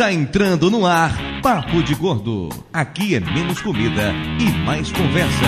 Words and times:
Está 0.00 0.14
entrando 0.14 0.70
no 0.70 0.86
ar 0.86 1.14
Papo 1.42 1.82
de 1.82 1.94
Gordo. 1.94 2.48
Aqui 2.72 3.16
é 3.16 3.20
menos 3.20 3.60
comida 3.60 4.14
e 4.40 4.50
mais 4.64 4.90
conversa. 4.90 5.44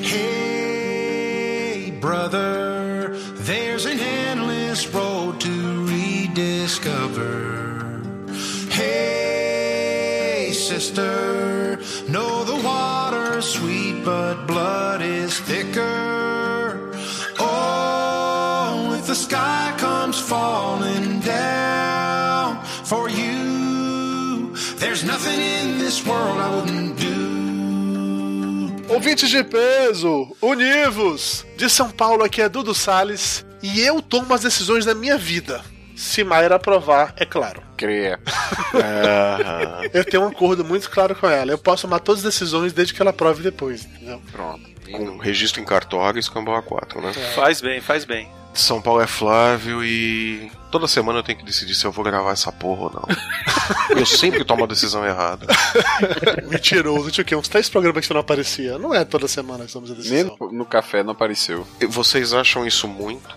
Hey, 0.00 1.92
brother, 2.00 3.12
there's 3.44 3.86
an 3.86 4.00
endless 4.00 4.92
road 4.92 5.38
to 5.38 5.86
rediscover. 5.86 8.02
Hey, 8.72 10.52
sister, 10.52 11.78
know 12.08 12.42
the 12.42 12.60
water's 12.60 13.44
sweet, 13.44 14.02
but 14.04 14.48
blood 14.48 15.00
Ouvintes 28.88 29.28
de 29.28 29.42
peso, 29.42 30.36
univos! 30.40 31.44
De 31.56 31.68
São 31.68 31.90
Paulo 31.90 32.22
aqui 32.22 32.40
é 32.40 32.48
Dudu 32.48 32.74
Salles 32.74 33.44
e 33.62 33.80
eu 33.80 34.00
tomo 34.00 34.32
as 34.32 34.42
decisões 34.42 34.84
da 34.84 34.94
minha 34.94 35.18
vida. 35.18 35.64
Se 35.96 36.22
Mayra 36.22 36.56
aprovar, 36.56 37.14
é 37.16 37.24
claro. 37.24 37.62
Creia. 37.76 38.20
Eu 39.92 40.04
tenho 40.04 40.24
um 40.24 40.28
acordo 40.28 40.62
muito 40.62 40.90
claro 40.90 41.14
com 41.14 41.26
ela. 41.26 41.50
Eu 41.50 41.56
posso 41.58 41.82
tomar 41.82 42.00
todas 42.00 42.24
as 42.24 42.34
decisões 42.34 42.72
desde 42.74 42.92
que 42.92 43.00
ela 43.00 43.10
aprove 43.10 43.42
depois, 43.42 43.86
entendeu? 43.86 44.20
Pronto. 44.30 44.60
Com 44.92 45.16
registro 45.16 45.60
em 45.60 45.64
cartório 45.64 46.18
e 46.18 46.20
escambau 46.20 46.62
A4, 46.62 47.00
né? 47.00 47.12
Faz 47.34 47.62
bem, 47.62 47.80
faz 47.80 48.04
bem. 48.04 48.30
São 48.56 48.80
Paulo 48.80 49.00
é 49.02 49.06
Flávio 49.06 49.84
e 49.84 50.50
toda 50.70 50.88
semana 50.88 51.18
eu 51.18 51.22
tenho 51.22 51.38
que 51.38 51.44
decidir 51.44 51.74
se 51.74 51.84
eu 51.84 51.92
vou 51.92 52.04
gravar 52.04 52.32
essa 52.32 52.50
porra 52.50 52.82
ou 52.84 52.92
não. 52.92 53.04
eu 53.98 54.06
sempre 54.06 54.44
tomo 54.44 54.64
a 54.64 54.66
decisão 54.66 55.04
errada. 55.06 55.46
Mentiroso, 56.48 57.10
tinha 57.10 57.22
o 57.22 57.26
quê? 57.26 57.36
Uns 57.36 57.48
três 57.48 57.68
programas 57.68 58.00
que 58.00 58.06
você 58.06 58.14
não 58.14 58.20
aparecia. 58.20 58.78
Não 58.78 58.94
é 58.94 59.04
toda 59.04 59.28
semana 59.28 59.66
que 59.66 59.72
tomamos 59.72 59.90
a 59.90 59.94
Nem 59.94 60.02
decisão. 60.24 60.36
no, 60.40 60.52
no 60.52 60.64
café 60.64 61.02
não 61.02 61.12
apareceu. 61.12 61.66
E 61.80 61.86
Vocês 61.86 62.32
acham 62.32 62.66
isso 62.66 62.88
muito? 62.88 63.28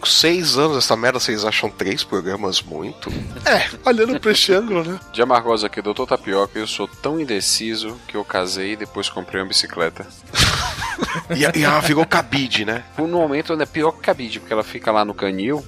Com 0.00 0.06
Seis 0.06 0.56
anos 0.58 0.76
essa 0.78 0.96
merda, 0.96 1.20
vocês 1.20 1.44
acham 1.44 1.68
três 1.70 2.02
programas 2.02 2.60
muito? 2.62 3.10
É, 3.44 3.68
olhando 3.88 4.18
pra 4.18 4.32
este 4.32 4.52
ângulo, 4.52 4.82
né? 4.84 4.98
De 5.12 5.22
Amargosa 5.22 5.66
aqui, 5.66 5.80
doutor 5.82 6.06
Tapioca, 6.06 6.58
eu 6.58 6.66
sou 6.66 6.86
tão 6.88 7.20
indeciso 7.20 7.98
que 8.08 8.16
eu 8.16 8.24
casei 8.24 8.72
e 8.72 8.76
depois 8.76 9.08
comprei 9.08 9.40
uma 9.42 9.48
bicicleta. 9.48 10.06
E, 11.30 11.60
e 11.60 11.64
ela 11.64 11.80
virou 11.80 12.04
cabide, 12.04 12.64
né? 12.64 12.84
No 12.98 13.08
momento 13.08 13.54
é 13.60 13.66
pior 13.66 13.92
que 13.92 14.00
cabide, 14.00 14.40
porque 14.40 14.52
ela 14.52 14.62
fica 14.62 14.90
lá 14.92 15.04
no 15.04 15.14
canil. 15.14 15.64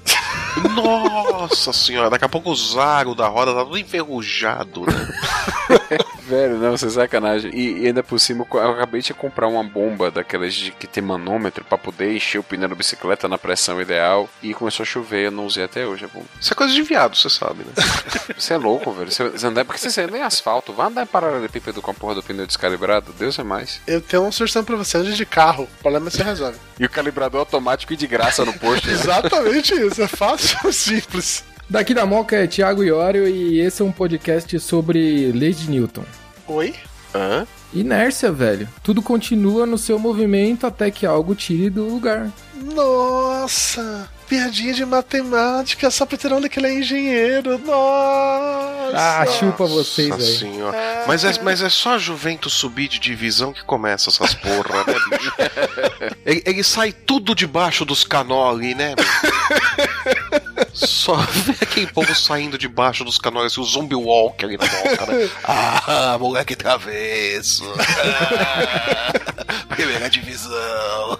Nossa 0.74 1.72
senhora, 1.72 2.10
daqui 2.10 2.24
a 2.24 2.28
pouco 2.28 2.50
o 2.50 2.56
zaro 2.56 3.14
da 3.14 3.26
roda 3.26 3.54
tá 3.54 3.64
tudo 3.64 3.78
enferrujado, 3.78 4.82
né? 4.82 5.08
Velho, 6.26 6.56
não, 6.58 6.70
você 6.76 6.86
é 6.86 6.90
sacanagem. 6.90 7.50
E, 7.54 7.82
e 7.82 7.86
ainda 7.86 8.02
por 8.02 8.18
cima, 8.18 8.46
eu 8.50 8.70
acabei 8.70 9.02
de 9.02 9.12
comprar 9.12 9.46
uma 9.46 9.62
bomba 9.62 10.10
daquelas 10.10 10.54
de 10.54 10.70
que 10.70 10.86
tem 10.86 11.02
manômetro 11.02 11.64
pra 11.64 11.76
poder 11.76 12.14
encher 12.14 12.38
o 12.38 12.42
pneu 12.42 12.68
da 12.68 12.74
bicicleta 12.74 13.28
na 13.28 13.36
pressão 13.36 13.80
ideal. 13.80 14.28
E 14.42 14.54
começou 14.54 14.84
a 14.84 14.86
chover, 14.86 15.26
eu 15.26 15.30
não 15.30 15.44
usei 15.46 15.64
até 15.64 15.86
hoje 15.86 16.06
a 16.06 16.08
bomba. 16.08 16.26
Isso 16.40 16.52
é 16.52 16.56
coisa 16.56 16.72
de 16.72 16.82
viado, 16.82 17.16
você 17.16 17.28
sabe, 17.28 17.64
né? 17.64 17.72
Você 18.38 18.54
é 18.54 18.56
louco, 18.56 18.90
velho. 18.92 19.10
Você, 19.10 19.28
você 19.28 19.46
anda, 19.46 19.64
porque 19.64 19.78
você 19.78 20.00
anda 20.00 20.16
em 20.18 20.22
asfalto. 20.22 20.72
Vai 20.72 20.86
andar 20.86 21.02
em 21.02 21.06
paralelepípedo 21.06 21.80
com 21.82 21.90
a 21.90 21.94
porra 21.94 22.14
do 22.16 22.22
pneu 22.22 22.46
descalibrado? 22.46 23.12
Deus 23.18 23.38
é 23.38 23.42
mais. 23.44 23.80
Eu 23.86 24.00
tenho 24.00 24.22
uma 24.22 24.32
sugestão 24.32 24.64
pra 24.64 24.76
você, 24.76 24.96
ande 24.96 25.14
de 25.14 25.26
carro. 25.26 25.64
O 25.78 25.82
problema 25.82 26.10
você 26.10 26.22
resolve. 26.22 26.58
E 26.78 26.84
o 26.84 26.90
calibrador 26.90 27.40
automático 27.40 27.92
e 27.92 27.96
de 27.96 28.06
graça 28.06 28.44
no 28.44 28.52
posto. 28.54 28.86
né? 28.86 28.92
Exatamente 28.94 29.74
isso, 29.74 30.02
é 30.02 30.08
fácil, 30.08 30.72
simples. 30.72 31.44
Daqui 31.68 31.94
da 31.94 32.04
Moca 32.06 32.36
é 32.36 32.46
Thiago 32.46 32.84
Iório 32.84 33.26
e 33.26 33.60
esse 33.60 33.82
é 33.82 33.84
um 33.84 33.92
podcast 33.92 34.58
sobre 34.60 35.32
leis 35.32 35.58
de 35.58 35.70
Newton. 35.70 36.04
Oi? 36.46 36.74
Hã? 37.14 37.46
Inércia, 37.72 38.30
velho. 38.30 38.68
Tudo 38.82 39.02
continua 39.02 39.66
no 39.66 39.78
seu 39.78 39.98
movimento 39.98 40.66
até 40.66 40.90
que 40.90 41.06
algo 41.06 41.34
tire 41.34 41.70
do 41.70 41.84
lugar. 41.84 42.30
Nossa! 42.54 44.08
Piadinha 44.28 44.72
de 44.72 44.86
matemática, 44.86 45.90
só 45.90 46.06
pra 46.06 46.16
ter 46.16 46.32
onda 46.32 46.48
que 46.48 46.58
ele 46.58 46.68
é 46.68 46.78
engenheiro. 46.78 47.58
Nossa! 47.58 48.92
Ah, 48.94 49.26
chupa 49.26 49.66
vocês 49.66 50.08
Nossa 50.08 50.22
aí. 50.22 50.38
senhora. 50.38 51.04
Mas 51.06 51.24
é, 51.24 51.42
mas 51.42 51.62
é 51.62 51.68
só 51.68 51.94
a 51.94 51.98
Juventus 51.98 52.52
subir 52.52 52.88
de 52.88 52.98
divisão 52.98 53.52
que 53.52 53.64
começa 53.64 54.10
essas 54.10 54.34
porra, 54.34 54.84
né, 54.86 54.94
bicho? 55.10 55.32
ele, 56.24 56.42
ele 56.46 56.64
sai 56.64 56.92
tudo 56.92 57.34
debaixo 57.34 57.84
dos 57.84 58.04
canoli, 58.04 58.74
né? 58.74 58.94
Só 60.74 61.14
vê 61.16 61.52
aquele 61.62 61.86
povo 61.86 62.14
saindo 62.14 62.58
debaixo 62.58 63.04
dos 63.04 63.16
canoli, 63.18 63.46
assim, 63.46 63.60
o 63.60 63.64
zombie 63.64 63.94
walk 63.94 64.44
ali 64.44 64.56
na 64.56 64.66
boca, 64.66 65.06
né? 65.06 65.30
Ah, 65.44 66.16
moleque 66.18 66.56
travesso. 66.56 67.64
Ah, 67.78 69.64
primeira 69.74 70.10
divisão. 70.10 71.18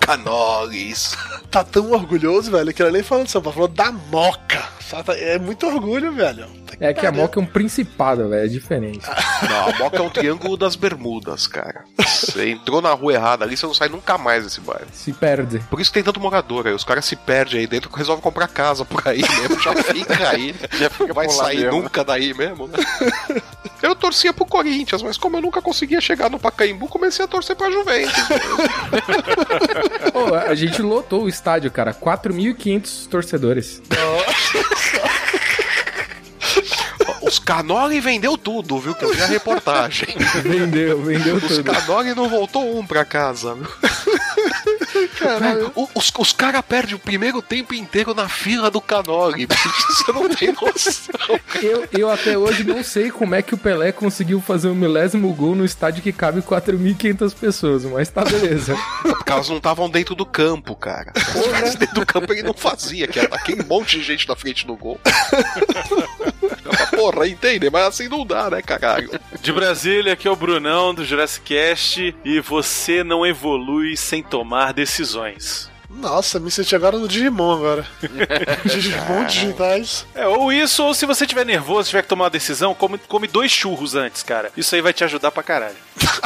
Canolis. 0.00 1.16
Tá 1.50 1.64
tão 1.64 1.90
orgulhoso, 1.92 2.50
velho, 2.50 2.72
que 2.72 2.82
ele 2.82 2.92
nem 2.92 3.02
falou 3.02 3.24
de 3.24 3.30
São 3.30 3.42
Paulo, 3.42 3.54
falou 3.54 3.68
da 3.68 3.90
moca. 3.92 4.75
É 5.18 5.38
muito 5.38 5.66
orgulho, 5.66 6.12
velho. 6.12 6.46
É 6.78 6.92
que 6.92 7.06
a 7.06 7.12
Moca 7.12 7.40
é 7.40 7.42
um 7.42 7.46
principado, 7.46 8.28
velho. 8.28 8.44
É 8.44 8.48
diferente. 8.48 9.04
Não, 9.48 9.68
a 9.68 9.78
Moca 9.78 9.96
é 9.96 10.00
um 10.00 10.10
triângulo 10.10 10.56
das 10.56 10.76
bermudas, 10.76 11.46
cara. 11.46 11.84
Você 11.98 12.50
entrou 12.50 12.80
na 12.80 12.92
rua 12.92 13.14
errada 13.14 13.44
ali, 13.44 13.56
você 13.56 13.66
não 13.66 13.74
sai 13.74 13.88
nunca 13.88 14.16
mais 14.16 14.44
desse 14.44 14.60
bairro. 14.60 14.86
Se 14.92 15.12
perde. 15.12 15.58
Por 15.70 15.80
isso 15.80 15.90
que 15.90 15.94
tem 15.94 16.02
tanto 16.04 16.20
morador 16.20 16.66
aí. 16.66 16.72
Os 16.72 16.84
caras 16.84 17.04
se 17.04 17.16
perdem 17.16 17.60
aí 17.60 17.66
dentro, 17.66 17.90
resolvem 17.94 18.22
comprar 18.22 18.48
casa 18.48 18.84
por 18.84 19.06
aí 19.06 19.20
mesmo, 19.22 19.60
já 19.62 19.74
fica 19.82 20.28
aí. 20.30 20.54
Já 20.76 20.90
fica 20.90 21.12
vai 21.14 21.28
sair 21.28 21.64
mesmo. 21.64 21.82
nunca 21.82 22.04
daí 22.04 22.34
mesmo, 22.34 22.66
né? 22.66 22.78
Eu 23.82 23.94
torcia 23.94 24.32
pro 24.32 24.44
Corinthians, 24.44 25.02
mas 25.02 25.16
como 25.16 25.36
eu 25.36 25.42
nunca 25.42 25.62
conseguia 25.62 26.00
chegar 26.00 26.30
no 26.30 26.38
Pacaembu, 26.38 26.88
comecei 26.88 27.24
a 27.24 27.28
torcer 27.28 27.56
pra 27.56 27.70
Juventus. 27.70 28.14
Pô, 30.12 30.34
a 30.36 30.54
gente 30.54 30.82
lotou 30.82 31.24
o 31.24 31.28
estádio, 31.28 31.70
cara. 31.70 31.94
4.500 31.94 33.08
torcedores. 33.08 33.82
Os 37.22 37.38
Canoli 37.40 38.00
vendeu 38.00 38.38
tudo, 38.38 38.78
viu? 38.78 38.94
Que 38.94 39.04
eu 39.04 39.12
vi 39.12 39.22
a 39.22 39.26
reportagem. 39.26 40.08
Vendeu, 40.42 41.02
vendeu 41.02 41.36
Os 41.36 41.42
tudo. 41.42 41.72
Canoli 41.72 42.14
não 42.14 42.28
voltou 42.28 42.78
um 42.78 42.86
pra 42.86 43.04
casa, 43.04 43.54
viu? 43.54 43.66
Velho, 45.38 45.72
o- 45.74 45.88
os, 45.94 46.12
os 46.18 46.32
caras 46.32 46.62
perdem 46.66 46.94
o 46.94 46.98
primeiro 46.98 47.40
tempo 47.42 47.74
inteiro 47.74 48.14
na 48.14 48.28
fila 48.28 48.70
do 48.70 48.80
bicho, 49.46 49.92
Você 50.04 50.12
não 50.12 50.28
tem 50.28 50.52
noção. 50.52 51.40
Eu, 51.62 51.88
eu 51.92 52.10
até 52.10 52.36
hoje 52.38 52.64
não 52.64 52.82
sei 52.82 53.10
como 53.10 53.34
é 53.34 53.42
que 53.42 53.54
o 53.54 53.58
Pelé 53.58 53.92
conseguiu 53.92 54.40
fazer 54.40 54.68
o 54.68 54.74
milésimo 54.74 55.32
gol 55.34 55.54
no 55.54 55.64
estádio 55.64 56.02
que 56.02 56.12
cabe 56.12 56.40
4.500 56.42 57.34
pessoas, 57.34 57.84
mas 57.84 58.08
tá 58.08 58.24
beleza. 58.24 58.76
Porque 59.02 59.32
elas 59.32 59.48
não 59.48 59.56
estavam 59.58 59.88
dentro 59.90 60.14
do 60.14 60.24
campo, 60.26 60.74
cara. 60.76 61.12
Tivesse 61.12 61.76
dentro 61.78 61.96
do 62.00 62.06
campo 62.06 62.32
ele 62.32 62.42
não 62.42 62.54
fazia, 62.54 63.06
que 63.08 63.18
era 63.18 63.34
aquele 63.34 63.62
monte 63.64 63.98
de 63.98 64.04
gente 64.04 64.28
na 64.28 64.36
frente 64.36 64.66
do 64.66 64.76
gol. 64.76 65.00
Porra, 66.90 67.26
entende? 67.26 67.68
Mas 67.70 67.86
assim 67.86 68.08
não 68.08 68.24
dá, 68.24 68.50
né, 68.50 68.62
caralho? 68.62 69.10
De 69.40 69.52
Brasília, 69.52 70.12
aqui 70.12 70.26
é 70.26 70.30
o 70.30 70.36
Brunão 70.36 70.94
do 70.94 71.04
Jurassic 71.04 71.54
Cast 71.54 72.14
e 72.24 72.40
você 72.40 73.04
não 73.04 73.24
evolui 73.26 73.96
sem 73.96 74.22
tomar 74.22 74.72
decisões. 74.72 75.70
Nossa, 75.88 76.38
me 76.40 76.50
senti 76.50 76.74
agora 76.74 76.98
no 76.98 77.08
Digimon 77.08 77.54
agora. 77.54 77.86
Digimon 78.64 79.24
digitais. 79.24 80.06
É, 80.14 80.26
ou 80.26 80.52
isso, 80.52 80.84
ou 80.84 80.94
se 80.94 81.06
você 81.06 81.26
tiver 81.26 81.44
nervoso, 81.44 81.88
tiver 81.88 82.02
que 82.02 82.08
tomar 82.08 82.24
uma 82.24 82.30
decisão, 82.30 82.74
come, 82.74 82.98
come 82.98 83.26
dois 83.26 83.50
churros 83.50 83.94
antes, 83.94 84.22
cara. 84.22 84.50
Isso 84.56 84.74
aí 84.74 84.80
vai 84.80 84.92
te 84.92 85.04
ajudar 85.04 85.30
pra 85.30 85.42
caralho. 85.42 85.76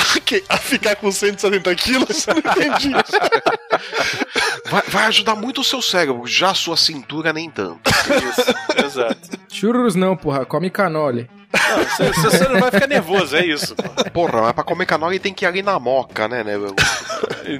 A 0.48 0.58
ficar 0.58 0.94
com 0.96 1.10
170 1.10 1.74
quilos? 1.74 2.26
Eu 2.26 2.34
não 2.34 2.52
entendi. 2.52 2.90
Vai, 4.70 4.82
vai 4.86 5.04
ajudar 5.06 5.34
muito 5.34 5.62
o 5.62 5.64
seu 5.64 5.82
cérebro, 5.82 6.26
já 6.26 6.50
a 6.50 6.54
sua 6.54 6.76
cintura 6.76 7.32
nem 7.32 7.50
tanto. 7.50 7.90
Isso, 7.90 8.84
exato. 8.84 9.30
Churros 9.48 9.96
não, 9.96 10.16
porra. 10.16 10.44
Come 10.44 10.70
canole. 10.70 11.28
Não, 11.52 11.84
você, 11.84 12.12
você 12.12 12.48
não 12.48 12.60
vai 12.60 12.70
ficar 12.70 12.86
nervoso, 12.86 13.36
é 13.36 13.44
isso. 13.44 13.74
Porra, 14.12 14.42
mas 14.42 14.52
pra 14.52 14.62
comer 14.62 14.86
canoli 14.86 15.18
tem 15.18 15.34
que 15.34 15.44
ir 15.44 15.48
ali 15.48 15.62
na 15.62 15.78
moca, 15.80 16.28
né, 16.28 16.44
né? 16.44 16.56
meu? 16.56 16.74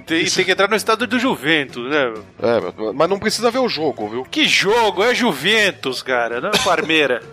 Tem, 0.07 0.25
tem 0.25 0.45
que 0.45 0.51
entrar 0.51 0.69
no 0.69 0.77
estado 0.77 1.07
do 1.07 1.19
Juventus, 1.19 1.91
né? 1.91 2.13
É, 2.43 2.93
mas 2.95 3.09
não 3.09 3.19
precisa 3.19 3.51
ver 3.51 3.59
o 3.59 3.69
jogo, 3.69 4.09
viu? 4.09 4.25
Que 4.25 4.47
jogo? 4.47 5.03
É 5.03 5.15
Juventus, 5.15 6.03
cara, 6.03 6.41
não 6.41 6.51
é 6.51 6.59
Parmeira. 6.65 7.23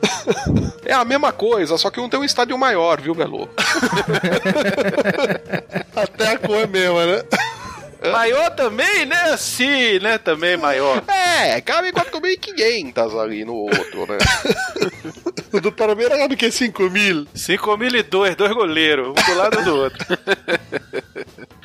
É 0.85 0.93
a 0.93 1.03
mesma 1.03 1.33
coisa, 1.33 1.77
só 1.77 1.91
que 1.91 1.99
um 1.99 2.07
tem 2.07 2.17
um 2.17 2.23
estádio 2.23 2.57
maior, 2.57 3.01
viu, 3.01 3.13
Belo? 3.13 3.49
Até 5.93 6.31
a 6.31 6.37
cor 6.37 6.59
é 6.59 6.65
mesma, 6.65 7.05
né? 7.05 7.23
Maior 8.11 8.51
também, 8.51 9.05
né? 9.05 9.35
Sim, 9.37 9.99
né? 9.99 10.17
Também 10.17 10.55
maior. 10.55 11.03
É, 11.07 11.59
cabe 11.61 11.91
4.500 11.91 13.19
ali 13.19 13.43
no 13.43 13.55
outro, 13.55 14.05
né? 14.07 14.17
O 15.51 15.59
do 15.59 15.71
Palmeiras 15.71 16.19
é 16.19 16.27
do 16.27 16.37
que 16.37 16.51
5 16.51 16.89
mil. 16.89 17.27
5 17.33 17.77
mil 17.77 17.95
e 17.95 18.03
dois, 18.03 18.35
dois 18.35 18.53
goleiros, 18.53 19.09
um 19.09 19.13
do 19.13 19.35
lado 19.35 19.63
do 19.63 19.75
outro. 19.75 20.05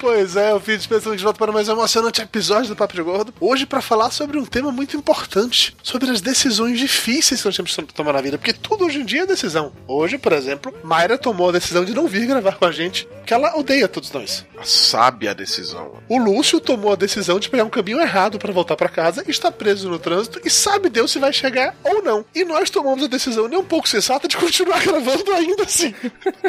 Pois 0.02 0.34
é, 0.34 0.50
eu 0.50 0.58
fiz 0.58 0.84
pensando 0.84 1.16
de 1.16 1.22
volta 1.22 1.38
para 1.38 1.52
mais 1.52 1.68
um 1.68 1.74
emocionante 1.74 2.20
episódio 2.20 2.70
do 2.70 2.74
Papo 2.74 2.92
de 2.92 3.00
Gordo. 3.02 3.32
Hoje 3.38 3.64
para 3.64 3.80
falar 3.80 4.10
sobre 4.10 4.36
um 4.36 4.44
tema 4.44 4.72
muito 4.72 4.96
importante, 4.96 5.76
sobre 5.80 6.10
as 6.10 6.20
decisões 6.20 6.76
difíceis 6.76 7.40
que 7.40 7.46
nós 7.46 7.54
temos 7.54 7.72
que 7.72 7.94
tomar 7.94 8.12
na 8.12 8.20
vida, 8.20 8.36
porque 8.36 8.52
tudo 8.52 8.84
hoje 8.84 8.98
em 8.98 9.04
dia 9.04 9.22
é 9.22 9.26
decisão. 9.26 9.72
Hoje, 9.86 10.18
por 10.18 10.32
exemplo, 10.32 10.74
Mayra 10.82 11.16
tomou 11.16 11.50
a 11.50 11.52
decisão 11.52 11.84
de 11.84 11.94
não 11.94 12.08
vir 12.08 12.26
gravar 12.26 12.56
com 12.56 12.64
a 12.64 12.72
gente, 12.72 13.06
porque 13.18 13.32
ela 13.32 13.56
odeia 13.56 13.86
todos 13.86 14.10
nós. 14.10 14.44
A 14.58 14.64
sábia 14.64 15.32
decisão. 15.36 15.92
O 16.08 16.18
Lúcio 16.18 16.60
tomou 16.60 16.92
a 16.92 16.96
decisão 16.96 17.38
de 17.38 17.48
pegar 17.48 17.62
um 17.62 17.70
caminho 17.70 18.00
errado 18.00 18.40
para 18.40 18.52
voltar 18.52 18.74
para 18.74 18.88
casa, 18.88 19.22
está 19.28 19.52
preso 19.52 19.88
no 19.88 20.00
trânsito 20.00 20.40
e 20.44 20.50
sabe 20.50 20.88
Deus 20.88 21.12
se 21.12 21.20
vai 21.20 21.32
chegar 21.32 21.76
ou 21.84 22.02
não. 22.02 22.24
E 22.34 22.44
nós 22.44 22.70
tomamos 22.70 23.04
a 23.04 23.06
decisão 23.06 23.46
nem 23.46 23.56
um 23.56 23.64
pouco 23.64 23.88
sensata 23.88 24.26
de 24.26 24.36
continuar 24.36 24.82
gravando 24.82 25.32
ainda 25.32 25.62
assim. 25.62 25.94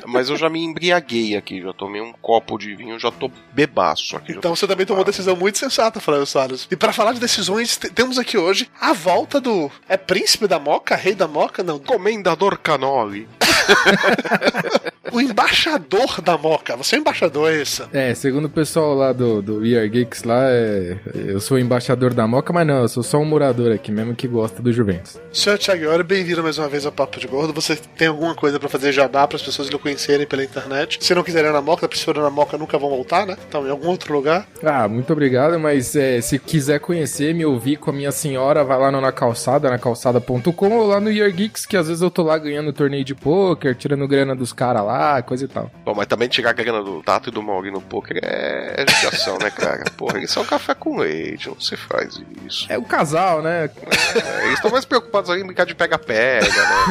Mas 0.07 0.29
eu 0.29 0.37
já 0.37 0.49
me 0.49 0.59
embriaguei 0.63 1.35
aqui, 1.35 1.61
já 1.61 1.71
tomei 1.71 2.01
um 2.01 2.13
copo 2.13 2.57
de 2.57 2.75
vinho, 2.75 2.97
já 2.97 3.11
tô 3.11 3.29
bebaço 3.51 4.15
aqui. 4.15 4.31
Então 4.33 4.55
você 4.55 4.65
também 4.67 4.85
tomou 4.85 4.99
uma 4.99 5.03
chapado. 5.03 5.11
decisão 5.11 5.35
muito 5.35 5.57
sensata, 5.57 5.99
Flávio 5.99 6.25
Salles. 6.25 6.67
E 6.71 6.75
para 6.75 6.93
falar 6.93 7.13
de 7.13 7.19
decisões, 7.19 7.77
te- 7.77 7.89
temos 7.89 8.17
aqui 8.17 8.37
hoje 8.37 8.69
a 8.79 8.93
volta 8.93 9.39
do. 9.41 9.71
É 9.87 9.97
príncipe 9.97 10.47
da 10.47 10.59
Moca? 10.59 10.95
Rei 10.95 11.13
da 11.15 11.27
Moca? 11.27 11.61
Não. 11.63 11.79
Comendador 11.79 12.57
Canoli. 12.57 13.27
O 15.13 15.21
embaixador 15.21 16.19
da 16.21 16.35
Moca. 16.39 16.75
Você 16.75 16.95
é 16.95 16.99
embaixador, 16.99 17.51
é 17.51 17.61
isso? 17.61 17.87
É, 17.93 18.15
segundo 18.15 18.45
o 18.45 18.49
pessoal 18.49 18.95
lá 18.95 19.13
do, 19.13 19.43
do 19.43 19.59
We 19.59 19.77
Are 19.77 19.87
Geeks 19.87 20.23
lá, 20.23 20.49
é, 20.49 20.97
eu 21.13 21.39
sou 21.39 21.57
o 21.57 21.59
embaixador 21.59 22.15
da 22.15 22.25
Moca, 22.25 22.51
mas 22.51 22.65
não, 22.65 22.81
eu 22.81 22.87
sou 22.87 23.03
só 23.03 23.19
um 23.19 23.25
morador 23.25 23.71
aqui 23.71 23.91
mesmo 23.91 24.15
que 24.15 24.27
gosta 24.27 24.59
do 24.59 24.73
Juventus. 24.73 25.19
Senhor 25.31 25.59
Thiago 25.59 25.83
Iori, 25.83 26.01
bem-vindo 26.01 26.41
mais 26.41 26.57
uma 26.57 26.67
vez 26.67 26.83
ao 26.83 26.91
Papo 26.91 27.19
de 27.19 27.27
Gordo. 27.27 27.53
Você 27.53 27.75
tem 27.95 28.07
alguma 28.07 28.33
coisa 28.33 28.59
pra 28.59 28.67
fazer 28.67 28.91
jabá 28.91 29.27
para 29.27 29.35
as 29.35 29.43
pessoas 29.43 29.67
lhe 29.67 29.77
conhecerem 29.77 30.25
pela 30.25 30.43
internet? 30.43 30.97
Se 30.99 31.13
não 31.13 31.21
quiserem 31.21 31.51
ir 31.51 31.53
na 31.53 31.61
Moca, 31.61 31.87
se 31.93 32.03
forem 32.03 32.23
na 32.23 32.31
Moca 32.31 32.57
nunca 32.57 32.79
vão 32.79 32.89
voltar, 32.89 33.27
né? 33.27 33.37
Então, 33.47 33.67
em 33.67 33.69
algum 33.69 33.89
outro 33.89 34.15
lugar. 34.15 34.47
Ah, 34.63 34.87
muito 34.87 35.13
obrigado, 35.13 35.59
mas 35.59 35.95
é, 35.95 36.19
se 36.21 36.39
quiser 36.39 36.79
conhecer, 36.79 37.35
me 37.35 37.45
ouvir 37.45 37.77
com 37.77 37.91
a 37.91 37.93
minha 37.93 38.11
senhora, 38.11 38.63
vai 38.63 38.79
lá 38.79 38.91
no 38.91 38.99
Na 38.99 39.11
Calçada, 39.11 39.69
na 39.69 39.77
calçada.com 39.77 40.69
ou 40.71 40.87
lá 40.87 40.99
no 40.99 41.11
Year 41.11 41.31
Geeks, 41.31 41.67
que 41.67 41.77
às 41.77 41.87
vezes 41.87 42.01
eu 42.01 42.09
tô 42.09 42.23
lá 42.23 42.35
ganhando 42.39 42.73
torneio 42.73 43.03
de 43.03 43.13
pôquer, 43.13 43.43
tirando 43.75 44.07
grana 44.07 44.35
dos 44.35 44.53
caras 44.53 44.83
lá, 44.83 45.21
coisa 45.21 45.45
e 45.45 45.47
tal. 45.47 45.71
Bom, 45.85 45.93
mas 45.95 46.07
também 46.07 46.27
tirar 46.27 46.51
a 46.51 46.53
grana 46.53 46.83
do 46.83 47.01
Tato 47.01 47.29
e 47.29 47.31
do 47.31 47.41
Mauri 47.41 47.71
no 47.71 47.81
poker 47.81 48.19
é 48.21 48.73
é 48.75 48.85
judiação, 48.91 49.37
né, 49.37 49.49
cara? 49.49 49.83
Porra, 49.97 50.17
eles 50.17 50.31
são 50.31 50.43
café 50.45 50.73
com 50.73 50.97
leite, 50.97 51.47
não 51.47 51.59
se 51.59 51.75
faz 51.77 52.19
isso. 52.45 52.65
É 52.69 52.77
o 52.77 52.83
casal, 52.83 53.41
né? 53.41 53.69
É, 54.15 54.45
eles 54.45 54.55
estão 54.55 54.71
mais 54.71 54.85
preocupados 54.85 55.29
aí 55.29 55.41
em 55.41 55.45
brincar 55.45 55.65
de 55.65 55.75
pega-pega, 55.75 56.47
né? 56.47 56.87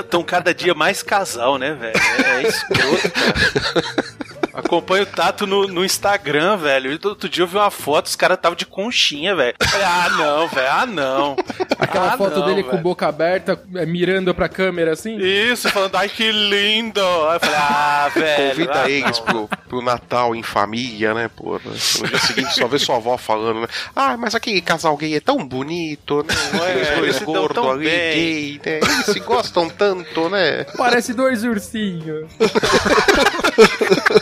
Estão 0.00 0.22
cada 0.24 0.54
dia 0.54 0.74
mais 0.74 1.02
casal, 1.02 1.58
né, 1.58 1.74
velho? 1.74 2.00
É, 2.24 2.42
é 2.42 2.48
escroto, 2.48 3.10
cara. 3.10 4.21
Acompanho 4.54 5.04
o 5.04 5.06
Tato 5.06 5.46
no, 5.46 5.66
no 5.66 5.84
Instagram, 5.84 6.56
velho. 6.58 6.92
E 6.92 7.06
outro 7.06 7.28
dia 7.28 7.42
eu 7.42 7.46
vi 7.48 7.56
uma 7.56 7.70
foto, 7.70 8.06
os 8.06 8.16
caras 8.16 8.36
estavam 8.36 8.54
de 8.56 8.66
conchinha, 8.66 9.34
velho. 9.34 9.54
Falei, 9.62 9.86
Ah, 9.86 10.08
não, 10.10 10.48
velho. 10.48 10.68
Ah, 10.70 10.86
não. 10.86 11.36
Aquela 11.78 12.12
Ah, 12.14 12.18
foto 12.18 12.40
não, 12.40 12.46
dele 12.46 12.62
com 12.62 12.70
velho. 12.72 12.82
boca 12.82 13.06
aberta, 13.08 13.60
é, 13.76 13.86
mirando 13.86 14.34
pra 14.34 14.48
câmera 14.48 14.92
assim. 14.92 15.16
Isso, 15.18 15.68
falando, 15.70 15.96
ai 15.96 16.08
que 16.08 16.30
lindo. 16.30 17.00
Aí 17.00 17.36
eu 17.36 17.40
falei, 17.40 17.56
ah, 17.58 18.10
velho. 18.14 18.50
Convida 18.50 18.82
ah, 18.82 18.90
eles 18.90 19.18
pro, 19.20 19.48
pro 19.68 19.82
Natal 19.82 20.34
em 20.34 20.42
família, 20.42 21.14
né, 21.14 21.28
porra? 21.34 21.60
No 21.64 21.72
dia 22.08 22.18
seguinte 22.18 22.54
só 22.54 22.66
vê 22.68 22.78
sua 22.78 22.96
avó 22.96 23.16
falando, 23.16 23.62
né? 23.62 23.66
Ah, 23.96 24.16
mas 24.16 24.34
aquele 24.34 24.60
casal 24.60 24.96
gay 24.96 25.14
é 25.16 25.20
tão 25.20 25.38
bonito, 25.46 26.24
né? 26.28 26.34
Os 26.82 26.88
É, 26.88 26.96
dois 26.96 27.18
gordos 27.20 27.54
tão 27.54 27.70
ali, 27.70 27.84
bem. 27.84 28.14
gay, 28.14 28.60
né? 28.64 28.80
Eles 28.82 29.06
se 29.06 29.20
gostam 29.20 29.68
tanto, 29.68 30.28
né? 30.28 30.64
Parece 30.76 31.12
dois 31.14 31.42
ursinhos. 31.44 32.30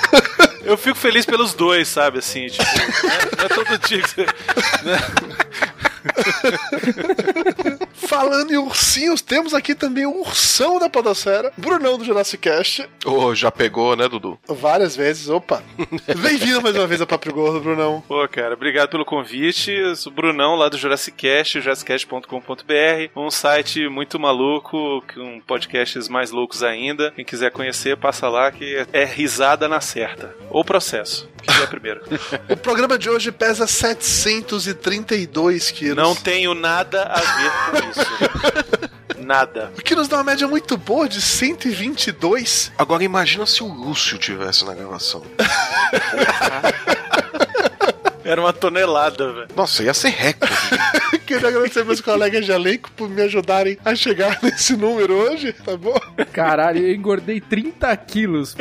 Eu 0.71 0.77
fico 0.77 0.97
feliz 0.97 1.27
pelos 1.27 1.53
dois, 1.53 1.89
sabe, 1.89 2.21
assim, 2.21 2.47
tipo, 2.47 2.63
não 3.03 3.11
é, 3.11 3.19
não 3.37 3.45
é 3.45 3.49
todo 3.49 3.79
dia 3.89 4.01
que 4.01 4.09
você... 4.09 4.25
né? 4.85 4.99
Falando 7.93 8.53
em 8.53 8.57
ursinhos, 8.57 9.21
temos 9.21 9.55
aqui 9.55 9.75
também 9.75 10.07
o 10.07 10.21
ursão 10.21 10.79
da 10.79 10.89
Podosfera, 10.89 11.53
Brunão 11.57 11.99
do 11.99 12.05
Jurassic 12.05 12.43
Cast. 12.43 12.89
Ô, 13.05 13.35
já 13.35 13.51
pegou, 13.51 13.95
né, 13.95 14.09
Dudu? 14.09 14.39
Várias 14.49 14.97
vezes, 14.97 15.29
opa. 15.29 15.63
Bem-vindo 16.21 16.63
mais 16.63 16.75
uma 16.75 16.87
vez 16.87 17.01
ao 17.01 17.07
Papo 17.07 17.33
Gordo, 17.33 17.61
Brunão. 17.61 18.03
Pô, 18.07 18.27
cara, 18.29 18.55
obrigado 18.55 18.89
pelo 18.89 19.05
convite. 19.05 19.71
Eu 19.71 19.95
sou 19.95 20.11
o 20.11 20.15
Brunão, 20.15 20.57
lá 20.57 20.69
do 20.69 20.79
Jurassic 20.79 21.17
Cast, 21.17 21.61
jurassicast.com.br, 21.61 23.11
um 23.17 23.31
site 23.31 23.89
muito 23.89 24.19
maluco, 24.19 25.05
com 25.15 25.41
podcasts 25.47 26.09
mais 26.09 26.31
loucos 26.31 26.63
ainda. 26.63 27.13
Quem 27.13 27.25
quiser 27.25 27.51
conhecer, 27.51 27.97
passa 27.97 28.29
lá 28.29 28.51
que 28.51 28.85
é 28.93 29.05
risada 29.05 29.69
na 29.69 29.81
certa. 29.81 30.35
Ou 30.51 30.65
processo, 30.65 31.29
que 31.43 31.53
quiser 31.53 31.69
primeiro. 31.69 32.01
O 32.49 32.57
programa 32.57 32.99
de 32.99 33.09
hoje 33.09 33.31
pesa 33.31 33.67
732 33.67 35.71
quilos. 35.71 35.90
Não 35.95 36.15
tenho 36.15 36.55
nada 36.55 37.03
a 37.03 37.21
ver 37.21 37.51
com 37.71 37.77
isso. 37.91 38.91
Nada. 39.21 39.71
O 39.79 39.83
que 39.83 39.95
nos 39.95 40.09
dá 40.09 40.17
uma 40.17 40.25
média 40.25 40.49
muito 40.49 40.77
boa 40.77 41.09
de 41.09 41.21
122. 41.21 42.73
Agora 42.77 43.05
imagina 43.05 43.45
se 43.47 43.63
o 43.63 43.67
Lúcio 43.67 44.19
tivesse 44.19 44.65
na 44.65 44.75
gravação. 44.75 45.23
Era 48.25 48.41
uma 48.41 48.53
tonelada, 48.53 49.33
velho. 49.33 49.49
Nossa, 49.57 49.83
ia 49.83 49.93
ser 49.95 50.11
recorde. 50.11 50.55
Queria 51.27 51.49
agradecer 51.49 51.85
meus 51.85 52.01
colegas 52.01 52.45
de 52.45 52.53
elenco 52.53 52.91
por 52.93 53.09
me 53.09 53.23
ajudarem 53.23 53.79
a 53.85 53.95
chegar 53.95 54.39
nesse 54.43 54.77
número 54.77 55.15
hoje, 55.15 55.53
tá 55.53 55.77
bom? 55.77 55.99
Caralho, 56.33 56.79
eu 56.87 56.95
engordei 56.95 57.41
30 57.41 57.97
quilos. 57.99 58.57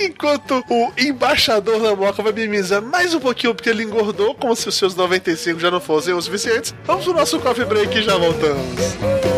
Enquanto 0.00 0.64
o 0.68 0.92
embaixador 0.96 1.80
da 1.80 1.94
Moca 1.94 2.22
vai 2.22 2.32
minimizar 2.32 2.80
mais 2.80 3.14
um 3.14 3.20
pouquinho 3.20 3.54
porque 3.54 3.68
ele 3.68 3.82
engordou, 3.82 4.34
como 4.34 4.54
se 4.54 4.68
os 4.68 4.74
seus 4.76 4.94
95 4.94 5.58
já 5.58 5.70
não 5.70 5.80
fossem 5.80 6.14
o 6.14 6.22
suficientes, 6.22 6.74
vamos 6.84 7.04
pro 7.04 7.14
nosso 7.14 7.40
coffee 7.40 7.64
break 7.64 7.98
e 7.98 8.02
já 8.02 8.16
voltamos. 8.16 9.37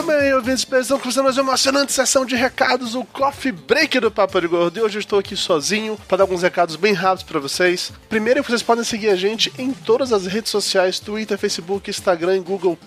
Muito 0.00 0.18
bem, 0.18 0.32
ouvintes, 0.32 0.66
estão 0.72 0.98
começando 0.98 1.24
mais 1.24 1.36
uma 1.36 1.50
emocionante 1.50 1.92
sessão 1.92 2.24
de 2.24 2.34
recados, 2.34 2.94
o 2.94 3.04
Coffee 3.04 3.52
Break 3.52 4.00
do 4.00 4.10
Papo 4.10 4.40
de 4.40 4.46
Gordo. 4.46 4.78
E 4.78 4.82
hoje 4.82 4.96
eu 4.96 5.00
estou 5.00 5.18
aqui 5.18 5.36
sozinho 5.36 5.98
para 6.08 6.16
dar 6.16 6.24
alguns 6.24 6.40
recados 6.40 6.74
bem 6.74 6.94
rápidos 6.94 7.24
para 7.24 7.38
vocês. 7.38 7.92
Primeiro, 8.08 8.42
vocês 8.42 8.62
podem 8.62 8.82
seguir 8.82 9.10
a 9.10 9.16
gente 9.16 9.52
em 9.58 9.74
todas 9.74 10.10
as 10.10 10.26
redes 10.26 10.50
sociais: 10.50 10.98
Twitter, 10.98 11.36
Facebook, 11.36 11.90
Instagram 11.90 12.38
e 12.38 12.40
Google. 12.40 12.78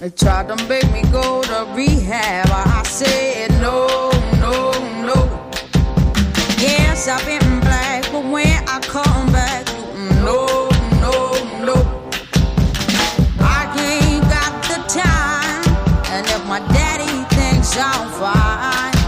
They 0.00 0.10
tried 0.10 0.46
to 0.46 0.56
make 0.68 0.88
me 0.92 1.02
go 1.10 1.42
to 1.42 1.66
rehab. 1.74 2.48
I 2.52 2.82
said 2.84 3.50
no. 3.60 4.17
Yes, 6.98 7.06
I've 7.06 7.24
been 7.24 7.60
black, 7.60 8.10
but 8.10 8.24
when 8.24 8.58
I 8.66 8.80
come 8.80 9.30
back, 9.30 9.64
no, 10.26 10.68
no, 10.98 11.30
no. 11.62 11.76
I 13.38 13.70
ain't 13.78 14.24
got 14.26 14.52
the 14.66 14.82
time, 14.90 15.62
and 16.12 16.26
if 16.26 16.44
my 16.46 16.58
daddy 16.74 17.22
thinks 17.36 17.76
I'm 17.78 18.10
fine, 18.18 18.98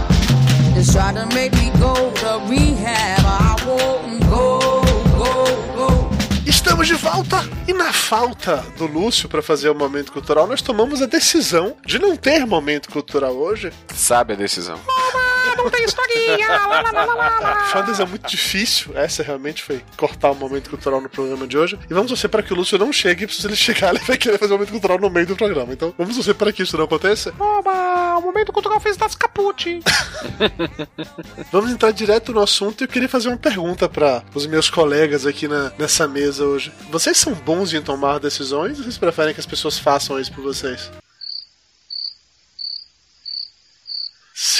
they 0.73 0.85
try 0.85 1.11
to 1.11 1.25
make 1.35 1.51
me 1.55 1.69
go 1.81 1.93
to 2.21 2.39
rehab. 2.47 3.25
I 3.25 3.57
won't 3.67 4.21
go, 4.29 4.81
go, 5.17 5.45
go. 5.75 6.09
Estamos 6.45 6.87
de 6.87 6.95
volta! 6.95 7.43
E 7.67 7.73
na 7.73 7.91
falta 7.91 8.63
do 8.77 8.85
Lúcio 8.87 9.27
para 9.27 9.41
fazer 9.41 9.69
o 9.69 9.75
momento 9.75 10.13
cultural, 10.13 10.47
nós 10.47 10.61
tomamos 10.61 11.01
a 11.01 11.05
decisão 11.05 11.75
de 11.85 11.99
não 11.99 12.15
ter 12.15 12.45
momento 12.45 12.89
cultural 12.89 13.33
hoje. 13.35 13.73
Sabe 13.93 14.31
a 14.31 14.37
decisão. 14.37 14.79
Não 15.55 15.69
tem 15.69 15.83
historinha! 15.83 16.47
Lá, 16.47 16.81
lá, 16.91 17.15
lá, 17.15 17.71
uma 17.73 17.81
decisão 17.81 18.07
muito 18.07 18.27
difícil. 18.27 18.91
Essa 18.95 19.23
realmente 19.23 19.63
foi 19.63 19.81
cortar 19.97 20.31
o 20.31 20.35
momento 20.35 20.69
cultural 20.69 21.01
no 21.01 21.09
programa 21.09 21.47
de 21.47 21.57
hoje. 21.57 21.79
E 21.89 21.93
vamos 21.93 22.09
torcer 22.09 22.29
para 22.29 22.43
que 22.43 22.53
o 22.53 22.55
Lúcio 22.55 22.77
não 22.77 22.91
chegue, 22.91 23.25
porque 23.25 23.41
se 23.41 23.47
ele 23.47 23.55
chegar, 23.55 23.89
ele 23.95 24.03
vai 24.03 24.17
querer 24.17 24.37
fazer 24.37 24.53
o 24.53 24.57
momento 24.57 24.71
cultural 24.71 24.99
no 24.99 25.09
meio 25.09 25.27
do 25.27 25.35
programa. 25.35 25.73
Então 25.73 25.93
vamos 25.97 26.15
torcer 26.15 26.35
para 26.35 26.51
que 26.51 26.63
isso 26.63 26.77
não 26.77 26.85
aconteça. 26.85 27.33
Oba! 27.39 28.17
O 28.17 28.21
momento 28.21 28.51
cultural 28.51 28.79
fez 28.79 28.97
das 28.97 29.15
caput! 29.15 29.81
vamos 31.51 31.71
entrar 31.71 31.91
direto 31.91 32.33
no 32.33 32.41
assunto 32.41 32.81
e 32.81 32.83
eu 32.85 32.87
queria 32.87 33.09
fazer 33.09 33.29
uma 33.29 33.37
pergunta 33.37 33.87
para 33.87 34.23
os 34.33 34.45
meus 34.45 34.69
colegas 34.69 35.25
aqui 35.25 35.47
na, 35.47 35.71
nessa 35.77 36.07
mesa 36.07 36.43
hoje. 36.45 36.71
Vocês 36.89 37.17
são 37.17 37.33
bons 37.33 37.73
em 37.73 37.81
tomar 37.81 38.19
decisões 38.19 38.77
ou 38.77 38.83
vocês 38.83 38.97
preferem 38.97 39.33
que 39.33 39.39
as 39.39 39.45
pessoas 39.45 39.79
façam 39.79 40.19
isso 40.19 40.31
por 40.31 40.43
vocês? 40.43 40.91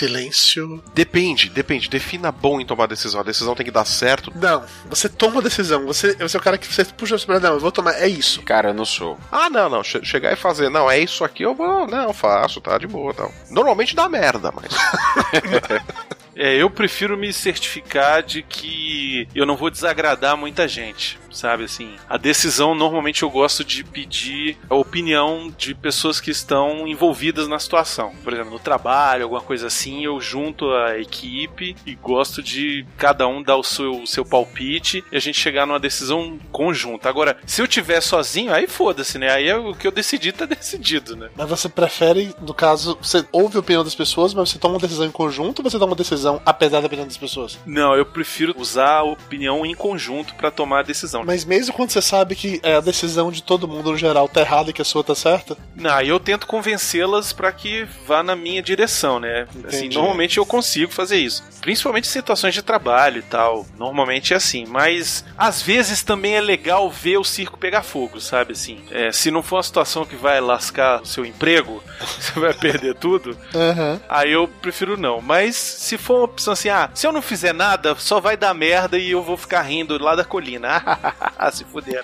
Silêncio. 0.02 0.84
Depende, 0.96 1.50
depende. 1.50 1.88
Defina 1.88 2.32
bom 2.32 2.60
em 2.60 2.66
tomar 2.66 2.88
decisão. 2.88 3.22
A 3.22 3.24
decisão 3.24 3.54
tem 3.54 3.66
que 3.66 3.72
dar 3.72 3.86
certo. 3.86 4.32
Não, 4.36 4.64
você 4.90 5.08
toma 5.08 5.40
a 5.40 5.44
decisão. 5.44 5.86
Você, 5.86 6.16
você 6.16 6.38
é 6.38 6.40
o 6.40 6.44
cara 6.44 6.58
que 6.58 6.66
você 6.66 6.84
puxa 6.84 7.20
pra 7.20 7.40
não, 7.40 7.54
eu 7.54 7.60
vou 7.60 7.72
tomar. 7.72 7.94
É 7.94 8.08
isso. 8.08 8.42
Cara, 8.42 8.70
eu 8.70 8.74
não 8.74 8.86
sou. 8.86 9.18
Ah, 9.32 9.50
não, 9.50 9.70
não. 9.70 9.84
Che 9.84 10.04
chegar 10.04 10.34
e 10.34 10.36
fazer, 10.36 10.70
não, 10.70 10.90
é 10.90 10.98
isso 10.98 11.24
aqui, 11.24 11.44
eu 11.44 11.54
vou. 11.54 11.86
Não, 11.86 12.04
eu 12.06 12.14
faço, 12.14 12.60
tá 12.60 12.78
de 12.78 12.88
boa 12.88 13.14
tal. 13.14 13.32
Normalmente 13.52 13.96
dá 13.96 14.10
merda, 14.10 14.52
mas. 14.52 14.72
É, 16.34 16.56
eu 16.56 16.70
prefiro 16.70 17.18
me 17.18 17.32
certificar 17.34 18.24
de 18.24 18.42
que 18.42 19.28
eu 19.36 19.46
não 19.46 19.58
vou 19.58 19.70
desagradar 19.70 20.38
muita 20.38 20.66
gente, 20.66 21.20
sabe 21.32 21.66
assim. 21.66 21.96
A 22.10 22.18
decisão 22.18 22.76
normalmente 22.76 23.24
eu 23.24 23.30
gosto 23.30 23.64
de 23.64 23.84
pedir 23.84 24.58
a 24.70 24.76
opinião 24.76 25.54
de 25.58 25.74
pessoas 25.74 26.20
que 26.20 26.32
estão 26.32 26.88
envolvidas 26.88 27.48
na 27.48 27.60
situação. 27.60 28.14
Por 28.24 28.34
exemplo, 28.34 28.52
no 28.52 28.60
trabalho, 28.60 29.24
alguma 29.24 29.42
coisa 29.42 29.68
assim, 29.68 30.06
eu 30.06 30.20
junto 30.20 30.70
a 30.72 31.00
equipe 31.00 31.76
e 31.86 31.96
gosto 31.96 32.42
de 32.42 32.86
cada 32.98 33.28
um 33.28 33.42
dar 33.42 33.58
o 33.58 33.64
seu, 33.64 34.02
o 34.02 34.08
seu 34.08 34.26
palpite 34.26 35.04
e 35.12 35.18
a 35.18 35.20
gente 35.20 35.40
chegar 35.40 35.66
numa 35.66 35.80
decisão 35.80 36.40
conjunta. 36.52 37.10
Agora, 37.10 37.38
se 37.46 37.62
eu 37.62 37.68
tiver 37.68 38.02
sozinho, 38.02 38.54
aí 38.54 38.68
foda-se, 38.68 39.18
né? 39.18 39.32
Aí 39.32 39.48
é 39.48 39.58
o 39.58 39.74
que 39.74 39.88
eu 39.88 39.92
decidi 39.92 40.32
tá 40.32 40.46
decidido, 40.46 41.16
né? 41.16 41.30
Mas 41.36 41.50
você 41.50 41.70
prefere, 41.70 42.34
no 42.42 42.54
caso, 42.54 42.98
você 43.02 43.26
ouve 43.32 43.58
a 43.58 43.60
opinião 43.60 43.84
das 43.84 43.96
pessoas, 43.96 44.34
mas 44.34 44.50
você 44.50 44.60
toma 44.60 44.76
uma 44.76 44.80
decisão 44.80 45.06
em 45.06 45.12
conjunto 45.12 45.60
ou 45.60 45.70
você 45.70 45.78
dá 45.78 45.86
uma 45.86 45.96
decisão 45.96 46.42
apesar 46.46 46.82
da 46.82 46.88
opinião 46.88 47.08
das 47.08 47.18
pessoas? 47.18 47.58
Não, 47.66 47.96
eu 47.96 48.06
prefiro 48.06 48.54
usar 48.58 48.98
a 48.98 49.04
opinião 49.04 49.66
em 49.66 49.74
conjunto 49.74 50.36
para 50.36 50.52
tomar 50.52 50.80
a 50.80 50.84
decisão. 50.84 51.21
Mas 51.26 51.46
mesmo 51.46 51.74
quando 51.74 51.92
você 51.92 52.02
sabe 52.02 52.36
que 52.36 52.60
é 52.64 52.76
a 52.76 52.82
decisão 52.82 53.32
de 53.32 53.44
todo 53.44 53.68
mundo 53.68 53.92
no 53.92 53.98
geral 53.98 54.28
tá 54.28 54.42
errada 54.42 54.70
e 54.70 54.74
que 54.74 54.82
a 54.82 54.86
sua 54.86 55.04
tá 55.04 55.16
certa? 55.16 55.58
Não, 55.76 56.02
eu 56.02 56.20
tento 56.20 56.48
convencê-las 56.48 57.34
para 57.34 57.52
que 57.52 57.88
vá 58.06 58.24
na 58.24 58.36
minha 58.36 58.62
direção, 58.62 59.20
né? 59.20 59.48
Assim, 59.68 59.90
normalmente 59.90 60.38
eu 60.38 60.46
consigo 60.46 60.92
fazer 60.92 61.18
isso. 61.18 61.44
Principalmente 61.62 62.06
em 62.06 62.12
situações 62.12 62.54
de 62.54 62.62
trabalho 62.62 63.20
e 63.20 63.24
tal. 63.24 63.66
Normalmente 63.78 64.34
é 64.34 64.38
assim. 64.38 64.66
Mas 64.68 65.26
às 65.38 65.62
vezes 65.62 66.04
também 66.04 66.36
é 66.36 66.42
legal 66.42 66.90
ver 66.90 67.18
o 67.18 67.24
circo 67.24 67.58
pegar 67.58 67.84
fogo, 67.84 68.20
sabe? 68.20 68.54
Assim, 68.54 68.80
é, 68.92 69.12
se 69.12 69.32
não 69.32 69.44
for 69.44 69.58
uma 69.58 69.64
situação 69.64 70.06
que 70.06 70.16
vai 70.16 70.40
lascar 70.42 71.02
o 71.02 71.06
seu 71.06 71.26
emprego, 71.26 71.84
você 72.20 72.40
vai 72.40 72.54
perder 72.54 72.96
tudo. 72.96 73.38
Uhum. 73.54 74.00
Aí 74.10 74.32
eu 74.32 74.48
prefiro 74.48 74.98
não. 74.98 75.22
Mas 75.22 75.56
se 75.56 75.98
for 75.98 76.16
uma 76.18 76.26
opção 76.26 76.54
assim, 76.54 76.70
ah, 76.70 76.90
se 76.94 77.06
eu 77.06 77.12
não 77.12 77.22
fizer 77.22 77.54
nada, 77.54 77.96
só 77.96 78.20
vai 78.20 78.36
dar 78.36 78.54
merda 78.54 78.98
e 78.98 79.12
eu 79.12 79.22
vou 79.22 79.38
ficar 79.38 79.62
rindo 79.62 80.02
lá 80.02 80.16
da 80.16 80.24
colina. 80.24 80.82
Ah, 81.20 81.50
se 81.52 81.64
fuder. 81.66 82.04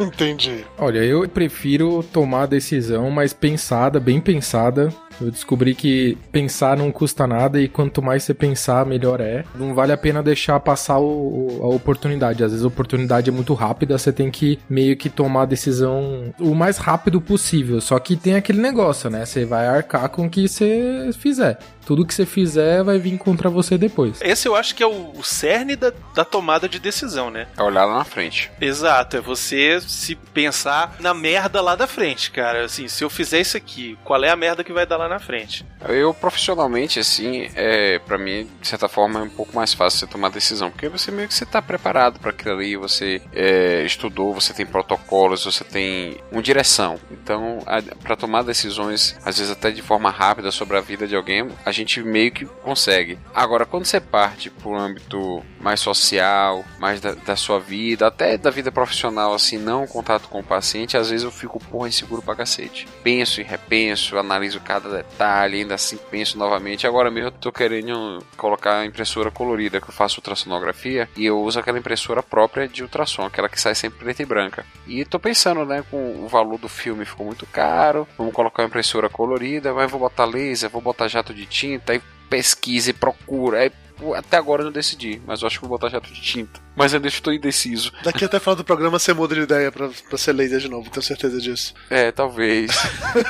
Entendi. 0.00 0.64
Olha, 0.78 0.98
eu 0.98 1.28
prefiro 1.28 2.02
tomar 2.02 2.42
a 2.42 2.46
decisão 2.46 3.10
mais 3.10 3.32
pensada, 3.32 3.98
bem 3.98 4.20
pensada, 4.20 4.92
Eu 5.20 5.30
descobri 5.30 5.74
que 5.74 6.16
pensar 6.30 6.76
não 6.76 6.90
custa 6.92 7.26
nada 7.26 7.60
e 7.60 7.68
quanto 7.68 8.02
mais 8.02 8.22
você 8.22 8.34
pensar, 8.34 8.84
melhor 8.84 9.20
é. 9.20 9.44
Não 9.54 9.74
vale 9.74 9.92
a 9.92 9.96
pena 9.96 10.22
deixar 10.22 10.58
passar 10.60 10.98
o, 10.98 11.58
o- 11.60 11.60
a 11.64 11.68
oportunidade. 11.74 12.44
Às 12.44 12.50
vezes 12.50 12.64
a 12.64 12.68
oportunidade 12.68 13.30
é 13.30 13.32
muito 13.32 13.54
rápida, 13.54 13.96
você 13.98 14.12
tem 14.12 14.30
que 14.30 14.58
meio 14.68 14.96
que 14.96 15.08
tomar 15.08 15.42
a 15.42 15.46
decisão 15.46 16.34
o 16.38 16.54
mais 16.54 16.76
rápido 16.78 17.20
possível. 17.20 17.80
Só 17.80 17.98
que 17.98 18.16
tem 18.16 18.34
aquele 18.34 18.60
negócio, 18.60 19.08
né? 19.10 19.24
Você 19.24 19.44
vai 19.44 19.66
arcar 19.66 20.08
com 20.08 20.26
o 20.26 20.30
que 20.30 20.48
você 20.48 21.10
fizer. 21.18 21.58
Tudo 21.86 22.04
que 22.04 22.12
você 22.12 22.26
fizer 22.26 22.82
vai 22.82 22.98
vir 22.98 23.16
contra 23.16 23.48
você 23.48 23.78
depois. 23.78 24.20
Esse 24.20 24.48
eu 24.48 24.56
acho 24.56 24.74
que 24.74 24.82
é 24.82 24.86
o, 24.86 25.12
o 25.16 25.22
cerne 25.22 25.76
da, 25.76 25.92
da 26.16 26.24
tomada 26.24 26.68
de 26.68 26.80
decisão, 26.80 27.30
né? 27.30 27.46
É 27.56 27.62
olhar 27.62 27.84
lá 27.84 27.98
na 27.98 28.04
frente. 28.04 28.50
Exato, 28.60 29.16
é 29.16 29.20
você 29.20 29.80
se 29.80 30.16
pensar 30.16 30.96
na 30.98 31.14
merda 31.14 31.60
lá 31.60 31.76
da 31.76 31.86
frente, 31.86 32.32
cara. 32.32 32.64
Assim, 32.64 32.88
se 32.88 33.04
eu 33.04 33.08
fizer 33.08 33.40
isso 33.40 33.56
aqui, 33.56 33.96
qual 34.02 34.22
é 34.24 34.30
a 34.30 34.36
merda 34.36 34.64
que 34.64 34.72
vai 34.72 34.84
dar 34.84 34.96
lá 34.96 35.05
na 35.08 35.18
frente? 35.18 35.64
Eu, 35.88 36.12
profissionalmente, 36.14 36.98
assim, 36.98 37.48
é, 37.54 37.98
para 37.98 38.18
mim, 38.18 38.48
de 38.60 38.68
certa 38.68 38.88
forma, 38.88 39.20
é 39.20 39.22
um 39.22 39.28
pouco 39.30 39.54
mais 39.54 39.72
fácil 39.74 40.00
você 40.00 40.06
tomar 40.06 40.30
decisão, 40.30 40.70
porque 40.70 40.88
você 40.88 41.10
meio 41.10 41.28
que 41.28 41.34
você 41.34 41.46
tá 41.46 41.60
preparado 41.60 42.18
para 42.18 42.30
aquilo 42.30 42.54
ali, 42.54 42.76
você 42.76 43.22
é, 43.32 43.82
estudou, 43.84 44.34
você 44.34 44.52
tem 44.52 44.66
protocolos, 44.66 45.44
você 45.44 45.64
tem 45.64 46.16
uma 46.30 46.42
direção. 46.42 46.98
Então, 47.10 47.58
para 48.02 48.16
tomar 48.16 48.42
decisões, 48.42 49.16
às 49.24 49.38
vezes 49.38 49.52
até 49.52 49.70
de 49.70 49.82
forma 49.82 50.10
rápida 50.10 50.50
sobre 50.50 50.76
a 50.76 50.80
vida 50.80 51.06
de 51.06 51.16
alguém, 51.16 51.48
a 51.64 51.72
gente 51.72 52.02
meio 52.02 52.32
que 52.32 52.44
consegue. 52.44 53.18
Agora, 53.34 53.66
quando 53.66 53.84
você 53.84 54.00
parte 54.00 54.50
para 54.50 54.78
âmbito 54.78 55.42
mais 55.60 55.80
social, 55.80 56.64
mais 56.78 57.00
da, 57.00 57.12
da 57.12 57.36
sua 57.36 57.58
vida, 57.58 58.06
até 58.06 58.36
da 58.36 58.50
vida 58.50 58.70
profissional, 58.70 59.34
assim, 59.34 59.58
não 59.58 59.86
contato 59.86 60.28
com 60.28 60.40
o 60.40 60.44
paciente, 60.44 60.96
às 60.96 61.10
vezes 61.10 61.24
eu 61.24 61.30
fico, 61.30 61.58
porra, 61.58 61.88
inseguro 61.88 62.22
pra 62.22 62.34
cacete. 62.34 62.86
Penso 63.02 63.40
e 63.40 63.44
repenso, 63.44 64.18
analiso 64.18 64.60
cada 64.60 64.95
detalhe, 64.96 65.60
ainda 65.60 65.74
assim 65.74 65.98
penso 66.10 66.38
novamente. 66.38 66.86
Agora 66.86 67.10
mesmo 67.10 67.28
eu 67.28 67.32
tô 67.32 67.52
querendo 67.52 68.22
colocar 68.36 68.80
a 68.80 68.86
impressora 68.86 69.30
colorida, 69.30 69.80
que 69.80 69.88
eu 69.88 69.94
faço 69.94 70.20
ultrassonografia, 70.20 71.08
e 71.16 71.26
eu 71.26 71.40
uso 71.40 71.58
aquela 71.58 71.78
impressora 71.78 72.22
própria 72.22 72.68
de 72.68 72.82
ultrassom, 72.82 73.22
aquela 73.22 73.48
que 73.48 73.60
sai 73.60 73.74
sempre 73.74 73.98
preta 73.98 74.22
e 74.22 74.26
branca. 74.26 74.66
E 74.86 75.04
tô 75.04 75.18
pensando, 75.18 75.64
né, 75.64 75.84
com 75.90 76.24
o 76.24 76.28
valor 76.28 76.58
do 76.58 76.68
filme 76.68 77.04
ficou 77.04 77.26
muito 77.26 77.46
caro, 77.46 78.06
vamos 78.16 78.32
colocar 78.32 78.62
uma 78.62 78.68
impressora 78.68 79.08
colorida, 79.08 79.72
mas 79.72 79.90
vou 79.90 80.00
botar 80.00 80.24
laser, 80.24 80.70
vou 80.70 80.82
botar 80.82 81.08
jato 81.08 81.34
de 81.34 81.46
tinta, 81.46 81.92
aí 81.92 82.00
pesquisa 82.28 82.90
e 82.90 82.92
procura, 82.92 83.60
aí 83.60 83.72
até 84.14 84.36
agora 84.36 84.62
eu 84.62 84.66
não 84.66 84.72
decidi, 84.72 85.20
mas 85.26 85.40
eu 85.40 85.46
acho 85.46 85.58
que 85.58 85.66
vou 85.66 85.78
botar 85.78 85.88
jato 85.88 86.12
de 86.12 86.20
tinta. 86.20 86.60
Mas 86.74 86.92
ainda 86.92 87.08
estou 87.08 87.32
indeciso. 87.32 87.92
Daqui 88.02 88.24
até 88.24 88.38
final 88.38 88.56
do 88.56 88.64
programa 88.64 88.98
você 88.98 89.14
muda 89.14 89.34
de 89.34 89.40
ideia 89.42 89.72
pra, 89.72 89.88
pra 90.08 90.18
ser 90.18 90.32
laser 90.32 90.60
de 90.60 90.68
novo, 90.68 90.90
tenho 90.90 91.02
certeza 91.02 91.40
disso. 91.40 91.74
É, 91.88 92.12
talvez. 92.12 92.70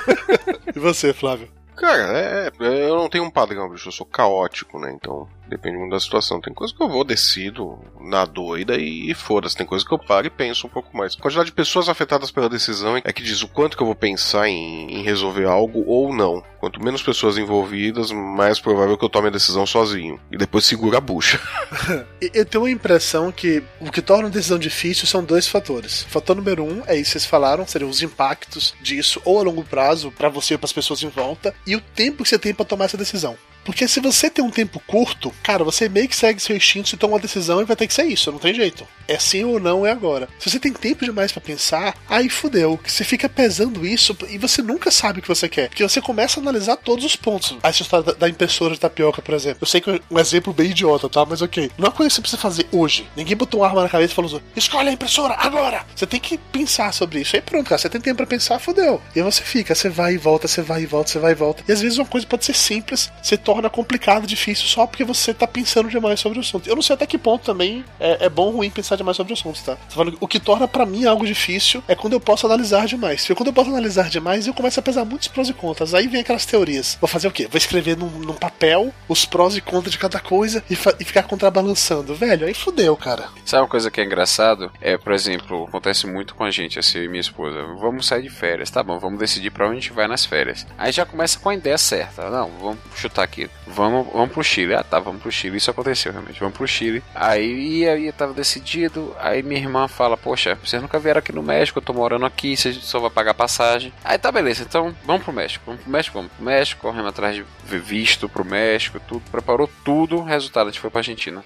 e 0.75 0.79
você, 0.79 1.13
Flávio? 1.13 1.49
Cara, 1.77 2.19
é, 2.19 2.47
é, 2.49 2.89
eu 2.89 2.97
não 2.97 3.09
tenho 3.09 3.25
um 3.25 3.31
padrão, 3.31 3.69
bicho. 3.69 3.89
Eu 3.89 3.93
sou 3.93 4.07
caótico, 4.07 4.79
né? 4.79 4.93
Então, 4.93 5.29
depende 5.49 5.77
muito 5.77 5.93
da 5.93 6.01
situação. 6.01 6.41
Tem 6.41 6.53
coisa 6.53 6.75
que 6.75 6.83
eu 6.83 6.89
vou, 6.89 7.05
decido 7.05 7.79
na 8.01 8.25
doida 8.25 8.77
e, 8.77 9.11
e 9.11 9.15
foda-se. 9.15 9.57
Tem 9.57 9.67
coisa 9.67 9.85
que 9.85 9.93
eu 9.93 9.99
paro 9.99 10.27
e 10.27 10.31
penso 10.31 10.67
um 10.67 10.71
pouco 10.71 10.97
mais. 10.97 11.15
A 11.15 11.23
quantidade 11.23 11.51
de 11.51 11.55
pessoas 11.55 11.89
afetadas 11.89 12.31
pela 12.31 12.49
decisão 12.49 12.97
é 12.97 13.13
que 13.13 13.23
diz 13.23 13.43
o 13.43 13.49
quanto 13.49 13.77
que 13.77 13.83
eu 13.83 13.87
vou 13.87 13.95
pensar 13.95 14.49
em, 14.49 14.99
em 14.99 15.03
resolver 15.03 15.47
algo 15.47 15.85
ou 15.87 16.15
não. 16.15 16.43
Quanto 16.59 16.83
menos 16.83 17.03
pessoas 17.03 17.39
envolvidas, 17.39 18.11
mais 18.11 18.59
provável 18.59 18.97
que 18.97 19.05
eu 19.05 19.09
tome 19.09 19.29
a 19.29 19.31
decisão 19.31 19.67
sozinho. 19.67 20.19
E 20.31 20.37
depois 20.37 20.65
segura 20.65 20.99
a 20.99 21.01
bucha. 21.01 21.41
eu 22.35 22.45
tenho 22.45 22.65
a 22.65 22.71
impressão 22.71 23.31
que 23.31 23.63
o 23.81 23.91
que 23.91 24.03
torna 24.03 24.29
a 24.29 24.31
decisão 24.31 24.59
difícil 24.59 25.07
são 25.07 25.23
dois 25.23 25.47
fatores. 25.47 26.03
O 26.03 26.09
fator 26.09 26.35
número 26.35 26.65
um 26.65 26.83
é 26.87 26.97
isso 26.97 27.05
que 27.05 27.11
vocês 27.13 27.27
falaram, 27.27 27.67
seriam 27.67 27.91
os 27.91 28.03
impactos 28.03 28.75
disso, 28.81 29.21
ou 29.25 29.39
a 29.39 29.43
longo 29.43 29.65
prazo, 29.65 30.11
para 30.11 30.29
você 30.29 30.55
ou 30.55 30.59
para 30.59 30.67
as 30.67 30.73
pessoas 30.73 31.03
em 31.03 31.09
volta, 31.09 31.55
e 31.67 31.77
o 31.77 31.81
tempo 31.81 32.23
que 32.23 32.29
você 32.29 32.39
tem 32.39 32.55
para 32.55 32.65
tomar 32.65 32.87
essa 32.87 32.97
decisão. 32.97 33.37
Porque 33.67 33.89
se 33.89 33.99
você 33.99 34.31
tem 34.31 34.45
um 34.45 34.51
tempo 34.51 34.81
curto, 34.87 35.35
cara, 35.43 35.65
você 35.65 35.89
meio 35.89 36.09
que 36.09 36.15
segue 36.15 36.41
seu 36.41 36.57
instinto 36.57 36.95
e 36.95 36.97
toma 36.97 37.15
uma 37.15 37.21
decisão 37.21 37.61
e 37.61 37.65
vai 37.65 37.75
ter 37.75 37.89
que 37.89 37.93
ser 37.93 38.05
isso, 38.05 38.31
não 38.31 38.39
tem 38.39 38.55
jeito. 38.55 38.87
É 39.09 39.19
sim 39.19 39.45
ou 39.45 39.59
não, 39.59 39.85
é 39.85 39.91
agora. 39.91 40.29
Se 40.39 40.49
você 40.49 40.61
tem 40.61 40.73
tempo 40.73 41.05
demais 41.05 41.33
para 41.33 41.41
pensar, 41.41 41.97
aí 42.09 42.29
fudeu. 42.29 42.79
Você 42.87 43.05
fica 43.05 43.29
pesando 43.29 43.85
isso 43.85 44.17
e 44.29 44.39
você 44.39 44.63
nunca 44.63 44.91
sabe 44.91 45.19
o 45.19 45.23
que 45.23 45.29
você 45.29 45.49
quer. 45.49 45.69
Porque 45.69 45.83
você 45.83 46.01
começa 46.01 46.39
a 46.39 46.43
analisar 46.43 46.77
todos 46.77 47.05
os 47.05 47.17
pontos. 47.17 47.57
Essa 47.63 47.83
história 47.83 48.15
da 48.15 48.29
impressora 48.29 48.75
de 48.75 48.81
tapioca, 48.81 49.21
por 49.21 49.35
exemplo. 49.35 49.59
Eu 49.63 49.67
sei 49.67 49.81
que 49.81 49.91
é 49.91 50.01
um 50.11 50.19
exemplo 50.19 50.53
bem 50.53 50.71
idiota, 50.71 51.09
tá? 51.09 51.25
Mas 51.25 51.43
ok. 51.43 51.71
Não 51.77 51.89
é 51.89 51.91
coisa 51.91 52.09
que 52.09 52.15
você 52.15 52.21
precisa 52.21 52.41
fazer 52.41 52.67
hoje. 52.71 53.09
Ninguém 53.17 53.37
botou 53.37 53.61
uma 53.61 53.67
arma 53.67 53.83
na 53.83 53.89
cabeça 53.89 54.13
e 54.13 54.15
falou 54.15 54.31
assim: 54.31 54.45
escolhe 54.55 54.89
a 54.89 54.93
impressora 54.93 55.35
agora! 55.39 55.85
Você 55.95 56.07
tem 56.07 56.21
que 56.21 56.39
pensar 56.39 56.93
sobre 56.93 57.21
isso. 57.21 57.35
Aí 57.35 57.43
pronto, 57.43 57.69
cara. 57.69 57.79
Você 57.79 57.89
tem 57.89 58.01
tempo 58.01 58.19
para 58.19 58.27
pensar, 58.27 58.61
fudeu. 58.61 59.03
E 59.15 59.21
aí 59.21 59.25
você 59.25 59.43
fica, 59.43 59.75
você 59.75 59.89
vai 59.89 60.15
e 60.15 60.19
volta, 60.19 60.47
você 60.47 60.63
vai 60.63 60.83
e 60.83 60.87
volta, 60.87 61.11
você 61.11 61.19
vai 61.19 61.33
e 61.33 61.35
volta. 61.35 61.65
E 61.67 61.73
às 61.73 61.81
vezes 61.81 61.99
uma 61.99 62.07
coisa 62.07 62.27
pode 62.27 62.45
ser 62.45 62.55
simples, 62.55 63.11
você 63.23 63.37
torna 63.37 63.56
complicado, 63.71 64.27
difícil, 64.27 64.67
só 64.67 64.87
porque 64.87 65.05
você 65.05 65.35
tá 65.35 65.47
pensando 65.47 65.89
demais 65.89 66.21
sobre 66.21 66.39
o 66.39 66.41
assunto. 66.41 66.69
Eu 66.69 66.77
não 66.77 66.83
sei 66.83 66.95
até 66.95 67.07
que 67.07 67.19
ponto 67.19 67.45
também 67.45 67.85
é, 67.99 68.27
é 68.27 68.29
bom 68.29 68.47
ou 68.47 68.57
ruim 68.57 68.71
pensar 68.71 68.97
demais 68.97 69.17
sobre 69.17 69.33
o 69.33 69.35
assunto, 69.35 69.63
tá? 69.63 69.77
O 70.21 70.29
que 70.29 70.39
torna 70.39 70.69
para 70.69 70.87
mim 70.87 71.05
algo 71.05 71.27
difícil 71.27 71.83
é 71.89 71.95
quando 71.95 72.13
eu 72.13 72.21
posso 72.21 72.47
analisar 72.47 72.87
demais. 72.87 73.23
Porque 73.23 73.35
quando 73.35 73.49
eu 73.49 73.53
posso 73.53 73.71
analisar 73.71 74.09
demais, 74.09 74.47
eu 74.47 74.55
começo 74.55 74.79
a 74.79 74.83
pesar 74.83 75.05
muitos 75.05 75.29
prós 75.29 75.49
e 75.49 75.53
contras. 75.53 75.95
Aí 75.95 76.07
vem 76.07 76.21
aquelas 76.21 76.47
teorias. 76.47 76.97
Vou 77.01 77.09
fazer 77.09 77.29
o 77.29 77.33
quê? 77.33 77.49
Vou 77.51 77.59
escrever 77.59 77.97
num, 77.97 78.09
num 78.09 78.35
papel 78.35 78.93
os 79.09 79.25
prós 79.25 79.57
e 79.57 79.61
contras 79.61 79.93
de 79.93 79.99
cada 79.99 80.21
coisa 80.21 80.63
e, 80.71 80.75
e 80.75 81.05
ficar 81.05 81.25
contrabalançando. 81.25 82.15
Velho, 82.15 82.47
aí 82.47 82.55
fudeu, 82.55 82.97
cara. 82.97 83.29
Sabe 83.45 83.63
uma 83.63 83.69
coisa 83.69 83.91
que 83.91 84.01
é 84.01 84.05
engraçado? 84.05 84.71
É, 84.81 84.97
por 84.97 85.13
exemplo, 85.13 85.65
acontece 85.65 86.07
muito 86.07 86.35
com 86.35 86.45
a 86.45 86.51
gente, 86.51 86.79
assim, 86.79 86.99
e 86.99 87.09
minha 87.09 87.21
esposa. 87.21 87.63
Vamos 87.81 88.07
sair 88.07 88.23
de 88.23 88.31
férias, 88.31 88.71
tá 88.71 88.83
bom, 88.83 88.99
vamos 88.99 89.19
decidir 89.19 89.51
pra 89.51 89.67
onde 89.67 89.79
a 89.79 89.81
gente 89.81 89.93
vai 89.93 90.07
nas 90.07 90.25
férias. 90.25 90.67
Aí 90.79 90.93
já 90.93 91.05
começa 91.05 91.39
com 91.39 91.49
a 91.49 91.55
ideia 91.55 91.79
certa. 91.79 92.31
Não, 92.31 92.51
vamos 92.61 92.79
chutar 92.95 93.23
aqui. 93.23 93.46
Vamos, 93.67 94.07
vamos 94.13 94.33
pro 94.33 94.45
Chile. 94.45 94.75
Ah, 94.75 94.83
tá, 94.83 94.99
vamos 94.99 95.23
pro 95.23 95.31
Chile. 95.31 95.57
Isso 95.57 95.71
aconteceu 95.71 96.13
realmente. 96.13 96.41
Vamos 96.41 96.57
pro 96.57 96.67
Chile. 96.67 97.03
Aí, 97.15 97.81
e 97.81 97.89
aí 97.89 98.13
tava 98.13 98.33
decidido. 98.33 99.15
Aí 99.19 99.43
minha 99.43 99.61
irmã 99.61 99.89
fala: 99.89 100.17
Poxa, 100.17 100.59
vocês 100.63 100.81
nunca 100.81 100.99
vieram 100.99 101.19
aqui 101.19 101.33
no 101.33 101.43
México, 101.43 101.79
eu 101.79 101.83
tô 101.83 101.93
morando 101.93 102.27
aqui, 102.27 102.57
vocês 102.57 102.77
só 102.77 102.99
vai 102.99 103.11
pagar 103.11 103.35
passagem. 103.35 103.93
Aí 104.05 104.19
tá 104.19 104.31
beleza, 104.31 104.63
então 104.63 104.95
vamos 105.05 105.23
pro 105.23 105.33
México. 105.33 105.65
Vamos 105.67 105.83
pro 105.83 105.91
México, 105.91 106.15
vamos 106.19 106.33
pro 106.33 106.45
México, 106.45 106.81
corremos 106.81 107.09
atrás 107.09 107.35
de 107.37 107.45
visto 107.65 108.29
pro 108.29 108.45
México, 108.45 109.01
tudo, 109.01 109.23
preparou 109.31 109.71
tudo. 109.85 110.23
Resultado, 110.23 110.69
a 110.69 110.71
gente 110.71 110.81
foi 110.81 110.91
pra 110.91 111.01
Argentina. 111.01 111.45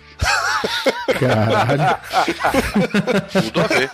Caralho. 1.19 1.97
tudo 3.33 3.61
a 3.61 3.67
ver. 3.67 3.91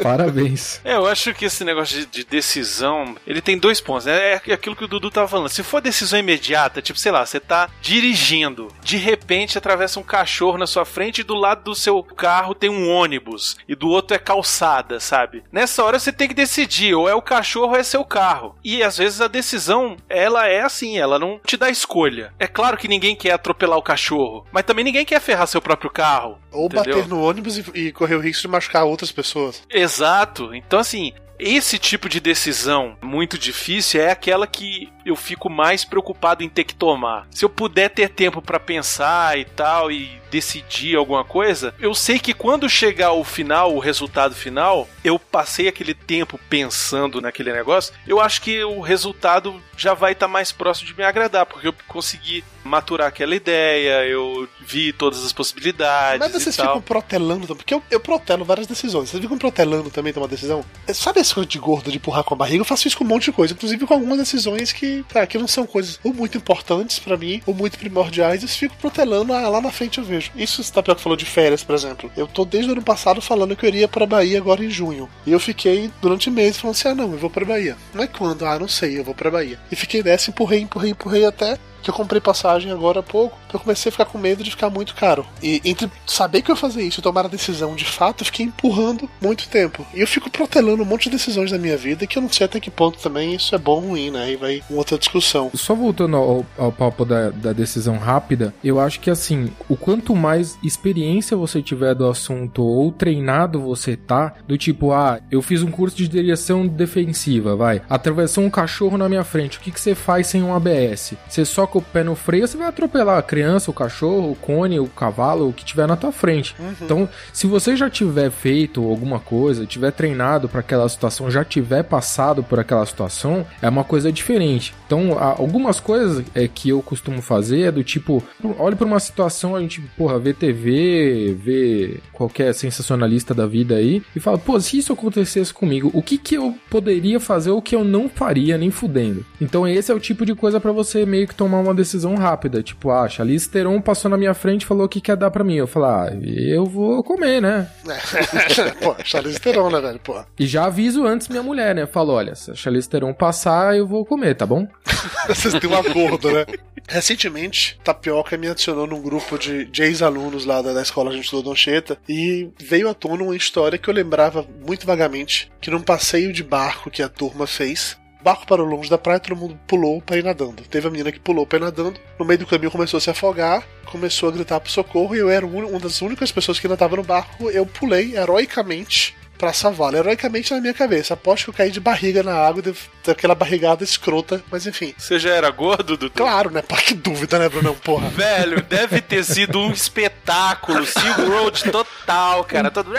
Parabéns. 0.00 0.80
É, 0.84 0.94
eu 0.94 1.06
acho 1.06 1.32
que 1.32 1.44
esse 1.44 1.64
negócio 1.64 2.00
de, 2.00 2.06
de, 2.06 2.24
decisão, 2.24 3.16
ele 3.26 3.40
tem 3.40 3.56
dois 3.56 3.80
pontos, 3.80 4.06
né? 4.06 4.32
É 4.32 4.52
aquilo 4.52 4.76
que 4.76 4.84
o 4.84 4.88
Dudu 4.88 5.10
tava 5.10 5.28
falando. 5.28 5.48
Se 5.48 5.62
for 5.62 5.80
decisão 5.80 6.18
imediata, 6.18 6.82
tipo, 6.82 6.98
sei 6.98 7.12
lá, 7.12 7.24
você 7.24 7.38
tá 7.38 7.68
dirigindo, 7.80 8.68
de 8.82 8.96
repente 8.96 9.56
atravessa 9.56 10.00
um 10.00 10.02
cachorro 10.02 10.58
na 10.58 10.66
sua 10.66 10.84
frente 10.84 11.20
e 11.20 11.24
do 11.24 11.34
lado 11.34 11.64
do 11.64 11.74
seu 11.74 12.02
carro 12.02 12.54
tem 12.54 12.68
um 12.68 12.90
ônibus 12.90 13.56
e 13.68 13.74
do 13.74 13.88
outro 13.88 14.14
é 14.14 14.18
calçada, 14.18 14.98
sabe? 14.98 15.44
Nessa 15.52 15.84
hora 15.84 15.98
você 15.98 16.12
tem 16.12 16.28
que 16.28 16.34
decidir, 16.34 16.94
ou 16.94 17.08
é 17.08 17.14
o 17.14 17.22
cachorro 17.22 17.72
ou 17.72 17.76
é 17.76 17.82
seu 17.82 18.04
carro. 18.04 18.56
E 18.64 18.82
às 18.82 18.98
vezes 18.98 19.20
a 19.20 19.28
decisão, 19.28 19.96
ela 20.08 20.46
é 20.48 20.62
assim, 20.62 20.98
ela 20.98 21.18
não 21.18 21.40
te 21.44 21.56
dá 21.56 21.70
escolha. 21.70 22.32
É 22.38 22.46
claro 22.46 22.76
que 22.76 22.88
ninguém 22.88 23.16
quer 23.16 23.32
atropelar 23.32 23.78
o 23.78 23.82
cachorro, 23.82 24.46
mas 24.52 24.64
também 24.64 24.84
ninguém 24.84 25.04
quer 25.04 25.20
ferrar 25.20 25.46
seu 25.46 25.60
próprio 25.60 25.90
carro. 25.90 26.38
Ou 26.50 26.66
entendeu? 26.66 26.96
bater 26.96 27.08
no 27.08 27.22
ônibus 27.22 27.58
e, 27.58 27.64
e 27.74 27.92
correr 27.92 28.16
o 28.16 28.20
risco 28.20 28.42
de 28.42 28.48
machucar 28.48 28.84
outras 28.84 29.10
pessoas. 29.10 29.62
Exato. 29.82 30.54
Então, 30.54 30.78
assim, 30.78 31.12
esse 31.38 31.78
tipo 31.78 32.08
de 32.08 32.20
decisão 32.20 32.96
muito 33.02 33.36
difícil 33.36 34.00
é 34.00 34.10
aquela 34.10 34.46
que 34.46 34.92
eu 35.04 35.16
fico 35.16 35.48
mais 35.50 35.84
preocupado 35.84 36.42
em 36.42 36.48
ter 36.48 36.64
que 36.64 36.74
tomar. 36.74 37.26
Se 37.30 37.44
eu 37.44 37.48
puder 37.48 37.90
ter 37.90 38.08
tempo 38.08 38.40
para 38.40 38.60
pensar 38.60 39.38
e 39.38 39.44
tal 39.44 39.90
e 39.90 40.20
decidir 40.30 40.96
alguma 40.96 41.24
coisa, 41.24 41.74
eu 41.78 41.94
sei 41.94 42.18
que 42.18 42.32
quando 42.32 42.68
chegar 42.68 43.12
o 43.12 43.22
final, 43.22 43.74
o 43.74 43.78
resultado 43.78 44.34
final, 44.34 44.88
eu 45.04 45.18
passei 45.18 45.68
aquele 45.68 45.92
tempo 45.92 46.40
pensando 46.48 47.20
naquele 47.20 47.52
negócio, 47.52 47.92
eu 48.06 48.18
acho 48.18 48.40
que 48.40 48.64
o 48.64 48.80
resultado 48.80 49.60
já 49.76 49.92
vai 49.92 50.12
estar 50.12 50.26
tá 50.26 50.32
mais 50.32 50.50
próximo 50.50 50.88
de 50.88 50.96
me 50.96 51.04
agradar, 51.04 51.44
porque 51.44 51.68
eu 51.68 51.74
consegui 51.86 52.42
maturar 52.64 53.08
aquela 53.08 53.34
ideia, 53.34 54.06
eu 54.06 54.48
vi 54.60 54.92
todas 54.92 55.24
as 55.24 55.32
possibilidades. 55.32 56.20
Mas 56.20 56.32
vocês 56.32 56.56
ficam 56.56 56.80
protelando, 56.80 57.54
porque 57.56 57.74
eu, 57.74 57.82
eu 57.90 58.00
protelo 58.00 58.44
várias 58.44 58.66
decisões. 58.66 59.10
Vocês 59.10 59.22
ficam 59.22 59.36
protelando 59.36 59.90
também 59.90 60.12
tomar 60.12 60.28
decisão? 60.28 60.64
Sabe 60.94 61.20
essa 61.20 61.34
coisa 61.34 61.48
de 61.48 61.58
gordo, 61.58 61.90
de 61.90 61.96
empurrar 61.96 62.24
com 62.24 62.34
a 62.34 62.36
barriga? 62.36 62.60
Eu 62.60 62.64
faço 62.64 62.86
isso 62.86 62.96
com 62.96 63.04
um 63.04 63.08
monte 63.08 63.24
de 63.24 63.32
coisa, 63.32 63.52
inclusive 63.52 63.86
com 63.86 63.94
algumas 63.94 64.18
decisões 64.18 64.72
que, 64.72 64.91
que 65.28 65.38
não 65.38 65.48
são 65.48 65.66
coisas 65.66 65.98
ou 66.02 66.12
muito 66.12 66.38
importantes 66.38 66.98
para 66.98 67.16
mim, 67.16 67.42
ou 67.46 67.54
muito 67.54 67.78
primordiais, 67.78 68.42
eu 68.42 68.48
fico 68.48 68.76
protelando, 68.76 69.32
ah, 69.32 69.48
lá 69.48 69.60
na 69.60 69.70
frente 69.70 69.98
eu 69.98 70.04
vejo. 70.04 70.30
Isso 70.36 70.62
o 70.62 70.72
Tapioca 70.72 71.00
falou 71.00 71.16
de 71.16 71.24
férias, 71.24 71.62
por 71.62 71.74
exemplo. 71.74 72.10
Eu 72.16 72.26
tô 72.26 72.44
desde 72.44 72.70
o 72.70 72.72
ano 72.72 72.82
passado 72.82 73.20
falando 73.20 73.56
que 73.56 73.64
eu 73.64 73.68
iria 73.68 73.88
pra 73.88 74.06
Bahia 74.06 74.38
agora 74.38 74.64
em 74.64 74.70
junho. 74.70 75.08
E 75.26 75.32
eu 75.32 75.40
fiquei 75.40 75.90
durante 76.00 76.30
meses 76.30 76.58
falando 76.58 76.76
assim: 76.76 76.88
ah, 76.88 76.94
não, 76.94 77.12
eu 77.12 77.18
vou 77.18 77.30
pra 77.30 77.44
Bahia. 77.44 77.76
Não 77.94 78.02
é 78.02 78.06
quando? 78.06 78.44
Ah, 78.44 78.58
não 78.58 78.68
sei, 78.68 78.98
eu 78.98 79.04
vou 79.04 79.14
pra 79.14 79.30
Bahia. 79.30 79.58
E 79.70 79.76
fiquei 79.76 80.02
nessa, 80.02 80.30
empurrei, 80.30 80.60
empurrei, 80.60 80.90
empurrei 80.90 81.24
até 81.24 81.58
que 81.82 81.90
eu 81.90 81.94
comprei 81.94 82.20
passagem 82.20 82.70
agora 82.70 83.00
há 83.00 83.02
pouco, 83.02 83.36
eu 83.52 83.60
comecei 83.60 83.90
a 83.90 83.92
ficar 83.92 84.04
com 84.04 84.18
medo 84.18 84.42
de 84.42 84.50
ficar 84.50 84.70
muito 84.70 84.94
caro. 84.94 85.26
E 85.42 85.60
entre 85.64 85.90
saber 86.06 86.42
que 86.42 86.50
eu 86.50 86.54
ia 86.54 86.60
fazer 86.60 86.82
isso 86.82 87.00
e 87.00 87.02
tomar 87.02 87.26
a 87.26 87.28
decisão 87.28 87.74
de 87.74 87.84
fato, 87.84 88.22
eu 88.22 88.26
fiquei 88.26 88.46
empurrando 88.46 89.08
muito 89.20 89.48
tempo. 89.48 89.84
E 89.92 90.00
eu 90.00 90.06
fico 90.06 90.30
protelando 90.30 90.82
um 90.82 90.86
monte 90.86 91.04
de 91.04 91.10
decisões 91.10 91.50
da 91.50 91.58
minha 91.58 91.76
vida 91.76 92.06
que 92.06 92.16
eu 92.16 92.22
não 92.22 92.30
sei 92.30 92.46
até 92.46 92.60
que 92.60 92.70
ponto 92.70 92.98
também 92.98 93.34
isso 93.34 93.54
é 93.54 93.58
bom 93.58 93.72
ou 93.72 93.80
ruim, 93.80 94.10
né? 94.10 94.24
Aí 94.24 94.36
vai 94.36 94.62
uma 94.68 94.78
outra 94.78 94.98
discussão. 94.98 95.50
Só 95.54 95.74
voltando 95.74 96.16
ao, 96.16 96.46
ao 96.58 96.72
papo 96.72 97.04
da, 97.04 97.30
da 97.30 97.52
decisão 97.52 97.96
rápida, 97.96 98.54
eu 98.62 98.78
acho 98.78 99.00
que 99.00 99.10
assim, 99.10 99.50
o 99.68 99.76
quanto 99.76 100.14
mais 100.14 100.58
experiência 100.62 101.36
você 101.36 101.62
tiver 101.62 101.94
do 101.94 102.08
assunto 102.08 102.62
ou 102.62 102.92
treinado 102.92 103.60
você 103.60 103.96
tá, 103.96 104.34
do 104.46 104.58
tipo, 104.58 104.92
ah, 104.92 105.20
eu 105.30 105.40
fiz 105.40 105.62
um 105.62 105.70
curso 105.70 105.96
de 105.96 106.06
direção 106.06 106.66
defensiva, 106.66 107.56
vai, 107.56 107.82
atravessou 107.88 108.44
um 108.44 108.50
cachorro 108.50 108.98
na 108.98 109.08
minha 109.08 109.24
frente, 109.24 109.58
o 109.58 109.60
que, 109.60 109.70
que 109.70 109.80
você 109.80 109.94
faz 109.94 110.26
sem 110.26 110.42
um 110.42 110.54
ABS? 110.54 111.14
Você 111.28 111.44
soca 111.72 111.78
o 111.78 111.82
pé 111.82 112.04
no 112.04 112.14
freio, 112.14 112.46
você 112.46 112.56
vai 112.56 112.68
atropelar 112.68 113.18
a 113.18 113.22
criança, 113.22 113.70
o 113.70 113.74
cachorro, 113.74 114.32
o 114.32 114.36
cone, 114.36 114.78
o 114.78 114.86
cavalo, 114.86 115.48
o 115.48 115.52
que 115.52 115.64
tiver 115.64 115.86
na 115.88 115.96
tua 115.96 116.12
frente. 116.12 116.54
Então, 116.80 117.08
se 117.32 117.46
você 117.46 117.74
já 117.74 117.88
tiver 117.88 118.30
feito 118.30 118.84
alguma 118.84 119.18
coisa, 119.18 119.64
tiver 119.64 119.90
treinado 119.92 120.48
para 120.48 120.60
aquela 120.60 120.88
situação, 120.88 121.30
já 121.30 121.44
tiver 121.44 121.82
passado 121.84 122.42
por 122.42 122.60
aquela 122.60 122.84
situação, 122.84 123.46
é 123.60 123.68
uma 123.68 123.84
coisa 123.84 124.12
diferente. 124.12 124.74
Então, 124.86 125.18
algumas 125.18 125.80
coisas 125.80 126.24
é, 126.34 126.46
que 126.46 126.68
eu 126.68 126.82
costumo 126.82 127.22
fazer 127.22 127.62
é 127.62 127.72
do 127.72 127.82
tipo, 127.82 128.22
olhe 128.58 128.76
para 128.76 128.86
uma 128.86 129.00
situação, 129.00 129.56
a 129.56 129.60
gente, 129.60 129.80
porra, 129.96 130.18
vê 130.18 130.34
TV, 130.34 131.36
vê 131.38 132.00
qualquer 132.12 132.52
sensacionalista 132.52 133.32
da 133.32 133.46
vida 133.46 133.76
aí 133.76 134.02
e 134.14 134.20
fala, 134.20 134.38
pô, 134.38 134.60
se 134.60 134.78
isso 134.78 134.92
acontecesse 134.92 135.52
comigo, 135.54 135.90
o 135.94 136.02
que 136.02 136.18
que 136.18 136.34
eu 136.34 136.54
poderia 136.68 137.18
fazer 137.18 137.50
ou 137.50 137.62
que 137.62 137.74
eu 137.74 137.84
não 137.84 138.08
faria 138.08 138.58
nem 138.58 138.70
fudendo? 138.70 139.24
Então, 139.40 139.66
esse 139.66 139.90
é 139.90 139.94
o 139.94 140.00
tipo 140.00 140.26
de 140.26 140.34
coisa 140.34 140.60
para 140.60 140.72
você 140.72 141.06
meio 141.06 141.26
que 141.26 141.34
tomar 141.34 141.61
uma 141.62 141.74
decisão 141.74 142.14
rápida, 142.14 142.62
tipo, 142.62 142.90
ah, 142.90 143.08
Charlize 143.08 143.48
Theron 143.48 143.80
passou 143.80 144.10
na 144.10 144.16
minha 144.16 144.34
frente 144.34 144.62
e 144.62 144.66
falou 144.66 144.86
o 144.86 144.88
que 144.88 145.00
quer 145.00 145.16
dar 145.16 145.30
para 145.30 145.44
mim. 145.44 145.56
Eu 145.56 145.66
falar, 145.66 146.08
ah, 146.08 146.18
eu 146.22 146.66
vou 146.66 147.02
comer, 147.02 147.40
né? 147.40 147.68
Pô, 148.82 148.94
Charlize 149.04 149.40
Theron, 149.40 149.70
né, 149.70 149.80
velho? 149.80 150.00
Pô. 150.00 150.22
E 150.38 150.46
já 150.46 150.66
aviso 150.66 151.06
antes 151.06 151.28
minha 151.28 151.42
mulher, 151.42 151.74
né? 151.74 151.86
Falo, 151.86 152.12
olha, 152.12 152.34
se 152.34 152.50
a 152.50 152.54
Charlize 152.54 152.88
Theron 152.88 153.14
passar, 153.14 153.76
eu 153.76 153.86
vou 153.86 154.04
comer, 154.04 154.34
tá 154.34 154.46
bom? 154.46 154.66
Vocês 155.28 155.54
têm 155.54 155.70
um 155.70 155.74
acordo, 155.74 156.30
né? 156.30 156.44
Recentemente, 156.88 157.78
Tapioca 157.82 158.36
me 158.36 158.48
adicionou 158.48 158.86
num 158.86 159.00
grupo 159.00 159.38
de, 159.38 159.64
de 159.64 159.82
ex-alunos 159.82 160.44
lá 160.44 160.60
da, 160.60 160.72
da 160.72 160.82
escola 160.82 161.10
a 161.10 161.14
gente 161.14 161.24
estudou 161.24 161.42
Doncheta 161.44 161.98
e 162.08 162.50
veio 162.60 162.88
à 162.88 162.94
tona 162.94 163.22
uma 163.22 163.36
história 163.36 163.78
que 163.78 163.88
eu 163.88 163.94
lembrava 163.94 164.46
muito 164.66 164.86
vagamente, 164.86 165.50
que 165.60 165.70
num 165.70 165.80
passeio 165.80 166.32
de 166.32 166.42
barco 166.42 166.90
que 166.90 167.02
a 167.02 167.08
turma 167.08 167.46
fez, 167.46 167.96
barco 168.22 168.46
parou 168.46 168.66
longe 168.66 168.88
da 168.88 168.96
praia, 168.98 169.18
todo 169.20 169.36
mundo 169.36 169.58
pulou 169.66 170.00
pra 170.00 170.16
ir 170.16 170.24
nadando. 170.24 170.62
Teve 170.64 170.88
a 170.88 170.90
menina 170.90 171.10
que 171.12 171.18
pulou 171.20 171.46
pra 171.46 171.58
ir 171.58 171.62
nadando, 171.62 171.98
no 172.18 172.24
meio 172.24 172.38
do 172.38 172.46
caminho 172.46 172.70
começou 172.70 172.98
a 172.98 173.00
se 173.00 173.10
afogar, 173.10 173.62
começou 173.86 174.28
a 174.28 174.32
gritar 174.32 174.60
pro 174.60 174.70
socorro 174.70 175.14
e 175.14 175.18
eu 175.18 175.28
era 175.30 175.44
um- 175.46 175.68
uma 175.68 175.78
das 175.80 176.00
únicas 176.02 176.30
pessoas 176.30 176.58
que 176.60 176.66
ainda 176.66 176.76
tava 176.76 176.96
no 176.96 177.02
barco. 177.02 177.50
Eu 177.50 177.66
pulei 177.66 178.16
heroicamente 178.16 179.14
pra 179.42 179.52
salvá-la. 179.52 179.98
Heroicamente 179.98 180.54
na 180.54 180.60
minha 180.60 180.72
cabeça. 180.72 181.14
Aposto 181.14 181.46
que 181.46 181.50
eu 181.50 181.54
caí 181.54 181.70
de 181.72 181.80
barriga 181.80 182.22
na 182.22 182.32
água, 182.32 182.62
daquela 183.04 183.34
barrigada 183.34 183.82
escrota, 183.82 184.40
mas 184.48 184.68
enfim. 184.68 184.94
Você 184.96 185.18
já 185.18 185.30
era 185.30 185.50
gordo, 185.50 185.96
Dudu? 185.96 186.12
Claro, 186.14 186.48
né? 186.48 186.62
Pá, 186.62 186.76
que 186.76 186.94
dúvida, 186.94 187.40
né, 187.40 187.48
Brunão? 187.48 187.74
Porra. 187.74 188.08
Velho, 188.14 188.62
deve 188.62 189.00
ter 189.00 189.24
sido 189.24 189.58
um 189.58 189.72
espetáculo. 189.72 190.86
Road 191.28 191.72
total, 191.72 192.44
cara. 192.44 192.70
Todo... 192.70 192.92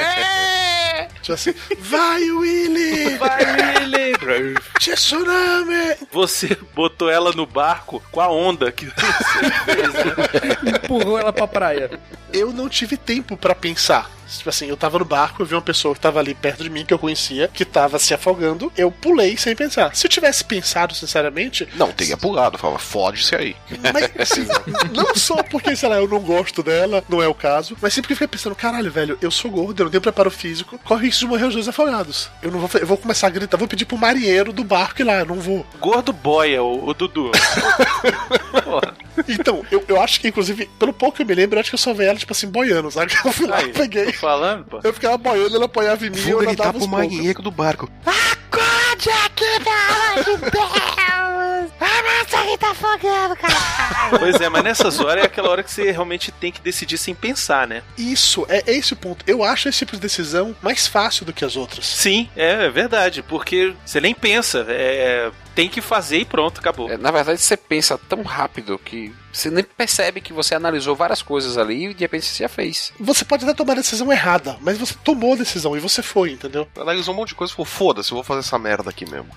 Tipo 1.22 1.34
assim, 1.34 1.54
vai, 1.80 2.30
Willy! 2.30 3.16
Vai, 3.16 3.40
Willy! 3.80 4.56
Tsunami! 4.78 5.96
Você 6.12 6.58
botou 6.76 7.10
ela 7.10 7.32
no 7.32 7.46
barco 7.46 8.04
com 8.12 8.20
a 8.20 8.28
onda 8.28 8.70
que 8.70 8.88
você 8.88 9.50
fez, 9.64 9.94
né? 9.94 10.76
Empurrou 10.76 11.18
ela 11.18 11.32
pra 11.32 11.48
praia. 11.48 11.90
Eu 12.34 12.52
não 12.52 12.68
tive 12.68 12.98
tempo 12.98 13.38
pra 13.38 13.56
pensar. 13.56 14.12
Tipo 14.38 14.50
assim, 14.50 14.68
eu 14.68 14.78
tava 14.78 15.00
no 15.00 15.06
barco, 15.06 15.42
eu 15.42 15.46
vi 15.46 15.56
uma 15.56 15.62
pessoa 15.62 15.94
que 15.94 16.02
tava 16.02 16.20
ali 16.20 16.34
perto 16.34 16.64
de 16.64 16.70
mim, 16.70 16.86
que 16.86 16.94
eu 16.94 17.00
conhecia, 17.00 17.50
que 17.54 17.66
tava 17.66 18.00
se 18.00 18.14
afogando. 18.14 18.72
Eu 18.78 18.92
pulei 18.92 19.38
sem 19.38 19.56
pensar. 19.56 19.96
Se 19.96 20.06
eu 20.06 20.10
tivesse 20.10 20.44
pensado, 20.44 20.94
sinceramente, 20.94 21.68
Não, 21.76 21.92
teria 21.92 22.18
pulado. 22.18 22.58
Falava, 22.58 22.80
fode-se 22.80 23.36
aí. 23.36 23.56
Mas, 23.94 24.12
assim, 24.20 24.48
não 24.94 25.16
só 25.16 25.42
porque, 25.44 25.76
sei 25.76 25.90
lá, 25.90 25.98
eu 25.98 26.08
não 26.08 26.20
gosto 26.20 26.64
dela, 26.64 27.04
não 27.08 27.22
é 27.22 27.28
o 27.28 27.34
caso, 27.34 27.78
mas 27.82 27.94
sempre 27.94 28.08
que 28.08 28.14
eu 28.14 28.18
fiquei 28.18 28.28
pensando, 28.28 28.56
caralho, 28.56 28.92
velho, 28.92 29.18
eu 29.22 29.32
sou 29.32 29.52
gordo, 29.52 29.82
eu 29.82 29.84
não 29.86 29.92
tenho 29.92 30.02
preparo 30.02 30.32
físico, 30.32 30.80
corre 30.84 31.02
o 31.02 31.06
risco 31.06 31.22
de 31.22 31.28
morrer 31.28 31.46
os 31.46 31.54
dois 31.54 31.68
afogados. 31.68 32.30
Eu 32.42 32.52
não 32.52 32.60
vou, 32.60 32.70
eu 32.80 32.88
vou 32.88 32.98
começar 32.98 33.28
a 33.28 33.30
gritar, 33.30 33.58
vou 33.58 33.68
pedir 33.68 33.86
pro 33.86 33.98
marinheiro 33.98 34.54
do 34.54 34.64
barco 34.64 35.02
ir 35.02 35.06
lá, 35.06 35.20
eu 35.20 35.26
não 35.26 35.36
vou. 35.36 35.66
Gordo 35.80 36.14
boia, 36.14 36.62
o, 36.64 36.88
o 36.90 36.94
Dudu. 36.94 37.32
Porra. 38.64 38.94
Então, 39.28 39.66
eu, 39.72 39.84
eu 39.88 40.02
acho 40.02 40.20
que, 40.20 40.28
inclusive, 40.28 40.70
pelo 40.80 40.94
pouco 40.94 41.18
que 41.18 41.24
eu 41.24 41.26
me 41.26 41.34
lembro, 41.36 41.58
eu 41.58 41.62
acho 41.62 41.70
que 41.70 41.76
eu 41.76 41.80
só 41.80 41.94
vi 41.94 42.06
ela, 42.06 42.18
tipo 42.18 42.32
assim, 42.34 42.48
boiando, 42.48 42.90
sabe? 42.92 43.14
Eu 43.24 43.32
fui 43.32 43.48
lá, 43.48 43.58
Aí, 43.58 43.70
peguei. 43.72 44.06
tô 44.08 44.14
falando, 44.14 44.66
pô. 44.66 44.80
Eu 44.84 44.94
ficava 44.94 45.18
boiando, 45.18 45.56
ela 45.56 45.66
apoiava 45.66 46.06
em 46.06 46.10
mim 46.10 46.18
e 46.20 46.30
eu 46.30 46.38
Vou 46.38 46.48
gritar 46.48 46.76
os 46.76 46.80
pro 46.80 46.88
marinheiro 46.88 47.42
do 47.42 47.52
barco. 47.52 47.90
Acorde 48.06 49.10
aqui, 49.26 49.46
pelo 49.64 49.76
amor 49.76 50.24
de 50.24 50.52
Deus! 50.52 51.72
Ah, 51.80 52.04
mas 52.04 52.34
aí 52.34 52.58
tá 52.58 52.72
afogando, 52.72 53.36
cara! 53.36 54.18
Pois 54.20 54.40
é, 54.40 54.50
mas 54.50 54.64
nessas 54.64 55.00
horas 55.00 55.24
é 55.24 55.26
aquela 55.28 55.50
hora 55.50 55.64
que 55.64 55.72
você 55.72 55.92
realmente 55.92 56.32
tem 56.32 56.52
que 56.52 56.62
decidir 56.62 56.98
sem 56.98 57.14
pensar, 57.16 57.68
né? 57.68 57.82
Isso, 57.98 58.46
é, 58.50 58.64
é 58.68 58.76
esse 58.76 58.94
o 58.94 58.96
ponto. 58.96 59.24
Eu 59.28 59.44
acho 59.44 59.68
esse 59.70 59.80
tipo 59.80 59.94
de 59.94 60.02
decisão 60.02 60.56
mais 60.62 60.88
fácil 60.88 61.26
do 61.26 61.34
que 61.34 61.44
as 61.44 61.56
outras. 61.56 61.86
Sim, 61.86 62.30
é, 62.36 62.66
é 62.66 62.70
verdade, 62.70 63.22
porque 63.24 63.74
você 63.86 64.00
nem 64.00 64.14
pensa, 64.14 64.66
é, 64.70 65.32
tem 65.56 65.70
que 65.70 65.82
fazer 65.82 66.20
e 66.20 66.26
pronto, 66.26 66.60
acabou. 66.60 66.90
É, 66.90 66.98
na 66.98 67.12
verdade, 67.12 67.40
você 67.42 67.56
pensa 67.58 67.98
tão 67.98 68.24
rápido 68.24 68.78
que 68.78 69.14
você 69.34 69.50
nem 69.50 69.64
percebe 69.64 70.22
que 70.22 70.32
você 70.32 70.54
analisou 70.56 70.96
várias 70.96 71.22
coisas 71.22 71.58
ali 71.58 71.88
e 71.88 71.94
de 71.94 72.02
repente 72.02 72.26
você 72.26 72.44
já 72.44 72.50
fez. 72.50 72.94
Você 73.00 73.26
pode 73.26 73.44
até 73.44 73.54
tomar 73.54 73.74
a 73.74 73.78
decisão 73.78 74.12
errada, 74.12 74.58
mas 74.62 74.78
você 74.78 74.94
tomou 75.04 75.34
a 75.34 75.38
decisão 75.38 75.76
e 75.76 75.80
você 75.80 76.04
foi, 76.04 76.32
entendeu? 76.32 76.68
Analisou 76.80 77.14
um 77.14 77.18
monte 77.18 77.30
de 77.30 77.36
coisa 77.36 77.52
e 77.52 77.56
falou, 77.56 77.66
foda-se, 77.66 78.12
eu 78.12 78.16
vou 78.16 78.24
fazer 78.24 78.42
essa 78.42 78.60
merda 78.60 78.90
aqui 78.90 79.10
mesmo. 79.10 79.28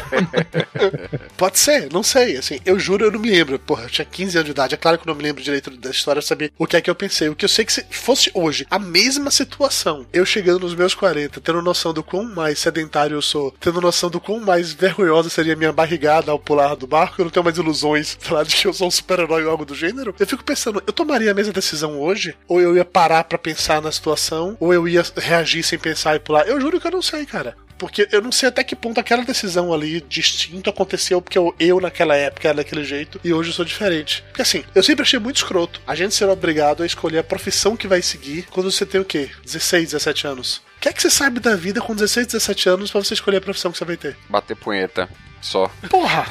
Pode 1.36 1.58
ser, 1.58 1.90
não 1.92 2.02
sei. 2.02 2.36
Assim, 2.36 2.60
eu 2.64 2.78
juro, 2.78 3.06
eu 3.06 3.10
não 3.10 3.18
me 3.18 3.30
lembro. 3.30 3.58
Porra, 3.58 3.84
eu 3.84 3.90
tinha 3.90 4.04
15 4.04 4.36
anos 4.36 4.44
de 4.44 4.50
idade. 4.50 4.74
É 4.74 4.78
claro 4.78 4.98
que 4.98 5.08
eu 5.08 5.12
não 5.12 5.16
me 5.16 5.22
lembro 5.22 5.42
direito 5.42 5.70
da 5.70 5.90
história, 5.90 6.20
saber 6.20 6.52
o 6.58 6.66
que 6.66 6.76
é 6.76 6.80
que 6.80 6.90
eu 6.90 6.94
pensei. 6.94 7.28
O 7.28 7.34
que 7.34 7.44
eu 7.44 7.48
sei 7.48 7.62
é 7.62 7.66
que 7.66 7.72
se 7.72 7.86
fosse 7.90 8.30
hoje 8.34 8.66
a 8.70 8.78
mesma 8.78 9.30
situação, 9.30 10.06
eu 10.12 10.26
chegando 10.26 10.60
nos 10.60 10.74
meus 10.74 10.94
40, 10.94 11.40
tendo 11.40 11.62
noção 11.62 11.94
do 11.94 12.02
quão 12.02 12.24
mais 12.24 12.58
sedentário 12.58 13.16
eu 13.16 13.22
sou, 13.22 13.54
tendo 13.58 13.80
noção 13.80 14.10
do 14.10 14.20
quão 14.20 14.40
mais 14.40 14.72
vergonhosa 14.72 15.30
seria 15.30 15.54
a 15.54 15.56
minha 15.56 15.72
barrigada 15.72 16.30
ao 16.30 16.38
pular 16.38 16.74
do 16.74 16.86
barco, 16.86 17.20
eu 17.20 17.24
não 17.24 17.30
tenho 17.30 17.44
mais 17.44 17.56
ilusões, 17.56 18.18
sei 18.20 18.32
lá, 18.32 18.42
de 18.42 18.54
que 18.54 18.66
eu 18.66 18.72
sou 18.72 18.89
um 18.90 18.92
super-herói 18.92 19.44
ou 19.44 19.50
algo 19.50 19.64
do 19.64 19.74
gênero. 19.74 20.14
Eu 20.18 20.26
fico 20.26 20.44
pensando, 20.44 20.82
eu 20.84 20.92
tomaria 20.92 21.30
a 21.30 21.34
mesma 21.34 21.52
decisão 21.52 21.98
hoje? 22.00 22.36
Ou 22.48 22.60
eu 22.60 22.76
ia 22.76 22.84
parar 22.84 23.24
pra 23.24 23.38
pensar 23.38 23.80
na 23.80 23.92
situação? 23.92 24.56
Ou 24.58 24.74
eu 24.74 24.88
ia 24.88 25.04
reagir 25.16 25.62
sem 25.62 25.78
pensar 25.78 26.16
e 26.16 26.18
pular? 26.18 26.46
Eu 26.46 26.60
juro 26.60 26.80
que 26.80 26.86
eu 26.86 26.90
não 26.90 27.00
sei, 27.00 27.24
cara. 27.24 27.56
Porque 27.78 28.06
eu 28.12 28.20
não 28.20 28.30
sei 28.30 28.50
até 28.50 28.62
que 28.62 28.76
ponto 28.76 29.00
aquela 29.00 29.24
decisão 29.24 29.72
ali 29.72 30.02
distinto 30.02 30.68
aconteceu 30.68 31.22
porque 31.22 31.38
eu, 31.38 31.54
eu 31.58 31.80
naquela 31.80 32.14
época 32.14 32.48
era 32.48 32.58
daquele 32.58 32.84
jeito 32.84 33.18
e 33.24 33.32
hoje 33.32 33.50
eu 33.50 33.54
sou 33.54 33.64
diferente. 33.64 34.22
Porque 34.28 34.42
assim, 34.42 34.62
eu 34.74 34.82
sempre 34.82 35.02
achei 35.02 35.18
muito 35.18 35.36
escroto 35.36 35.80
a 35.86 35.94
gente 35.94 36.14
ser 36.14 36.28
obrigado 36.28 36.82
a 36.82 36.86
escolher 36.86 37.18
a 37.18 37.24
profissão 37.24 37.76
que 37.76 37.88
vai 37.88 38.02
seguir 38.02 38.46
quando 38.50 38.70
você 38.70 38.84
tem 38.84 39.00
o 39.00 39.04
quê? 39.04 39.30
16, 39.46 39.92
17 39.92 40.26
anos. 40.26 40.56
O 40.76 40.80
que 40.80 40.90
é 40.90 40.92
que 40.92 41.00
você 41.00 41.08
sabe 41.08 41.40
da 41.40 41.56
vida 41.56 41.80
com 41.80 41.94
16, 41.94 42.26
17 42.26 42.68
anos 42.68 42.90
pra 42.90 43.02
você 43.02 43.14
escolher 43.14 43.38
a 43.38 43.40
profissão 43.40 43.72
que 43.72 43.78
você 43.78 43.84
vai 43.86 43.96
ter? 43.96 44.14
Bater 44.28 44.56
punheta. 44.56 45.08
Só. 45.40 45.70
Porra! 45.88 46.26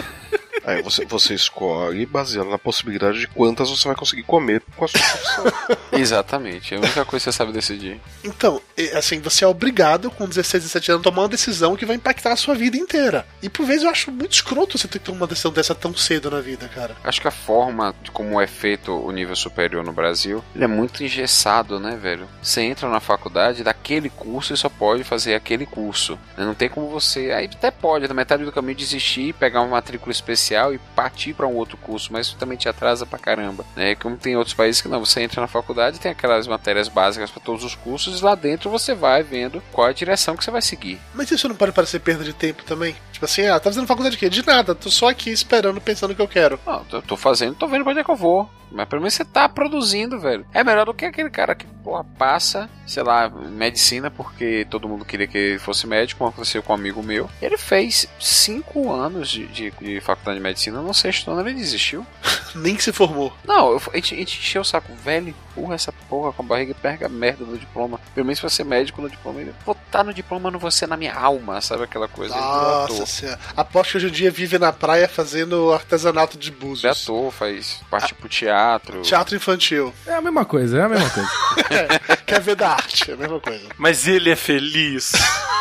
Aí 0.66 0.82
você, 0.82 1.06
você 1.06 1.34
escolhe 1.34 2.06
baseado 2.06 2.50
na 2.50 2.58
possibilidade 2.58 3.20
de 3.20 3.28
quantas 3.28 3.70
você 3.70 3.88
vai 3.88 3.96
conseguir 3.96 4.24
comer 4.24 4.62
com 4.76 4.86
a 4.86 4.88
sua 4.88 5.00
profissão. 5.00 5.46
Exatamente. 6.00 6.74
É 6.74 6.78
a 6.78 6.82
única 6.82 7.06
coisa 7.06 7.24
que 7.24 7.32
você 7.32 7.38
sabe 7.38 7.52
decidir. 7.52 8.00
Então, 8.24 8.62
assim, 8.94 9.20
você 9.20 9.44
é 9.46 9.48
obrigado 9.48 10.12
com 10.12 10.28
16, 10.28 10.64
17 10.64 10.92
anos 10.92 11.02
a 11.02 11.10
tomar 11.10 11.24
uma 11.24 11.30
decisão 11.30 11.76
que 11.76 11.86
vai 11.86 11.96
impactar 11.96 12.34
a 12.34 12.36
sua 12.36 12.56
vida 12.56 12.78
inteira. 12.78 13.26
E 13.42 13.50
por 13.50 13.66
vezes 13.66 13.84
eu 13.84 13.90
acho 13.90 14.12
muito 14.12 14.34
escroto 14.34 14.78
você 14.78 14.88
ter 14.88 15.00
que 15.00 15.06
tomar 15.06 15.20
uma 15.22 15.28
decisão 15.28 15.52
dessa 15.52 15.74
tão 15.74 15.96
cedo 15.96 16.30
na 16.30 16.42
vida, 16.42 16.68
cara. 16.68 16.96
Acho 17.04 17.22
que 17.22 17.28
a 17.28 17.32
forma 17.32 17.96
de 18.04 18.12
como 18.12 18.40
é 18.40 18.46
feito 18.46 18.92
o 18.92 19.12
nível 19.12 19.36
superior 19.36 19.84
no 19.84 19.94
Brasil, 19.94 20.44
ele 20.54 20.66
é 20.66 20.68
muito 20.68 21.04
engessado, 21.04 21.80
né, 21.80 21.98
velho? 22.00 22.28
Você 22.44 22.62
entra 22.62 22.88
na 22.90 23.00
faculdade 23.00 23.64
daquele 23.64 24.10
curso 24.10 24.54
e 24.54 24.58
só 24.58 24.70
pode 24.70 25.04
fazer 25.04 25.34
aquele 25.36 25.66
curso. 25.66 26.20
né? 26.38 26.46
Não 26.46 26.54
tem 26.54 26.70
como 26.70 26.90
você. 26.90 27.32
Aí 27.32 27.46
até 27.46 27.72
pode, 27.72 28.08
na 28.08 28.14
metade 28.14 28.44
do 28.44 28.52
caminho, 28.52 28.78
desistir, 28.78 28.99
pegar 29.38 29.62
uma 29.62 29.72
matrícula 29.72 30.12
especial 30.12 30.74
e 30.74 30.78
partir 30.96 31.34
para 31.34 31.48
um 31.48 31.56
outro 31.56 31.78
curso, 31.78 32.12
mas 32.12 32.28
isso 32.28 32.38
também 32.38 32.58
te 32.58 32.70
atrasa 32.70 33.06
pra 33.06 33.20
caramba. 33.20 33.66
Né? 33.76 33.96
Como 33.96 34.18
tem 34.18 34.36
outros 34.36 34.54
países 34.54 34.82
que 34.82 34.88
não, 34.88 35.04
você 35.04 35.22
entra 35.22 35.42
na 35.42 35.48
faculdade, 35.48 36.00
tem 36.00 36.12
aquelas 36.12 36.48
matérias 36.48 36.88
básicas 36.88 37.32
para 37.32 37.42
todos 37.42 37.64
os 37.64 37.76
cursos, 37.76 38.20
e 38.20 38.24
lá 38.24 38.36
dentro 38.36 38.70
você 38.70 38.94
vai 38.94 39.24
vendo 39.24 39.62
qual 39.72 39.88
é 39.88 39.92
a 39.92 39.94
direção 39.94 40.36
que 40.36 40.44
você 40.44 40.52
vai 40.52 40.62
seguir. 40.62 41.00
Mas 41.14 41.32
isso 41.32 41.48
não 41.48 41.56
pode 41.56 41.72
parecer 41.72 42.00
perda 42.00 42.24
de 42.24 42.34
tempo 42.34 42.64
também? 42.64 42.96
Tipo 43.20 43.26
assim, 43.26 43.48
ah, 43.48 43.60
tá 43.60 43.70
fazendo 43.70 43.86
faculdade 43.86 44.16
de 44.16 44.18
quê? 44.18 44.30
De 44.30 44.46
nada, 44.48 44.74
tô 44.74 44.90
só 44.90 45.10
aqui 45.10 45.30
esperando, 45.30 45.82
pensando 45.82 46.12
o 46.12 46.16
que 46.16 46.22
eu 46.22 46.28
quero. 46.28 46.58
Não, 46.66 46.86
eu 46.90 47.02
tô 47.02 47.18
fazendo, 47.18 47.54
tô 47.54 47.68
vendo 47.68 47.84
pra 47.84 47.92
onde 47.92 48.00
é 48.00 48.04
que 48.04 48.10
eu 48.10 48.16
vou. 48.16 48.50
Mas 48.72 48.88
pelo 48.88 49.02
menos 49.02 49.14
você 49.14 49.26
tá 49.26 49.50
produzindo, 49.50 50.20
velho. 50.20 50.46
É 50.54 50.64
melhor 50.64 50.86
do 50.86 50.94
que 50.94 51.06
aquele 51.06 51.30
cara 51.30 51.56
que 51.56 51.66
porra, 51.84 52.04
passa, 52.18 52.70
sei 52.86 53.04
lá, 53.04 53.30
medicina, 53.30 54.12
porque 54.12 54.66
todo 54.70 54.88
mundo 54.88 55.04
queria 55.04 55.28
que 55.28 55.38
ele 55.38 55.60
fosse 55.60 55.88
médico, 55.88 56.20
como 56.20 56.30
aconteceu 56.30 56.62
com 56.62 56.72
um 56.72 56.76
amigo 56.76 57.02
meu. 57.02 57.30
Ele 57.42 57.58
fez 57.58 58.08
cinco 58.20 58.92
anos 58.92 59.30
de, 59.30 59.48
de, 59.48 59.72
de 59.72 60.00
faculdade 60.00 60.38
de 60.38 60.44
medicina, 60.44 60.82
no 60.82 60.94
sexto 60.94 61.32
ano 61.32 61.42
ele 61.42 61.56
desistiu. 61.56 62.06
Nem 62.56 62.76
que 62.76 62.84
se 62.84 62.92
formou. 62.92 63.34
Não, 63.44 63.72
eu, 63.72 63.82
a, 63.92 63.96
gente, 63.96 64.16
a 64.16 64.18
gente 64.18 64.40
encheu 64.40 64.62
o 64.62 64.66
saco, 64.66 64.94
velho, 64.94 65.34
porra, 65.56 65.76
essa 65.76 65.92
porra 66.08 66.32
com 66.32 66.44
a 66.44 66.46
barriga 66.46 66.76
pega 66.76 67.08
a 67.08 67.10
merda 67.10 67.44
do 67.44 67.58
diploma. 67.58 68.00
Pelo 68.14 68.26
menos 68.26 68.40
se 68.40 68.44
você 68.44 68.62
é 68.62 68.66
médico 68.66 69.02
no 69.02 69.10
diploma, 69.10 69.42
ele 69.42 69.54
botar 69.66 70.04
no 70.04 70.14
diploma 70.14 70.52
no 70.52 70.60
você 70.60 70.86
na 70.86 70.98
minha 70.98 71.14
alma, 71.14 71.62
sabe 71.62 71.84
aquela 71.84 72.08
coisa? 72.08 72.36
Nossa 72.36 73.06
senhora. 73.10 73.40
Aposto 73.56 73.92
que 73.92 73.98
hoje 73.98 74.08
em 74.08 74.12
dia 74.12 74.32
vive 74.32 74.58
na 74.58 74.72
praia 74.72 75.08
fazendo 75.08 75.72
artesanato 75.74 76.38
de 76.38 76.52
búzios. 76.52 76.86
É 76.86 76.90
ator, 76.90 77.32
faz 77.32 77.82
parte 77.90 78.14
pro 78.14 78.30
teatro. 78.30 79.02
Teatro 79.02 79.36
infantil. 79.36 79.94
É 80.06 80.14
a 80.14 80.22
mesma 80.22 80.46
coisa, 80.46 80.80
é 80.80 80.84
a 80.84 80.90
mesma 80.90 81.10
coisa. 81.10 81.30
Quer 82.26 82.42
ver 82.42 82.56
da 82.56 82.70
arte, 82.70 83.12
é 83.12 83.14
a 83.14 83.18
mesma 83.18 83.40
coisa. 83.40 83.68
Mas 83.78 84.08
ele 84.08 84.30
é 84.30 84.36
feliz. 84.36 85.12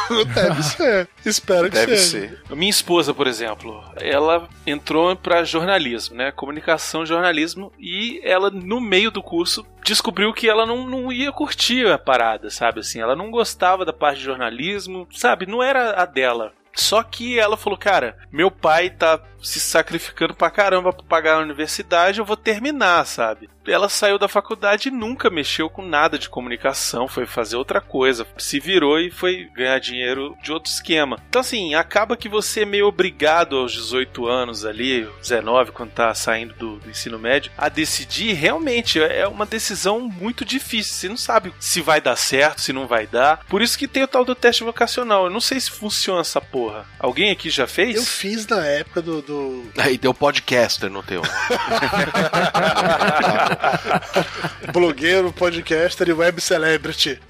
Deve 0.35 0.63
ser. 0.63 1.09
Espero 1.25 1.65
que 1.69 1.77
Deve 1.77 1.97
seja. 1.97 2.29
ser. 2.49 2.57
Minha 2.57 2.71
esposa, 2.71 3.13
por 3.13 3.27
exemplo, 3.27 3.85
ela 3.97 4.49
entrou 4.67 5.15
pra 5.17 5.45
jornalismo, 5.45 6.17
né? 6.17 6.33
Comunicação, 6.33 7.05
jornalismo, 7.05 7.73
e 7.79 8.21
ela, 8.25 8.51
no 8.51 8.81
meio 8.81 9.11
do 9.11 9.23
curso, 9.23 9.67
descobriu 9.85 10.33
que 10.33 10.49
ela 10.49 10.65
não, 10.65 10.87
não 10.87 11.13
ia 11.13 11.31
curtir 11.33 11.87
a 11.87 11.99
parada, 11.99 12.51
sabe? 12.51 12.81
Assim, 12.81 13.01
ela 13.01 13.17
não 13.17 13.31
gostava 13.31 13.85
da 13.85 13.93
parte 13.93 14.19
de 14.19 14.25
jornalismo, 14.25 15.07
sabe? 15.13 15.47
Não 15.47 15.63
era 15.63 16.01
a 16.01 16.07
dela. 16.07 16.53
Só 16.75 17.03
que 17.03 17.39
ela 17.39 17.57
falou, 17.57 17.79
cara, 17.79 18.17
meu 18.31 18.51
pai 18.51 18.91
tá 18.91 19.21
se 19.43 19.61
sacrificando 19.61 20.35
pra 20.35 20.51
caramba 20.51 20.93
pra 20.93 21.05
pagar 21.05 21.37
a 21.37 21.43
universidade, 21.43 22.19
eu 22.19 22.25
vou 22.25 22.37
terminar, 22.37 23.05
sabe? 23.07 23.49
Ela 23.67 23.89
saiu 23.89 24.19
da 24.19 24.29
faculdade 24.29 24.89
e 24.89 24.93
nunca 24.93 25.29
mexeu 25.29 25.69
com 25.69 25.87
nada 25.87 26.19
de 26.19 26.29
comunicação, 26.29 27.07
foi 27.07 27.27
fazer 27.27 27.57
outra 27.57 27.81
coisa, 27.81 28.27
se 28.39 28.59
virou 28.59 28.99
e 28.99 29.11
foi 29.11 29.49
ganhar 29.55 29.79
dinheiro 29.79 30.35
de 30.43 30.51
outro 30.51 30.71
esquema. 30.71 31.19
Então, 31.29 31.41
assim, 31.41 31.75
acaba 31.75 32.17
que 32.17 32.29
você 32.29 32.63
é 32.63 32.65
meio 32.65 32.87
obrigado 32.87 33.57
aos 33.57 33.73
18 33.73 34.27
anos 34.27 34.65
ali, 34.65 35.07
19, 35.21 35.73
quando 35.73 35.91
tá 35.91 36.15
saindo 36.15 36.55
do, 36.55 36.77
do 36.79 36.91
ensino 36.91 37.19
médio, 37.19 37.53
a 37.59 37.69
decidir. 37.69 38.33
Realmente 38.33 39.01
é 39.01 39.29
uma 39.29 39.45
decisão 39.45 40.01
muito 40.01 40.45
difícil. 40.45 40.95
Você 40.95 41.09
não 41.09 41.17
sabe 41.17 41.53
se 41.61 41.81
vai 41.81 42.01
dar 42.01 42.17
certo, 42.17 42.63
se 42.63 42.73
não 42.73 42.87
vai 42.87 43.07
dar. 43.07 43.45
Por 43.49 43.61
isso 43.61 43.79
que 43.79 43.89
tem 43.89 44.03
o 44.03 44.09
tal 44.09 44.25
do 44.25 44.35
teste 44.35 44.65
vocacional. 44.65 45.25
Eu 45.25 45.31
não 45.31 45.41
sei 45.41 45.61
se 45.61 45.71
funciona 45.71 46.21
essa 46.21 46.41
porra. 46.41 46.87
Alguém 46.99 47.31
aqui 47.31 47.51
já 47.51 47.67
fez? 47.67 47.97
Eu 47.97 48.03
fiz 48.03 48.47
na 48.47 48.65
época 48.65 49.03
do. 49.03 49.21
Do... 49.29 49.65
Aí 49.77 49.99
deu 49.99 50.15
podcaster 50.15 50.91
no 50.91 51.03
teu. 51.03 51.23
Blogueiro, 54.73 55.31
podcaster 55.33 56.09
e 56.09 56.13
web 56.13 56.41
celebrity. 56.41 57.21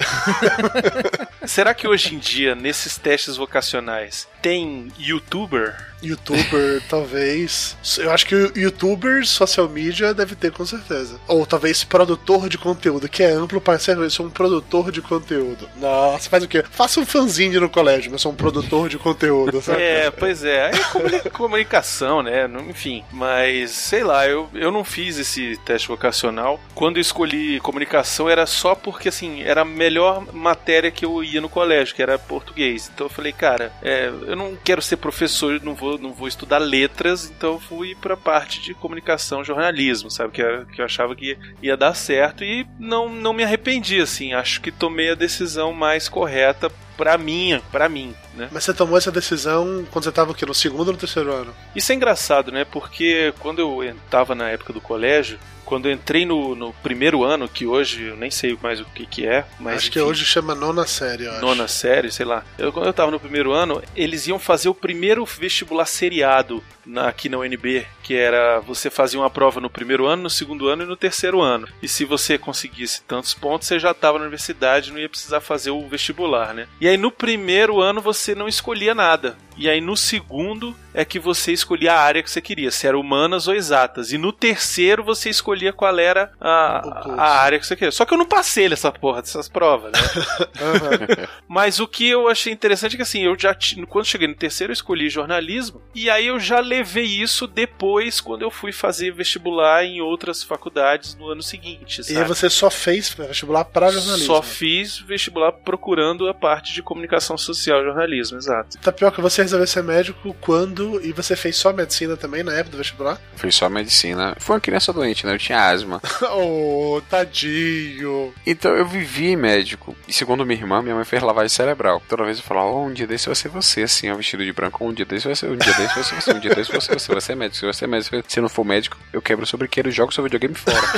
Será 1.44 1.74
que 1.74 1.88
hoje 1.88 2.14
em 2.14 2.18
dia, 2.18 2.54
nesses 2.54 2.96
testes 2.96 3.36
vocacionais, 3.36 4.26
tem 4.42 4.88
youtuber? 4.98 5.74
Youtuber, 6.00 6.80
talvez. 6.88 7.76
Eu 7.98 8.12
acho 8.12 8.24
que 8.24 8.34
youtuber, 8.54 9.26
social 9.26 9.68
media, 9.68 10.14
deve 10.14 10.36
ter 10.36 10.52
com 10.52 10.64
certeza. 10.64 11.18
Ou 11.26 11.44
talvez 11.44 11.82
produtor 11.82 12.48
de 12.48 12.56
conteúdo, 12.56 13.08
que 13.08 13.20
é 13.22 13.32
amplo 13.32 13.60
para 13.60 13.78
ser. 13.80 13.96
Eu 13.96 14.08
sou 14.08 14.26
um 14.26 14.30
produtor 14.30 14.92
de 14.92 15.02
conteúdo. 15.02 15.68
Nossa, 15.76 16.30
faz 16.30 16.44
o 16.44 16.48
quê? 16.48 16.64
Faça 16.70 17.00
um 17.00 17.06
fanzine 17.06 17.58
no 17.58 17.68
colégio, 17.68 18.12
mas 18.12 18.20
sou 18.22 18.30
um 18.30 18.36
produtor 18.36 18.88
de 18.88 18.96
conteúdo, 18.96 19.60
sabe? 19.60 19.82
É, 19.82 20.08
pois 20.10 20.44
é. 20.44 20.70
É 20.70 20.78
comuni- 20.92 21.20
comunicação, 21.30 22.22
né? 22.22 22.48
Enfim. 22.68 23.02
Mas, 23.10 23.72
sei 23.72 24.04
lá, 24.04 24.24
eu, 24.28 24.48
eu 24.54 24.70
não 24.70 24.84
fiz 24.84 25.18
esse 25.18 25.56
teste 25.64 25.88
vocacional. 25.88 26.60
Quando 26.76 26.98
eu 26.98 27.00
escolhi 27.00 27.58
comunicação 27.58 28.28
era 28.30 28.46
só 28.46 28.76
porque, 28.76 29.08
assim, 29.08 29.42
era 29.42 29.62
a 29.62 29.64
melhor 29.64 30.24
matéria 30.32 30.92
que 30.92 31.04
eu 31.04 31.24
ia 31.24 31.40
no 31.40 31.48
colégio, 31.48 31.92
que 31.94 32.02
era 32.02 32.16
português. 32.20 32.88
Então 32.94 33.06
eu 33.06 33.10
falei, 33.10 33.32
cara, 33.32 33.72
é, 33.82 34.12
eu 34.28 34.36
não 34.36 34.54
quero 34.56 34.82
ser 34.82 34.96
professor, 34.96 35.60
não 35.62 35.74
vou, 35.74 35.98
não 35.98 36.12
vou 36.12 36.28
estudar 36.28 36.58
letras, 36.58 37.30
então 37.30 37.58
fui 37.58 37.94
pra 37.94 38.16
parte 38.16 38.60
de 38.60 38.74
comunicação, 38.74 39.42
jornalismo, 39.42 40.10
sabe? 40.10 40.32
Que, 40.32 40.42
que 40.72 40.80
eu 40.80 40.84
achava 40.84 41.16
que 41.16 41.38
ia 41.62 41.76
dar 41.76 41.94
certo 41.94 42.44
e 42.44 42.66
não, 42.78 43.08
não 43.08 43.32
me 43.32 43.42
arrependi, 43.42 44.00
assim. 44.00 44.34
Acho 44.34 44.60
que 44.60 44.70
tomei 44.70 45.10
a 45.10 45.14
decisão 45.14 45.72
mais 45.72 46.08
correta 46.08 46.70
pra 46.98 47.16
mim, 47.16 47.62
pra 47.70 47.88
mim, 47.88 48.12
né? 48.34 48.48
Mas 48.50 48.64
você 48.64 48.74
tomou 48.74 48.98
essa 48.98 49.12
decisão 49.12 49.86
quando 49.90 50.04
você 50.04 50.12
tava 50.12 50.32
o 50.32 50.34
quê? 50.34 50.44
No 50.44 50.52
segundo 50.52 50.88
ou 50.88 50.92
no 50.92 50.98
terceiro 50.98 51.32
ano? 51.32 51.54
Isso 51.74 51.92
é 51.92 51.94
engraçado, 51.94 52.50
né? 52.50 52.64
Porque 52.64 53.32
quando 53.38 53.60
eu 53.60 53.82
estava 53.84 54.34
na 54.34 54.50
época 54.50 54.72
do 54.72 54.80
colégio, 54.80 55.38
quando 55.64 55.86
eu 55.86 55.92
entrei 55.92 56.26
no, 56.26 56.54
no 56.56 56.72
primeiro 56.72 57.22
ano, 57.22 57.46
que 57.46 57.66
hoje 57.66 58.04
eu 58.04 58.16
nem 58.16 58.30
sei 58.30 58.58
mais 58.60 58.80
o 58.80 58.84
que, 58.86 59.06
que 59.06 59.26
é, 59.26 59.44
mas. 59.60 59.76
acho 59.76 59.92
que 59.92 59.98
enfim, 60.00 60.08
hoje 60.08 60.24
chama 60.24 60.54
nona 60.54 60.86
série, 60.86 61.24
eu 61.24 61.32
acho. 61.32 61.40
Nona 61.40 61.68
série, 61.68 62.10
sei 62.10 62.26
lá. 62.26 62.42
Eu, 62.58 62.72
quando 62.72 62.86
eu 62.86 62.92
tava 62.92 63.10
no 63.10 63.20
primeiro 63.20 63.52
ano, 63.52 63.82
eles 63.94 64.26
iam 64.26 64.38
fazer 64.38 64.68
o 64.68 64.74
primeiro 64.74 65.24
vestibular 65.24 65.86
seriado 65.86 66.64
na- 66.88 67.08
aqui 67.08 67.28
na 67.28 67.38
UNB, 67.38 67.86
que 68.02 68.14
era 68.14 68.58
você 68.60 68.90
fazia 68.90 69.20
uma 69.20 69.30
prova 69.30 69.60
no 69.60 69.70
primeiro 69.70 70.06
ano, 70.06 70.24
no 70.24 70.30
segundo 70.30 70.68
ano 70.68 70.82
e 70.82 70.86
no 70.86 70.96
terceiro 70.96 71.40
ano. 71.40 71.68
E 71.82 71.86
se 71.86 72.04
você 72.04 72.38
conseguisse 72.38 73.02
tantos 73.02 73.34
pontos, 73.34 73.68
você 73.68 73.78
já 73.78 73.90
estava 73.92 74.18
na 74.18 74.24
universidade, 74.24 74.90
não 74.90 74.98
ia 74.98 75.08
precisar 75.08 75.40
fazer 75.40 75.70
o 75.70 75.86
vestibular, 75.88 76.54
né? 76.54 76.66
E 76.80 76.88
aí 76.88 76.96
no 76.96 77.12
primeiro 77.12 77.80
ano 77.80 78.00
você 78.00 78.34
não 78.34 78.48
escolhia 78.48 78.94
nada. 78.94 79.36
E 79.58 79.68
aí 79.68 79.80
no 79.80 79.96
segundo 79.96 80.74
é 80.94 81.04
que 81.04 81.18
você 81.18 81.52
escolhia 81.52 81.92
a 81.92 82.00
área 82.00 82.22
que 82.22 82.30
você 82.30 82.40
queria, 82.40 82.70
se 82.70 82.86
era 82.86 82.98
humanas 82.98 83.46
ou 83.46 83.54
exatas. 83.54 84.12
E 84.12 84.18
no 84.18 84.32
terceiro 84.32 85.04
você 85.04 85.28
escolhia 85.30 85.72
qual 85.72 85.96
era 85.98 86.30
a, 86.40 87.14
a 87.16 87.40
área 87.40 87.58
que 87.58 87.66
você 87.66 87.76
queria. 87.76 87.92
Só 87.92 88.04
que 88.04 88.12
eu 88.14 88.18
não 88.18 88.26
passei 88.26 88.68
nessa 88.68 88.90
porra 88.90 89.20
dessas 89.22 89.48
provas, 89.48 89.92
né? 89.92 89.98
Mas 91.46 91.78
o 91.80 91.86
que 91.86 92.08
eu 92.08 92.28
achei 92.28 92.52
interessante 92.52 92.94
é 92.94 92.96
que 92.96 93.02
assim, 93.02 93.22
eu 93.24 93.36
já 93.38 93.56
quando 93.88 94.06
cheguei 94.06 94.28
no 94.28 94.34
terceiro 94.34 94.70
eu 94.72 94.74
escolhi 94.74 95.08
jornalismo 95.08 95.82
e 95.94 96.08
aí 96.10 96.26
eu 96.26 96.38
já 96.38 96.60
levei 96.60 97.04
isso 97.04 97.46
depois 97.46 98.20
quando 98.20 98.42
eu 98.42 98.50
fui 98.50 98.72
fazer 98.72 99.12
vestibular 99.12 99.84
em 99.84 100.00
outras 100.00 100.42
faculdades 100.42 101.14
no 101.14 101.28
ano 101.28 101.42
seguinte, 101.42 102.00
E 102.00 102.04
sabe? 102.04 102.18
aí 102.18 102.24
você 102.24 102.48
só 102.50 102.70
fez 102.70 103.10
vestibular 103.10 103.64
para 103.64 103.90
jornalismo. 103.90 104.26
Só 104.26 104.42
fiz 104.42 104.98
vestibular 104.98 105.52
procurando 105.52 106.28
a 106.28 106.34
parte 106.34 106.72
de 106.72 106.82
comunicação 106.82 107.36
social 107.38 107.80
e 107.80 107.84
jornalismo, 107.84 108.38
exato. 108.38 108.78
Tapioca, 108.78 109.20
você 109.22 109.42
resolveu 109.48 109.66
ser 109.66 109.82
médico 109.82 110.36
quando? 110.40 111.00
E 111.04 111.12
você 111.12 111.34
fez 111.34 111.56
só 111.56 111.72
medicina 111.72 112.16
também 112.16 112.42
na 112.42 112.52
época 112.52 112.72
do 112.72 112.78
vestibular? 112.78 113.20
Fiz 113.36 113.54
só 113.54 113.68
medicina. 113.68 114.36
Foi 114.38 114.56
uma 114.56 114.60
criança 114.60 114.92
doente, 114.92 115.26
né? 115.26 115.32
Eu 115.32 115.38
tinha 115.38 115.58
asma. 115.58 116.00
oh, 116.32 117.00
tadinho. 117.08 118.32
Então 118.46 118.74
eu 118.76 118.86
vivi 118.86 119.34
médico. 119.36 119.96
E 120.06 120.12
segundo 120.12 120.44
minha 120.44 120.60
irmã, 120.60 120.82
minha 120.82 120.94
mãe 120.94 121.04
fez 121.04 121.22
lavagem 121.22 121.48
cerebral. 121.48 122.02
Toda 122.08 122.24
vez 122.24 122.38
eu 122.38 122.44
falava, 122.44 122.68
oh, 122.68 122.86
um 122.86 122.92
dia 122.92 123.06
desse 123.06 123.26
vai 123.26 123.34
ser 123.34 123.48
você, 123.48 123.82
assim, 123.82 124.10
ó, 124.10 124.14
vestido 124.14 124.44
de 124.44 124.52
branco. 124.52 124.84
Um 124.84 124.92
dia 124.92 125.04
desse 125.04 125.26
vai 125.26 125.34
ser, 125.34 125.50
um 125.50 125.56
dia 125.56 125.72
desse 125.74 125.94
vai 125.94 126.04
ser 126.04 126.14
você, 126.20 126.32
um 126.32 126.40
dia 126.40 126.54
desse 126.54 126.70
vai 126.70 126.80
ser 126.80 126.92
você, 126.92 126.98
você 126.98 127.12
vai 127.12 127.20
ser 127.20 127.34
médico, 127.34 127.56
você 127.56 127.66
vai 127.66 127.74
ser 127.74 127.86
médico. 127.86 128.22
Se 128.28 128.40
não 128.40 128.48
for 128.48 128.64
médico, 128.64 128.96
eu 129.12 129.22
quebro 129.22 129.44
o 129.44 129.46
sobrequeiro 129.46 129.88
e 129.88 129.92
jogo 129.92 130.12
seu 130.12 130.22
videogame 130.22 130.54
fora. 130.54 130.76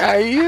Aí 0.00 0.38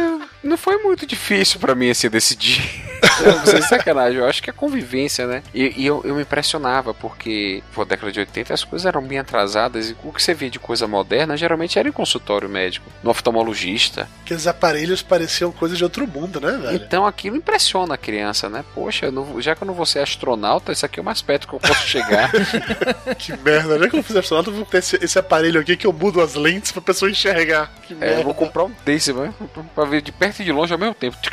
não 0.42 0.59
foi 0.59 0.76
muito 0.83 1.07
difícil 1.07 1.59
pra 1.59 1.74
mim 1.74 1.90
assim 1.90 2.11
decidir. 2.11 2.86
Não, 3.25 3.47
sem 3.47 3.63
sacanagem, 3.63 4.19
eu 4.19 4.27
acho 4.27 4.43
que 4.43 4.51
é 4.51 4.53
convivência, 4.53 5.27
né? 5.27 5.43
E, 5.55 5.73
e 5.83 5.87
eu, 5.87 6.03
eu 6.05 6.15
me 6.15 6.23
impressionava, 6.23 6.93
porque, 6.95 7.63
pô, 7.75 7.85
década 7.85 8.13
de 8.13 8.21
80 8.21 8.53
as 8.55 8.65
coisas 8.65 8.87
eram 8.87 9.03
bem 9.03 9.19
atrasadas 9.19 9.91
e 9.91 9.97
o 10.05 10.13
que 10.13 10.23
você 10.23 10.35
via 10.35 10.51
de 10.51 10.59
coisa 10.59 10.87
moderna 10.87 11.37
geralmente 11.37 11.79
era 11.79 11.89
em 11.89 11.93
consultório 11.93 12.49
médico, 12.49 12.91
no 13.03 13.11
oftalmologista. 13.11 14.09
Aqueles 14.25 14.47
aparelhos 14.47 15.03
pareciam 15.03 15.51
coisa 15.53 15.77
de 15.77 15.83
outro 15.85 16.07
mundo, 16.07 16.41
né, 16.41 16.53
velho? 16.53 16.77
Então 16.77 17.07
aquilo 17.07 17.37
impressiona 17.37 17.95
a 17.95 17.99
criança, 17.99 18.49
né? 18.49 18.65
Poxa, 18.75 19.11
não 19.11 19.41
já 19.41 19.55
que 19.55 19.63
eu 19.63 19.67
não 19.67 19.75
vou 19.75 19.87
ser 19.87 20.01
astronauta, 20.01 20.73
isso 20.73 20.85
aqui 20.85 20.99
é 20.99 21.03
o 21.03 21.05
mais 21.05 21.23
perto 21.23 21.47
que 21.49 21.55
eu 21.55 21.61
posso 21.61 21.87
chegar. 21.87 22.31
que 23.19 23.37
merda, 23.39 23.79
né? 23.79 23.87
Quando 23.89 23.99
eu 23.99 24.03
fizer 24.03 24.21
astronauta, 24.21 24.51
eu 24.51 24.55
vou 24.55 24.65
ter 24.65 24.79
esse, 24.79 24.99
esse 25.03 25.19
aparelho 25.19 25.61
aqui 25.61 25.77
que 25.77 25.87
eu 25.87 25.93
mudo 25.93 26.21
as 26.21 26.35
lentes 26.35 26.73
pra 26.73 26.83
pessoa 26.83 27.11
enxergar. 27.11 27.73
Que 27.83 27.95
É, 27.95 27.97
merda. 27.97 28.21
eu 28.21 28.25
vou 28.25 28.35
comprar 28.35 28.65
um 28.65 28.73
desse, 28.85 29.13
né? 29.13 29.33
Pra 29.75 29.85
ver 29.85 30.03
de 30.03 30.13
perto 30.13 30.41
e 30.41 30.45
de 30.45 30.53
longe 30.53 30.73
ao 30.73 30.79
mesmo 30.79 30.95
tempo. 30.95 31.17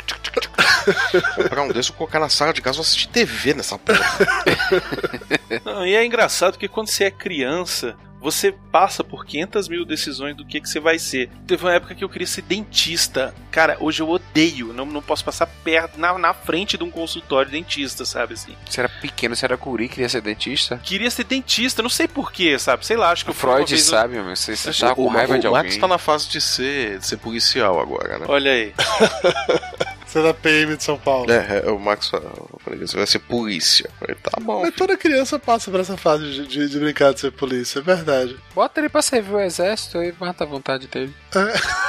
Comprar 1.54 1.62
um 1.62 1.72
desse 1.72 1.90
e 1.90 1.92
colocar 1.92 2.18
na 2.18 2.28
sala 2.28 2.52
de 2.52 2.60
casa 2.60 2.78
e 2.78 2.80
assistir 2.80 3.08
TV 3.08 3.54
nessa 3.54 3.78
porra. 3.78 4.00
Não, 5.64 5.86
e 5.86 5.94
é 5.94 6.04
engraçado 6.04 6.58
que 6.58 6.66
quando 6.68 6.88
você 6.88 7.04
é 7.04 7.10
criança, 7.12 7.96
você 8.20 8.52
passa 8.72 9.04
por 9.04 9.24
500 9.24 9.68
mil 9.68 9.84
decisões 9.84 10.34
do 10.36 10.44
que, 10.44 10.60
que 10.60 10.68
você 10.68 10.80
vai 10.80 10.98
ser. 10.98 11.30
Teve 11.46 11.64
uma 11.64 11.72
época 11.74 11.94
que 11.94 12.02
eu 12.02 12.08
queria 12.08 12.26
ser 12.26 12.42
dentista. 12.42 13.32
Cara, 13.52 13.76
hoje 13.78 14.02
eu 14.02 14.08
odeio. 14.08 14.72
Não, 14.72 14.84
não 14.86 15.00
posso 15.02 15.24
passar 15.24 15.46
perto, 15.62 15.96
na, 16.00 16.18
na 16.18 16.34
frente 16.34 16.76
de 16.76 16.82
um 16.82 16.90
consultório 16.90 17.50
de 17.50 17.56
dentista, 17.56 18.04
sabe 18.04 18.34
assim? 18.34 18.56
Você 18.68 18.80
era 18.80 18.88
pequeno, 18.88 19.36
você 19.36 19.44
era 19.44 19.56
guri, 19.56 19.88
queria 19.88 20.08
ser 20.08 20.22
dentista? 20.22 20.78
Queria 20.82 21.10
ser 21.10 21.24
dentista, 21.24 21.82
não 21.82 21.90
sei 21.90 22.08
porquê, 22.08 22.58
sabe? 22.58 22.84
Sei 22.84 22.96
lá, 22.96 23.10
acho 23.12 23.24
que 23.24 23.30
O 23.30 23.34
Freud 23.34 23.70
vez- 23.70 23.84
sabe, 23.84 24.14
meu. 24.14 24.34
Você, 24.34 24.56
você 24.56 24.70
O- 24.70 24.74
tava 24.80 24.94
com 24.96 25.04
o, 25.04 25.08
raiva 25.08 25.34
o 25.34 25.38
de 25.38 25.48
Max 25.48 25.66
alguém. 25.66 25.80
tá 25.80 25.86
na 25.86 25.98
fase 25.98 26.28
de 26.28 26.40
ser, 26.40 26.98
de 26.98 27.06
ser 27.06 27.18
policial 27.18 27.78
agora, 27.78 28.18
né? 28.18 28.24
Olha 28.28 28.50
aí. 28.50 28.74
Você 30.14 30.20
é 30.20 30.22
da 30.22 30.32
PM 30.32 30.76
de 30.76 30.84
São 30.84 30.96
Paulo. 30.96 31.28
É, 31.28 31.64
é, 31.64 31.70
o 31.72 31.76
Max 31.76 32.08
falou, 32.08 32.48
eu 32.52 32.60
falei, 32.60 32.78
você 32.78 32.96
vai 32.96 33.04
ser 33.04 33.18
polícia. 33.18 33.90
Falei, 33.98 34.14
tá 34.14 34.30
bom. 34.40 34.62
Mas 34.62 34.72
toda 34.72 34.96
criança 34.96 35.40
passa 35.40 35.72
por 35.72 35.80
essa 35.80 35.96
fase 35.96 36.24
de, 36.30 36.46
de, 36.46 36.68
de 36.68 36.78
brincar 36.78 37.12
de 37.12 37.18
ser 37.18 37.32
polícia, 37.32 37.80
é 37.80 37.82
verdade. 37.82 38.38
Bota 38.54 38.80
ele 38.80 38.88
pra 38.88 39.02
servir 39.02 39.34
o 39.34 39.40
exército 39.40 40.00
e 40.00 40.14
mata 40.20 40.44
a 40.44 40.46
vontade 40.46 40.86
dele. 40.86 41.12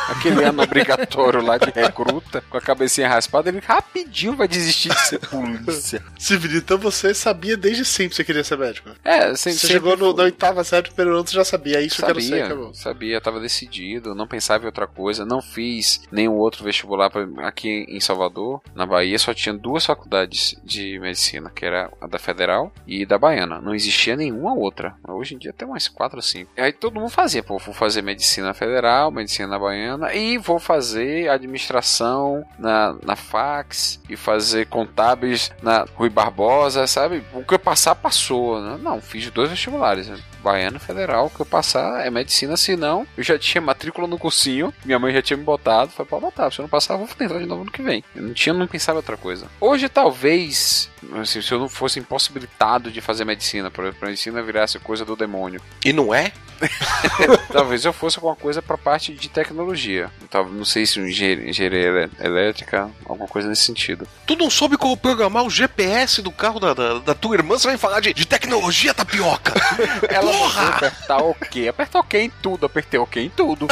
Aquele 0.10 0.44
ano 0.44 0.64
obrigatório 0.64 1.40
lá 1.40 1.60
de 1.60 1.70
recruta, 1.70 2.44
com 2.50 2.58
a 2.58 2.62
cabecinha 2.62 3.08
raspada, 3.08 3.50
ele 3.50 3.60
rapidinho 3.60 4.36
vai 4.36 4.48
desistir 4.48 4.90
de 4.90 5.00
ser 5.02 5.20
polícia. 5.20 6.04
Civil, 6.18 6.58
então 6.58 6.80
você 6.80 7.14
sabia 7.14 7.56
desde 7.56 7.86
sempre 7.86 8.10
que 8.10 8.16
você 8.16 8.24
queria 8.24 8.44
ser 8.44 8.58
médico? 8.58 8.90
É, 9.04 9.36
sempre, 9.36 9.38
Você 9.38 9.50
sempre 9.52 9.68
chegou 9.68 9.98
no, 9.98 10.14
na 10.14 10.24
oitava 10.24 10.64
série, 10.64 10.90
primeiro 10.90 11.20
ano, 11.20 11.28
você 11.28 11.36
já 11.36 11.46
sabia, 11.46 11.78
é 11.78 11.84
isso 11.84 11.98
que 11.98 12.02
eu 12.02 12.08
quero 12.08 12.22
ser, 12.22 12.30
Sabia, 12.30 12.46
acabou. 12.46 12.74
sabia, 12.74 13.22
tava 13.22 13.40
decidido, 13.40 14.16
não 14.16 14.28
pensava 14.28 14.64
em 14.64 14.68
outra 14.68 14.88
coisa, 14.88 15.24
não 15.24 15.44
fiz 15.44 16.02
nenhum 16.12 16.34
outro 16.34 16.64
vestibular 16.64 17.12
pra, 17.12 17.28
aqui 17.48 17.86
em 17.88 18.00
Salvador, 18.16 18.62
na 18.74 18.86
Bahia 18.86 19.20
só 19.20 19.34
tinha 19.34 19.54
duas 19.54 19.86
faculdades 19.86 20.56
de 20.64 20.98
medicina, 21.00 21.52
que 21.54 21.66
era 21.66 21.92
a 22.00 22.08
da 22.08 22.18
Federal 22.18 22.72
e 22.88 23.06
da 23.06 23.18
Baiana, 23.18 23.60
não 23.60 23.76
existia 23.76 24.16
nenhuma 24.16 24.54
outra. 24.54 24.96
Hoje 25.08 25.36
em 25.36 25.38
dia 25.38 25.52
tem 25.52 25.68
umas 25.68 25.88
quatro 25.88 26.18
ou 26.18 26.22
cinco. 26.22 26.50
Aí 26.58 26.72
todo 26.72 27.00
mundo 27.00 27.10
fazia, 27.10 27.44
pô, 27.44 27.58
vou 27.58 27.74
fazer 27.74 28.02
medicina 28.02 28.54
federal, 28.54 29.12
medicina 29.12 29.50
na 29.50 29.60
Baiana 29.60 30.14
e 30.14 30.38
vou 30.38 30.60
fazer 30.60 31.30
administração 31.30 32.46
na, 32.58 32.96
na 33.04 33.16
fax 33.16 34.00
e 34.10 34.16
fazer 34.16 34.68
contábeis 34.68 35.52
na 35.62 35.86
Rui 35.96 36.10
Barbosa, 36.10 36.88
sabe? 36.88 37.22
O 37.34 37.44
que 37.44 37.54
eu 37.54 37.60
passar, 37.60 37.96
passou, 37.96 38.62
né? 38.62 38.80
Não, 38.82 39.02
fiz 39.02 39.30
dois 39.30 39.50
vestibulares, 39.50 40.08
né? 40.08 40.18
Baiano 40.42 40.80
Federal, 40.80 41.26
o 41.26 41.30
que 41.30 41.42
eu 41.42 41.46
passar 41.46 42.06
é 42.06 42.10
medicina, 42.12 42.56
se 42.56 42.76
não, 42.76 43.06
eu 43.18 43.24
já 43.24 43.38
tinha 43.38 43.62
matrícula 43.62 44.08
no 44.08 44.20
cursinho, 44.20 44.72
minha 44.86 45.00
mãe 45.00 45.12
já 45.12 45.22
tinha 45.22 45.36
me 45.36 45.44
botado, 45.44 45.90
foi 45.90 46.06
pra 46.06 46.20
botar, 46.20 46.52
se 46.52 46.60
eu 46.60 46.64
não 46.64 46.70
passar, 46.70 46.96
vou 46.98 47.08
tentar 47.08 47.40
de 47.40 47.48
novo 47.48 47.66
no 47.66 47.72
que 47.72 47.82
vem. 47.82 48.04
Eu 48.16 48.24
não 48.24 48.34
tinha, 48.34 48.54
não 48.54 48.68
pensava 48.68 48.98
em 48.98 49.00
outra 49.00 49.18
coisa. 49.18 49.48
Hoje, 49.60 49.90
talvez, 49.90 50.90
assim, 51.22 51.42
se 51.42 51.52
eu 51.52 51.60
não 51.60 51.70
fosse 51.70 52.00
impossibilitado 52.00 52.92
de 52.92 53.02
fazer 53.02 53.26
medicina, 53.26 53.70
por 53.70 53.86
exemplo, 53.86 54.08
medicina 54.08 54.42
virasse 54.42 54.80
coisa 54.80 55.04
do 55.04 55.16
demônio. 55.16 55.62
E 55.84 55.92
não 55.92 56.14
é? 56.14 56.32
Talvez 57.52 57.86
eu 57.86 57.94
fosse 57.94 58.18
alguma 58.18 58.36
coisa 58.36 58.62
pra 58.62 58.78
parte 58.78 59.14
de 59.14 59.30
tecnologia. 59.30 60.10
Talvez, 60.30 60.56
não 60.56 60.66
sei 60.66 60.86
se 60.86 61.00
um 61.00 61.08
engenharia 61.08 61.88
elé- 61.88 62.10
elétrica, 62.20 62.90
alguma 63.06 63.28
coisa 63.28 63.48
nesse 63.48 63.64
sentido. 63.64 64.08
Tu 64.26 64.36
não 64.36 64.50
soube 64.50 64.78
como 64.78 64.96
programar 64.98 65.44
o 65.44 65.50
GPS 65.50 66.22
do 66.22 66.32
carro 66.32 66.60
da, 66.60 66.74
da, 66.74 67.00
da 67.00 67.14
tua 67.16 67.36
irmã? 67.36 67.58
Você 67.58 67.68
vai 67.68 67.78
falar 67.78 68.00
de, 68.00 68.14
de 68.14 68.26
tecnologia, 68.26 68.94
tapioca? 68.94 69.54
Ela 70.10 70.32
mandou 70.32 70.62
apertar 70.74 71.18
OK. 71.18 71.68
Apertar 71.68 72.00
OK 72.00 72.20
em 72.22 72.30
tudo, 72.42 72.66
apertei 72.66 73.00
OK 73.00 73.24
em 73.24 73.30
tudo. 73.30 73.68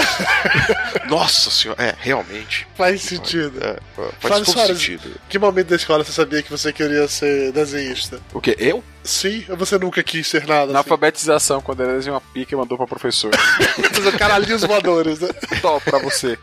Nossa 1.10 1.50
senhora, 1.50 1.82
é, 1.84 1.96
realmente. 2.00 2.68
Faz 2.76 3.02
sentido. 3.02 3.60
É, 3.64 3.78
faz 4.20 4.36
todo 4.44 4.52
Soares, 4.54 4.78
sentido. 4.78 5.10
que 5.30 5.38
momento 5.40 5.68
da 5.68 5.76
escola 5.76 6.04
você 6.04 6.12
sabia 6.12 6.42
que 6.42 6.50
você 6.50 6.72
queria 6.72 7.08
ser 7.08 7.52
desenhista? 7.52 8.20
O 8.34 8.42
que? 8.42 8.56
Eu? 8.60 8.84
Sim, 9.04 9.44
você 9.58 9.78
nunca 9.78 10.02
quis 10.02 10.26
ser 10.28 10.48
nada? 10.48 10.72
Na 10.72 10.80
assim? 10.80 10.90
alfabetização, 10.90 11.62
quando 11.62 11.82
ele 11.84 11.94
desenhou 11.94 12.16
uma 12.16 12.22
pica 12.34 12.54
e 12.56 12.58
mandou 12.58 12.78
pra 12.78 12.88
professor. 12.88 13.32
Fazer 13.94 14.18
caralhinhos 14.18 14.62
voadores, 14.64 15.20
né? 15.20 15.30
Top 15.62 15.84
pra 15.84 16.00
você. 16.00 16.38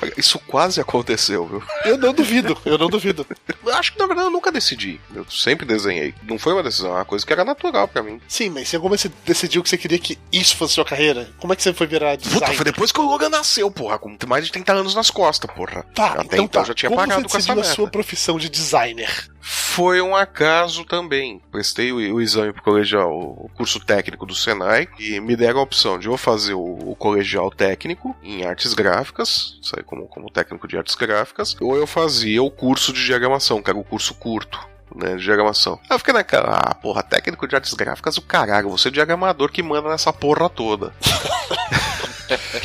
Olha, 0.00 0.12
isso 0.16 0.38
quase 0.40 0.80
aconteceu, 0.80 1.46
viu? 1.46 1.62
Eu 1.84 1.98
não 1.98 2.12
duvido, 2.12 2.56
eu 2.64 2.78
não 2.78 2.88
duvido. 2.88 3.26
Eu 3.64 3.74
acho 3.74 3.92
que 3.92 3.98
na 3.98 4.06
verdade 4.06 4.26
eu 4.28 4.32
nunca 4.32 4.52
decidi. 4.52 5.00
Eu 5.14 5.24
sempre 5.30 5.66
desenhei. 5.66 6.14
Não 6.22 6.38
foi 6.38 6.52
uma 6.52 6.62
decisão, 6.62 6.90
é 6.92 6.94
uma 6.94 7.04
coisa 7.04 7.24
que 7.26 7.32
era 7.32 7.44
natural 7.44 7.88
pra 7.88 8.02
mim. 8.02 8.20
Sim, 8.28 8.50
mas 8.50 8.68
você- 8.68 8.78
como 8.78 8.96
você 8.96 9.10
decidiu 9.24 9.62
que 9.62 9.68
você 9.68 9.78
queria 9.78 9.98
que 9.98 10.18
isso 10.30 10.56
fosse 10.56 10.74
sua 10.74 10.84
carreira? 10.84 11.28
Como 11.38 11.52
é 11.52 11.56
que 11.56 11.62
você 11.62 11.72
foi 11.72 11.86
virar 11.86 12.16
design? 12.16 12.40
Puta, 12.40 12.52
foi 12.52 12.64
depois 12.64 12.92
que 12.92 13.00
o 13.00 13.04
Logan 13.04 13.28
nasceu, 13.30 13.70
porra, 13.70 13.98
com 13.98 14.16
mais 14.26 14.44
de 14.46 14.52
30 14.52 14.72
anos 14.72 14.94
nas 14.94 15.10
costas, 15.10 15.50
porra. 15.50 15.84
Tá, 15.94 16.12
Até 16.12 16.22
então, 16.36 16.44
então 16.44 16.62
tá. 16.62 16.64
já 16.68 16.74
tinha 16.74 16.88
como 16.90 17.00
parado 17.00 17.22
você 17.22 17.28
com 17.28 17.36
essa 17.36 17.36
decidiu 17.38 17.52
a 17.52 17.56
merda. 17.56 17.74
sua 17.74 17.88
profissão 17.88 18.38
de 18.38 18.48
designer? 18.48 19.31
Foi 19.72 20.02
um 20.02 20.14
acaso 20.14 20.84
também. 20.84 21.40
Prestei 21.50 21.92
o, 21.92 21.96
o 21.96 22.20
exame 22.20 22.52
pro 22.52 22.62
colegial, 22.62 23.10
o 23.10 23.50
curso 23.54 23.80
técnico 23.80 24.26
do 24.26 24.34
Senai, 24.34 24.86
e 24.98 25.18
me 25.18 25.34
deram 25.34 25.60
a 25.60 25.62
opção 25.62 25.98
de 25.98 26.08
eu 26.08 26.18
fazer 26.18 26.52
o, 26.52 26.90
o 26.90 26.94
colegial 26.94 27.50
técnico 27.50 28.14
em 28.22 28.44
artes 28.44 28.74
gráficas, 28.74 29.58
saí 29.62 29.82
como, 29.82 30.06
como 30.08 30.30
técnico 30.30 30.68
de 30.68 30.76
artes 30.76 30.94
gráficas, 30.94 31.56
ou 31.58 31.74
eu 31.74 31.86
fazia 31.86 32.42
o 32.42 32.50
curso 32.50 32.92
de 32.92 33.02
diagramação, 33.02 33.62
que 33.62 33.70
era 33.70 33.78
o 33.78 33.82
curso 33.82 34.12
curto. 34.12 34.60
Né, 34.94 35.16
de 35.16 35.24
diagramação. 35.24 35.80
Aí 35.84 35.94
eu 35.94 35.98
fiquei 35.98 36.12
naquela, 36.12 36.54
ah, 36.54 36.74
porra, 36.74 37.02
técnico 37.02 37.48
de 37.48 37.54
artes 37.54 37.72
gráficas, 37.72 38.18
o 38.18 38.20
caralho, 38.20 38.68
você 38.68 38.88
é 38.88 38.90
diagramador 38.90 39.50
que 39.50 39.62
manda 39.62 39.88
nessa 39.88 40.12
porra 40.12 40.50
toda. 40.50 40.92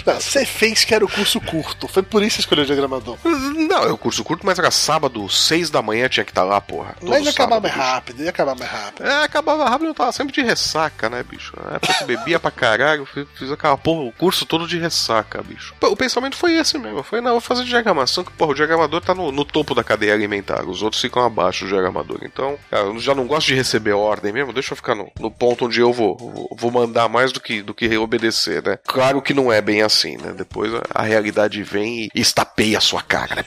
Não, 0.06 0.20
você 0.20 0.46
fez 0.46 0.84
que 0.84 0.94
era 0.94 1.04
o 1.04 1.10
curso 1.10 1.40
curto, 1.42 1.88
foi 1.88 2.04
por 2.04 2.24
isso 2.24 2.36
que 2.36 2.42
escolheu 2.42 2.64
o 2.64 2.68
diagramador. 2.68 3.18
Não, 3.24 3.84
é 3.84 3.92
o 3.92 3.98
curso 3.98 4.24
curto, 4.24 4.46
mas 4.46 4.60
era 4.60 4.72
sábado, 4.72 5.28
seis 5.30 5.70
da 5.70 5.82
manhã 5.82 6.08
tinha 6.08 6.24
que 6.24 6.32
estar 6.32 6.44
lá, 6.44 6.60
porra. 6.60 6.96
Mas 7.02 7.24
ia 7.24 7.32
acabar 7.32 7.60
mais 7.60 7.74
rápido, 7.74 8.24
ia 8.24 8.30
acabar 8.30 8.56
mais 8.56 8.72
rápido. 8.72 9.06
É, 9.06 9.24
acabava 9.24 9.70
rápido, 9.70 9.88
eu 9.88 9.94
tava 9.94 10.12
sempre 10.12 10.34
de 10.34 10.42
ressaca, 10.42 11.10
né, 11.10 11.24
bicho? 11.24 11.54
Na 11.64 11.76
época 11.76 11.94
que 11.94 12.04
bebia 12.06 12.40
pra 12.40 12.52
caralho, 12.52 13.06
fiz, 13.06 13.28
fiz 13.36 13.52
aquela 13.52 13.78
porra, 13.78 14.04
o 14.04 14.12
curso 14.12 14.46
todo 14.46 14.68
de 14.68 14.78
ressaca, 14.78 15.42
bicho. 15.42 15.74
O 15.82 15.96
pensamento 15.96 16.36
foi 16.36 16.56
esse 16.56 16.78
mesmo, 16.78 17.04
foi, 17.04 17.22
não, 17.22 17.32
vou 17.32 17.42
fazer 17.42 17.64
diagramação, 17.64 18.24
que, 18.24 18.32
porra, 18.32 18.52
o 18.52 18.56
diagramador 18.56 19.02
tá 19.02 19.14
no, 19.14 19.32
no 19.32 19.46
topo 19.46 19.74
da 19.76 19.84
cadeia 19.84 20.14
alimentar, 20.14 20.66
os 20.66 20.82
outros 20.82 21.02
ficam 21.02 21.24
abaixo 21.24 21.66
do 21.66 21.70
diagramador. 21.70 22.20
Então, 22.24 22.58
cara, 22.70 22.86
eu 22.86 23.00
já 23.00 23.14
não 23.14 23.28
gosto 23.28 23.48
de 23.48 23.56
receber 23.56 23.94
ordem 23.94 24.32
mesmo, 24.32 24.54
deixa 24.54 24.74
eu 24.74 24.78
ficar 24.78 24.96
no, 24.96 25.12
no 25.20 25.32
ponto 25.32 25.66
onde 25.66 25.80
eu 25.80 25.92
vou, 25.94 26.18
vou, 26.18 26.56
vou 26.58 26.72
mandar 26.72 27.08
mais 27.08 27.32
do 27.32 27.40
que, 27.40 27.62
do 27.62 27.74
que 27.74 27.98
obedecer, 27.98 28.64
né? 28.64 28.80
Claro 28.86 29.22
que 29.22 29.34
não 29.34 29.52
é 29.52 29.57
bem 29.62 29.82
assim, 29.82 30.18
né? 30.18 30.34
Depois 30.36 30.72
a, 30.94 31.04
realidade 31.04 31.62
vem 31.64 32.10
e 32.14 32.22
estapeia 32.22 32.78
a 32.78 32.82
sua 32.82 33.02
cara, 33.02 33.36
né? 33.36 33.44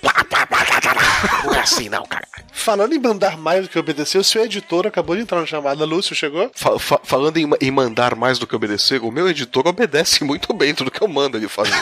Não 1.44 1.54
é 1.54 1.60
assim, 1.60 1.88
não, 1.88 2.04
cara. 2.04 2.26
Falando 2.52 2.92
em 2.94 2.98
mandar 2.98 3.36
mais 3.38 3.62
do 3.62 3.68
que 3.68 3.78
obedecer, 3.78 4.18
o 4.18 4.24
seu 4.24 4.44
editor 4.44 4.86
acabou 4.86 5.16
de 5.16 5.22
entrar 5.22 5.40
na 5.40 5.46
chamada. 5.46 5.84
Lúcio, 5.84 6.14
chegou? 6.14 6.50
Fa- 6.54 6.78
fa- 6.78 7.00
falando 7.02 7.36
em, 7.36 7.48
em 7.60 7.70
mandar 7.70 8.14
mais 8.14 8.38
do 8.38 8.46
que 8.46 8.54
obedecer, 8.54 9.00
o 9.02 9.10
meu 9.10 9.28
editor 9.28 9.66
obedece 9.66 10.24
muito 10.24 10.52
bem 10.52 10.74
tudo 10.74 10.90
que 10.90 11.00
eu 11.02 11.08
mando 11.08 11.36
ele 11.36 11.48
fazer. 11.48 11.72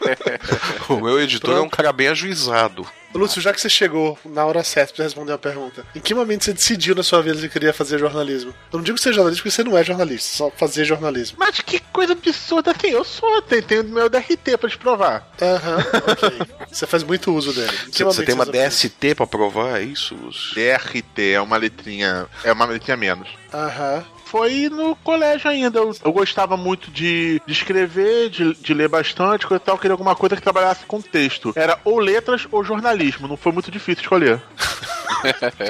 o 0.88 0.96
meu 0.96 1.20
editor 1.20 1.56
é 1.56 1.60
um 1.60 1.68
cara 1.68 1.92
bem 1.92 2.08
ajuizado. 2.08 2.86
Lúcio, 3.14 3.40
já 3.40 3.52
que 3.52 3.60
você 3.60 3.68
chegou 3.68 4.18
na 4.24 4.44
hora 4.44 4.62
certa 4.62 4.94
pra 4.94 5.04
responder 5.04 5.32
a 5.32 5.38
pergunta, 5.38 5.84
em 5.94 6.00
que 6.00 6.14
momento 6.14 6.44
você 6.44 6.52
decidiu 6.52 6.94
na 6.94 7.02
sua 7.02 7.22
vida 7.22 7.40
que 7.40 7.48
queria 7.48 7.72
fazer 7.72 7.98
jornalismo? 7.98 8.54
Eu 8.72 8.78
não 8.78 8.82
digo 8.82 8.98
ser 8.98 9.12
jornalista 9.12 9.42
porque 9.42 9.50
você 9.54 9.64
não 9.64 9.76
é 9.76 9.82
jornalista, 9.82 10.36
só 10.36 10.50
fazer 10.50 10.84
jornalismo. 10.84 11.36
Mas 11.38 11.60
que 11.60 11.80
coisa 11.92 12.12
absurda 12.12 12.72
assim, 12.72 12.88
eu 12.88 13.04
sou, 13.04 13.40
tenho, 13.42 13.62
tenho 13.62 13.84
meu 13.84 14.08
DRT 14.08 14.58
pra 14.58 14.68
te 14.68 14.78
provar. 14.78 15.30
Aham, 15.40 15.78
ok. 16.08 16.38
Você 16.70 16.86
faz 16.86 17.02
muito 17.02 17.32
uso 17.34 17.52
dele. 17.52 17.72
Você, 17.90 18.04
você 18.04 18.22
tem 18.22 18.34
uma? 18.34 18.44
DST 18.44 19.14
pra 19.14 19.26
provar 19.26 19.80
é 19.80 19.84
isso? 19.84 20.14
Lúcio? 20.14 20.54
DRT 20.54 21.32
é 21.32 21.40
uma 21.40 21.56
letrinha, 21.56 22.26
é 22.44 22.52
uma 22.52 22.66
letrinha 22.66 22.96
menos. 22.96 23.28
Aham. 23.52 24.04
Foi 24.26 24.68
no 24.68 24.94
colégio 24.96 25.48
ainda. 25.48 25.78
Eu, 25.78 25.94
eu 26.04 26.12
gostava 26.12 26.56
muito 26.56 26.90
de, 26.90 27.40
de 27.46 27.52
escrever, 27.52 28.28
de, 28.28 28.54
de 28.54 28.74
ler 28.74 28.88
bastante, 28.88 29.46
coisa 29.46 29.62
e 29.62 29.64
tal. 29.64 29.76
Eu 29.76 29.78
queria 29.80 29.92
alguma 29.94 30.14
coisa 30.16 30.36
que 30.36 30.42
trabalhasse 30.42 30.84
com 30.84 31.00
texto. 31.00 31.52
Era 31.56 31.78
ou 31.84 31.98
letras 31.98 32.46
ou 32.50 32.64
jornalismo. 32.64 33.28
Não 33.28 33.36
foi 33.36 33.52
muito 33.52 33.70
difícil 33.70 34.02
escolher. 34.02 34.42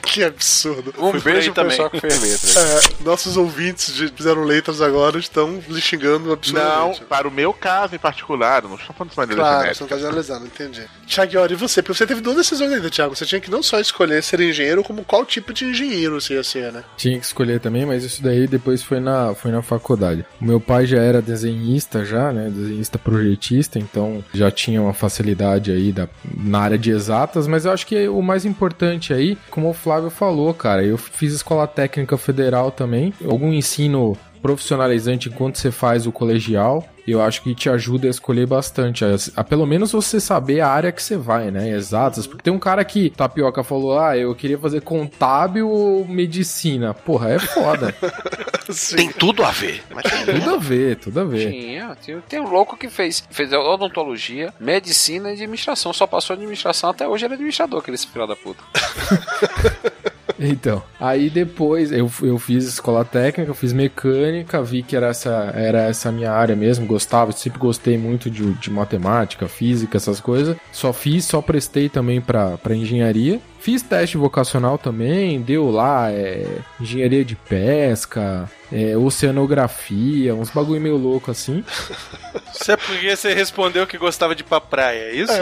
Que 0.02 0.24
absurdo. 0.24 0.92
Um 0.98 1.12
por 1.12 1.20
beijo 1.22 1.52
pro 1.52 1.54
também. 1.62 1.70
pessoal 1.70 1.90
que 1.90 2.00
fez 2.00 2.20
letras. 2.20 2.56
É, 2.66 3.04
nossos 3.04 3.36
ouvintes 3.36 3.94
de, 3.94 4.08
fizeram 4.08 4.42
letras 4.42 4.80
agora 4.80 5.18
estão 5.18 5.62
lhe 5.68 5.80
xingando 5.80 6.26
Não, 6.26 6.32
absurdamente. 6.32 7.04
para 7.04 7.28
o 7.28 7.30
meu 7.30 7.52
caso 7.52 7.94
em 7.94 7.98
particular, 7.98 8.62
não 8.62 8.74
estou 8.74 8.94
falando 8.94 9.10
de 9.12 9.16
maneira 9.16 9.40
Claro, 9.42 9.56
genérica. 9.58 9.74
você 9.74 9.82
não 9.82 9.88
tá 9.88 9.96
generalizando, 9.96 10.46
entendi. 10.46 10.86
Tiago, 11.06 11.52
e 11.52 11.54
você? 11.54 11.82
Porque 11.82 11.96
você 11.98 12.06
teve 12.06 12.20
duas 12.20 12.36
decisões 12.36 12.72
ainda, 12.72 12.90
Thiago. 12.90 13.14
Você 13.14 13.24
tinha 13.24 13.40
que 13.40 13.50
não 13.50 13.62
só 13.62 13.78
escolher 13.78 14.22
ser 14.22 14.40
engenheiro, 14.40 14.82
como 14.82 15.04
qual 15.04 15.24
tipo 15.24 15.52
de 15.52 15.64
engenheiro 15.66 16.20
você 16.20 16.34
ia 16.34 16.42
ser, 16.44 16.72
né? 16.72 16.82
Tinha 16.96 17.18
que 17.18 17.26
escolher 17.26 17.60
também, 17.60 17.86
mas 17.86 18.02
isso 18.04 18.22
daí 18.22 18.45
depois 18.46 18.82
foi 18.82 19.00
na, 19.00 19.34
foi 19.34 19.50
na 19.50 19.62
faculdade. 19.62 20.24
O 20.40 20.44
meu 20.44 20.60
pai 20.60 20.86
já 20.86 20.98
era 20.98 21.22
desenhista 21.22 22.04
já, 22.04 22.32
né? 22.32 22.50
Desenhista 22.50 22.98
projetista, 22.98 23.78
então 23.78 24.24
já 24.32 24.50
tinha 24.50 24.80
uma 24.80 24.92
facilidade 24.92 25.70
aí 25.70 25.92
da, 25.92 26.08
na 26.36 26.60
área 26.60 26.78
de 26.78 26.90
exatas, 26.90 27.46
mas 27.46 27.64
eu 27.64 27.72
acho 27.72 27.86
que 27.86 28.08
o 28.08 28.22
mais 28.22 28.44
importante 28.44 29.12
aí, 29.12 29.36
como 29.50 29.70
o 29.70 29.74
Flávio 29.74 30.10
falou, 30.10 30.52
cara, 30.54 30.84
eu 30.84 30.96
fiz 30.96 31.32
escola 31.32 31.66
técnica 31.66 32.16
federal 32.16 32.70
também, 32.70 33.12
algum 33.24 33.52
ensino 33.52 34.16
profissionalizante 34.46 35.28
enquanto 35.28 35.58
você 35.58 35.72
faz 35.72 36.06
o 36.06 36.12
colegial, 36.12 36.88
eu 37.06 37.20
acho 37.20 37.42
que 37.42 37.52
te 37.52 37.68
ajuda 37.68 38.06
a 38.06 38.10
escolher 38.10 38.46
bastante, 38.46 39.04
a, 39.04 39.16
a 39.34 39.42
pelo 39.42 39.66
menos 39.66 39.90
você 39.90 40.20
saber 40.20 40.60
a 40.60 40.68
área 40.68 40.92
que 40.92 41.02
você 41.02 41.16
vai, 41.16 41.50
né, 41.50 41.70
exatas, 41.70 42.28
porque 42.28 42.44
tem 42.44 42.52
um 42.52 42.58
cara 42.58 42.84
que, 42.84 43.10
Tapioca 43.10 43.64
falou, 43.64 43.98
ah, 43.98 44.16
eu 44.16 44.32
queria 44.36 44.56
fazer 44.56 44.82
contábil 44.82 45.68
ou 45.68 46.06
medicina, 46.06 46.94
porra, 46.94 47.30
é 47.30 47.38
foda, 47.40 47.92
Tem 48.96 49.12
tudo 49.12 49.44
a 49.44 49.52
ver. 49.52 49.80
Tem 50.02 50.40
tudo 50.40 50.54
a 50.54 50.58
ver, 50.58 50.96
tudo 50.96 51.20
a 51.20 51.24
ver. 51.24 51.52
Tinha, 51.52 51.96
tem, 52.04 52.20
tem 52.28 52.40
um 52.40 52.50
louco 52.50 52.76
que 52.76 52.88
fez, 52.88 53.22
fez 53.30 53.52
odontologia, 53.52 54.52
medicina 54.58 55.30
e 55.30 55.34
administração. 55.34 55.92
Só 55.92 56.04
passou 56.04 56.34
administração 56.34 56.90
até 56.90 57.06
hoje, 57.06 57.24
ele 57.24 57.34
é 57.34 57.36
administrador, 57.36 57.78
aquele 57.78 57.96
filho 57.96 58.26
da 58.26 58.34
puta. 58.34 58.64
Então, 60.56 60.82
aí 61.00 61.28
depois 61.28 61.90
eu, 61.90 62.10
eu 62.22 62.38
fiz 62.38 62.64
escola 62.64 63.04
técnica, 63.04 63.50
eu 63.50 63.54
fiz 63.54 63.72
mecânica, 63.72 64.62
vi 64.62 64.82
que 64.82 64.96
era 64.96 65.08
essa, 65.08 65.52
era 65.54 65.82
essa 65.82 66.12
minha 66.12 66.32
área 66.32 66.54
mesmo, 66.54 66.86
gostava, 66.86 67.32
sempre 67.32 67.58
gostei 67.58 67.98
muito 67.98 68.30
de, 68.30 68.52
de 68.54 68.70
matemática, 68.70 69.48
física, 69.48 69.96
essas 69.96 70.20
coisas. 70.20 70.56
Só 70.72 70.92
fiz, 70.92 71.24
só 71.24 71.40
prestei 71.40 71.88
também 71.88 72.20
pra 72.20 72.58
engenharia. 72.70 73.40
Fiz 73.58 73.82
teste 73.82 74.16
vocacional 74.16 74.78
também, 74.78 75.40
deu 75.40 75.70
lá 75.70 76.12
é, 76.12 76.46
engenharia 76.80 77.24
de 77.24 77.34
pesca, 77.34 78.48
é, 78.72 78.96
oceanografia, 78.96 80.34
uns 80.34 80.50
bagulho 80.50 80.80
meio 80.80 80.96
louco 80.96 81.30
assim. 81.30 81.64
Isso 82.58 82.72
é 82.72 82.76
porque 82.76 83.14
você 83.14 83.34
respondeu 83.34 83.86
que 83.86 83.98
gostava 83.98 84.34
de 84.34 84.42
ir 84.42 84.44
pra 84.44 84.60
praia, 84.60 84.98
é 84.98 85.14
isso? 85.14 85.32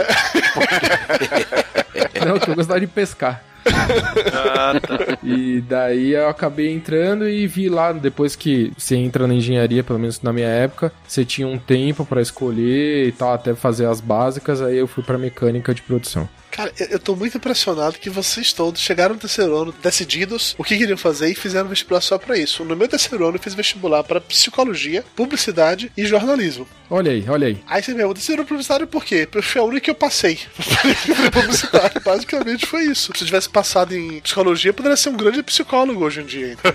Não, 2.26 2.38
que 2.38 2.50
eu 2.50 2.54
gostava 2.54 2.80
de 2.80 2.86
pescar. 2.86 3.42
Ah, 3.66 4.78
tá. 4.80 5.18
E 5.22 5.60
daí 5.62 6.12
eu 6.12 6.28
acabei 6.28 6.70
entrando 6.70 7.28
e 7.28 7.46
vi 7.46 7.68
lá, 7.68 7.92
depois 7.92 8.36
que 8.36 8.72
você 8.76 8.96
entra 8.96 9.26
na 9.26 9.34
engenharia, 9.34 9.82
pelo 9.82 9.98
menos 9.98 10.20
na 10.20 10.32
minha 10.32 10.48
época, 10.48 10.92
você 11.06 11.24
tinha 11.24 11.46
um 11.46 11.58
tempo 11.58 12.04
pra 12.04 12.20
escolher 12.20 13.06
e 13.06 13.12
tal, 13.12 13.32
até 13.32 13.54
fazer 13.54 13.86
as 13.86 14.00
básicas, 14.00 14.60
aí 14.60 14.76
eu 14.76 14.86
fui 14.86 15.02
pra 15.02 15.16
mecânica 15.16 15.74
de 15.74 15.82
produção. 15.82 16.28
Cara, 16.54 16.72
eu, 16.78 17.00
tô 17.00 17.16
muito 17.16 17.36
impressionado 17.36 17.98
que 17.98 18.08
vocês 18.08 18.52
todos 18.52 18.80
chegaram 18.80 19.14
no 19.14 19.20
terceiro 19.20 19.56
ano 19.56 19.74
decididos 19.82 20.54
o 20.56 20.62
que 20.62 20.78
queriam 20.78 20.96
fazer 20.96 21.28
e 21.28 21.34
fizeram 21.34 21.68
vestibular 21.68 22.00
só 22.00 22.16
pra 22.16 22.38
isso. 22.38 22.64
No 22.64 22.76
meu 22.76 22.86
terceiro 22.86 23.26
ano 23.26 23.36
eu 23.38 23.42
fiz 23.42 23.54
vestibular 23.54 24.04
pra 24.04 24.20
psicologia, 24.20 25.04
publicidade 25.16 25.90
e 25.96 26.06
jornalismo. 26.06 26.64
Olha 26.88 27.10
aí, 27.10 27.24
olha 27.28 27.48
aí. 27.48 27.58
Aí 27.66 27.82
você 27.82 27.90
me 27.90 27.96
pergunta, 27.96 28.20
terceiro 28.20 28.42
ano 28.42 28.48
publicitário 28.48 28.86
por 28.86 29.04
quê? 29.04 29.26
Porque 29.28 29.48
foi 29.48 29.60
a 29.60 29.64
única 29.64 29.80
que 29.80 29.90
eu 29.90 29.96
passei. 29.96 30.38
publicidade, 31.32 31.98
basicamente 32.04 32.66
foi 32.66 32.84
isso. 32.84 33.10
Se 33.16 33.22
eu 33.22 33.26
tivesse 33.26 33.48
passado 33.48 33.92
em 33.92 34.20
psicologia, 34.20 34.68
eu 34.68 34.74
poderia 34.74 34.96
ser 34.96 35.08
um 35.08 35.16
grande 35.16 35.42
psicólogo 35.42 36.04
hoje 36.04 36.20
em 36.20 36.26
dia. 36.26 36.52
entendeu? 36.52 36.74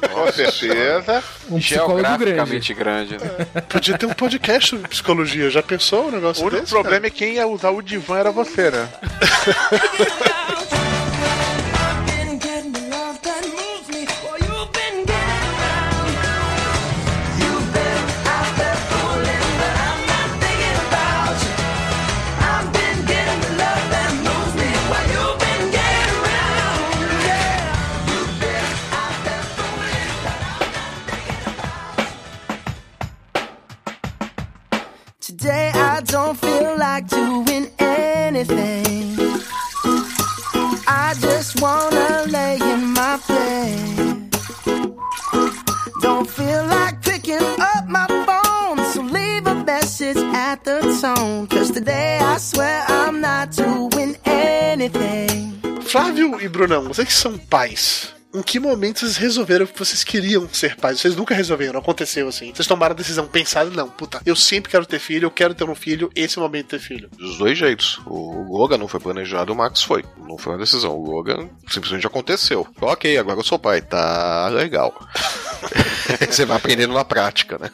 Com 0.14 0.32
certeza. 0.32 1.22
Um 1.50 1.58
psicólogo 1.58 2.18
grande. 2.18 2.74
Grande, 2.74 3.18
né? 3.18 3.62
Podia 3.68 3.98
ter 3.98 4.06
um 4.06 4.14
podcast 4.14 4.70
sobre 4.70 4.88
psicologia. 4.88 5.50
Já 5.50 5.62
pensou 5.62 6.08
um 6.08 6.10
negócio 6.10 6.42
O 6.42 6.46
único 6.46 6.62
desse? 6.62 6.72
problema 6.72 7.06
é 7.06 7.10
que 7.10 7.18
quem 7.18 7.34
ia 7.34 7.46
usar 7.46 7.70
o 7.70 7.82
divã 7.82 8.13
era 8.16 8.30
você, 8.30 8.70
né? 8.70 8.88
Don't 36.14 36.38
feel 36.38 36.76
like 36.78 37.08
e 56.44 56.48
Brunão, 56.48 56.84
vocês 56.84 57.08
que 57.08 57.14
são 57.14 57.38
pais, 57.38 58.13
em 58.34 58.42
que 58.42 58.58
momento 58.58 59.00
vocês 59.00 59.16
resolveram 59.16 59.66
que 59.66 59.78
vocês 59.78 60.02
queriam 60.02 60.48
ser 60.52 60.76
pais? 60.76 61.00
Vocês 61.00 61.14
nunca 61.14 61.34
resolveram, 61.34 61.78
aconteceu 61.78 62.28
assim. 62.28 62.52
Vocês 62.52 62.66
tomaram 62.66 62.92
a 62.92 62.96
decisão, 62.96 63.26
pensaram, 63.26 63.70
não, 63.70 63.88
puta, 63.88 64.20
eu 64.26 64.34
sempre 64.34 64.70
quero 64.70 64.84
ter 64.84 64.98
filho, 64.98 65.26
eu 65.26 65.30
quero 65.30 65.54
ter 65.54 65.64
um 65.64 65.74
filho, 65.74 66.10
esse 66.16 66.36
é 66.36 66.40
o 66.40 66.42
momento 66.42 66.64
de 66.64 66.70
ter 66.70 66.78
filho. 66.80 67.08
Dos 67.16 67.38
dois 67.38 67.56
jeitos. 67.56 68.00
O 68.06 68.52
Logan 68.58 68.78
não 68.78 68.88
foi 68.88 68.98
planejado, 68.98 69.52
o 69.52 69.56
Max 69.56 69.82
foi. 69.82 70.04
Não 70.18 70.36
foi 70.36 70.54
uma 70.54 70.58
decisão. 70.58 70.96
O 70.96 71.10
Logan 71.10 71.48
simplesmente 71.68 72.06
aconteceu. 72.06 72.66
Ok, 72.80 73.16
agora 73.16 73.38
eu 73.38 73.44
sou 73.44 73.58
pai. 73.58 73.80
Tá 73.80 74.48
legal. 74.48 74.94
Você 76.28 76.44
vai 76.44 76.56
aprendendo 76.56 76.92
na 76.92 77.04
prática, 77.04 77.58
né? 77.58 77.70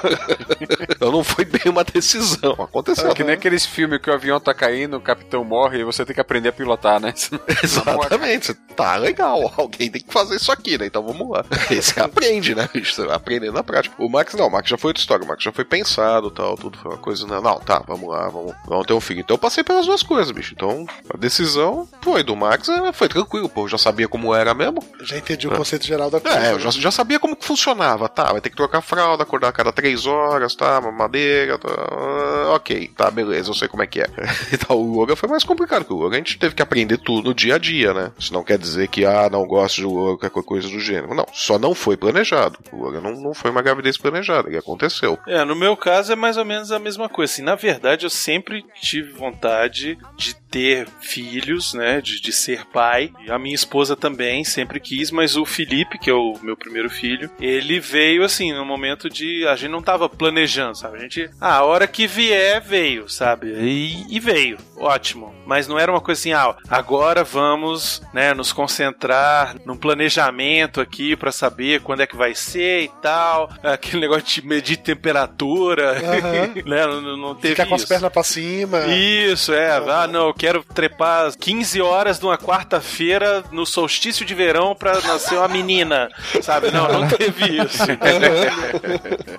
então 0.90 1.12
não 1.12 1.24
foi 1.24 1.44
bem 1.44 1.62
uma 1.66 1.84
decisão. 1.84 2.52
Aconteceu. 2.52 3.10
É 3.10 3.14
que 3.14 3.24
nem 3.24 3.34
aqueles 3.34 3.64
filmes 3.64 4.00
que 4.00 4.10
o 4.10 4.12
avião 4.12 4.40
tá 4.40 4.52
caindo, 4.52 4.96
o 4.96 5.00
capitão 5.00 5.44
morre 5.44 5.80
e 5.80 5.84
você 5.84 6.04
tem 6.04 6.14
que 6.14 6.20
aprender 6.20 6.50
a 6.50 6.52
pilotar, 6.52 7.00
né? 7.00 7.14
Exatamente. 7.62 8.54
Tá 8.74 8.96
legal. 8.96 9.52
Alguém 9.56 9.75
tem 9.76 9.90
que 9.90 10.12
fazer 10.12 10.36
isso 10.36 10.50
aqui, 10.50 10.78
né? 10.78 10.86
Então 10.86 11.02
vamos 11.02 11.28
lá. 11.28 11.44
Esse 11.70 11.98
aprende, 12.00 12.54
né? 12.54 12.68
bicho? 12.72 12.94
Você 12.94 13.06
vai 13.06 13.16
aprendendo 13.16 13.54
na 13.54 13.62
prática. 13.62 13.94
O 13.98 14.08
Max 14.08 14.34
não, 14.34 14.48
o 14.48 14.52
Max 14.52 14.68
já 14.68 14.78
foi 14.78 14.90
outra 14.90 15.00
história. 15.00 15.24
O 15.24 15.28
Max 15.28 15.42
já 15.42 15.52
foi 15.52 15.64
pensado 15.64 16.30
tal, 16.30 16.56
tudo 16.56 16.78
foi 16.78 16.92
uma 16.92 16.98
coisa. 16.98 17.26
Não, 17.26 17.40
não 17.40 17.58
tá, 17.60 17.82
vamos 17.86 18.08
lá, 18.08 18.28
vamos, 18.28 18.54
vamos 18.66 18.86
ter 18.86 18.92
um 18.92 19.00
filho. 19.00 19.20
Então 19.20 19.34
eu 19.34 19.38
passei 19.38 19.62
pelas 19.62 19.86
duas 19.86 20.02
coisas, 20.02 20.30
bicho. 20.30 20.54
Então 20.54 20.86
a 21.12 21.16
decisão 21.16 21.88
foi 22.02 22.22
do 22.22 22.36
Max, 22.36 22.68
é, 22.68 22.92
foi 22.92 23.08
tranquilo, 23.08 23.48
pô. 23.48 23.64
Eu 23.64 23.68
já 23.68 23.78
sabia 23.78 24.08
como 24.08 24.34
era 24.34 24.54
mesmo. 24.54 24.82
Já 25.02 25.16
entendi 25.16 25.46
o 25.48 25.50
conceito 25.50 25.86
geral 25.86 26.10
da 26.10 26.20
coisa. 26.20 26.38
É, 26.38 26.52
eu 26.52 26.60
já, 26.60 26.70
já 26.70 26.90
sabia 26.90 27.18
como 27.18 27.36
que 27.36 27.44
funcionava, 27.44 28.08
tá? 28.08 28.32
Vai 28.32 28.40
ter 28.40 28.50
que 28.50 28.56
trocar 28.56 28.80
fralda, 28.80 29.22
acordar 29.22 29.48
a 29.48 29.52
cada 29.52 29.72
três 29.72 30.06
horas, 30.06 30.54
tá? 30.54 30.80
Mamadeira, 30.80 31.58
tá? 31.58 31.68
Ah, 31.68 32.46
Ok, 32.56 32.90
tá, 32.96 33.10
beleza, 33.10 33.50
eu 33.50 33.54
sei 33.54 33.68
como 33.68 33.82
é 33.82 33.86
que 33.86 34.00
é. 34.00 34.06
Então 34.52 34.76
o 34.76 34.96
Logan 34.96 35.16
foi 35.16 35.28
mais 35.28 35.44
complicado, 35.44 35.80
porque 35.80 35.92
o 35.92 35.96
Logan 35.96 36.16
a 36.16 36.18
gente 36.18 36.38
teve 36.38 36.54
que 36.54 36.62
aprender 36.62 36.96
tudo 36.98 37.28
no 37.28 37.34
dia 37.34 37.56
a 37.56 37.58
dia, 37.58 37.92
né? 37.92 38.12
Isso 38.18 38.32
não 38.32 38.42
quer 38.42 38.58
dizer 38.58 38.88
que, 38.88 39.04
ah, 39.04 39.28
não 39.30 39.46
gosto 39.46 39.65
de 39.74 39.84
Logan, 39.84 40.16
qualquer 40.30 40.46
coisa 40.46 40.68
do 40.68 40.80
gênero. 40.80 41.14
Não, 41.14 41.26
só 41.32 41.58
não 41.58 41.74
foi 41.74 41.96
planejado. 41.96 42.58
Não, 42.72 43.12
não 43.20 43.34
foi 43.34 43.50
uma 43.50 43.62
gravidez 43.62 43.96
planejada, 43.96 44.48
ele 44.48 44.58
aconteceu. 44.58 45.18
É, 45.26 45.44
no 45.44 45.56
meu 45.56 45.76
caso 45.76 46.12
é 46.12 46.16
mais 46.16 46.36
ou 46.36 46.44
menos 46.44 46.70
a 46.72 46.78
mesma 46.78 47.08
coisa. 47.08 47.32
Assim, 47.32 47.42
na 47.42 47.54
verdade, 47.54 48.06
eu 48.06 48.10
sempre 48.10 48.64
tive 48.80 49.12
vontade 49.12 49.98
de 50.16 50.34
ter 50.56 50.88
filhos, 51.02 51.74
né? 51.74 52.00
De, 52.00 52.18
de 52.18 52.32
ser 52.32 52.64
pai. 52.72 53.12
E 53.26 53.30
a 53.30 53.38
minha 53.38 53.54
esposa 53.54 53.94
também 53.94 54.42
sempre 54.42 54.80
quis, 54.80 55.10
mas 55.10 55.36
o 55.36 55.44
Felipe, 55.44 55.98
que 55.98 56.08
é 56.08 56.14
o 56.14 56.38
meu 56.40 56.56
primeiro 56.56 56.88
filho, 56.88 57.30
ele 57.38 57.78
veio 57.78 58.24
assim, 58.24 58.54
no 58.54 58.64
momento 58.64 59.10
de. 59.10 59.46
A 59.46 59.54
gente 59.54 59.70
não 59.70 59.82
tava 59.82 60.08
planejando, 60.08 60.78
sabe? 60.78 60.96
A 60.96 61.00
gente. 61.00 61.28
Ah, 61.38 61.56
a 61.56 61.64
hora 61.64 61.86
que 61.86 62.06
vier, 62.06 62.62
veio, 62.62 63.06
sabe? 63.06 63.48
E, 63.48 64.06
e 64.08 64.18
veio. 64.18 64.56
Ótimo. 64.78 65.34
Mas 65.44 65.68
não 65.68 65.78
era 65.78 65.92
uma 65.92 66.00
coisa 66.00 66.20
assim, 66.20 66.32
ah, 66.32 66.56
agora 66.70 67.22
vamos, 67.22 68.02
né, 68.14 68.32
nos 68.32 68.50
concentrar 68.50 69.56
num 69.64 69.76
planejamento 69.76 70.80
aqui 70.80 71.14
pra 71.16 71.30
saber 71.30 71.82
quando 71.82 72.00
é 72.00 72.06
que 72.06 72.16
vai 72.16 72.34
ser 72.34 72.84
e 72.84 72.90
tal. 73.02 73.50
Aquele 73.62 74.00
negócio 74.00 74.24
de 74.24 74.46
medir 74.46 74.78
temperatura, 74.78 75.92
Aham. 75.98 76.54
né? 76.64 76.86
Não, 76.86 77.16
não 77.16 77.34
teve 77.34 77.54
Ficar 77.54 77.66
com 77.66 77.74
as 77.74 77.84
pernas 77.84 78.12
pra 78.12 78.22
cima. 78.22 78.86
Isso, 78.86 79.52
é. 79.52 79.76
Ah, 79.76 80.06
não, 80.06 80.28
eu 80.28 80.34
quero 80.34 80.45
trepar 80.74 81.32
15 81.36 81.80
horas 81.80 82.18
de 82.18 82.24
uma 82.24 82.38
quarta-feira 82.38 83.44
no 83.50 83.66
solstício 83.66 84.24
de 84.24 84.34
verão 84.34 84.74
pra 84.74 85.00
nascer 85.00 85.36
uma 85.36 85.48
menina, 85.48 86.08
sabe? 86.42 86.70
Não, 86.70 86.88
não 86.88 87.08
teve 87.08 87.62
isso. 87.62 87.82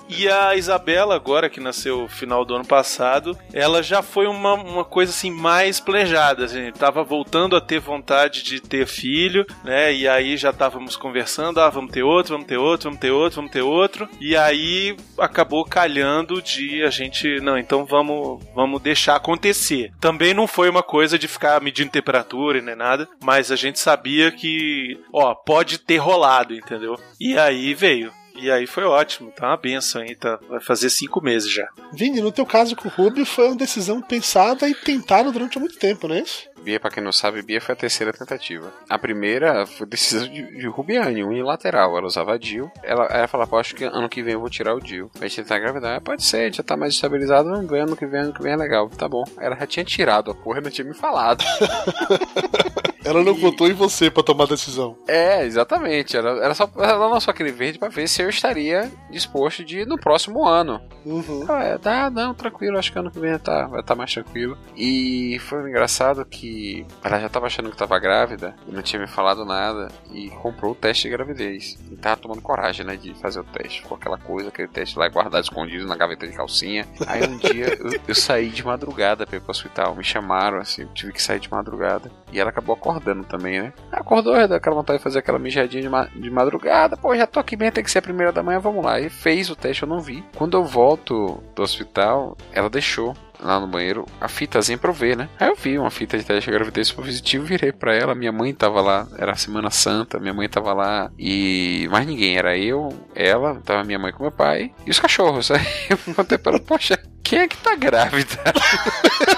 e 0.08 0.28
a 0.28 0.54
Isabela, 0.56 1.14
agora 1.14 1.48
que 1.48 1.60
nasceu 1.60 2.02
no 2.02 2.08
final 2.08 2.44
do 2.44 2.54
ano 2.54 2.64
passado, 2.64 3.38
ela 3.52 3.82
já 3.82 4.02
foi 4.02 4.26
uma, 4.26 4.54
uma 4.54 4.84
coisa 4.84 5.10
assim 5.10 5.30
mais 5.30 5.80
planejada. 5.80 6.44
Assim, 6.44 6.70
tava 6.72 7.02
voltando 7.02 7.56
a 7.56 7.60
ter 7.60 7.80
vontade 7.80 8.42
de 8.42 8.60
ter 8.60 8.86
filho, 8.86 9.46
né? 9.64 9.92
E 9.92 10.08
aí 10.08 10.36
já 10.36 10.50
estávamos 10.50 10.96
conversando, 10.96 11.60
ah, 11.60 11.70
vamos 11.70 11.90
ter 11.90 12.02
outro, 12.02 12.34
vamos 12.34 12.46
ter 12.46 12.56
outro, 12.56 12.88
vamos 12.90 13.00
ter 13.00 13.10
outro, 13.10 13.36
vamos 13.36 13.52
ter 13.52 13.62
outro. 13.62 14.08
E 14.20 14.36
aí 14.36 14.96
acabou 15.18 15.64
calhando 15.64 16.40
de 16.42 16.82
a 16.82 16.90
gente, 16.90 17.40
não, 17.40 17.58
então 17.58 17.84
vamos, 17.84 18.42
vamos 18.54 18.80
deixar 18.80 19.16
acontecer. 19.16 19.92
Também 20.00 20.34
não 20.34 20.46
foi 20.46 20.68
uma 20.68 20.82
coisa 20.88 21.18
de 21.18 21.28
ficar 21.28 21.60
medindo 21.60 21.90
temperatura 21.90 22.58
e 22.58 22.62
nem 22.62 22.74
nada, 22.74 23.06
mas 23.22 23.52
a 23.52 23.56
gente 23.56 23.78
sabia 23.78 24.32
que, 24.32 24.98
ó, 25.12 25.34
pode 25.34 25.76
ter 25.76 25.98
rolado, 25.98 26.54
entendeu? 26.54 26.98
E 27.20 27.38
aí 27.38 27.74
veio. 27.74 28.10
E 28.40 28.50
aí 28.50 28.66
foi 28.66 28.84
ótimo, 28.84 29.32
tá 29.32 29.48
uma 29.48 29.56
benção 29.56 30.00
aí, 30.00 30.14
tá, 30.14 30.38
vai 30.48 30.60
fazer 30.60 30.88
cinco 30.88 31.20
meses 31.20 31.52
já. 31.52 31.68
Vini, 31.92 32.20
no 32.20 32.32
teu 32.32 32.46
caso 32.46 32.76
com 32.76 32.88
o 32.88 32.90
Rubio, 32.90 33.26
foi 33.26 33.48
uma 33.48 33.56
decisão 33.56 34.00
pensada 34.00 34.68
e 34.68 34.74
tentada 34.74 35.30
durante 35.32 35.58
muito 35.58 35.76
tempo, 35.76 36.06
não 36.06 36.14
é 36.14 36.20
isso? 36.20 36.47
Bia, 36.58 36.78
pra 36.80 36.90
quem 36.90 37.02
não 37.02 37.12
sabe, 37.12 37.42
Bia 37.42 37.60
foi 37.60 37.72
a 37.72 37.76
terceira 37.76 38.12
tentativa. 38.12 38.72
A 38.88 38.98
primeira 38.98 39.66
foi 39.66 39.86
decisão 39.86 40.28
de, 40.28 40.42
de 40.58 40.66
Rubiane, 40.66 41.24
unilateral. 41.24 41.96
Ela 41.96 42.06
usava 42.06 42.38
Dil. 42.38 42.70
Ela, 42.82 43.04
ela 43.06 43.28
falava, 43.28 43.56
acho 43.58 43.74
que 43.74 43.84
ano 43.84 44.08
que 44.08 44.22
vem 44.22 44.34
eu 44.34 44.40
vou 44.40 44.50
tirar 44.50 44.74
o 44.74 44.80
Dil. 44.80 45.10
Vai 45.18 45.28
tentar 45.30 45.58
engravidar. 45.58 45.96
Ah, 45.96 46.00
Pode 46.00 46.22
ser, 46.24 46.52
já 46.54 46.62
tá 46.62 46.76
mais 46.76 46.94
estabilizado. 46.94 47.50
Vamos 47.50 47.70
ver, 47.70 47.80
ano 47.80 47.96
que 47.96 48.06
vem, 48.06 48.20
ano 48.20 48.34
que 48.34 48.42
vem 48.42 48.52
é 48.52 48.56
legal. 48.56 48.88
Tá 48.90 49.08
bom. 49.08 49.24
Ela 49.38 49.56
já 49.56 49.66
tinha 49.66 49.84
tirado 49.84 50.30
a 50.30 50.34
porra, 50.34 50.60
não 50.60 50.70
tinha 50.70 50.86
me 50.86 50.94
falado. 50.94 51.42
Ela 53.08 53.24
não 53.24 53.34
contou 53.34 53.66
em 53.68 53.72
você 53.72 54.10
pra 54.10 54.22
tomar 54.22 54.46
decisão. 54.46 54.98
É, 55.08 55.42
exatamente. 55.44 56.14
Era, 56.14 56.30
era 56.44 56.54
só, 56.54 56.70
ela 56.76 57.08
lançou 57.08 57.30
aquele 57.30 57.50
verde 57.50 57.78
pra 57.78 57.88
ver 57.88 58.06
se 58.06 58.20
eu 58.20 58.28
estaria 58.28 58.92
disposto 59.10 59.64
de 59.64 59.80
ir 59.80 59.86
no 59.86 59.98
próximo 59.98 60.46
ano. 60.46 60.78
Uhum. 61.06 61.46
Ah, 61.48 61.64
é, 61.64 61.78
tá, 61.78 62.10
não, 62.10 62.34
tranquilo, 62.34 62.78
acho 62.78 62.92
que 62.92 62.98
ano 62.98 63.10
que 63.10 63.18
vem 63.18 63.38
tá, 63.38 63.66
vai 63.66 63.80
estar 63.80 63.94
mais 63.94 64.12
tranquilo. 64.12 64.58
E 64.76 65.38
foi 65.40 65.70
engraçado 65.70 66.22
que 66.26 66.86
ela 67.02 67.18
já 67.18 67.30
tava 67.30 67.46
achando 67.46 67.70
que 67.70 67.76
tava 67.78 67.98
grávida 67.98 68.54
e 68.68 68.72
não 68.72 68.82
tinha 68.82 69.00
me 69.00 69.08
falado 69.08 69.42
nada 69.42 69.88
e 70.12 70.28
comprou 70.28 70.72
o 70.72 70.74
teste 70.74 71.04
de 71.04 71.16
gravidez. 71.16 71.78
E 71.90 71.96
tava 71.96 72.20
tomando 72.20 72.42
coragem, 72.42 72.84
né, 72.84 72.94
de 72.96 73.14
fazer 73.14 73.40
o 73.40 73.44
teste. 73.44 73.80
Ficou 73.80 73.96
aquela 73.96 74.18
coisa, 74.18 74.50
aquele 74.50 74.68
teste 74.68 74.98
lá 74.98 75.08
guardado 75.08 75.44
escondido 75.44 75.86
na 75.86 75.96
gaveta 75.96 76.26
de 76.26 76.34
calcinha. 76.34 76.86
Aí 77.06 77.22
um 77.22 77.38
dia 77.38 77.74
eu, 77.80 78.00
eu 78.06 78.14
saí 78.14 78.50
de 78.50 78.62
madrugada 78.66 79.26
pra 79.26 79.38
ir 79.38 79.40
pro 79.40 79.50
hospital. 79.50 79.96
Me 79.96 80.04
chamaram, 80.04 80.58
assim, 80.58 80.82
eu 80.82 80.88
tive 80.88 81.14
que 81.14 81.22
sair 81.22 81.40
de 81.40 81.50
madrugada. 81.50 82.10
E 82.30 82.38
ela 82.38 82.50
acabou 82.50 82.74
acordando 82.74 82.97
também, 83.00 83.62
né? 83.62 83.72
Acordou, 83.90 84.34
aquela 84.34 84.76
vontade 84.76 84.98
de 84.98 85.02
fazer 85.02 85.18
aquela 85.18 85.38
mijadinha 85.38 85.82
de, 85.82 85.88
ma 85.88 86.04
de 86.04 86.30
madrugada. 86.30 86.96
Pô, 86.96 87.14
já 87.16 87.26
tô 87.26 87.40
aqui 87.40 87.56
bem, 87.56 87.70
tem 87.70 87.84
que 87.84 87.90
ser 87.90 87.98
a 87.98 88.02
primeira 88.02 88.32
da 88.32 88.42
manhã, 88.42 88.58
vamos 88.58 88.84
lá. 88.84 89.00
E 89.00 89.08
fez 89.08 89.50
o 89.50 89.56
teste, 89.56 89.82
eu 89.82 89.88
não 89.88 90.00
vi. 90.00 90.24
Quando 90.36 90.56
eu 90.56 90.64
volto 90.64 91.42
do 91.54 91.62
hospital, 91.62 92.36
ela 92.52 92.68
deixou 92.70 93.14
lá 93.40 93.60
no 93.60 93.66
banheiro 93.66 94.04
a 94.20 94.28
fitazinha 94.28 94.78
pra 94.78 94.90
eu 94.90 94.94
ver, 94.94 95.16
né? 95.16 95.28
Aí 95.38 95.48
eu 95.48 95.54
vi 95.54 95.78
uma 95.78 95.90
fita 95.90 96.18
de 96.18 96.24
teste 96.24 96.50
de 96.50 96.56
gravidez 96.56 96.90
positivo, 96.90 97.44
virei 97.44 97.72
pra 97.72 97.94
ela, 97.94 98.14
minha 98.14 98.32
mãe 98.32 98.52
tava 98.52 98.80
lá, 98.80 99.06
era 99.16 99.36
Semana 99.36 99.70
Santa, 99.70 100.18
minha 100.18 100.34
mãe 100.34 100.48
tava 100.48 100.72
lá 100.72 101.10
e 101.18 101.88
mais 101.90 102.06
ninguém, 102.06 102.36
era 102.36 102.56
eu, 102.56 102.88
ela, 103.14 103.60
tava 103.64 103.84
minha 103.84 103.98
mãe 103.98 104.12
com 104.12 104.22
meu 104.22 104.32
pai 104.32 104.72
e 104.84 104.90
os 104.90 104.98
cachorros. 104.98 105.50
Aí 105.52 105.64
eu 105.88 106.14
contei 106.14 106.38
pra 106.38 106.52
ela, 106.52 106.60
poxa, 106.60 106.98
quem 107.22 107.40
é 107.40 107.48
que 107.48 107.56
tá 107.58 107.76
grávida? 107.76 108.36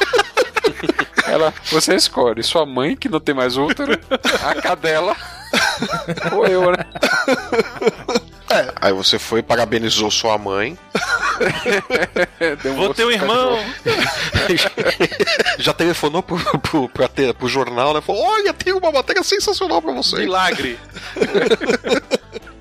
Ela, 1.31 1.55
você 1.71 1.95
escolhe 1.95 2.43
sua 2.43 2.67
mãe, 2.67 2.97
que 2.97 3.09
não 3.09 3.21
tem 3.21 3.33
mais 3.35 3.57
útero, 3.57 3.97
a 4.43 4.55
cadela, 4.61 5.17
ou 6.35 6.45
eu, 6.45 6.73
né? 6.73 6.85
Aí 8.81 8.93
você 8.93 9.17
foi, 9.17 9.43
parabenizou 9.43 10.11
sua 10.11 10.37
mãe. 10.37 10.77
Deu 12.65 12.75
Vou 12.75 12.93
ter 12.93 13.05
um 13.05 13.11
irmão. 13.13 13.59
Já 15.57 15.73
telefonou 15.73 16.21
pro, 16.21 16.37
pro, 16.59 16.89
pra 16.89 17.07
ter, 17.07 17.33
pro 17.33 17.47
jornal, 17.47 17.95
né? 17.95 18.01
Falou: 18.01 18.23
Olha, 18.23 18.53
tem 18.53 18.73
uma 18.73 18.91
matéria 18.91 19.23
sensacional 19.23 19.81
pra 19.81 19.93
você. 19.93 20.17
Milagre. 20.17 20.77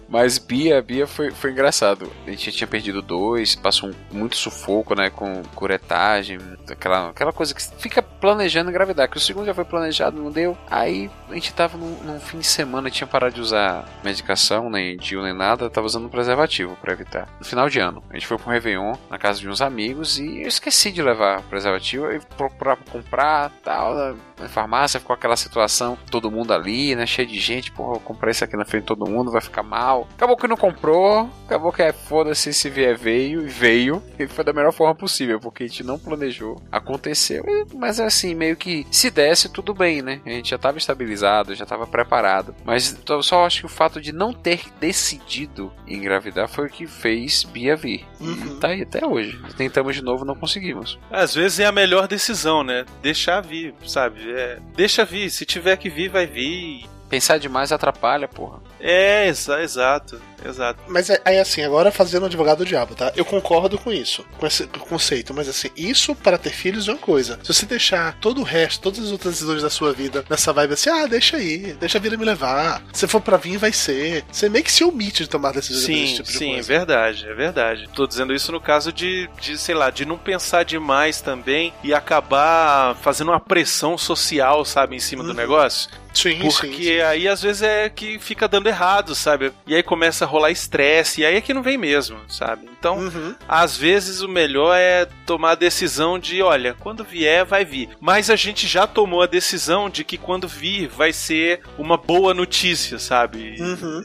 Mas 0.09 0.37
Bia, 0.37 0.81
Bia 0.81 1.05
foi, 1.05 1.31
foi 1.31 1.51
engraçado. 1.51 2.11
A 2.25 2.29
gente 2.31 2.51
tinha 2.51 2.67
perdido 2.67 3.01
dois, 3.01 3.55
passou 3.55 3.89
um, 3.89 3.93
muito 4.11 4.35
sufoco, 4.35 4.95
né? 4.95 5.09
Com 5.09 5.43
curetagem, 5.55 6.39
aquela, 6.69 7.09
aquela 7.09 7.31
coisa 7.31 7.53
que 7.53 7.61
fica 7.77 8.01
planejando 8.01 8.69
engravidar. 8.69 9.07
Que 9.09 9.17
o 9.17 9.21
segundo 9.21 9.45
já 9.45 9.53
foi 9.53 9.65
planejado, 9.65 10.21
não 10.21 10.31
deu. 10.31 10.57
Aí 10.69 11.09
a 11.29 11.33
gente 11.35 11.53
tava 11.53 11.77
num, 11.77 12.03
num 12.03 12.19
fim 12.19 12.39
de 12.39 12.47
semana, 12.47 12.89
tinha 12.89 13.07
parado 13.07 13.35
de 13.35 13.41
usar 13.41 13.87
medicação, 14.03 14.69
nem 14.69 14.97
DIU, 14.97 15.21
nem 15.21 15.33
nada, 15.33 15.69
tava 15.69 15.85
usando 15.85 16.09
preservativo 16.09 16.75
pra 16.81 16.93
evitar. 16.93 17.29
No 17.39 17.45
final 17.45 17.69
de 17.69 17.79
ano, 17.79 18.03
a 18.09 18.13
gente 18.13 18.25
foi 18.25 18.37
pro 18.37 18.49
Réveillon, 18.49 18.93
na 19.09 19.19
casa 19.19 19.39
de 19.39 19.47
uns 19.47 19.61
amigos, 19.61 20.17
e 20.17 20.41
eu 20.41 20.47
esqueci 20.47 20.91
de 20.91 21.03
levar 21.03 21.43
preservativo. 21.43 22.07
Aí 22.07 22.19
procurar 22.35 22.77
pra 22.77 22.91
comprar, 22.91 23.51
tal, 23.63 24.15
farmácia, 24.47 24.99
ficou 24.99 25.13
aquela 25.13 25.35
situação, 25.35 25.97
todo 26.09 26.31
mundo 26.31 26.53
ali, 26.53 26.95
né? 26.95 27.05
Cheio 27.05 27.27
de 27.27 27.39
gente, 27.39 27.71
porra, 27.71 27.95
eu 27.95 27.99
comprei 27.99 28.31
isso 28.31 28.43
aqui 28.43 28.55
na 28.55 28.65
frente 28.65 28.83
de 28.83 28.87
todo 28.87 29.09
mundo, 29.09 29.31
vai 29.31 29.41
ficar 29.41 29.63
mal. 29.63 30.07
Acabou 30.15 30.37
que 30.37 30.47
não 30.47 30.57
comprou, 30.57 31.29
acabou 31.45 31.71
que 31.71 31.81
é 31.81 31.91
foda-se 31.91 32.53
se 32.53 32.69
vier 32.69 32.97
veio, 32.97 33.45
e 33.45 33.49
veio, 33.49 34.01
e 34.17 34.27
foi 34.27 34.43
da 34.43 34.53
melhor 34.53 34.71
forma 34.71 34.95
possível, 34.95 35.39
porque 35.39 35.63
a 35.63 35.67
gente 35.67 35.83
não 35.83 35.99
planejou, 35.99 36.61
aconteceu, 36.71 37.43
mas 37.75 37.99
assim, 37.99 38.33
meio 38.33 38.55
que 38.55 38.85
se 38.91 39.09
desse, 39.09 39.49
tudo 39.49 39.73
bem, 39.73 40.01
né? 40.01 40.21
A 40.25 40.29
gente 40.29 40.49
já 40.49 40.57
tava 40.57 40.77
estabilizado, 40.77 41.55
já 41.55 41.65
tava 41.65 41.87
preparado, 41.87 42.55
mas 42.63 42.97
eu 43.07 43.23
só 43.23 43.45
acho 43.45 43.61
que 43.61 43.65
o 43.65 43.69
fato 43.69 43.99
de 43.99 44.11
não 44.11 44.33
ter 44.33 44.61
decidido 44.79 45.71
engravidar 45.87 46.47
foi 46.47 46.67
o 46.67 46.69
que 46.69 46.85
fez 46.85 47.43
Bia 47.43 47.75
vir. 47.75 48.05
E 48.19 48.59
tá 48.59 48.69
aí 48.69 48.81
até 48.83 49.05
hoje. 49.05 49.39
Tentamos 49.57 49.95
de 49.95 50.03
novo, 50.03 50.25
não 50.25 50.35
conseguimos. 50.35 50.99
Às 51.09 51.33
vezes 51.33 51.59
é 51.59 51.65
a 51.65 51.71
melhor 51.71 52.07
decisão, 52.07 52.63
né? 52.63 52.85
Deixar 53.01 53.41
vir, 53.41 53.73
sabe? 53.85 54.19
É, 54.29 54.59
deixa 54.75 55.05
vir. 55.05 55.29
Se 55.29 55.45
tiver 55.45 55.77
que 55.77 55.89
vir, 55.89 56.09
vai 56.09 56.25
vir. 56.25 56.87
Pensar 57.09 57.39
demais 57.39 57.71
atrapalha, 57.71 58.27
porra. 58.27 58.59
É, 58.79 59.27
exa 59.27 59.61
exato, 59.61 60.21
exato. 60.45 60.79
Mas 60.87 61.09
é, 61.09 61.19
aí 61.25 61.37
assim, 61.39 61.63
agora 61.63 61.91
fazendo 61.91 62.27
advogado 62.27 62.59
do 62.59 62.65
diabo, 62.65 62.95
tá? 62.95 63.11
Eu 63.15 63.25
concordo 63.25 63.77
com 63.77 63.91
isso, 63.91 64.23
com 64.37 64.45
esse 64.45 64.67
conceito, 64.67 65.33
mas 65.33 65.49
assim, 65.49 65.69
isso 65.75 66.15
para 66.15 66.37
ter 66.37 66.51
filhos 66.51 66.87
é 66.87 66.91
uma 66.91 66.97
coisa. 66.97 67.39
Se 67.43 67.53
você 67.53 67.65
deixar 67.65 68.15
todo 68.19 68.39
o 68.41 68.43
resto, 68.43 68.81
todas 68.81 68.99
as 68.99 69.11
outras 69.11 69.33
decisões 69.33 69.61
da 69.61 69.69
sua 69.69 69.91
vida 69.91 70.23
nessa 70.29 70.53
vibe 70.53 70.73
assim, 70.73 70.89
ah, 70.89 71.05
deixa 71.07 71.37
aí, 71.37 71.73
deixa 71.79 71.97
a 71.97 72.01
vida 72.01 72.15
me 72.15 72.23
levar. 72.23 72.81
Se 72.93 73.07
for 73.07 73.19
pra 73.19 73.37
vir, 73.37 73.57
vai 73.57 73.73
ser. 73.73 74.23
Você 74.31 74.47
meio 74.47 74.63
que 74.63 74.71
se 74.71 74.83
omite 74.83 75.23
de 75.23 75.29
tomar 75.29 75.51
decisões 75.51 75.85
Sim, 75.85 76.01
desse 76.01 76.15
tipo 76.15 76.31
de 76.31 76.37
sim, 76.37 76.49
é 76.51 76.53
coisa. 76.53 76.67
verdade, 76.67 77.27
é 77.27 77.33
verdade. 77.33 77.89
Tô 77.93 78.05
dizendo 78.07 78.33
isso 78.33 78.51
no 78.51 78.61
caso 78.61 78.93
de, 78.93 79.29
de, 79.41 79.57
sei 79.57 79.75
lá, 79.75 79.89
de 79.89 80.05
não 80.05 80.17
pensar 80.17 80.63
demais 80.63 81.21
também 81.21 81.73
e 81.83 81.93
acabar 81.93 82.95
fazendo 82.97 83.29
uma 83.31 83.39
pressão 83.39 83.97
social, 83.97 84.63
sabe, 84.63 84.95
em 84.95 84.99
cima 84.99 85.23
do 85.23 85.33
negócio. 85.33 85.89
Sim, 86.21 86.39
Porque 86.39 87.01
aí 87.05 87.27
às 87.27 87.41
vezes 87.41 87.61
é 87.61 87.89
que 87.89 88.19
fica 88.19 88.47
dando 88.47 88.67
errado, 88.67 89.15
sabe? 89.15 89.51
E 89.67 89.75
aí 89.75 89.83
começa 89.83 90.25
a 90.25 90.27
rolar 90.27 90.51
estresse, 90.51 91.21
e 91.21 91.25
aí 91.25 91.35
é 91.35 91.41
que 91.41 91.53
não 91.53 91.63
vem 91.63 91.77
mesmo, 91.77 92.17
sabe? 92.27 92.67
Então, 92.79 92.97
Uhum. 92.97 93.35
às 93.47 93.75
vezes 93.75 94.21
o 94.21 94.27
melhor 94.29 94.75
é 94.77 95.05
tomar 95.25 95.51
a 95.51 95.55
decisão 95.55 96.17
de, 96.17 96.41
olha, 96.41 96.73
quando 96.79 97.03
vier, 97.03 97.43
vai 97.45 97.65
vir. 97.65 97.89
Mas 97.99 98.29
a 98.29 98.35
gente 98.35 98.67
já 98.67 98.87
tomou 98.87 99.21
a 99.21 99.27
decisão 99.27 99.89
de 99.89 100.03
que 100.03 100.17
quando 100.17 100.47
vir 100.47 100.87
vai 100.87 101.11
ser 101.11 101.61
uma 101.77 101.97
boa 101.97 102.33
notícia, 102.33 102.97
sabe? 102.99 103.55
Uhum. 103.59 104.03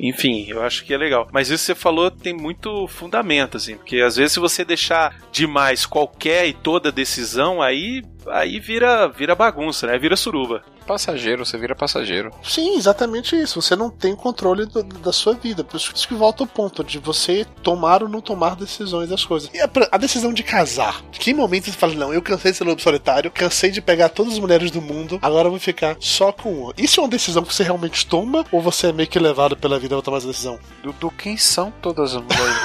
Enfim, 0.00 0.46
eu 0.48 0.62
acho 0.62 0.84
que 0.84 0.92
é 0.92 0.98
legal. 0.98 1.28
Mas 1.32 1.48
isso 1.50 1.62
que 1.62 1.66
você 1.66 1.74
falou 1.74 2.10
tem 2.10 2.34
muito 2.34 2.86
fundamento, 2.88 3.56
assim, 3.56 3.76
porque 3.76 3.98
às 4.00 4.16
vezes 4.16 4.32
se 4.32 4.40
você 4.40 4.64
deixar 4.64 5.14
demais 5.30 5.86
qualquer 5.86 6.46
e 6.46 6.52
toda 6.52 6.90
decisão, 6.92 7.62
aí 7.62 8.02
aí 8.28 8.58
vira 8.58 9.06
vira 9.08 9.34
bagunça, 9.36 9.86
né? 9.86 9.96
Vira 9.98 10.16
suruba. 10.16 10.64
Passageiro, 10.86 11.44
você 11.44 11.58
vira 11.58 11.74
passageiro. 11.74 12.30
Sim, 12.42 12.76
exatamente 12.76 13.34
isso. 13.34 13.60
Você 13.60 13.74
não 13.74 13.90
tem 13.90 14.14
controle 14.14 14.66
do- 14.66 14.82
da 14.82 15.12
sua 15.12 15.34
vida. 15.34 15.64
Por 15.64 15.76
isso 15.76 15.92
que 16.06 16.14
volta 16.14 16.42
ao 16.42 16.46
ponto 16.46 16.84
de 16.84 16.98
você 16.98 17.44
tomar 17.62 18.02
ou 18.02 18.08
não 18.08 18.20
tomar 18.20 18.54
decisões 18.56 19.08
das 19.08 19.24
coisas. 19.24 19.50
E 19.52 19.60
a, 19.60 19.68
a 19.92 19.98
decisão 19.98 20.32
de 20.32 20.42
casar. 20.42 21.02
De 21.10 21.18
que 21.18 21.34
momento 21.34 21.64
você 21.66 21.72
fala, 21.72 21.94
não, 21.94 22.14
eu 22.14 22.22
cansei 22.22 22.52
de 22.52 22.58
ser 22.58 22.64
lobo 22.64 22.80
solitário, 22.80 23.30
cansei 23.30 23.70
de 23.70 23.80
pegar 23.82 24.08
todas 24.10 24.34
as 24.34 24.38
mulheres 24.38 24.70
do 24.70 24.80
mundo, 24.80 25.18
agora 25.20 25.46
eu 25.48 25.50
vou 25.50 25.60
ficar 25.60 25.96
só 25.98 26.30
com 26.32 26.52
uma. 26.52 26.72
Isso 26.78 27.00
é 27.00 27.02
uma 27.02 27.08
decisão 27.10 27.42
que 27.42 27.52
você 27.52 27.62
realmente 27.64 28.06
toma 28.06 28.44
ou 28.52 28.60
você 28.62 28.88
é 28.88 28.92
meio 28.92 29.08
que 29.08 29.18
levado 29.18 29.56
pela 29.56 29.78
vida 29.78 29.98
a 29.98 30.02
tomar 30.02 30.18
essa 30.18 30.26
decisão? 30.28 30.58
Dudu, 30.82 31.10
quem 31.18 31.36
são 31.36 31.72
todas 31.82 32.14
as 32.14 32.22
mulheres? 32.22 32.56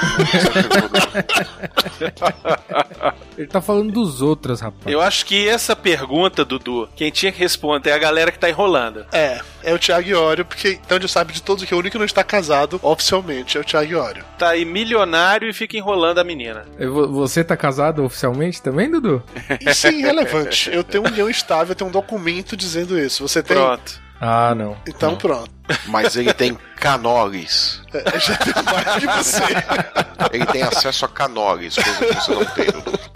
Ele 3.36 3.46
tá 3.48 3.60
falando 3.60 3.92
dos 3.92 4.20
outros, 4.22 4.60
rapaz. 4.60 4.86
Eu 4.86 5.00
acho 5.00 5.24
que 5.26 5.48
essa 5.48 5.74
pergunta, 5.74 6.44
Dudu, 6.44 6.88
quem 6.94 7.10
tinha 7.10 7.32
que 7.32 7.38
responder 7.38 7.90
é 7.90 7.94
a 7.94 7.98
galera 7.98 8.11
que 8.32 8.38
tá 8.38 8.48
enrolando. 8.48 9.04
É, 9.12 9.40
é 9.62 9.72
o 9.72 9.78
Thiago 9.78 10.08
Iório, 10.08 10.44
porque 10.44 10.78
então 10.84 11.00
já 11.00 11.08
sabe 11.08 11.32
de 11.32 11.42
todos 11.42 11.64
que 11.64 11.74
o 11.74 11.78
único 11.78 11.92
que 11.92 11.98
não 11.98 12.04
está 12.04 12.22
casado 12.22 12.78
oficialmente 12.82 13.56
é 13.56 13.60
o 13.60 13.64
Thiago 13.64 13.90
Iório. 13.90 14.24
Tá 14.38 14.50
aí 14.50 14.64
milionário 14.64 15.48
e 15.48 15.52
fica 15.52 15.76
enrolando 15.76 16.18
a 16.18 16.24
menina. 16.24 16.64
Você 17.10 17.42
tá 17.42 17.56
casado 17.56 18.04
oficialmente 18.04 18.60
também, 18.62 18.90
Dudu? 18.90 19.22
Isso 19.60 19.86
é 19.86 19.92
irrelevante. 19.92 20.70
Eu 20.72 20.84
tenho 20.84 21.04
um 21.04 21.06
união 21.06 21.28
estável, 21.28 21.72
eu 21.72 21.76
tenho 21.76 21.88
um 21.88 21.92
documento 21.92 22.56
dizendo 22.56 22.98
isso. 22.98 23.26
Você 23.26 23.42
tem? 23.42 23.56
Pronto. 23.56 24.00
Ah, 24.24 24.54
não. 24.54 24.76
Então 24.86 25.16
pronto. 25.16 25.50
Mas 25.88 26.14
ele 26.16 26.32
tem 26.32 26.56
canores. 26.76 27.80
É, 27.92 28.18
já 28.20 28.36
tem 28.36 28.52
mais 28.64 29.00
de 29.00 29.06
você. 29.06 29.42
Ele 30.32 30.46
tem 30.46 30.62
acesso 30.62 31.04
a 31.04 31.08
canores, 31.08 31.74
coisa 31.76 31.98
que 32.06 32.14
você 32.14 32.32
não 32.34 32.44
tem. 32.44 32.66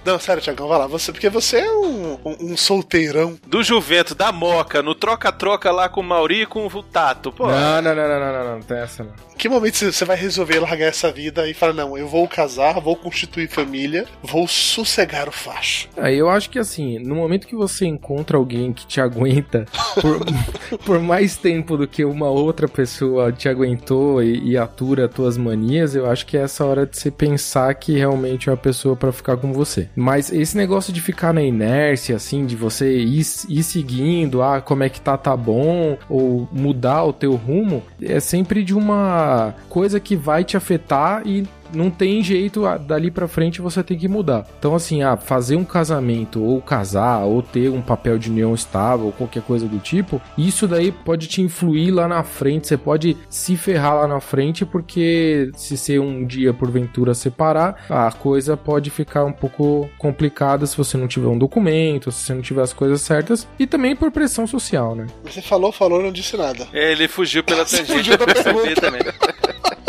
Não, 0.04 0.18
sério, 0.20 0.40
Thiagão, 0.42 0.68
vai 0.68 0.78
lá. 0.78 0.86
Você, 0.86 1.12
porque 1.12 1.28
você 1.28 1.58
é 1.58 1.70
um, 1.70 2.14
um, 2.24 2.36
um 2.52 2.56
solteirão. 2.56 3.36
Do 3.46 3.62
Juvento, 3.62 4.14
da 4.14 4.30
Moca, 4.32 4.82
no 4.82 4.94
troca-troca 4.94 5.70
lá 5.72 5.88
com 5.88 6.00
o 6.00 6.04
Mauri 6.04 6.42
e 6.42 6.46
com 6.46 6.66
o 6.66 6.82
Tato. 6.82 7.32
Pô, 7.32 7.48
Não, 7.48 7.82
não, 7.82 7.94
não, 7.94 8.08
não, 8.08 8.20
não, 8.20 8.32
não, 8.44 8.52
não, 8.54 8.60
tem 8.62 8.78
essa 8.78 9.02
não. 9.04 9.12
Que 9.36 9.48
momento 9.48 9.76
você- 9.76 9.92
você 9.92 10.04
vai 10.04 10.16
resolver 10.16 10.60
largar 10.60 10.86
essa 10.86 11.10
vida 11.12 11.46
e 11.48 11.52
falar, 11.52 11.72
não, 11.74 11.98
eu 11.98 12.08
vou 12.08 12.26
casar, 12.26 12.80
vou 12.80 12.96
constituir 12.96 13.48
família, 13.50 14.06
vou 14.22 14.46
sossegar 14.48 15.28
o 15.28 15.32
facho. 15.32 15.88
Aí 15.96 16.16
eu 16.16 16.30
acho 16.30 16.48
que 16.48 16.58
assim, 16.58 16.98
no 17.00 17.14
momento 17.16 17.46
que 17.46 17.56
você 17.56 17.84
encontra 17.84 18.36
alguém 18.38 18.72
que 18.72 18.86
te 18.86 19.00
aguenta 19.00 19.66
por, 20.00 20.20
por 20.86 20.95
mais 21.00 21.36
tempo 21.36 21.76
do 21.76 21.86
que 21.86 22.04
uma 22.04 22.28
outra 22.28 22.68
pessoa 22.68 23.32
te 23.32 23.48
aguentou 23.48 24.22
e, 24.22 24.50
e 24.50 24.56
atura 24.56 25.08
tuas 25.08 25.36
manias, 25.36 25.94
eu 25.94 26.08
acho 26.08 26.26
que 26.26 26.36
é 26.36 26.42
essa 26.42 26.64
hora 26.64 26.86
de 26.86 26.96
você 26.96 27.10
pensar 27.10 27.74
que 27.74 27.96
realmente 27.96 28.48
é 28.48 28.52
uma 28.52 28.58
pessoa 28.58 28.96
pra 28.96 29.12
ficar 29.12 29.36
com 29.36 29.52
você. 29.52 29.88
Mas 29.94 30.32
esse 30.32 30.56
negócio 30.56 30.92
de 30.92 31.00
ficar 31.00 31.32
na 31.32 31.42
inércia, 31.42 32.16
assim, 32.16 32.46
de 32.46 32.56
você 32.56 32.98
ir, 32.98 33.22
ir 33.48 33.62
seguindo, 33.62 34.42
ah, 34.42 34.60
como 34.60 34.82
é 34.82 34.88
que 34.88 35.00
tá, 35.00 35.16
tá 35.16 35.36
bom, 35.36 35.96
ou 36.08 36.48
mudar 36.52 37.04
o 37.04 37.12
teu 37.12 37.34
rumo, 37.34 37.82
é 38.00 38.20
sempre 38.20 38.62
de 38.62 38.74
uma 38.74 39.54
coisa 39.68 40.00
que 40.00 40.16
vai 40.16 40.44
te 40.44 40.56
afetar 40.56 41.26
e 41.26 41.46
não 41.72 41.90
tem 41.90 42.22
jeito, 42.22 42.66
ah, 42.66 42.76
dali 42.76 43.10
pra 43.10 43.28
frente 43.28 43.60
você 43.60 43.82
tem 43.82 43.98
que 43.98 44.08
mudar. 44.08 44.46
Então, 44.58 44.74
assim, 44.74 45.02
ah, 45.02 45.16
fazer 45.16 45.56
um 45.56 45.64
casamento, 45.64 46.42
ou 46.42 46.60
casar, 46.60 47.24
ou 47.24 47.42
ter 47.42 47.68
um 47.70 47.82
papel 47.82 48.18
de 48.18 48.30
união 48.30 48.54
estável, 48.54 49.06
ou 49.06 49.12
qualquer 49.12 49.42
coisa 49.42 49.66
do 49.66 49.78
tipo, 49.78 50.20
isso 50.36 50.66
daí 50.66 50.92
pode 50.92 51.26
te 51.26 51.42
influir 51.42 51.90
lá 51.90 52.08
na 52.08 52.22
frente, 52.22 52.66
você 52.66 52.76
pode 52.76 53.16
se 53.28 53.56
ferrar 53.56 53.96
lá 53.96 54.06
na 54.06 54.20
frente, 54.20 54.64
porque 54.64 55.50
se 55.56 55.76
você 55.76 55.98
um 55.98 56.24
dia 56.24 56.52
porventura 56.52 57.14
separar, 57.14 57.84
a 57.88 58.10
coisa 58.12 58.56
pode 58.56 58.90
ficar 58.90 59.24
um 59.24 59.32
pouco 59.32 59.88
complicada 59.98 60.66
se 60.66 60.76
você 60.76 60.96
não 60.96 61.06
tiver 61.06 61.28
um 61.28 61.38
documento, 61.38 62.10
se 62.10 62.24
você 62.24 62.34
não 62.34 62.42
tiver 62.42 62.62
as 62.62 62.72
coisas 62.72 63.00
certas, 63.00 63.46
e 63.58 63.66
também 63.66 63.94
por 63.94 64.10
pressão 64.10 64.46
social, 64.46 64.94
né? 64.94 65.06
Você 65.24 65.42
falou, 65.42 65.72
falou, 65.72 66.02
não 66.02 66.12
disse 66.12 66.36
nada. 66.36 66.66
É, 66.72 66.92
ele 66.92 67.08
fugiu 67.08 67.42
pela 67.44 67.64
tangente, 67.66 67.92
fugiu 67.92 68.16
da 68.16 68.24
eu 68.24 68.34
percebi 68.34 68.74
também. 68.74 69.00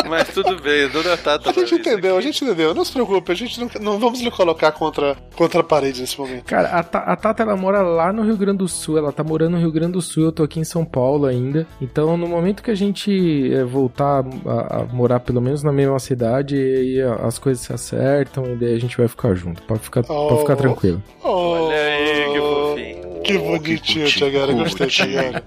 Mas 0.08 0.30
tudo 0.30 0.56
bem, 0.62 0.88
dona 0.88 1.18
Tata. 1.18 1.50
A 1.50 1.54
gente 1.68 1.88
entendeu, 1.88 2.18
a 2.18 2.22
gente 2.22 2.44
entendeu. 2.44 2.74
Não 2.74 2.84
se 2.86 2.92
preocupe, 2.92 3.32
a 3.32 3.36
gente 3.36 3.60
não, 3.60 3.70
não 3.82 4.00
vamos 4.00 4.20
lhe 4.22 4.32
colocar 4.32 4.72
contra, 4.72 5.16
contra 5.36 5.60
a 5.62 5.64
parede 5.64 6.02
nesse 6.02 6.20
momento. 6.20 6.44
Cara, 6.46 6.70
a, 6.70 6.80
a 6.80 7.16
Tata 7.16 7.44
ela 7.44 7.56
mora 7.56 7.82
lá 7.82 8.12
no 8.14 8.24
Rio 8.24 8.38
Grande 8.38 8.60
do 8.60 8.68
Sul, 8.68 8.98
ela 8.98 9.12
tá 9.12 9.24
morando 9.24 9.52
no 9.54 9.60
Rio 9.60 9.72
Grande 9.72 9.94
do 9.94 10.02
Sul, 10.02 10.24
eu 10.26 10.32
tô 10.32 10.44
aqui 10.44 10.60
em 10.60 10.64
São 10.64 10.84
Paulo 10.86 11.26
ainda. 11.26 11.68
Então, 11.82 12.18
no 12.18 12.28
momento 12.28 12.64
que 12.64 12.72
a 12.72 12.76
gente 12.76 13.52
eh, 13.54 13.64
voltar 13.64 14.24
a, 14.46 14.82
a 14.82 14.86
morar 14.86 15.20
pelo 15.20 15.42
menos 15.42 15.64
na 15.64 15.72
mesma 15.72 16.00
cidade, 16.00 16.56
aí 16.56 17.02
a- 17.02 17.16
as 17.28 17.38
coisas 17.38 17.64
se 17.64 17.74
acertam 17.74 18.46
e 18.54 18.56
daí 18.56 18.74
a 18.76 18.80
gente 18.80 18.98
vai 18.98 19.08
ficar 19.08 19.34
junto. 19.36 19.62
Pode 19.64 19.82
ficar, 19.82 20.04
pode 20.04 20.40
ficar 20.42 20.54
Oh. 20.54 20.58
tranquilo. 20.58 21.04
Olha 21.24 21.76
aí, 21.76 22.32
que 22.34 22.40
fofinho. 22.40 22.87
Que 23.28 23.38
bonitinho, 23.38 24.08
Tiagara. 24.08 24.54
Gostei, 24.54 24.88
Tiagara. 24.88 25.44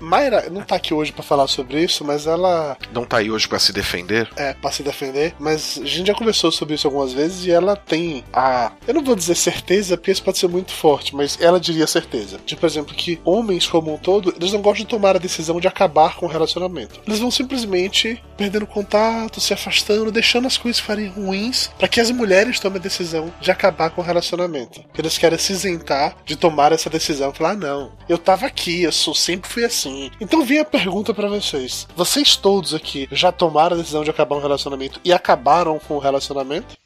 Mayra 0.00 0.48
não 0.50 0.62
tá 0.62 0.76
aqui 0.76 0.92
hoje 0.92 1.12
pra 1.12 1.22
falar 1.22 1.46
sobre 1.46 1.80
isso, 1.82 2.04
mas 2.04 2.26
ela 2.26 2.76
Não 2.92 3.04
tá 3.04 3.18
aí 3.18 3.30
hoje 3.30 3.46
pra 3.48 3.58
se 3.58 3.72
defender? 3.72 4.28
é 4.36 4.52
pra 4.54 4.70
se 4.70 4.82
defender. 4.82 5.34
Mas 5.38 5.78
a 5.82 5.86
gente 5.86 6.06
já 6.08 6.14
conversou 6.14 6.50
sobre 6.50 6.74
isso 6.74 6.86
algumas 6.86 7.12
vezes 7.12 7.44
e 7.46 7.50
ela 7.50 7.76
tem 7.76 8.24
a. 8.32 8.72
Eu 8.86 8.94
não 8.94 9.04
vou 9.04 9.14
dizer 9.14 9.34
certeza, 9.34 9.96
porque 9.96 10.10
isso 10.10 10.22
pode 10.22 10.38
ser 10.38 10.48
muito 10.48 10.72
forte, 10.72 11.14
mas 11.14 11.38
ela 11.40 11.60
diria 11.60 11.86
certeza. 11.86 12.38
De, 12.44 12.56
por 12.56 12.66
exemplo, 12.66 12.94
que 12.94 13.20
homens 13.24 13.66
como 13.66 13.94
um 13.94 13.98
todo, 13.98 14.34
eles 14.36 14.52
não 14.52 14.60
gostam 14.60 14.84
de 14.84 14.90
tomar 14.90 15.16
a 15.16 15.18
decisão 15.20 15.60
de 15.60 15.68
acabar 15.68 16.16
com 16.16 16.26
o 16.26 16.28
relacionamento. 16.28 17.00
Eles 17.06 17.20
vão 17.20 17.30
simplesmente 17.30 18.22
perdendo 18.36 18.66
contato, 18.66 19.40
se 19.40 19.54
afastando, 19.54 20.10
deixando 20.10 20.46
as 20.46 20.56
coisas 20.56 20.80
ficarem 20.80 21.06
ruins 21.08 21.70
para 21.78 21.86
que 21.88 22.00
as 22.00 22.10
mulheres 22.10 22.58
tomem 22.58 22.78
a 22.78 22.82
decisão 22.82 23.32
de 23.40 23.50
acabar 23.50 23.90
com 23.90 24.00
o 24.00 24.04
relacionamento. 24.04 24.82
Eles 24.98 25.16
querem 25.16 25.38
se 25.38 25.52
isentar 25.52 26.16
de 26.24 26.34
tomar 26.36 26.72
essa 26.72 26.90
decisão. 26.90 27.21
Falar, 27.30 27.50
ah, 27.50 27.56
não, 27.56 27.92
eu 28.08 28.16
tava 28.16 28.46
aqui, 28.46 28.82
eu 28.82 28.92
sou, 28.92 29.14
sempre 29.14 29.50
fui 29.50 29.64
assim. 29.64 30.10
Então 30.20 30.44
vem 30.44 30.58
a 30.58 30.64
pergunta 30.64 31.12
pra 31.12 31.28
vocês. 31.28 31.86
Vocês 31.94 32.36
todos 32.36 32.74
aqui 32.74 33.08
já 33.12 33.30
tomaram 33.30 33.76
a 33.76 33.78
decisão 33.78 34.02
de 34.02 34.10
acabar 34.10 34.36
um 34.36 34.40
relacionamento 34.40 35.00
e 35.04 35.12
acabaram 35.12 35.78
com 35.78 35.94
o 35.94 36.00
relacionamento? 36.00 36.76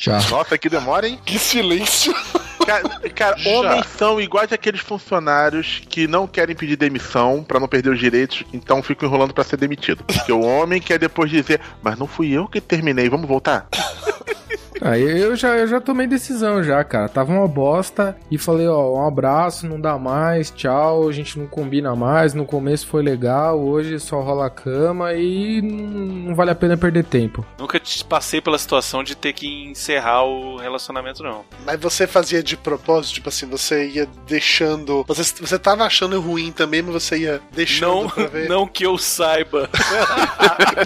Já. 0.00 0.18
Nossa, 0.30 0.56
que 0.56 0.70
demora, 0.70 1.06
hein? 1.06 1.20
Que 1.26 1.38
silêncio. 1.38 2.14
Cara, 2.66 3.10
cara, 3.10 3.36
homens 3.46 3.86
são 3.98 4.20
iguais 4.20 4.52
aqueles 4.52 4.80
funcionários 4.80 5.82
que 5.88 6.06
não 6.06 6.26
querem 6.26 6.54
pedir 6.54 6.76
demissão 6.76 7.42
pra 7.42 7.58
não 7.58 7.66
perder 7.66 7.90
os 7.90 7.98
direitos, 7.98 8.44
então 8.52 8.82
ficam 8.82 9.08
enrolando 9.08 9.34
pra 9.34 9.44
ser 9.44 9.56
demitido. 9.56 10.04
Porque 10.04 10.32
o 10.32 10.40
homem 10.40 10.80
quer 10.80 10.98
depois 10.98 11.30
dizer, 11.30 11.60
mas 11.82 11.98
não 11.98 12.06
fui 12.06 12.30
eu 12.30 12.46
que 12.46 12.60
terminei, 12.60 13.08
vamos 13.08 13.28
voltar? 13.28 13.66
Ah, 14.80 14.98
eu 14.98 15.36
já, 15.36 15.56
eu 15.56 15.66
já 15.66 15.80
tomei 15.80 16.06
decisão 16.06 16.62
já, 16.62 16.82
cara. 16.84 17.08
Tava 17.08 17.32
uma 17.32 17.46
bosta 17.46 18.16
e 18.30 18.38
falei, 18.38 18.66
ó, 18.66 18.94
um 18.96 19.06
abraço, 19.06 19.66
não 19.66 19.80
dá 19.80 19.98
mais, 19.98 20.50
tchau, 20.50 21.08
a 21.08 21.12
gente 21.12 21.38
não 21.38 21.46
combina 21.46 21.94
mais. 21.94 22.34
No 22.34 22.44
começo 22.46 22.86
foi 22.86 23.02
legal, 23.02 23.60
hoje 23.60 23.98
só 24.00 24.20
rola 24.20 24.46
a 24.46 24.50
cama 24.50 25.12
e 25.14 25.60
não, 25.60 25.86
não 26.28 26.34
vale 26.34 26.50
a 26.50 26.54
pena 26.54 26.76
perder 26.76 27.04
tempo. 27.04 27.44
Nunca 27.58 27.78
te 27.78 28.04
passei 28.04 28.40
pela 28.40 28.58
situação 28.58 29.04
de 29.04 29.14
ter 29.14 29.32
que 29.32 29.46
encerrar 29.64 30.24
o 30.24 30.56
relacionamento, 30.56 31.22
não. 31.22 31.44
Mas 31.66 31.78
você 31.80 32.06
fazia 32.06 32.42
de 32.42 32.56
propósito, 32.56 33.14
tipo 33.14 33.28
assim, 33.28 33.46
você 33.46 33.86
ia 33.88 34.08
deixando. 34.26 35.04
Você, 35.06 35.22
você 35.40 35.58
tava 35.58 35.84
achando 35.84 36.20
ruim 36.20 36.52
também, 36.52 36.82
mas 36.82 36.94
você 36.94 37.18
ia 37.18 37.40
deixando 37.52 38.02
Não, 38.02 38.08
pra 38.08 38.26
ver. 38.26 38.48
não 38.48 38.66
que 38.66 38.84
eu 38.84 38.96
saiba. 38.98 39.68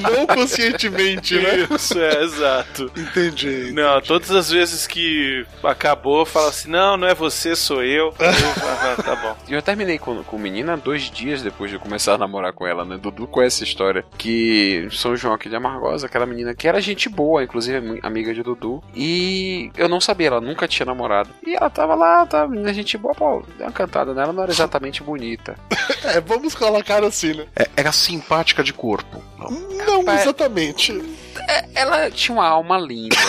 Não 0.01 0.27
conscientemente, 0.27 1.35
né? 1.37 1.67
Isso, 1.71 1.99
é, 1.99 2.23
exato. 2.23 2.91
Entendi. 2.97 3.73
Não, 3.73 3.84
todas 4.07 4.31
as 4.31 4.51
vezes 4.51 4.87
que 4.87 5.45
acabou, 5.63 6.25
fala 6.27 6.49
assim: 6.49 6.69
não, 6.71 6.97
não 6.97 7.07
é 7.09 7.15
você, 7.15 7.55
sou 7.57 7.83
eu. 7.83 8.15
Eu, 8.19 8.29
ah, 8.99 9.03
tá 9.03 9.17
bom. 9.17 9.37
E 9.49 9.53
eu 9.55 9.63
terminei 9.63 9.99
com, 9.99 10.23
com 10.25 10.39
menina 10.39 10.77
dois 10.77 11.11
dias 11.11 11.43
depois 11.43 11.71
de 11.71 11.77
eu 11.77 11.81
começar 11.81 12.15
a 12.15 12.19
namorar 12.19 12.53
com 12.53 12.67
ela, 12.67 12.85
né? 12.85 12.99
Dudu 12.99 13.27
conhece 13.27 13.57
essa 13.57 13.65
história. 13.65 14.05
Que 14.19 14.89
São 14.93 15.17
João 15.17 15.35
aqui 15.35 15.49
de 15.49 15.57
Amargosa, 15.57 16.07
aquela 16.07 16.27
menina 16.27 16.55
que 16.55 16.67
era 16.69 16.81
gente 16.81 17.09
boa, 17.09 17.43
inclusive 17.43 17.79
ami- 17.79 18.01
amiga 18.03 18.35
de 18.35 18.43
Dudu. 18.43 18.83
E 18.95 19.71
eu 19.77 19.89
não 19.89 20.01
sabia, 20.01 20.29
ela 20.29 20.41
nunca 20.41 20.67
tinha 20.69 20.85
namorado. 20.87 21.31
E 21.47 21.55
ela 21.55 21.71
tava 21.71 21.95
lá, 21.95 22.27
tava 22.27 22.49
menina 22.49 22.73
gente 22.75 22.97
boa, 22.99 23.15
pô, 23.15 23.43
deu 23.57 23.67
uma 23.67 23.73
cantada 23.73 24.13
nela, 24.15 24.33
não 24.33 24.43
era 24.43 24.53
exatamente 24.53 25.03
bonita. 25.03 25.57
É, 26.05 26.21
vamos 26.21 26.55
colocar 26.55 27.03
assim, 27.03 27.33
né? 27.33 27.47
É, 27.57 27.67
era 27.79 27.91
simpática 27.91 28.63
de 28.63 28.75
corpo. 28.75 29.23
Não. 29.39 29.51
Não 30.05 30.13
exatamente. 30.15 30.93
É, 31.49 31.65
ela 31.75 32.11
tinha 32.11 32.37
uma 32.37 32.47
alma 32.47 32.79
linda. 32.79 33.17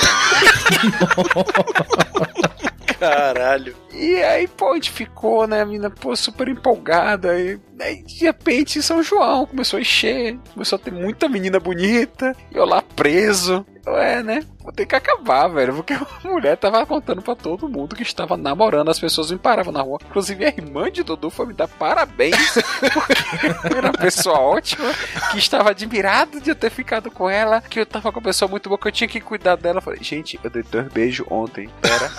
Caralho. 3.00 3.76
E 3.94 4.22
aí, 4.24 4.48
pô, 4.48 4.72
a 4.72 4.76
gente 4.76 4.92
ficou, 4.92 5.48
né, 5.48 5.62
a 5.62 5.66
menina, 5.66 5.90
pô, 5.90 6.16
super 6.16 6.48
empolgada. 6.48 7.40
E 7.40 7.60
aí, 7.80 8.04
de 8.04 8.26
repente, 8.26 8.82
São 8.82 9.04
João 9.04 9.46
começou 9.46 9.78
a 9.78 9.82
encher, 9.82 10.38
começou 10.54 10.78
a 10.78 10.80
ter 10.80 10.92
muita 10.92 11.30
menina 11.30 11.60
bonita, 11.60 12.36
e 12.52 12.58
eu 12.58 12.66
lá 12.66 12.82
preso. 12.82 13.66
Eu, 13.86 13.98
é, 13.98 14.24
né? 14.24 14.44
Vou 14.66 14.74
ter 14.74 14.88
que 14.88 14.96
acabar, 14.96 15.48
velho, 15.48 15.76
porque 15.76 15.94
a 15.94 16.08
mulher 16.24 16.58
tava 16.58 16.84
contando 16.88 17.22
pra 17.22 17.36
todo 17.36 17.70
mundo 17.70 17.96
que 17.96 18.02
estava 18.02 18.36
namorando, 18.36 18.90
as 18.90 19.00
pessoas 19.00 19.30
me 19.30 19.38
paravam 19.38 19.72
na 19.72 19.82
rua. 19.82 20.00
Inclusive, 20.04 20.44
a 20.44 20.48
irmã 20.48 20.92
de 20.92 21.04
Dudu 21.04 21.30
foi 21.30 21.46
me 21.46 21.54
dar 21.54 21.68
parabéns, 21.68 22.36
porque 23.62 23.78
era 23.78 23.90
uma 23.90 23.94
pessoa 23.94 24.40
ótima, 24.40 24.92
que 25.32 25.38
estava 25.38 25.70
admirado 25.70 26.42
de 26.42 26.50
eu 26.50 26.56
ter 26.56 26.72
ficado 26.72 27.12
com 27.12 27.30
ela, 27.30 27.62
que 27.62 27.80
eu 27.80 27.86
tava 27.86 28.12
com 28.12 28.20
uma 28.20 28.26
pessoa 28.26 28.50
muito 28.50 28.68
boa, 28.68 28.80
que 28.80 28.88
eu 28.88 28.92
tinha 28.92 29.08
que 29.08 29.22
cuidar 29.22 29.56
dela. 29.56 29.78
Eu 29.78 29.84
falei, 29.84 30.00
gente, 30.02 30.40
eu 30.44 30.50
dei 30.50 30.64
dois 30.64 30.88
beijos 30.92 31.28
ontem, 31.30 31.70
pera. 31.80 32.12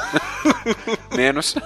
Menos. 1.17 1.57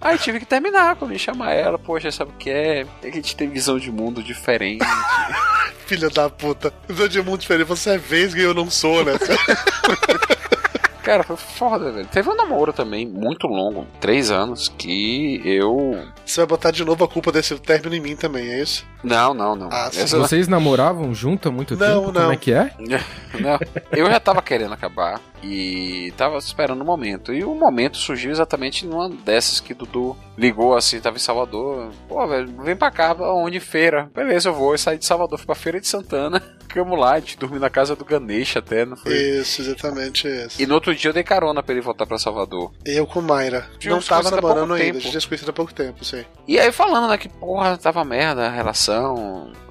Aí 0.00 0.16
tive 0.16 0.38
que 0.38 0.46
terminar 0.46 0.94
quando 0.94 1.10
me 1.10 1.18
chamar 1.18 1.54
ela, 1.54 1.76
poxa, 1.76 2.12
sabe 2.12 2.30
o 2.30 2.34
que 2.34 2.50
é? 2.50 2.86
É 3.02 3.08
a 3.08 3.10
gente 3.10 3.34
tem 3.34 3.48
visão 3.48 3.80
de 3.80 3.90
mundo 3.90 4.22
diferente. 4.22 4.86
Filha 5.86 6.08
da 6.08 6.30
puta. 6.30 6.72
Visão 6.88 7.08
de 7.08 7.20
mundo 7.20 7.40
diferente. 7.40 7.66
Você 7.66 7.90
é 7.90 7.98
vesga 7.98 8.40
e 8.40 8.44
eu 8.44 8.54
não 8.54 8.70
sou, 8.70 9.04
né? 9.04 9.12
Cara, 11.02 11.24
foi 11.24 11.36
foda, 11.36 11.90
velho. 11.90 12.06
Teve 12.06 12.30
um 12.30 12.36
namoro 12.36 12.72
também, 12.72 13.04
muito 13.04 13.48
longo, 13.48 13.86
três 14.00 14.30
anos, 14.30 14.68
que 14.68 15.42
eu. 15.44 15.98
Você 16.24 16.40
vai 16.40 16.46
botar 16.46 16.70
de 16.70 16.84
novo 16.84 17.02
a 17.02 17.08
culpa 17.08 17.32
desse 17.32 17.58
término 17.58 17.96
em 17.96 18.00
mim 18.00 18.14
também, 18.14 18.48
é 18.48 18.62
isso? 18.62 18.86
Não, 19.02 19.34
não, 19.34 19.56
não. 19.56 19.68
Ah, 19.72 19.90
sim. 19.92 20.00
Essa- 20.00 20.18
Vocês 20.18 20.46
namoravam 20.48 21.12
junto 21.14 21.48
há 21.48 21.52
muito 21.52 21.76
Não, 21.76 21.86
tempo? 22.00 22.12
não. 22.12 22.20
Como 22.22 22.32
é 22.32 22.36
que 22.36 22.52
é? 22.52 22.70
Não, 23.40 23.58
eu 23.92 24.10
já 24.10 24.20
tava 24.20 24.42
querendo 24.42 24.74
acabar 24.74 25.18
e 25.42 26.12
tava 26.18 26.36
esperando 26.36 26.82
o 26.82 26.84
momento. 26.84 27.32
E 27.32 27.42
o 27.42 27.54
momento 27.54 27.96
surgiu 27.96 28.30
exatamente 28.30 28.84
numa 28.86 29.08
dessas 29.08 29.58
que 29.58 29.72
Dudu 29.72 30.14
ligou 30.36 30.76
assim, 30.76 31.00
tava 31.00 31.16
em 31.16 31.18
Salvador. 31.18 31.88
Pô, 32.06 32.26
velho, 32.26 32.54
vem 32.62 32.76
pra 32.76 32.90
cá, 32.90 33.16
onde 33.18 33.58
feira? 33.58 34.10
Beleza, 34.14 34.50
eu 34.50 34.54
vou. 34.54 34.72
Eu 34.72 34.78
saí 34.78 34.98
de 34.98 35.06
Salvador, 35.06 35.38
fui 35.38 35.46
pra 35.46 35.54
Feira 35.54 35.80
de 35.80 35.88
Santana. 35.88 36.42
Ficamos 36.68 36.98
lá, 36.98 37.12
a 37.12 37.20
gente 37.20 37.38
dormiu 37.38 37.58
na 37.60 37.70
casa 37.70 37.96
do 37.96 38.04
Ganesh 38.04 38.56
até, 38.58 38.84
não 38.84 38.96
foi? 38.98 39.12
Isso, 39.14 39.62
exatamente 39.62 40.26
isso. 40.28 40.60
E 40.60 40.66
no 40.66 40.74
outro 40.74 40.94
dia 40.94 41.08
eu 41.08 41.14
dei 41.14 41.22
carona 41.22 41.62
pra 41.62 41.72
ele 41.74 41.80
voltar 41.82 42.04
pra 42.06 42.18
Salvador. 42.18 42.70
Eu 42.84 43.06
com 43.06 43.20
Mayra. 43.22 43.66
Tinha 43.78 43.94
não 43.94 44.00
tava 44.02 44.30
namorando 44.30 44.74
ainda, 44.74 44.84
tempo. 44.84 44.96
a 44.98 45.00
gente 45.00 45.10
tinha 45.10 45.20
se 45.22 45.26
conhecido 45.28 45.50
há 45.50 45.54
pouco 45.54 45.72
tempo, 45.72 46.04
sei. 46.04 46.26
E 46.46 46.58
aí 46.58 46.70
falando, 46.72 47.08
né, 47.08 47.16
que 47.16 47.28
porra, 47.30 47.76
tava 47.78 48.04
merda 48.04 48.46
a 48.46 48.50
relação. 48.50 48.91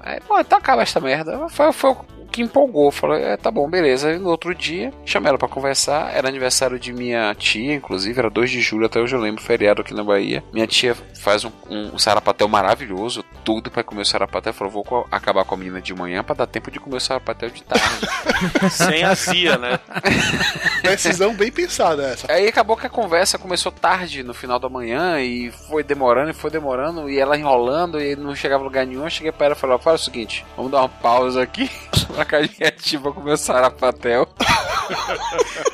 Aí, 0.02 0.20
pô, 0.20 0.38
então 0.38 0.58
acaba 0.58 0.82
esta 0.82 1.00
merda. 1.00 1.48
Foi, 1.48 1.72
foi 1.72 1.96
que 2.32 2.42
empolgou. 2.42 2.90
Falei, 2.90 3.22
é, 3.22 3.36
tá 3.36 3.50
bom, 3.50 3.68
beleza. 3.68 4.12
E 4.12 4.18
no 4.18 4.28
outro 4.30 4.54
dia, 4.54 4.92
chamei 5.04 5.28
ela 5.28 5.38
pra 5.38 5.46
conversar. 5.48 6.12
Era 6.14 6.28
aniversário 6.28 6.78
de 6.78 6.92
minha 6.92 7.34
tia, 7.36 7.74
inclusive, 7.74 8.18
era 8.18 8.30
2 8.30 8.50
de 8.50 8.60
julho, 8.60 8.86
até 8.86 8.98
hoje 9.00 9.14
eu 9.14 9.20
lembro, 9.20 9.42
feriado 9.42 9.82
aqui 9.82 9.94
na 9.94 10.02
Bahia. 10.02 10.42
Minha 10.52 10.66
tia 10.66 10.96
faz 11.20 11.44
um, 11.44 11.52
um 11.70 11.98
sarapatel 11.98 12.48
maravilhoso, 12.48 13.24
tudo 13.44 13.70
pra 13.70 13.84
comer 13.84 14.02
o 14.02 14.06
sarapatel. 14.06 14.52
Falou, 14.52 14.72
vou 14.72 14.84
co- 14.84 15.06
acabar 15.10 15.44
com 15.44 15.54
a 15.54 15.58
menina 15.58 15.80
de 15.80 15.94
manhã 15.94 16.24
pra 16.24 16.34
dar 16.34 16.46
tempo 16.46 16.70
de 16.70 16.80
comer 16.80 16.96
o 16.96 17.00
sarapatel 17.00 17.50
de 17.50 17.62
tarde. 17.62 18.08
Sem 18.70 19.04
azia, 19.04 19.56
né? 19.58 19.78
Decisão 20.82 21.34
bem 21.34 21.50
pensada 21.52 22.02
essa. 22.08 22.32
Aí 22.32 22.48
acabou 22.48 22.76
que 22.76 22.86
a 22.86 22.90
conversa 22.90 23.38
começou 23.38 23.70
tarde 23.70 24.22
no 24.22 24.34
final 24.34 24.58
da 24.58 24.68
manhã 24.68 25.20
e 25.20 25.50
foi 25.68 25.82
demorando 25.82 26.30
e 26.30 26.34
foi 26.34 26.50
demorando 26.50 27.08
e 27.08 27.18
ela 27.18 27.36
enrolando 27.36 28.00
e 28.00 28.16
não 28.16 28.34
chegava 28.34 28.62
a 28.62 28.66
lugar 28.66 28.86
nenhum. 28.86 29.04
Eu 29.04 29.10
cheguei 29.10 29.32
pra 29.32 29.46
ela 29.46 29.54
e 29.54 29.58
falei: 29.58 29.78
faz 29.78 30.00
o 30.00 30.04
seguinte, 30.04 30.44
vamos 30.56 30.70
dar 30.72 30.78
uma 30.80 30.88
pausa 30.88 31.42
aqui 31.42 31.70
pra 32.24 32.46
que 32.48 32.62
a 32.64 32.66
gente 32.66 32.96
vá 32.96 33.12
comer 33.12 33.32
o 33.32 33.36
sarapatel. 33.36 34.28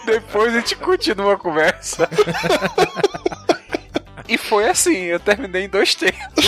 Depois 0.06 0.54
a 0.54 0.58
gente 0.60 0.76
continua 0.76 1.34
a 1.34 1.36
conversa. 1.36 2.08
E 4.28 4.36
foi 4.36 4.68
assim, 4.68 4.94
eu 5.04 5.18
terminei 5.18 5.64
em 5.64 5.68
dois 5.68 5.94
tempos. 5.94 6.44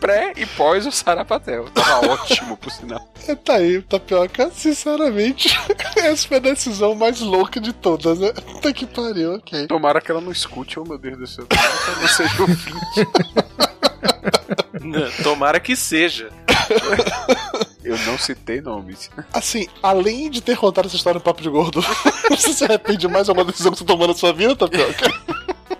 pré 0.00 0.32
e 0.36 0.44
pós 0.44 0.86
o 0.86 0.92
Sarapatel. 0.92 1.64
Tava 1.70 2.06
ótimo, 2.12 2.56
por 2.56 2.70
sinal. 2.70 3.08
É, 3.26 3.34
Tá 3.34 3.54
aí, 3.54 3.80
Tapioca, 3.82 4.50
sinceramente, 4.50 5.58
essa 5.96 6.28
foi 6.28 6.36
a 6.36 6.40
decisão 6.40 6.94
mais 6.94 7.20
louca 7.20 7.58
de 7.60 7.72
todas, 7.72 8.18
né? 8.18 8.32
Puta 8.32 8.72
que 8.72 8.86
pariu, 8.86 9.34
ok. 9.36 9.66
Tomara 9.66 10.00
que 10.00 10.10
ela 10.10 10.20
não 10.20 10.30
escute, 10.32 10.78
oh 10.78 10.84
meu 10.84 10.98
Deus 10.98 11.18
do 11.18 11.26
céu. 11.26 11.46
Tomara 11.46 11.78
que 11.78 11.90
ela 11.90 12.00
não 12.00 12.08
seja 12.08 12.42
ouvinte. 12.42 13.08
Tomara 15.22 15.60
que 15.60 15.74
seja. 15.74 16.28
Eu 17.84 17.98
não 17.98 18.16
citei 18.16 18.62
nomes. 18.62 19.10
Assim, 19.32 19.68
além 19.82 20.30
de 20.30 20.40
ter 20.40 20.56
contado 20.56 20.86
essa 20.86 20.96
história 20.96 21.18
no 21.18 21.24
Papo 21.24 21.42
de 21.42 21.50
Gordo, 21.50 21.84
você 22.30 22.52
se 22.54 22.64
arrepende 22.64 23.06
mais 23.06 23.26
de 23.26 23.30
alguma 23.30 23.44
decisão 23.44 23.70
que 23.70 23.78
você 23.78 23.84
tomou 23.84 24.08
na 24.08 24.14
sua 24.14 24.32
vida, 24.32 24.56
Tapioca? 24.56 25.12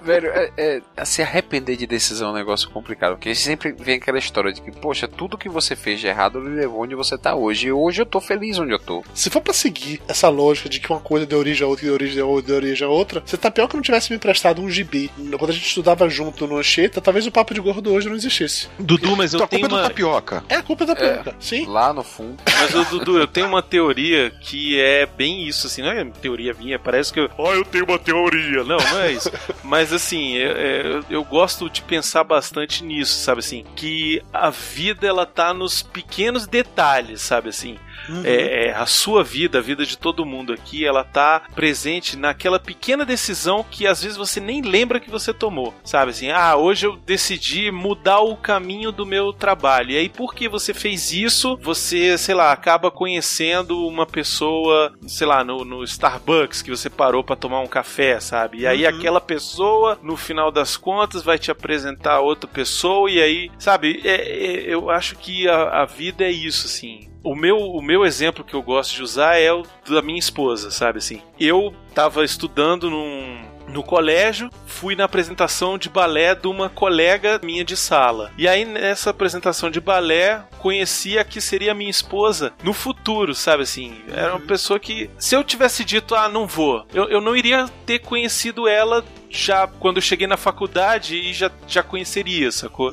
Velho, 0.05 0.29
é, 0.29 0.53
é- 0.97 1.05
se 1.05 1.23
arrepender 1.23 1.77
de 1.77 1.87
decisão 1.87 2.29
é 2.29 2.33
um 2.33 2.35
negócio 2.35 2.69
complicado. 2.71 3.13
Porque 3.17 3.35
sempre 3.35 3.73
vem 3.73 3.97
aquela 3.97 4.19
história 4.19 4.53
de 4.53 4.61
que, 4.61 4.71
poxa, 4.71 5.09
tudo 5.09 5.39
que 5.39 5.49
você 5.49 5.75
fez 5.75 6.01
de 6.01 6.07
errado 6.07 6.41
lhe 6.41 6.51
levou 6.55 6.83
onde 6.83 6.95
você 6.95 7.17
tá 7.17 7.35
hoje. 7.35 7.69
E 7.69 7.73
hoje 7.73 8.03
eu 8.03 8.07
tô 8.07 8.21
feliz 8.21 8.59
onde 8.59 8.73
eu 8.73 8.79
tô. 8.79 9.03
Se 9.15 9.31
for 9.31 9.41
pra 9.41 9.53
seguir 9.53 10.01
essa 10.09 10.29
lógica 10.29 10.69
de 10.69 10.79
que 10.81 10.91
uma 10.91 11.01
coisa 11.01 11.25
deu 11.27 11.39
origem 11.39 11.65
a 11.65 11.69
outra, 11.69 11.81
que 11.81 11.87
deu 11.87 11.95
origem 11.95 12.23
a 12.23 12.27
outra, 12.27 12.47
deu 12.49 12.57
origem 12.57 12.87
a 12.87 12.91
outra, 12.91 13.23
se 13.25 13.37
Tapioca 13.37 13.77
não 13.77 13.83
tivesse 13.83 14.11
me 14.11 14.17
emprestado 14.17 14.61
um 14.61 14.71
gibi 14.71 15.11
quando 15.39 15.51
a 15.51 15.55
gente 15.55 15.67
estudava 15.67 16.09
junto 16.09 16.47
no 16.47 16.57
Anchieta, 16.59 17.01
talvez 17.01 17.27
o 17.27 17.33
Papo 17.33 17.55
de 17.55 17.61
Gordo 17.61 17.93
hoje 17.93 18.09
não 18.09 18.17
existisse. 18.17 18.69
Dudu, 18.79 19.17
mas 19.17 19.33
eu 19.33 19.39
Então 19.39 19.45
a 19.47 19.49
tenho 19.49 19.61
culpa 19.63 19.75
é 19.75 19.79
do 19.79 19.83
uma. 19.83 19.89
tapioca. 19.89 20.45
É 20.49 20.57
a 20.57 20.63
culpa 20.63 20.87
da 20.87 20.95
Tapioca, 20.95 21.35
sim. 21.41 21.67
Lá 21.67 21.93
no 21.93 22.03
fundo. 22.05 22.37
Mas, 22.47 22.89
Dudu, 22.89 23.19
eu 23.19 23.27
tenho 23.27 23.47
uma 23.49 23.63
teoria 23.63 24.31
que 24.31 24.79
é 24.81 25.07
bem 25.07 25.47
isso, 25.49 25.67
assim, 25.67 25.83
não 25.83 25.91
é 25.91 26.05
teoria 26.05 26.53
minha, 26.55 26.79
parece 26.79 27.13
que 27.13 27.21
eu. 27.21 27.31
Ó, 27.39 27.53
eu 27.55 27.65
tenho 27.65 27.85
uma 27.85 27.99
teoria. 27.99 28.65
Não, 28.65 28.77
não 28.77 29.01
é 29.01 29.13
isso. 29.13 29.31
Mas, 29.63 29.93
assim, 29.95 30.37
é- 30.37 30.43
é, 30.43 30.87
eu, 30.87 31.05
eu 31.11 31.25
gosto 31.25 31.69
de 31.71 31.83
pensar 31.83 32.25
bastante 32.25 32.85
nisso, 32.85 33.19
sabe 33.19 33.41
assim? 33.41 33.65
Que 33.77 34.23
a 34.33 34.51
vida, 34.51 35.07
ela 35.07 35.25
tá 35.27 35.55
nos 35.55 35.83
pequenos 35.83 36.47
detalhes, 36.47 37.23
sabe 37.23 37.49
assim? 37.49 37.79
É, 38.25 38.67
é, 38.69 38.75
a 38.75 38.87
sua 38.87 39.23
vida, 39.23 39.59
a 39.59 39.63
vida 39.63 39.85
de 39.85 39.97
todo 39.97 40.27
mundo 40.27 40.53
aqui, 40.53 40.85
ela 40.85 41.05
tá 41.05 41.43
presente 41.55 42.17
naquela 42.17 42.59
pequena 42.59 43.05
decisão 43.05 43.65
que 43.71 43.87
às 43.87 44.03
vezes 44.03 44.17
você 44.17 44.41
nem 44.41 44.63
lembra 44.63 45.01
que 45.01 45.11
você 45.11 45.33
tomou, 45.33 45.75
sabe 45.85 46.11
assim? 46.11 46.31
Ah, 46.31 46.57
hoje 46.57 46.87
eu 46.87 46.97
decidi 46.97 47.71
mudar 47.71 48.21
o 48.21 48.37
caminho 48.37 48.93
do 48.93 49.07
meu 49.07 49.33
trabalho. 49.33 49.91
E 49.93 49.97
aí, 49.97 50.09
porque 50.09 50.49
você 50.49 50.75
fez 50.75 51.13
isso, 51.13 51.57
você, 51.63 52.17
sei 52.19 52.35
lá, 52.35 52.53
acaba 52.53 52.91
conhecendo 52.91 53.87
uma 53.87 54.07
pessoa, 54.07 54.93
sei 55.07 55.27
lá, 55.27 55.45
no, 55.45 55.65
no 55.65 55.83
Starbucks 55.85 56.63
que 56.63 56.71
você 56.71 56.91
parou 56.91 57.23
pra 57.25 57.37
tomar 57.37 57.61
um 57.61 57.67
café, 57.67 58.21
sabe? 58.21 58.61
E 58.61 58.67
aí 58.67 58.87
aquela 58.87 59.21
pessoa, 59.21 59.99
no 60.03 60.17
final 60.17 60.51
das 60.51 60.77
contas, 60.77 61.23
vai 61.23 61.39
te 61.39 61.51
apresentar 61.51 62.21
outra 62.21 62.49
pessoa 62.49 63.11
e 63.11 63.21
aí, 63.21 63.51
sabe? 63.59 64.01
É- 64.05 64.15
é- 64.15 64.75
eu 64.75 64.91
acho 64.91 65.17
que 65.17 65.49
a, 65.49 65.83
a 65.83 65.85
vida 65.85 66.25
é 66.25 66.31
isso, 66.31 66.67
assim 66.67 67.14
o 67.25 67.35
meu, 67.35 67.59
o 67.59 67.83
meu 67.83 68.05
exemplo 68.05 68.45
que 68.45 68.55
eu 68.55 68.63
gosto 68.63 68.95
de 68.95 69.03
usar 69.03 69.37
é 69.41 69.53
o 69.53 69.65
da 69.89 70.03
minha 70.03 70.19
esposa, 70.19 70.71
sabe 70.71 70.99
assim? 70.99 71.23
Eu 71.41 71.75
tava 71.95 72.23
estudando 72.25 72.91
num, 72.91 73.43
no 73.67 73.83
colégio, 73.83 74.51
fui 74.67 74.95
na 74.95 75.05
apresentação 75.05 75.79
de 75.79 75.89
balé 75.89 76.35
de 76.35 76.47
uma 76.47 76.69
colega 76.69 77.41
minha 77.43 77.65
de 77.65 77.77
sala. 77.77 78.31
E 78.37 78.47
aí 78.47 78.65
nessa 78.65 79.11
apresentação 79.11 79.71
de 79.71 79.81
balé, 79.81 80.45
conheci 80.59 81.19
a 81.19 81.25
que 81.25 81.41
seria 81.41 81.75
minha 81.75 81.91
esposa 81.91 82.53
no 82.63 82.73
futuro, 82.73 83.35
sabe 83.35 83.63
assim? 83.63 83.97
Era 84.13 84.35
uma 84.35 84.47
pessoa 84.47 84.79
que 84.79 85.11
se 85.19 85.35
eu 85.35 85.43
tivesse 85.43 85.85
dito, 85.85 86.15
ah, 86.15 86.29
não 86.29 86.47
vou, 86.47 86.87
eu, 86.93 87.09
eu 87.09 87.21
não 87.21 87.35
iria 87.35 87.67
ter 87.87 88.01
conhecido 88.01 88.69
ela 88.69 89.03
já 89.35 89.67
quando 89.67 89.97
eu 89.97 90.03
cheguei 90.03 90.27
na 90.27 90.37
faculdade 90.37 91.17
e 91.17 91.33
já, 91.33 91.51
já 91.67 91.83
conheceria, 91.83 92.51
sacou? 92.53 92.93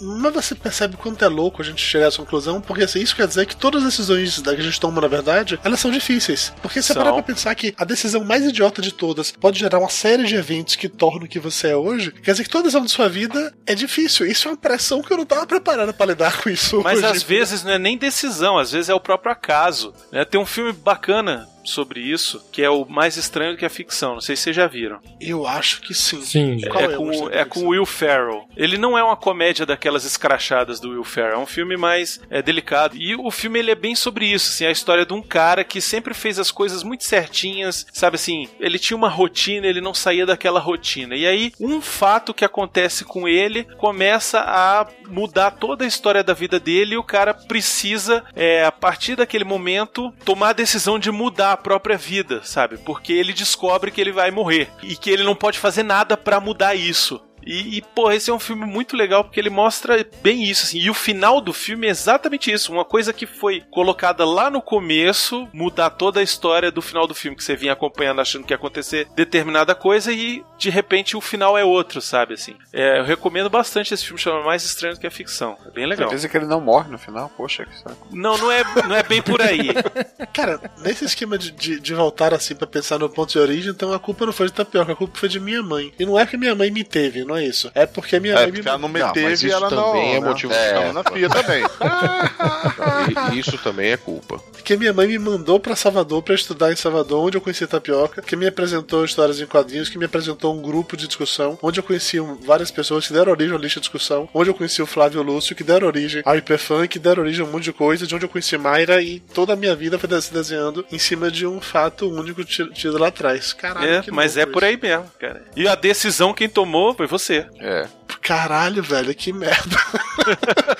Mas 0.00 0.34
você 0.34 0.54
percebe 0.54 0.96
quanto 0.96 1.24
é 1.24 1.28
louco 1.28 1.62
a 1.62 1.64
gente 1.64 1.82
chegar 1.82 2.06
a 2.06 2.08
essa 2.08 2.18
conclusão, 2.18 2.60
porque 2.60 2.84
assim, 2.84 3.00
isso 3.00 3.14
quer 3.14 3.26
dizer 3.26 3.46
que 3.46 3.56
todas 3.56 3.82
as 3.82 3.90
decisões 3.90 4.40
da 4.42 4.54
que 4.54 4.60
a 4.60 4.64
gente 4.64 4.80
toma, 4.80 5.00
na 5.00 5.08
verdade, 5.08 5.58
elas 5.62 5.78
são 5.80 5.90
difíceis. 5.90 6.52
Porque 6.60 6.82
se 6.82 6.88
você 6.88 6.94
parar 6.94 7.12
pra 7.12 7.22
pensar 7.22 7.54
que 7.54 7.74
a 7.76 7.84
decisão 7.84 8.24
mais 8.24 8.44
idiota 8.44 8.82
de 8.82 8.92
todas 8.92 9.30
pode 9.32 9.58
gerar 9.58 9.78
uma 9.78 9.88
série 9.88 10.24
de 10.24 10.34
eventos 10.34 10.76
que 10.76 10.88
tornam 10.88 11.26
o 11.26 11.28
que 11.28 11.38
você 11.38 11.68
é 11.68 11.76
hoje, 11.76 12.10
quer 12.10 12.32
dizer 12.32 12.44
que 12.44 12.50
toda 12.50 12.64
decisão 12.64 12.84
de 12.84 12.90
sua 12.90 13.08
vida 13.08 13.54
é 13.66 13.74
difícil. 13.74 14.26
Isso 14.26 14.48
é 14.48 14.50
uma 14.52 14.56
pressão 14.56 15.02
que 15.02 15.12
eu 15.12 15.16
não 15.16 15.26
tava 15.26 15.46
preparado 15.46 15.92
pra 15.94 16.06
lidar 16.06 16.42
com 16.42 16.50
isso 16.50 16.80
Mas 16.82 16.98
hoje. 16.98 17.06
às 17.06 17.22
vezes 17.22 17.62
não 17.62 17.72
é 17.72 17.78
nem 17.78 17.96
decisão, 17.96 18.58
às 18.58 18.72
vezes 18.72 18.88
é 18.88 18.94
o 18.94 19.00
próprio 19.00 19.32
acaso. 19.32 19.92
né? 20.10 20.24
Tem 20.24 20.40
um 20.40 20.46
filme 20.46 20.72
bacana 20.72 21.48
sobre 21.70 22.00
isso, 22.00 22.44
que 22.52 22.62
é 22.62 22.70
o 22.70 22.84
mais 22.84 23.16
estranho 23.16 23.56
que 23.56 23.64
a 23.64 23.70
ficção. 23.70 24.14
Não 24.14 24.20
sei 24.20 24.36
se 24.36 24.42
vocês 24.42 24.56
já 24.56 24.66
viram. 24.66 25.00
Eu 25.20 25.46
acho 25.46 25.80
que 25.80 25.94
sim. 25.94 26.22
Sim. 26.22 26.58
É, 26.64 26.84
é 26.84 26.88
o 26.88 26.96
com, 26.96 27.30
é 27.30 27.44
com 27.44 27.60
o 27.60 27.68
Will 27.68 27.86
Ferrell. 27.86 28.48
Ele 28.56 28.78
não 28.78 28.96
é 28.96 29.02
uma 29.02 29.16
comédia 29.16 29.66
daquelas 29.66 30.04
escrachadas 30.04 30.80
do 30.80 30.90
Will 30.90 31.04
Ferrell, 31.04 31.34
é 31.34 31.38
um 31.38 31.46
filme 31.46 31.76
mais 31.76 32.20
é, 32.30 32.42
delicado. 32.42 32.96
E 32.96 33.14
o 33.14 33.30
filme 33.30 33.58
ele 33.58 33.70
é 33.70 33.74
bem 33.74 33.94
sobre 33.94 34.26
isso, 34.26 34.50
assim, 34.50 34.66
a 34.66 34.70
história 34.70 35.04
de 35.04 35.12
um 35.12 35.22
cara 35.22 35.64
que 35.64 35.80
sempre 35.80 36.14
fez 36.14 36.38
as 36.38 36.50
coisas 36.50 36.82
muito 36.82 37.04
certinhas, 37.04 37.86
sabe 37.92 38.16
assim, 38.16 38.48
ele 38.60 38.78
tinha 38.78 38.96
uma 38.96 39.08
rotina, 39.08 39.66
ele 39.66 39.80
não 39.80 39.94
saía 39.94 40.26
daquela 40.26 40.60
rotina. 40.60 41.14
E 41.14 41.26
aí, 41.26 41.52
um 41.60 41.80
fato 41.80 42.34
que 42.34 42.44
acontece 42.44 43.04
com 43.04 43.28
ele 43.28 43.64
começa 43.76 44.40
a 44.40 44.86
mudar 45.08 45.52
toda 45.52 45.84
a 45.84 45.88
história 45.88 46.22
da 46.22 46.34
vida 46.34 46.58
dele 46.58 46.94
e 46.94 46.98
o 46.98 47.04
cara 47.04 47.32
precisa, 47.34 48.24
é, 48.34 48.64
a 48.64 48.72
partir 48.72 49.16
daquele 49.16 49.44
momento, 49.44 50.12
tomar 50.24 50.50
a 50.50 50.54
decisão 50.54 50.98
de 50.98 51.10
mudar 51.10 51.55
a 51.56 51.58
própria 51.58 51.96
vida, 51.96 52.42
sabe? 52.44 52.76
Porque 52.76 53.12
ele 53.12 53.32
descobre 53.32 53.90
que 53.90 54.00
ele 54.00 54.12
vai 54.12 54.30
morrer 54.30 54.70
e 54.82 54.94
que 54.94 55.10
ele 55.10 55.24
não 55.24 55.34
pode 55.34 55.58
fazer 55.58 55.82
nada 55.82 56.16
pra 56.16 56.38
mudar 56.38 56.74
isso. 56.74 57.20
E, 57.46 57.78
e, 57.78 57.82
pô, 57.82 58.10
esse 58.10 58.28
é 58.28 58.34
um 58.34 58.38
filme 58.38 58.66
muito 58.66 58.96
legal 58.96 59.22
porque 59.22 59.38
ele 59.38 59.48
mostra 59.48 60.04
bem 60.20 60.42
isso, 60.42 60.64
assim. 60.64 60.78
E 60.80 60.90
o 60.90 60.94
final 60.94 61.40
do 61.40 61.52
filme 61.52 61.86
é 61.86 61.90
exatamente 61.90 62.50
isso. 62.50 62.72
Uma 62.72 62.84
coisa 62.84 63.12
que 63.12 63.24
foi 63.24 63.62
colocada 63.70 64.24
lá 64.24 64.50
no 64.50 64.60
começo, 64.60 65.48
mudar 65.52 65.90
toda 65.90 66.20
a 66.20 66.22
história 66.22 66.72
do 66.72 66.82
final 66.82 67.06
do 67.06 67.14
filme, 67.14 67.36
que 67.36 67.44
você 67.44 67.54
vinha 67.54 67.72
acompanhando 67.72 68.20
achando 68.20 68.44
que 68.44 68.52
ia 68.52 68.56
acontecer 68.56 69.06
determinada 69.14 69.74
coisa 69.74 70.12
e 70.12 70.44
de 70.58 70.70
repente 70.70 71.16
o 71.16 71.20
final 71.20 71.56
é 71.56 71.64
outro, 71.64 72.00
sabe, 72.00 72.34
assim. 72.34 72.56
É, 72.72 72.98
eu 72.98 73.04
recomendo 73.04 73.48
bastante 73.48 73.94
esse 73.94 74.04
filme, 74.04 74.18
chama 74.18 74.42
Mais 74.42 74.64
Estranho 74.64 74.94
do 74.94 75.00
que 75.00 75.06
a 75.06 75.10
Ficção. 75.10 75.56
É 75.64 75.70
bem 75.70 75.86
legal. 75.86 76.08
Certeza 76.08 76.28
que 76.28 76.36
ele 76.36 76.46
não 76.46 76.60
morre 76.60 76.90
no 76.90 76.98
final? 76.98 77.30
Poxa, 77.36 77.64
que 77.64 77.78
saco. 77.78 78.08
Não, 78.10 78.36
não 78.36 78.50
é, 78.50 78.64
não 78.88 78.96
é 78.96 79.02
bem 79.02 79.22
por 79.22 79.40
aí. 79.40 79.68
Cara, 80.32 80.60
nesse 80.78 81.04
esquema 81.04 81.38
de, 81.38 81.52
de, 81.52 81.78
de 81.78 81.94
voltar 81.94 82.34
assim 82.34 82.56
pra 82.56 82.66
pensar 82.66 82.98
no 82.98 83.08
ponto 83.08 83.30
de 83.30 83.38
origem, 83.38 83.70
então 83.70 83.92
a 83.92 83.98
culpa 83.98 84.26
não 84.26 84.32
foi 84.32 84.46
de 84.46 84.52
tapioca, 84.52 84.92
a 84.92 84.96
culpa 84.96 85.18
foi 85.18 85.28
de 85.28 85.38
minha 85.38 85.62
mãe. 85.62 85.92
E 85.98 86.04
não 86.04 86.18
é 86.18 86.24
porque 86.24 86.36
minha 86.36 86.54
mãe 86.54 86.70
me 86.70 86.82
teve, 86.82 87.24
não 87.24 87.35
é 87.38 87.44
isso. 87.44 87.70
É 87.74 87.86
porque 87.86 88.18
minha 88.20 88.34
É, 88.34 88.36
mãe 88.36 88.46
me 88.46 88.52
porque 88.52 88.68
ela 88.68 88.78
não 88.78 88.88
me 88.88 88.98
Não, 89.00 89.06
mas 89.06 89.14
teve 89.14 89.32
isso 89.32 89.46
e 89.46 89.50
ela 89.50 89.70
não. 89.70 89.84
também 89.92 90.14
é 90.16 90.20
né? 90.20 90.28
motivo 90.28 90.52
de 90.52 90.58
é, 90.58 90.92
na 90.92 91.04
FIA 91.04 91.28
também. 91.28 91.62
E- 93.32 93.38
Isso 93.38 93.56
também 93.58 93.92
é 93.92 93.96
culpa. 93.96 94.38
Porque 94.52 94.76
minha 94.76 94.92
mãe 94.92 95.06
me 95.06 95.18
mandou 95.18 95.60
pra 95.60 95.76
Salvador 95.76 96.22
pra 96.22 96.34
estudar 96.34 96.72
em 96.72 96.76
Salvador, 96.76 97.24
onde 97.24 97.36
eu 97.36 97.40
conheci 97.40 97.66
tapioca, 97.66 98.20
que 98.20 98.34
me 98.34 98.46
apresentou 98.46 99.04
histórias 99.04 99.40
em 99.40 99.46
quadrinhos, 99.46 99.88
que 99.88 99.96
me 99.98 100.04
apresentou 100.06 100.54
um 100.56 100.60
grupo 100.60 100.96
de 100.96 101.06
discussão, 101.06 101.56
onde 101.62 101.78
eu 101.78 101.84
conheci 101.84 102.18
várias 102.44 102.70
pessoas 102.70 103.06
que 103.06 103.12
deram 103.12 103.30
origem 103.32 103.52
ao 103.52 103.58
lixo 103.60 103.76
de 103.76 103.82
discussão, 103.82 104.28
onde 104.34 104.50
eu 104.50 104.54
conheci 104.54 104.82
o 104.82 104.86
Flávio 104.86 105.22
Lúcio, 105.22 105.54
que 105.54 105.62
deram 105.62 105.86
origem 105.86 106.22
ao 106.24 106.36
Hiperfunk, 106.36 106.88
que 106.88 106.98
deram 106.98 107.22
origem 107.22 107.44
a 107.44 107.48
um 107.48 107.52
monte 107.52 107.64
de 107.64 107.72
coisa, 107.72 108.06
de 108.06 108.14
onde 108.14 108.24
eu 108.24 108.28
conheci 108.28 108.58
Mayra 108.58 109.00
e 109.00 109.20
toda 109.20 109.52
a 109.52 109.56
minha 109.56 109.74
vida 109.76 109.98
foi 109.98 110.20
se 110.20 110.32
desenhando 110.32 110.84
em 110.90 110.98
cima 110.98 111.30
de 111.30 111.46
um 111.46 111.60
fato 111.60 112.08
único 112.10 112.44
ti- 112.44 112.68
tido 112.72 112.98
lá 112.98 113.08
atrás. 113.08 113.52
Caralho, 113.52 113.88
É, 113.88 114.02
que 114.02 114.10
mas 114.10 114.36
é 114.36 114.40
louco 114.40 114.52
por 114.54 114.62
isso. 114.64 114.70
aí 114.72 114.78
mesmo, 114.90 115.10
cara. 115.18 115.44
E 115.54 115.68
a 115.68 115.74
decisão 115.74 116.32
quem 116.34 116.48
tomou 116.48 116.94
foi 116.94 117.06
você. 117.06 117.25
É. 117.34 117.86
Caralho, 118.22 118.82
velho, 118.82 119.14
que 119.14 119.32
merda. 119.32 119.76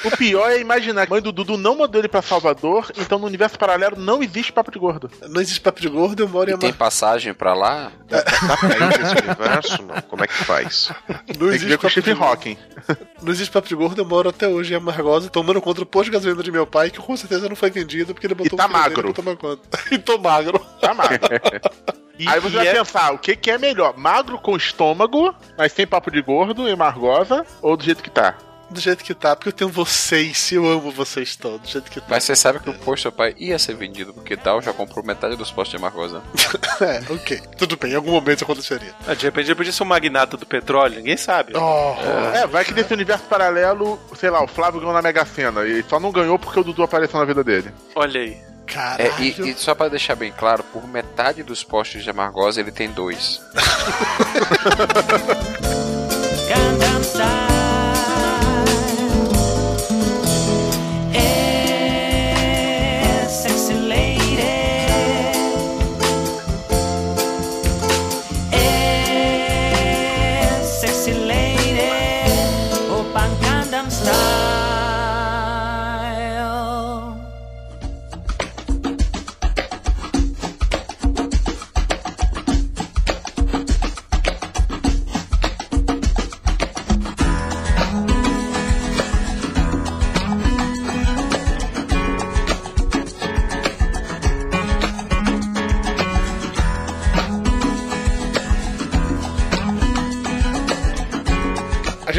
O 0.05 0.17
pior 0.17 0.51
é 0.51 0.59
imaginar 0.61 1.07
que 1.07 1.13
a 1.13 1.15
mãe 1.15 1.23
do 1.23 1.31
Dudu 1.31 1.57
não 1.57 1.77
mandou 1.77 2.01
ele 2.01 2.09
pra 2.09 2.21
Salvador, 2.21 2.91
então 2.99 3.19
no 3.19 3.27
universo 3.27 3.57
paralelo 3.59 3.97
não 3.97 4.23
existe 4.23 4.53
papo 4.53 4.71
de 4.71 4.79
gordo. 4.79 5.09
Não 5.29 5.41
existe 5.41 5.61
papo 5.61 5.81
de 5.81 5.89
gordo, 5.89 6.21
eu 6.23 6.29
moro 6.29 6.51
em 6.51 6.55
E 6.55 6.59
tem 6.59 6.71
Amar... 6.71 6.79
passagem 6.79 7.33
pra 7.33 7.55
lá? 7.55 7.93
Dá 8.09 8.23
pra 8.57 8.77
ir 8.77 8.99
nesse 8.99 9.25
universo? 9.25 9.83
Não. 9.83 10.03
Como 10.03 10.25
é 10.25 10.27
que 10.27 10.35
faz? 10.35 10.91
Não 11.09 11.17
Tem 11.17 11.37
que 11.37 11.39
ver 11.39 11.55
existe 11.55 11.79
com 11.79 11.87
o 11.87 11.91
papo 11.91 11.95
de 11.95 12.01
Stephen. 12.01 12.23
Hawking. 12.23 12.59
Não 13.23 13.33
existe 13.33 13.53
papo 13.53 13.69
de 13.69 13.75
gordo, 13.75 14.01
eu 14.01 14.05
moro 14.07 14.29
até 14.29 14.49
hoje 14.49 14.73
em 14.73 14.77
Amargosa, 14.77 15.29
tomando 15.29 15.61
conta 15.61 15.81
do 15.81 15.87
posto 15.87 16.07
de 16.07 16.13
gasolina 16.13 16.43
de 16.43 16.51
meu 16.51 16.67
pai, 16.67 16.91
que 16.91 16.99
com 16.99 17.17
certeza 17.17 17.49
não 17.49 17.57
foi 17.57 17.71
vendido, 17.71 18.13
porque 18.13 18.27
ele 18.27 18.35
botou 18.35 18.57
tá 18.57 18.65
um 18.65 18.69
dele 18.69 18.79
magro. 18.81 19.03
pra 19.03 19.23
tomar 19.23 19.37
conta. 19.37 19.79
e 19.93 19.99
tô 19.99 20.19
magro. 20.19 20.59
Tá 20.81 20.93
magro. 20.95 21.19
E, 22.19 22.29
Aí 22.29 22.41
você 22.41 22.57
vai 22.57 22.67
é- 22.69 22.73
pensar, 22.75 23.13
o 23.13 23.19
que, 23.19 23.37
que 23.37 23.51
é 23.51 23.59
melhor? 23.59 23.97
Magro 23.97 24.39
com 24.39 24.57
estômago, 24.57 25.35
mas 25.57 25.73
sem 25.73 25.87
papo 25.87 26.11
de 26.11 26.21
gordo 26.23 26.69
e 26.69 26.75
margosa, 26.77 27.45
ou 27.61 27.77
do 27.77 27.85
jeito 27.85 28.03
que 28.03 28.11
tá? 28.11 28.35
Do 28.69 28.81
jeito 28.81 29.05
que 29.05 29.15
tá, 29.15 29.37
porque 29.37 29.51
eu 29.51 29.53
tenho 29.53 29.71
vocês, 29.71 30.51
eu 30.51 30.67
amo 30.69 30.91
vocês 30.91 31.37
todos, 31.37 31.61
do 31.61 31.69
jeito 31.73 31.89
que 31.89 32.01
tá. 32.01 32.07
Mas 32.11 32.25
você 32.25 32.35
sabe 32.35 32.59
que 32.59 32.69
o 32.69 32.75
posto 32.75 33.03
seu 33.03 33.13
pai 33.13 33.33
ia 33.39 33.57
ser 33.61 33.77
vendido, 33.77 34.13
porque 34.13 34.35
Dow 34.35 34.61
já 34.61 34.73
comprou 34.73 35.05
metade 35.05 35.37
dos 35.37 35.53
postos 35.53 35.77
de 35.77 35.81
Margosa. 35.81 36.21
é, 36.83 37.01
ok. 37.13 37.41
Tudo 37.57 37.77
bem, 37.77 37.93
em 37.93 37.95
algum 37.95 38.11
momento 38.11 38.39
isso 38.39 38.45
aconteceria. 38.45 38.93
Ah, 39.07 39.15
de 39.15 39.25
repente 39.25 39.47
ele 39.47 39.55
podia 39.55 39.71
ser 39.71 39.85
um 39.85 39.87
magnata 39.87 40.37
do 40.37 40.45
petróleo, 40.45 40.97
ninguém 40.97 41.17
sabe. 41.17 41.53
Oh, 41.57 41.95
É, 42.35 42.45
vai 42.49 42.65
que 42.65 42.75
nesse 42.75 42.93
universo 42.93 43.23
paralelo, 43.27 44.01
sei 44.17 44.31
lá, 44.31 44.43
o 44.43 44.49
Flávio 44.49 44.81
ganhou 44.81 44.95
na 44.95 45.01
Mega 45.03 45.25
Sena 45.25 45.65
e 45.65 45.85
só 45.85 46.01
não 46.01 46.11
ganhou 46.11 46.37
porque 46.37 46.59
o 46.59 46.65
Dudu 46.65 46.83
apareceu 46.83 47.21
na 47.21 47.25
vida 47.25 47.45
dele. 47.45 47.71
Olha 47.95 48.21
aí. 48.21 48.37
Caralho. 48.67 49.03
É, 49.03 49.21
e, 49.21 49.51
e 49.51 49.55
só 49.55 49.75
pra 49.75 49.89
deixar 49.89 50.15
bem 50.15 50.33
claro, 50.37 50.63
por 50.65 50.87
metade 50.87 51.43
dos 51.43 51.65
postos 51.65 52.03
de 52.03 52.11
Amargosa 52.11 52.61
ele 52.61 52.73
tem 52.73 52.91
dois. 52.91 53.41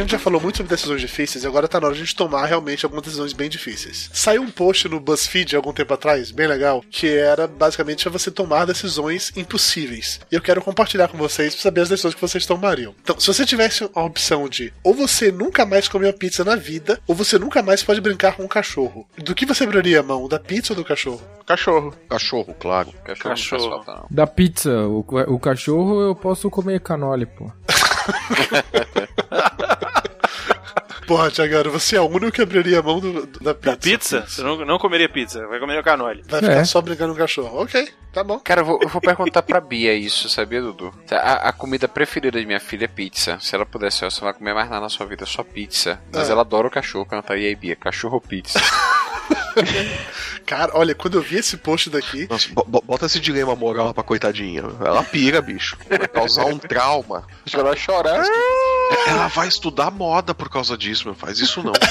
gente 0.08 0.14
já 0.14 0.20
falou 0.20 0.40
muito 0.40 0.58
sobre 0.58 0.70
decisões 0.70 1.02
difíceis 1.02 1.44
e 1.44 1.48
agora 1.48 1.68
tá 1.68 1.82
na 1.82 1.88
hora 1.88 1.96
de 1.96 2.02
a 2.02 2.06
gente 2.06 2.16
tomar 2.16 2.46
realmente 2.46 2.86
algumas 2.86 3.04
decisões 3.04 3.34
bem 3.34 3.50
difíceis. 3.50 4.10
Saiu 4.14 4.42
um 4.42 4.50
post 4.50 4.88
no 4.88 5.02
BuzzFeed 5.02 5.54
algum 5.54 5.74
tempo 5.74 5.94
atrás, 5.94 6.32
bem 6.32 6.48
legal, 6.48 6.82
que 6.90 7.10
era 7.10 7.46
basicamente 7.46 8.08
você 8.08 8.32
tomar 8.32 8.66
decisões 8.66 9.34
impossíveis. 9.36 10.22
E 10.32 10.36
eu 10.36 10.42
quero 10.42 10.62
compartilhar 10.62 11.10
com 11.10 11.18
vocês 11.18 11.54
pra 11.54 11.62
saber 11.62 11.82
as 11.82 11.90
decisões 11.90 12.16
que 12.16 12.22
vocês 12.22 12.46
tomariam. 12.46 12.96
Então, 13.04 13.20
se 13.20 13.28
você 13.28 13.46
tivesse 13.46 13.90
a 13.94 14.02
opção 14.02 14.48
de 14.48 14.72
ou 14.82 14.94
você 14.94 15.30
nunca 15.30 15.66
mais 15.66 15.90
comer 15.90 16.08
uma 16.08 16.14
pizza 16.14 16.46
na 16.46 16.56
vida, 16.56 17.02
ou 17.06 17.14
você 17.14 17.38
nunca 17.38 17.62
mais 17.62 17.84
pode 17.84 18.00
brincar 18.00 18.38
com 18.38 18.44
um 18.44 18.48
cachorro, 18.48 19.06
do 19.18 19.36
que 19.36 19.46
você 19.46 19.66
abriria 19.66 20.00
a 20.00 20.04
mão? 20.04 20.30
Da 20.30 20.40
pizza 20.40 20.72
ou 20.72 20.78
do 20.78 20.86
cachorro? 20.86 21.22
Cachorro. 21.46 21.94
Cachorro, 22.10 22.56
claro. 22.58 22.94
Cachorro, 23.04 23.62
não 23.62 23.70
falta, 23.70 23.94
não. 23.94 24.08
Da 24.10 24.26
pizza, 24.26 24.72
o, 24.88 25.06
o 25.28 25.40
cachorro 25.40 26.02
eu 26.02 26.16
posso 26.16 26.50
comer 26.50 26.80
canole, 26.80 27.26
pô. 27.26 27.52
Porra, 31.08 31.32
Tiagaro, 31.32 31.72
você 31.72 31.96
é 31.96 32.02
o 32.02 32.06
único 32.06 32.34
que 32.34 32.42
abriria 32.42 32.80
a 32.80 32.84
mão 32.84 33.00
do- 33.00 33.26
do- 33.26 33.40
da 33.40 33.56
pizza. 33.56 33.78
Pizza? 33.78 34.26
Você 34.28 34.42
não, 34.44 34.58
não 34.66 34.78
comeria 34.78 35.08
pizza, 35.08 35.48
vai 35.48 35.58
comer 35.60 35.80
o 35.80 35.84
canole. 35.84 36.22
Vai 36.28 36.42
ficar 36.42 36.52
É. 36.54 36.66
só 36.66 36.82
brincando 36.82 37.14
com 37.14 37.18
o 37.18 37.22
cachorro. 37.22 37.62
Ok, 37.62 37.88
tá 38.12 38.24
bom. 38.26 38.38
Cara, 38.40 38.60
eu 38.62 38.66
vou, 38.66 38.80
eu 38.82 38.90
vou 38.90 39.00
perguntar 39.02 39.42
pra 39.42 39.62
Bia 39.62 39.94
isso, 39.94 40.28
sabia, 40.30 40.62
Dudu? 40.62 40.94
A, 41.10 41.48
a 41.50 41.54
comida 41.54 41.88
preferida 41.88 42.38
de 42.40 42.46
minha 42.46 42.60
filha 42.60 42.84
é 42.86 42.88
pizza. 42.90 43.38
Se 43.40 43.56
ela 43.56 43.66
pudesse, 43.66 44.04
ó, 44.04 44.10
você 44.10 44.20
não 44.20 44.26
vai 44.32 44.34
comer 44.38 44.54
mais 44.54 44.70
nada 44.70 44.82
na 44.82 44.90
sua 44.90 45.06
vida, 45.06 45.26
só 45.26 45.44
pizza. 45.44 45.98
Mas 46.14 46.28
É. 46.28 46.32
ela 46.34 46.42
adora 46.42 46.68
o 46.68 46.72
cachorro. 46.72 47.06
Perguntar, 47.06 47.38
e 47.38 47.46
aí, 47.48 47.56
Bia, 47.56 47.76
cachorro 47.78 48.16
ou 48.16 48.22
pizza? 48.22 48.60
Cara, 50.46 50.72
olha, 50.76 50.94
quando 50.96 51.16
eu 51.18 51.22
vi 51.22 51.38
esse 51.38 51.58
post 51.58 51.90
daqui. 51.90 52.28
Nossa, 52.30 52.48
bo- 52.54 52.64
bo- 52.68 52.82
bota 52.86 53.06
esse 53.06 53.20
dilema 53.20 53.56
moral 53.56 53.94
pra 53.94 54.04
coitadinha. 54.04 54.62
Ela 54.86 55.04
pira, 55.04 55.42
bicho. 55.42 55.76
Vai 55.90 56.08
causar 56.08 56.46
um 56.46 56.58
trauma. 56.58 57.26
Ela 57.52 57.64
vai 57.64 57.76
chorar. 57.78 58.24
Ela 59.08 59.28
vai 59.28 59.48
estudar 59.48 59.92
moda 59.92 60.34
por 60.34 60.50
causa 60.50 60.78
disso, 60.78 61.06
meu. 61.06 61.16
Faz 61.16 61.40
isso 61.40 61.62
não. 61.64 61.74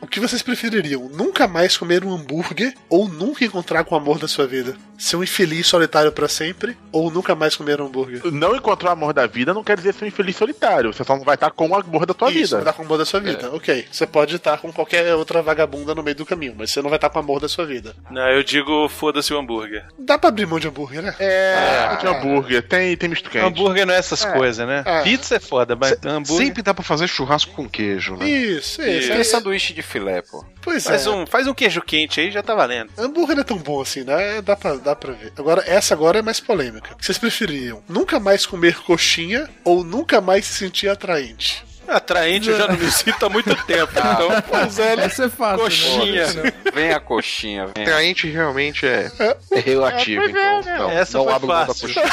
O 0.00 0.06
que 0.06 0.20
vocês 0.20 0.42
prefeririam? 0.42 1.08
Nunca 1.08 1.48
mais 1.48 1.78
comer 1.78 2.04
um 2.04 2.12
hambúrguer 2.14 2.74
ou 2.90 3.08
nunca 3.08 3.42
encontrar 3.42 3.84
com 3.84 3.94
o 3.94 3.98
amor 3.98 4.18
da 4.18 4.28
sua 4.28 4.46
vida? 4.46 4.76
Ser 4.98 5.16
um 5.16 5.22
infeliz 5.24 5.66
solitário 5.66 6.12
pra 6.12 6.28
sempre 6.28 6.76
ou 6.92 7.10
nunca 7.10 7.34
mais 7.34 7.56
comer 7.56 7.80
um 7.80 7.86
hambúrguer? 7.86 8.20
Não 8.30 8.54
encontrar 8.54 8.90
o 8.90 8.92
amor 8.92 9.14
da 9.14 9.26
vida 9.26 9.54
não 9.54 9.64
quer 9.64 9.78
dizer 9.78 9.94
ser 9.94 10.04
um 10.04 10.08
infeliz 10.08 10.36
solitário. 10.36 10.92
Você 10.92 11.02
só 11.02 11.16
não 11.16 11.24
vai 11.24 11.34
estar 11.36 11.50
com 11.50 11.68
o 11.68 11.74
amor 11.74 12.04
da 12.04 12.12
tua 12.12 12.28
Isso, 12.30 12.38
vida. 12.38 12.50
vai 12.56 12.60
estar 12.60 12.72
com 12.74 12.82
o 12.82 12.84
amor 12.84 12.98
da 12.98 13.06
sua 13.06 13.18
vida. 13.18 13.50
Ok. 13.54 13.86
Você 13.90 14.06
pode 14.06 14.36
estar 14.36 14.58
com 14.58 14.70
qualquer 14.70 15.14
outra 15.14 15.40
vagabunda 15.40 15.94
no 15.94 16.02
meio 16.02 16.16
do 16.16 16.26
caminho, 16.26 16.54
mas 16.56 16.70
você 16.70 16.82
não 16.82 16.90
vai 16.90 16.98
estar 16.98 17.08
com 17.08 17.18
o 17.18 17.22
amor 17.22 17.40
da 17.40 17.48
sua 17.48 17.64
vida. 17.64 17.96
Não, 18.10 18.28
eu 18.28 18.42
digo 18.44 18.86
foda-se 18.90 19.32
o 19.32 19.38
hambúrguer. 19.38 19.86
Dá 19.98 20.18
pra 20.18 20.28
abrir 20.28 20.46
mão 20.46 20.60
de 20.60 20.68
hambúrguer, 20.68 21.00
né? 21.02 21.14
É, 21.18 21.96
de 21.98 22.06
hambúrguer. 22.06 22.62
Tem, 22.68 22.94
tem 22.94 23.08
misto 23.08 23.30
quente. 23.30 23.44
Hambúrguer 23.44 23.86
não 23.86 23.94
é 23.94 23.98
essas 23.98 24.22
É, 24.24 24.30
coisas, 24.32 24.66
né? 24.68 24.82
é. 24.84 25.02
Pizza 25.02 25.36
é 25.36 25.40
foda, 25.40 25.53
mas 25.78 25.96
hambúrguer. 26.04 26.46
Sempre 26.46 26.62
dá 26.62 26.74
pra 26.74 26.84
fazer 26.84 27.08
churrasco 27.08 27.52
com 27.52 27.68
queijo, 27.68 28.16
né? 28.16 28.28
Isso, 28.28 28.82
isso. 28.82 29.08
Tem 29.08 29.24
sanduíche 29.24 29.72
de 29.72 29.82
filé, 29.82 30.22
pô. 30.22 30.44
Pois 30.60 30.84
Faz 30.84 31.06
é. 31.06 31.10
um, 31.10 31.26
faz 31.26 31.46
um 31.46 31.54
queijo 31.54 31.82
quente 31.82 32.20
aí, 32.20 32.30
já 32.30 32.42
tá 32.42 32.54
valendo. 32.54 32.90
Hambúrguer 32.98 33.36
não 33.36 33.42
é 33.42 33.44
tão 33.44 33.58
bom 33.58 33.80
assim, 33.80 34.02
né? 34.02 34.40
Dá 34.42 34.56
pra, 34.56 34.74
dá 34.76 34.96
pra 34.96 35.12
ver. 35.12 35.32
Agora, 35.38 35.62
essa 35.66 35.94
agora 35.94 36.18
é 36.18 36.22
mais 36.22 36.40
polêmica. 36.40 36.92
O 36.94 36.96
que 36.96 37.04
vocês 37.04 37.18
preferiam? 37.18 37.82
Nunca 37.88 38.18
mais 38.18 38.46
comer 38.46 38.76
coxinha 38.82 39.48
ou 39.64 39.84
nunca 39.84 40.20
mais 40.20 40.46
se 40.46 40.54
sentir 40.54 40.88
atraente? 40.88 41.64
Atraente 41.88 42.50
eu 42.50 42.58
já 42.58 42.66
não 42.68 42.76
me 42.76 42.90
sinto 42.90 43.26
há 43.26 43.28
muito 43.28 43.54
tempo, 43.64 43.92
então. 43.92 44.28
Pois 44.48 44.78
é, 44.78 44.96
né? 44.96 45.04
Essa 45.04 45.24
é 45.24 45.28
fácil. 45.28 45.64
Coxinha. 45.64 46.26
né? 46.32 46.52
Vem 46.74 46.92
a 46.92 47.00
coxinha, 47.00 47.66
vem. 47.74 47.84
Atraente 47.84 48.28
realmente 48.28 48.86
é, 48.86 49.10
é 49.52 49.60
relativo, 49.60 50.22
É, 50.22 50.26
é, 50.26 50.30
então. 50.30 50.62
né? 50.62 50.78
Não, 50.78 50.90
Essa 50.90 51.18
não 51.18 51.24
foi 51.24 51.32
abro 51.34 51.48
mão 51.48 51.58
da 51.60 51.66
fácil. 51.66 51.88
coxinha. 51.94 52.04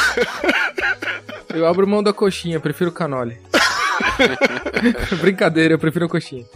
Eu 1.53 1.67
abro 1.67 1.85
mão 1.87 2.01
da 2.01 2.13
coxinha, 2.13 2.59
prefiro 2.61 2.91
canole. 2.93 3.37
Brincadeira, 5.19 5.73
eu 5.73 5.79
prefiro 5.79 6.05
a 6.05 6.09
coxinha. 6.09 6.45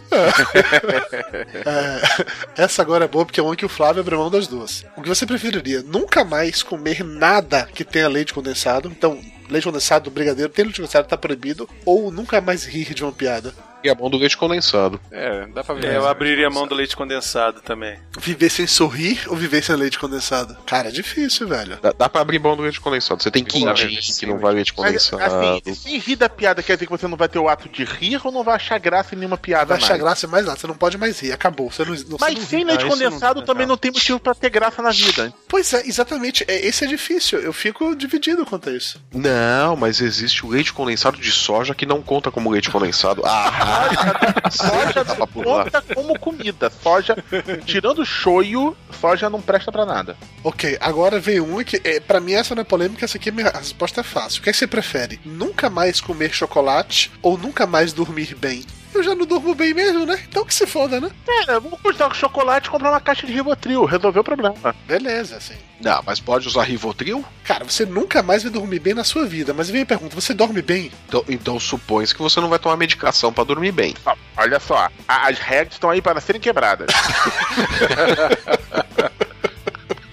É, 2.56 2.62
essa 2.62 2.82
agora 2.82 3.04
é 3.04 3.08
boa 3.08 3.24
porque 3.24 3.40
é 3.40 3.42
uma 3.42 3.54
que 3.56 3.64
o 3.64 3.68
Flávio 3.68 4.00
abriu 4.00 4.18
mão 4.18 4.30
das 4.30 4.46
duas. 4.46 4.84
O 4.96 5.02
que 5.02 5.08
você 5.08 5.26
preferiria? 5.26 5.82
Nunca 5.82 6.24
mais 6.24 6.62
comer 6.62 7.04
nada 7.04 7.68
que 7.74 7.84
tenha 7.84 8.08
leite 8.08 8.32
condensado. 8.32 8.88
Então, 8.88 9.20
leite 9.48 9.64
condensado, 9.64 10.10
brigadeiro, 10.10 10.52
tem 10.52 10.64
leite 10.64 10.80
condensado, 10.80 11.08
tá 11.08 11.16
proibido. 11.16 11.68
Ou 11.84 12.10
nunca 12.10 12.40
mais 12.40 12.64
rir 12.64 12.94
de 12.94 13.02
uma 13.02 13.12
piada. 13.12 13.52
E 13.86 13.90
a 13.90 13.94
mão 13.94 14.10
do 14.10 14.16
leite 14.18 14.36
condensado. 14.36 15.00
É, 15.12 15.46
dá 15.46 15.62
pra 15.62 15.74
ver. 15.74 15.86
É, 15.92 15.96
eu 15.96 16.08
abriria 16.08 16.48
a 16.48 16.50
mão 16.50 16.66
do 16.66 16.74
leite 16.74 16.96
condensado 16.96 17.60
também. 17.60 17.98
Viver 18.18 18.50
sem 18.50 18.66
sorrir 18.66 19.20
ou 19.28 19.36
viver 19.36 19.62
sem 19.62 19.76
leite 19.76 19.98
condensado? 19.98 20.56
Cara, 20.66 20.88
é 20.88 20.90
difícil, 20.90 21.46
velho. 21.46 21.78
Dá, 21.80 21.92
dá 21.96 22.08
pra 22.08 22.20
abrir 22.20 22.38
mão 22.40 22.56
do 22.56 22.62
leite 22.62 22.80
condensado. 22.80 23.22
Você 23.22 23.30
tem 23.30 23.44
quindim 23.44 23.66
que 24.18 24.26
não 24.26 24.38
vai 24.38 24.54
leite 24.54 24.72
Mas, 24.76 24.86
condensado. 25.08 25.22
assim, 25.64 25.74
se 25.74 25.98
rir 25.98 26.16
da 26.16 26.28
piada 26.28 26.62
quer 26.62 26.74
dizer 26.74 26.86
que 26.86 26.90
você 26.90 27.06
não 27.06 27.16
vai 27.16 27.28
ter 27.28 27.38
o 27.38 27.48
ato 27.48 27.68
de 27.68 27.84
rir 27.84 28.20
ou 28.24 28.32
não 28.32 28.42
vai 28.42 28.56
achar 28.56 28.78
graça 28.78 29.14
em 29.14 29.18
nenhuma 29.18 29.36
piada 29.38 29.66
Vai 29.66 29.76
achar 29.78 29.90
mais? 29.90 30.00
graça 30.02 30.26
mais 30.26 30.46
nada, 30.46 30.58
você 30.58 30.66
não 30.66 30.74
pode 30.76 30.98
mais 30.98 31.20
rir, 31.20 31.30
acabou. 31.32 31.70
Você 31.70 31.84
não, 31.84 31.94
não- 32.08 32.18
Mas 32.20 32.38
sem 32.48 32.64
leite 32.64 32.84
Ah, 32.84 32.88
condensado 32.88 33.38
não- 33.40 33.46
também 33.46 33.66
não. 33.66 33.72
não 33.74 33.76
tem 33.76 33.92
motivo 33.92 34.18
pra 34.18 34.34
ter 34.34 34.50
graça 34.50 34.82
na 34.82 34.90
vida. 34.90 35.32
Pois 35.48 35.72
é, 35.72 35.86
exatamente. 35.86 36.44
É, 36.48 36.66
esse 36.66 36.84
é 36.84 36.88
difícil. 36.88 37.38
Eu 37.38 37.52
fico 37.52 37.94
dividido 37.94 38.44
quanto 38.44 38.68
a 38.68 38.72
isso. 38.72 39.00
Não, 39.14 39.76
mas 39.76 40.00
existe 40.00 40.44
o 40.44 40.48
leite 40.48 40.72
condensado 40.72 41.18
de 41.18 41.30
soja 41.30 41.74
que 41.74 41.86
não 41.86 42.02
conta 42.02 42.30
como 42.32 42.50
leite 42.50 42.70
condensado. 42.70 43.22
Ah, 43.24 43.75
Soja 44.50 45.04
dá 45.04 45.14
pra 45.14 45.26
pular. 45.26 45.64
conta 45.64 45.82
como 45.94 46.18
comida. 46.18 46.70
Soja, 46.82 47.16
tirando 47.64 48.04
shoyu, 48.04 48.76
soja 49.00 49.28
não 49.30 49.40
presta 49.40 49.70
pra 49.72 49.84
nada. 49.84 50.16
Ok, 50.44 50.76
agora 50.80 51.18
vem 51.18 51.40
um 51.40 51.62
que, 51.64 51.80
é, 51.84 52.00
pra 52.00 52.20
mim, 52.20 52.32
essa 52.34 52.54
não 52.54 52.62
é 52.62 52.64
polêmica, 52.64 53.04
essa 53.04 53.16
aqui 53.16 53.30
minha- 53.30 53.48
a 53.48 53.58
resposta 53.58 54.00
é 54.00 54.04
fácil. 54.04 54.40
O 54.40 54.42
que, 54.42 54.50
é 54.50 54.52
que 54.52 54.58
você 54.58 54.66
prefere? 54.66 55.20
Nunca 55.24 55.68
mais 55.70 56.00
comer 56.00 56.32
chocolate 56.32 57.10
ou 57.22 57.36
nunca 57.38 57.66
mais 57.66 57.92
dormir 57.92 58.34
bem? 58.36 58.64
Eu 58.94 59.02
já 59.02 59.14
não 59.14 59.26
durmo 59.26 59.54
bem 59.54 59.74
mesmo, 59.74 60.06
né? 60.06 60.18
Então 60.28 60.44
que 60.44 60.54
se 60.54 60.66
foda, 60.66 61.00
né? 61.00 61.10
É, 61.48 61.60
vamos 61.60 61.80
custar 61.80 62.08
com 62.08 62.14
chocolate 62.14 62.68
e 62.68 62.70
comprar 62.70 62.90
uma 62.90 63.00
caixa 63.00 63.26
de 63.26 63.32
Rivotril. 63.32 63.84
Resolveu 63.84 64.22
o 64.22 64.24
problema. 64.24 64.74
Beleza, 64.86 65.36
assim. 65.36 65.54
não, 65.80 66.02
mas 66.06 66.20
pode 66.20 66.48
usar 66.48 66.62
Rivotril? 66.62 67.24
Cara, 67.44 67.64
você 67.64 67.84
nunca 67.84 68.22
mais 68.22 68.42
vai 68.42 68.52
dormir 68.52 68.78
bem 68.78 68.94
na 68.94 69.04
sua 69.04 69.26
vida. 69.26 69.52
Mas 69.52 69.68
vem 69.68 69.82
a 69.82 69.86
pergunta: 69.86 70.14
você 70.14 70.32
dorme 70.32 70.62
bem? 70.62 70.90
Então, 71.08 71.24
então 71.28 71.60
supõe 71.60 72.06
que 72.06 72.22
você 72.22 72.40
não 72.40 72.48
vai 72.48 72.58
tomar 72.58 72.76
medicação 72.76 73.32
pra 73.32 73.44
dormir 73.44 73.72
bem. 73.72 73.94
Ó, 74.04 74.14
olha 74.36 74.60
só, 74.60 74.88
as 75.06 75.38
regras 75.38 75.74
estão 75.74 75.90
aí 75.90 76.00
para 76.00 76.20
serem 76.20 76.40
quebradas. 76.40 76.86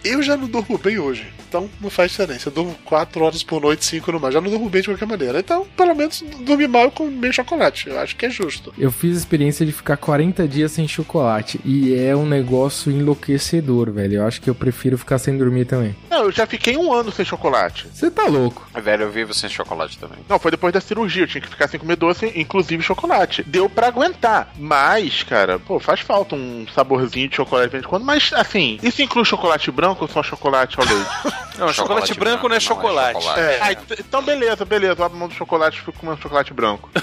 Eu 0.03 0.21
já 0.21 0.35
não 0.35 0.47
durmo 0.47 0.77
bem 0.77 0.99
hoje. 0.99 1.25
Então 1.47 1.69
não 1.79 1.89
faz 1.89 2.11
diferença. 2.11 2.49
Eu 2.49 2.53
durmo 2.53 2.75
4 2.83 3.23
horas 3.23 3.43
por 3.43 3.61
noite, 3.61 3.85
5 3.85 4.11
no 4.11 4.19
mais. 4.19 4.33
Já 4.33 4.41
não 4.41 4.49
durmo 4.49 4.69
bem 4.69 4.81
de 4.81 4.87
qualquer 4.87 5.05
maneira. 5.05 5.39
Então, 5.39 5.67
pelo 5.77 5.93
menos, 5.93 6.23
dormir 6.39 6.67
mal 6.67 6.89
com 6.89 7.05
meio 7.05 7.31
chocolate. 7.31 7.89
Eu 7.89 7.99
acho 7.99 8.15
que 8.15 8.25
é 8.25 8.29
justo. 8.29 8.73
Eu 8.77 8.91
fiz 8.91 9.15
a 9.15 9.19
experiência 9.19 9.63
de 9.63 9.71
ficar 9.71 9.97
40 9.97 10.47
dias 10.47 10.71
sem 10.71 10.87
chocolate. 10.87 11.59
E 11.63 11.93
é 11.93 12.15
um 12.15 12.25
negócio 12.25 12.91
enlouquecedor, 12.91 13.91
velho. 13.91 14.15
Eu 14.15 14.27
acho 14.27 14.41
que 14.41 14.49
eu 14.49 14.55
prefiro 14.55 14.97
ficar 14.97 15.19
sem 15.19 15.37
dormir 15.37 15.65
também. 15.65 15.95
Não, 16.09 16.23
eu 16.23 16.31
já 16.31 16.47
fiquei 16.47 16.75
um 16.75 16.91
ano 16.91 17.11
sem 17.11 17.23
chocolate. 17.23 17.87
Você 17.93 18.09
tá 18.09 18.25
louco? 18.25 18.67
Velho, 18.73 19.03
eu 19.03 19.11
vivo 19.11 19.33
sem 19.33 19.49
chocolate 19.49 19.99
também. 19.99 20.17
Não, 20.27 20.39
foi 20.39 20.49
depois 20.49 20.73
da 20.73 20.81
cirurgia. 20.81 21.23
Eu 21.23 21.27
tinha 21.27 21.41
que 21.41 21.49
ficar 21.49 21.67
sem 21.67 21.79
comer 21.79 21.97
doce, 21.97 22.31
inclusive 22.35 22.81
chocolate. 22.81 23.43
Deu 23.43 23.69
pra 23.69 23.87
aguentar. 23.87 24.51
Mas, 24.57 25.21
cara, 25.21 25.59
pô, 25.59 25.79
faz 25.79 25.99
falta 25.99 26.35
um 26.35 26.65
saborzinho 26.73 27.29
de 27.29 27.35
chocolate 27.35 27.67
de 27.67 27.71
vez 27.73 27.83
em 27.83 27.87
quando. 27.87 28.03
Mas, 28.03 28.33
assim, 28.33 28.79
isso 28.81 28.99
inclui 29.01 29.23
chocolate 29.23 29.69
branco 29.69 29.92
ou 30.01 30.07
só 30.07 30.21
chocolate 30.23 30.79
ao 30.79 30.85
leite? 30.85 31.09
Não, 31.57 31.71
chocolate, 31.71 32.13
branco, 32.15 32.49
não 32.49 32.55
é 32.55 32.59
chocolate. 32.59 33.27
É. 33.39 33.59
Ah, 33.61 33.71
ent- 33.73 33.99
então 33.99 34.23
beleza, 34.23 34.65
beleza. 34.65 35.05
Abro 35.05 35.15
mão 35.19 35.27
do 35.27 35.35
chocolate 35.35 35.77
e 35.77 35.81
fico 35.81 35.99
comendo 35.99 36.19
chocolate 36.19 36.51
branco. 36.51 36.89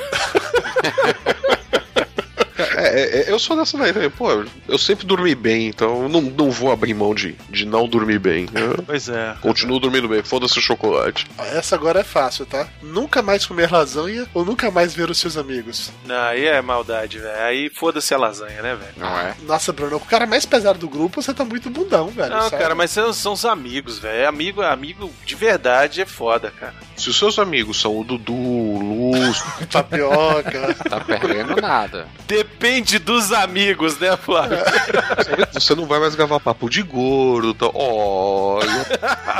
É, 2.62 3.20
é, 3.28 3.32
eu 3.32 3.38
sou 3.38 3.56
dessa 3.56 3.76
daí, 3.76 3.92
velho. 3.92 4.11
Pô, 4.11 4.44
eu 4.68 4.78
sempre 4.78 5.06
dormi 5.06 5.34
bem, 5.34 5.68
então 5.68 6.02
eu 6.02 6.08
não, 6.08 6.20
não 6.20 6.50
vou 6.50 6.70
abrir 6.72 6.94
mão 6.94 7.14
de, 7.14 7.34
de 7.48 7.64
não 7.66 7.88
dormir 7.88 8.18
bem. 8.18 8.46
Pois 8.86 9.08
é. 9.08 9.34
continuo 9.40 9.78
dormindo 9.78 10.08
bem, 10.08 10.22
foda-se 10.22 10.58
o 10.58 10.62
chocolate. 10.62 11.26
Ó, 11.38 11.44
Essa 11.44 11.74
agora 11.76 12.00
é 12.00 12.04
fácil, 12.04 12.44
tá? 12.46 12.66
Nunca 12.82 13.22
mais 13.22 13.46
comer 13.46 13.70
lasanha 13.70 14.26
ou 14.34 14.44
nunca 14.44 14.70
mais 14.70 14.94
ver 14.94 15.11
os 15.11 15.18
seus 15.18 15.36
amigos? 15.36 15.90
Não, 16.04 16.16
aí 16.16 16.46
é 16.46 16.61
maldade, 16.61 17.18
velho. 17.18 17.42
Aí 17.42 17.70
foda-se 17.70 18.12
a 18.14 18.18
lasanha, 18.18 18.61
né, 18.62 18.74
velho? 18.74 18.92
Não 18.96 19.18
é? 19.18 19.34
Nossa, 19.42 19.72
Bruno, 19.72 19.96
o 19.96 20.00
cara 20.00 20.26
mais 20.26 20.44
pesado 20.44 20.78
do 20.78 20.88
grupo, 20.88 21.22
você 21.22 21.32
tá 21.32 21.44
muito 21.44 21.70
bundão, 21.70 22.08
velho. 22.08 22.30
Não, 22.30 22.42
sério. 22.48 22.58
cara, 22.58 22.74
mas 22.74 22.90
são, 22.90 23.12
são 23.12 23.32
os 23.32 23.44
amigos, 23.44 23.98
velho. 23.98 24.28
Amigo, 24.28 24.62
amigo 24.62 25.11
de 25.24 25.34
verdade 25.34 26.00
é 26.00 26.06
foda, 26.06 26.50
cara. 26.58 26.74
Se 26.96 27.08
os 27.08 27.18
seus 27.18 27.38
amigos 27.38 27.80
são 27.80 27.98
o 27.98 28.04
Dudu, 28.04 28.34
o 28.34 29.11
Luz, 29.12 29.42
Tapioca. 29.70 30.74
Tá 30.88 31.00
perdendo 31.00 31.56
nada. 31.61 32.06
Depende 32.51 32.98
dos 32.98 33.32
amigos, 33.32 33.98
né, 33.98 34.16
Flávio? 34.16 34.59
você 35.53 35.74
não 35.74 35.86
vai 35.86 35.98
mais 35.98 36.14
gravar 36.14 36.38
papo 36.40 36.68
de 36.68 36.82
gordo, 36.82 37.51
então, 37.51 37.70
olha. 37.74 38.86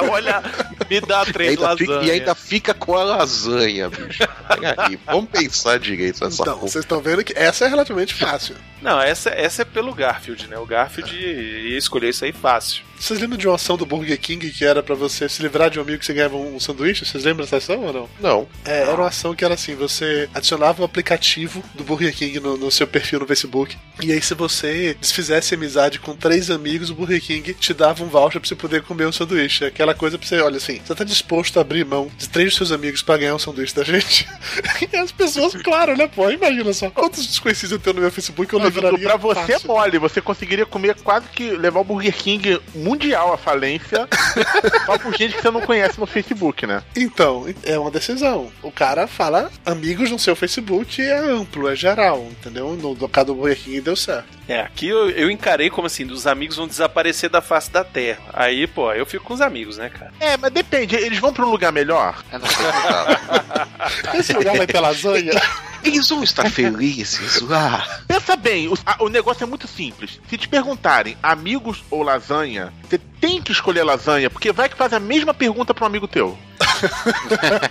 Olha, 0.11 0.43
me 0.89 1.01
dá 1.01 1.25
E 1.27 1.33
três 1.33 1.51
ainda, 1.51 1.77
fica, 1.77 1.93
lasanhas. 1.93 2.07
e 2.07 2.11
ainda 2.11 2.35
fica 2.35 2.75
com 2.75 2.97
a 2.97 3.05
lasanha, 3.05 3.91
bicho. 3.91 4.23
Pega 4.49 4.75
aí, 4.79 4.99
vamos 5.05 5.29
pensar 5.31 5.79
direito 5.79 6.25
nessa 6.25 6.43
Então, 6.43 6.59
vocês 6.59 6.85
estão 6.85 7.01
vendo 7.03 7.23
que 7.23 7.35
essa 7.37 7.67
é 7.67 7.69
relativamente 7.69 8.15
fácil. 8.15 8.57
Não, 8.81 8.99
essa, 9.01 9.29
essa 9.31 9.63
é 9.63 9.65
pelo 9.65 9.93
Garfield, 9.93 10.49
né? 10.49 10.57
O 10.59 10.65
Garfield 10.65 11.15
ia 11.15 11.77
escolher 11.77 12.09
isso 12.09 12.25
aí 12.25 12.33
fácil. 12.33 12.83
Vocês 13.01 13.19
lembram 13.19 13.39
de 13.39 13.49
uma 13.49 13.55
ação 13.55 13.79
do 13.79 13.87
Burger 13.87 14.21
King 14.21 14.51
que 14.51 14.63
era 14.63 14.83
pra 14.83 14.95
você 14.95 15.27
se 15.27 15.41
livrar 15.43 15.71
de 15.71 15.79
um 15.79 15.83
amigo 15.83 15.99
que 15.99 16.05
você 16.05 16.13
ganhava 16.13 16.37
um 16.37 16.61
sanduíche? 16.61 17.07
Vocês 17.07 17.25
lembram 17.25 17.47
dessa 17.47 17.57
ação 17.57 17.83
ou 17.83 17.93
não? 17.93 18.09
Não. 18.21 18.49
É, 18.63 18.83
era 18.83 18.95
uma 18.95 19.09
ação 19.09 19.35
que 19.35 19.43
era 19.43 19.55
assim: 19.55 19.75
você 19.75 20.29
adicionava 20.35 20.83
o 20.83 20.85
aplicativo 20.85 21.65
do 21.75 21.83
Burger 21.83 22.15
King 22.15 22.39
no, 22.41 22.59
no 22.59 22.71
seu 22.71 22.87
perfil 22.87 23.21
no 23.21 23.27
Facebook. 23.27 23.77
E 24.03 24.13
aí, 24.13 24.21
se 24.21 24.35
você 24.35 24.95
desfizesse 25.01 25.55
amizade 25.55 25.99
com 25.99 26.15
três 26.15 26.51
amigos, 26.51 26.91
o 26.91 26.95
Burger 26.95 27.23
King 27.23 27.55
te 27.55 27.73
dava 27.73 28.05
um 28.05 28.09
voucher 28.09 28.39
pra 28.39 28.47
você 28.47 28.55
poder 28.55 28.83
comer 28.83 29.07
um 29.07 29.13
sanduíche. 29.13 29.65
Aquela 29.65 29.95
coisa 29.95 30.19
pra 30.19 30.29
você, 30.29 30.39
olha 30.41 30.59
assim, 30.59 30.81
você 30.85 30.95
tá 30.95 31.03
disposto 31.03 31.57
a 31.57 31.63
abrir 31.63 31.87
mão 31.87 32.11
de 32.19 32.29
três 32.29 32.51
dos 32.51 32.57
seus 32.57 32.73
amigos 32.73 33.01
pra 33.01 33.17
ganhar 33.17 33.35
um 33.35 33.39
sanduíche 33.39 33.75
da 33.75 33.83
gente? 33.83 34.29
e 34.93 34.97
as 34.97 35.11
pessoas, 35.11 35.55
claro, 35.63 35.97
né, 35.97 36.07
pô? 36.07 36.31
Imagina 36.31 36.73
só. 36.75 36.91
Quantos 36.91 37.27
desconhecidos 37.27 37.73
eu 37.73 37.79
tenho 37.79 37.95
no 37.95 38.03
meu 38.03 38.11
Facebook 38.13 38.53
eu 38.53 38.61
Mas, 38.61 38.75
livraria 38.75 39.09
pra 39.09 39.17
você 39.17 39.41
fácil. 39.53 39.55
é 39.55 39.75
mole, 39.75 39.99
você 39.99 40.21
conseguiria 40.21 40.67
comer 40.67 40.97
quase 40.97 41.27
que 41.29 41.51
levar 41.51 41.81
o 41.81 41.85
Burger 41.85 42.15
King 42.15 42.61
mundial 42.91 43.33
à 43.33 43.39
falência 43.39 44.09
só 44.85 44.99
por 44.99 45.15
gente 45.15 45.37
que 45.37 45.43
você 45.43 45.51
não 45.51 45.61
conhece 45.61 45.99
no 45.99 46.07
Facebook, 46.07 46.67
né? 46.67 46.83
Então, 46.97 47.47
é 47.63 47.79
uma 47.79 47.91
decisão. 47.91 48.51
O 48.63 48.73
cara 48.73 49.07
fala 49.07 49.51
amigos 49.65 50.11
no 50.11 50.19
seu 50.19 50.35
Facebook 50.35 51.01
é 51.01 51.17
amplo, 51.17 51.69
é 51.69 51.77
geral, 51.77 52.27
entendeu? 52.31 52.73
No, 52.75 53.09
caso 53.09 53.29
do 53.29 53.35
Burger 53.35 53.59
King 53.59 53.81
deu 53.81 53.95
certo. 53.95 54.29
É, 54.49 54.61
aqui 54.61 54.89
eu, 54.89 55.11
eu 55.11 55.31
encarei 55.31 55.71
como 55.71 55.87
assim, 55.87 56.05
os 56.05 56.27
amigos 56.27 56.57
vão 56.57 56.67
desaparecer 56.67 57.31
da 57.31 57.41
face 57.41 57.71
da 57.71 57.85
terra. 57.85 58.23
Aí, 58.33 58.67
pô, 58.67 58.93
eu 58.93 59.07
fico 59.07 59.25
com 59.25 59.35
os 59.35 59.41
amigos, 59.41 59.79
né, 59.79 59.89
cara? 59.89 60.13
É, 60.19 60.37
mas 60.37 60.53
depende, 60.53 60.97
eles 60.97 61.19
vão 61.19 61.33
pra 61.33 61.47
um 61.47 61.51
lugar 61.51 61.73
melhor? 61.73 62.23
Esse 64.19 64.33
lugar 64.33 64.57
vai 64.57 64.67
ter 64.67 64.81
lasanha? 64.81 65.33
Eles 65.83 66.09
vão 66.09 66.23
estar 66.23 66.49
felizes 66.51 67.41
lá. 67.43 68.01
Pensa 68.07 68.37
bem, 68.37 68.69
o, 68.69 68.75
a- 68.85 69.03
o 69.03 69.09
negócio 69.09 69.45
é 69.45 69.47
muito 69.47 69.67
simples. 69.69 70.21
Se 70.29 70.37
te 70.39 70.49
perguntarem 70.49 71.17
amigos 71.23 71.83
ou 71.91 72.03
lasanha, 72.03 72.73
você 72.89 72.99
tem 73.21 73.43
que 73.43 73.53
escolher 73.53 73.83
lasanha, 73.85 74.31
porque 74.31 74.51
vai 74.53 74.69
que 74.69 74.77
faz 74.77 74.93
a 74.93 75.01
mesma 75.01 75.35
pergunta 75.35 75.75
pra 75.75 75.85
um 75.85 75.87
amigo 75.89 76.09
teu. 76.09 76.39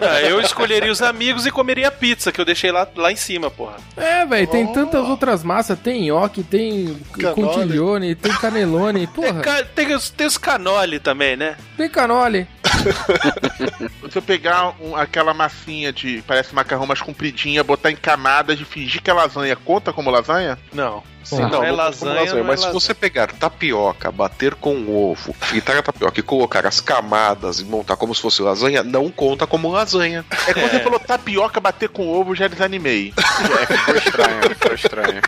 Ah, 0.01 0.21
eu 0.27 0.39
escolheria 0.41 0.91
os 0.91 1.01
amigos 1.01 1.45
e 1.45 1.51
comeria 1.51 1.87
a 1.87 1.91
pizza 1.91 2.31
que 2.31 2.39
eu 2.39 2.45
deixei 2.45 2.71
lá, 2.71 2.87
lá 2.95 3.11
em 3.11 3.15
cima, 3.15 3.49
porra. 3.49 3.77
É, 3.97 4.25
velho, 4.25 4.47
tem 4.47 4.67
tantas 4.71 5.07
outras 5.07 5.43
massas. 5.43 5.77
Tem 5.79 6.03
nhoque, 6.07 6.43
tem 6.43 6.95
Canole. 7.13 7.35
contiglione, 7.41 8.15
tem 8.15 8.31
canelone. 8.33 9.07
Porra, 9.13 9.41
Ca- 9.41 9.63
Tem, 9.63 9.93
os- 9.95 10.09
tem 10.09 10.27
os 10.27 10.37
canoli 10.37 10.99
também, 10.99 11.35
né? 11.35 11.55
tem 11.77 11.89
canole. 11.89 12.47
Se 14.11 14.17
eu 14.17 14.21
pegar 14.21 14.73
um- 14.81 14.95
aquela 14.95 15.33
massinha 15.33 15.91
de 15.93 16.23
parece 16.27 16.53
macarrão 16.53 16.85
mais 16.85 17.01
compridinha, 17.01 17.63
botar 17.63 17.91
em 17.91 17.95
camadas 17.95 18.59
e 18.59 18.65
fingir 18.65 19.01
que 19.01 19.09
é 19.09 19.13
lasanha, 19.13 19.55
conta 19.55 19.91
como 19.93 20.09
lasanha? 20.09 20.57
Não. 20.73 21.03
Sim, 21.29 21.41
não, 21.41 21.63
é 21.63 21.71
lasanha, 21.71 22.21
lasanha, 22.21 22.33
não 22.33 22.39
é 22.39 22.43
mas 22.43 22.59
se 22.59 22.65
lasanha. 22.65 22.73
você 22.73 22.93
pegar 22.93 23.31
tapioca, 23.33 24.11
bater 24.11 24.55
com 24.55 24.89
ovo, 24.89 25.33
fritar 25.33 25.77
a 25.77 25.83
tapioca 25.83 26.19
e 26.19 26.23
colocar 26.23 26.65
as 26.65 26.81
camadas 26.81 27.59
e 27.59 27.65
montar 27.65 27.95
como 27.95 28.15
se 28.15 28.21
fosse 28.21 28.41
lasanha, 28.41 28.83
não 28.83 29.09
conta 29.09 29.45
como 29.45 29.69
lasanha. 29.69 30.25
É 30.47 30.53
quando 30.53 30.71
você 30.71 30.79
falou 30.79 30.99
tapioca 30.99 31.59
bater 31.59 31.89
com 31.89 32.07
ovo, 32.07 32.35
já 32.35 32.47
desanimei. 32.47 33.13
É, 33.49 33.65
ficou 33.65 33.95
estranho, 33.95 34.41
ficou 34.49 34.73
estranho. 34.73 35.21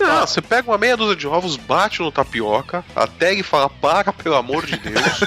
Não, 0.00 0.26
você 0.26 0.40
pega 0.40 0.70
uma 0.70 0.78
meia 0.78 0.96
dúzia 0.96 1.16
de 1.16 1.26
ovos, 1.26 1.56
bate 1.56 2.00
no 2.00 2.10
tapioca, 2.10 2.84
até 2.96 3.32
ele 3.32 3.42
fala, 3.42 3.68
para, 3.68 4.12
pelo 4.12 4.34
amor 4.36 4.66
de 4.66 4.76
Deus. 4.76 5.20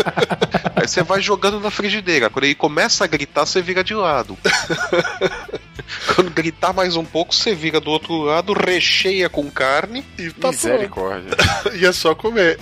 Aí 0.76 0.88
você 0.88 1.02
vai 1.02 1.20
jogando 1.20 1.60
na 1.60 1.70
frigideira. 1.70 2.30
Quando 2.30 2.44
ele 2.44 2.54
começa 2.54 3.04
a 3.04 3.06
gritar, 3.06 3.46
você 3.46 3.62
vira 3.62 3.84
de 3.84 3.94
lado. 3.94 4.36
Quando 6.14 6.30
gritar 6.30 6.72
mais 6.72 6.96
um 6.96 7.04
pouco, 7.04 7.34
você 7.34 7.54
vira 7.54 7.80
do 7.80 7.90
outro 7.90 8.16
lado, 8.22 8.52
recheia 8.52 9.28
com 9.28 9.50
carne. 9.50 10.04
E 10.18 10.30
tá 10.30 10.48
Misericórdia. 10.48 11.30
E 11.74 11.84
é 11.84 11.92
só 11.92 12.14
comer. 12.14 12.58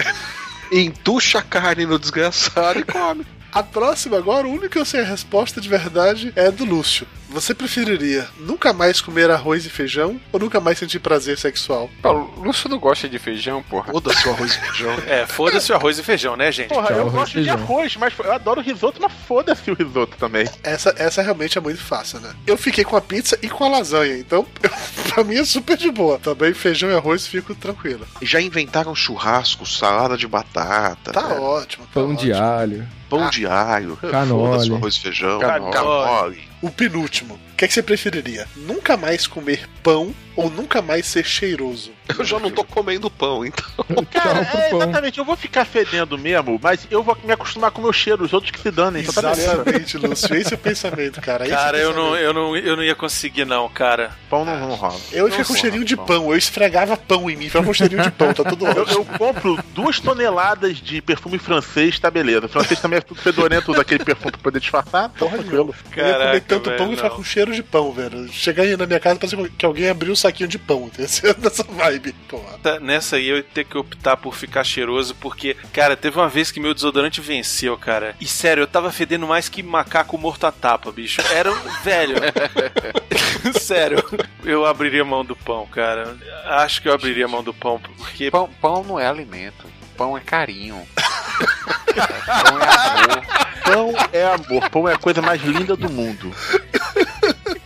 Entuxa 0.70 1.38
a 1.38 1.42
carne 1.42 1.84
no 1.84 1.98
desgraçado 1.98 2.80
e 2.80 2.84
come. 2.84 3.26
A 3.52 3.62
próxima 3.62 4.16
agora, 4.16 4.46
o 4.46 4.50
único 4.50 4.70
que 4.70 4.78
eu 4.78 4.84
sei 4.84 5.00
a 5.00 5.04
resposta 5.04 5.60
de 5.60 5.68
verdade 5.68 6.32
é 6.34 6.50
do 6.50 6.64
Lúcio. 6.64 7.06
Você 7.32 7.54
preferiria 7.54 8.28
nunca 8.38 8.74
mais 8.74 9.00
comer 9.00 9.30
arroz 9.30 9.64
e 9.64 9.70
feijão 9.70 10.20
ou 10.30 10.38
nunca 10.38 10.60
mais 10.60 10.78
sentir 10.78 10.98
prazer 10.98 11.38
sexual? 11.38 11.90
Paulo, 12.02 12.32
Lúcio 12.36 12.68
não 12.68 12.78
gosta 12.78 13.08
de 13.08 13.18
feijão, 13.18 13.62
porra. 13.62 13.90
Foda-se 13.90 14.28
o 14.28 14.32
arroz 14.32 14.54
e 14.54 14.60
feijão. 14.60 14.92
É, 15.06 15.26
foda-se 15.26 15.72
o 15.72 15.74
arroz 15.74 15.98
e 15.98 16.02
feijão, 16.02 16.36
né, 16.36 16.52
gente? 16.52 16.68
Porra, 16.68 16.88
Tchau, 16.88 16.96
eu 16.98 17.10
gosto 17.10 17.42
de 17.42 17.48
arroz, 17.48 17.96
mas 17.96 18.12
eu 18.18 18.32
adoro 18.32 18.60
risoto, 18.60 19.00
mas 19.00 19.12
foda-se 19.26 19.70
o 19.70 19.74
risoto 19.74 20.16
também. 20.18 20.46
Essa, 20.62 20.94
essa 20.98 21.22
realmente 21.22 21.56
é 21.56 21.60
muito 21.60 21.80
fácil, 21.82 22.20
né? 22.20 22.34
Eu 22.46 22.58
fiquei 22.58 22.84
com 22.84 22.96
a 22.96 23.00
pizza 23.00 23.38
e 23.40 23.48
com 23.48 23.64
a 23.64 23.68
lasanha, 23.68 24.18
então 24.18 24.46
eu, 24.62 24.70
pra 25.14 25.24
mim 25.24 25.36
é 25.36 25.44
super 25.44 25.76
de 25.78 25.90
boa. 25.90 26.18
Também 26.18 26.52
feijão 26.52 26.90
e 26.90 26.94
arroz 26.94 27.26
fico 27.26 27.54
tranquilo. 27.54 28.06
Já 28.20 28.40
inventaram 28.40 28.94
churrasco, 28.94 29.64
salada 29.64 30.18
de 30.18 30.26
batata. 30.26 31.12
Tá 31.12 31.28
né? 31.28 31.38
ótimo. 31.38 31.86
tá 31.86 31.92
Pão 31.94 32.14
de 32.14 32.30
ótimo. 32.30 32.46
alho. 32.46 32.88
Pão 33.08 33.28
de 33.30 33.46
alho. 33.46 33.96
Canole. 33.96 34.52
Foda-se 34.52 34.70
o 34.70 34.74
arroz 34.76 34.94
e 34.94 35.00
feijão. 35.00 35.38
Canole. 35.38 35.72
Canole. 35.72 36.52
O 36.62 36.70
penúltimo. 36.70 37.21
O 37.30 37.56
que, 37.56 37.64
é 37.64 37.68
que 37.68 37.74
você 37.74 37.82
preferiria? 37.82 38.46
Nunca 38.56 38.96
mais 38.96 39.26
comer 39.26 39.68
pão 39.82 40.14
ou 40.34 40.50
nunca 40.50 40.82
mais 40.82 41.06
ser 41.06 41.24
cheiroso? 41.24 41.92
Eu 42.18 42.24
já 42.24 42.38
não 42.38 42.50
tô 42.50 42.64
comendo 42.64 43.10
pão, 43.10 43.44
então. 43.44 43.64
Cara, 44.10 44.40
é, 44.40 44.70
pão. 44.70 44.82
exatamente, 44.82 45.18
eu 45.18 45.24
vou 45.24 45.36
ficar 45.36 45.64
fedendo 45.64 46.18
mesmo, 46.18 46.58
mas 46.62 46.86
eu 46.90 47.02
vou 47.02 47.16
me 47.24 47.32
acostumar 47.32 47.70
com 47.70 47.80
o 47.80 47.84
meu 47.84 47.92
cheiro, 47.92 48.24
os 48.24 48.32
outros 48.32 48.50
que 48.50 48.60
se 48.60 48.70
danem, 48.70 49.02
então 49.02 49.14
tá. 49.22 49.32
Exatamente, 49.32 49.96
Lúcio. 49.98 50.34
Esse 50.34 50.52
é 50.52 50.56
o 50.56 50.58
pensamento, 50.58 51.20
cara. 51.20 51.44
Esse 51.44 51.54
Cara, 51.54 51.78
é 51.78 51.86
o 51.86 51.90
eu 51.90 51.94
não, 51.94 52.02
pensamento. 52.12 52.24
eu, 52.24 52.34
não, 52.34 52.56
eu 52.56 52.76
não 52.76 52.82
ia 52.82 52.94
conseguir, 52.94 53.44
não, 53.44 53.68
cara. 53.68 54.12
Pão 54.28 54.44
não, 54.44 54.58
não 54.58 54.74
rola. 54.74 54.98
Eu 55.12 55.26
ia 55.26 55.32
ficar 55.32 55.44
com 55.46 55.54
cheirinho 55.54 55.84
de 55.84 55.96
pão. 55.96 56.30
Eu 56.30 56.36
esfregava 56.36 56.96
pão 56.96 57.30
em 57.30 57.36
mim. 57.36 57.46
Ficava 57.46 57.66
com 57.66 57.74
cheirinho 57.74 58.02
de 58.02 58.10
pão. 58.10 58.32
Tá 58.34 58.44
tudo 58.44 58.66
Eu, 58.66 58.82
ótimo. 58.82 58.98
eu 58.98 59.18
compro 59.18 59.58
duas 59.74 60.00
toneladas 60.00 60.78
de 60.78 61.00
perfume 61.00 61.38
francês, 61.38 61.98
tá 61.98 62.10
beleza. 62.10 62.48
francês 62.48 62.80
também 62.80 62.98
é 62.98 63.02
tudo 63.02 63.20
fedorento 63.20 63.72
daquele 63.72 64.04
perfume 64.04 64.32
pra 64.32 64.40
poder 64.40 64.60
disfarçar, 64.60 65.08
tá 65.10 65.26
tranquilo. 65.26 65.74
Eu 65.96 66.02
ia 66.04 66.12
comer 66.12 66.18
Caraca, 66.18 66.40
tanto 66.46 66.70
velho, 66.70 66.78
pão 66.78 66.88
que 66.90 66.96
ficar 66.96 67.10
com 67.10 67.22
cheiro 67.24 67.52
de 67.54 67.62
pão, 67.62 67.92
velho. 67.92 68.28
Chegar 68.32 68.64
aí 68.64 68.76
na 68.76 68.86
minha 68.86 69.00
casa 69.00 69.18
parece 69.18 69.36
que 69.50 69.64
alguém 69.66 69.88
abriu 69.88 70.12
um 70.12 70.16
saquinho 70.16 70.48
de 70.48 70.58
pão. 70.58 70.86
Entendeu? 70.86 71.36
Nessa 71.38 71.62
vibe. 71.64 71.91
Porra. 72.28 72.58
Tá- 72.62 72.80
Nessa 72.80 73.16
aí 73.16 73.28
eu 73.28 73.36
ia 73.36 73.42
ter 73.42 73.64
que 73.64 73.76
optar 73.76 74.16
por 74.16 74.34
ficar 74.34 74.64
cheiroso, 74.64 75.14
porque, 75.16 75.54
cara, 75.72 75.96
teve 75.96 76.18
uma 76.18 76.28
vez 76.28 76.50
que 76.50 76.60
meu 76.60 76.74
desodorante 76.74 77.20
venceu, 77.20 77.76
cara. 77.76 78.14
E 78.20 78.26
sério, 78.26 78.62
eu 78.62 78.66
tava 78.66 78.90
fedendo 78.92 79.26
mais 79.26 79.48
que 79.48 79.62
macaco 79.62 80.16
morto 80.18 80.46
a 80.46 80.52
tapa, 80.52 80.90
bicho. 80.92 81.20
Era 81.32 81.52
um. 81.52 81.56
Velho. 81.82 82.16
sério, 83.60 84.02
eu 84.44 84.64
abriria 84.66 85.04
mão 85.04 85.24
do 85.24 85.34
pão, 85.36 85.66
cara. 85.66 86.16
Acho 86.46 86.80
que 86.82 86.88
eu 86.88 86.92
abriria 86.94 87.26
mão 87.28 87.42
do 87.42 87.52
pão, 87.54 87.78
porque. 87.80 88.30
Pão, 88.30 88.48
pão 88.60 88.84
não 88.84 88.98
é 88.98 89.06
alimento. 89.06 89.64
Pão 89.96 90.16
é 90.16 90.20
carinho. 90.20 90.80
pão 92.44 92.58
é 92.58 92.64
amor. 93.02 93.42
Pão 93.64 93.94
é 94.12 94.24
amor, 94.24 94.70
pão 94.70 94.88
é 94.88 94.94
a 94.94 94.98
coisa 94.98 95.22
mais 95.22 95.40
linda 95.42 95.76
do 95.76 95.88
mundo. 95.88 96.34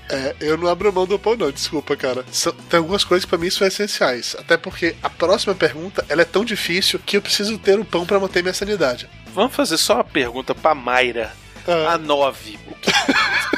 É, 0.08 0.36
eu 0.40 0.56
não 0.56 0.68
abro 0.68 0.92
mão 0.92 1.04
do 1.06 1.18
pão, 1.18 1.36
não, 1.36 1.50
desculpa, 1.50 1.96
cara. 1.96 2.24
São- 2.30 2.52
tem 2.52 2.78
algumas 2.78 3.02
coisas 3.02 3.24
que 3.24 3.28
pra 3.30 3.38
mim 3.38 3.50
são 3.50 3.66
essenciais. 3.66 4.36
Até 4.38 4.56
porque 4.56 4.94
a 5.02 5.10
próxima 5.10 5.54
pergunta 5.54 6.04
ela 6.08 6.22
é 6.22 6.24
tão 6.24 6.44
difícil 6.44 7.00
que 7.04 7.16
eu 7.16 7.22
preciso 7.22 7.58
ter 7.58 7.78
o 7.78 7.84
pão 7.84 8.06
pra 8.06 8.20
manter 8.20 8.40
minha 8.42 8.54
sanidade. 8.54 9.08
Vamos 9.34 9.54
fazer 9.54 9.76
só 9.76 9.94
uma 9.94 10.04
pergunta 10.04 10.54
pra 10.54 10.74
Mayra. 10.74 11.32
Ah. 11.66 11.94
A 11.94 11.98
9. 11.98 12.56
O 12.68 12.74
que- 12.76 12.92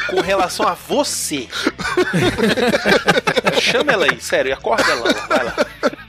Com 0.09 0.23
relação 0.23 0.67
a 0.67 0.73
você. 0.73 1.47
Chama 3.61 3.93
ela 3.93 4.07
aí, 4.07 4.19
sério, 4.21 4.55
acorda 4.55 4.91
ela. 4.91 5.13
Vai 5.29 5.45
lá. 5.45 5.55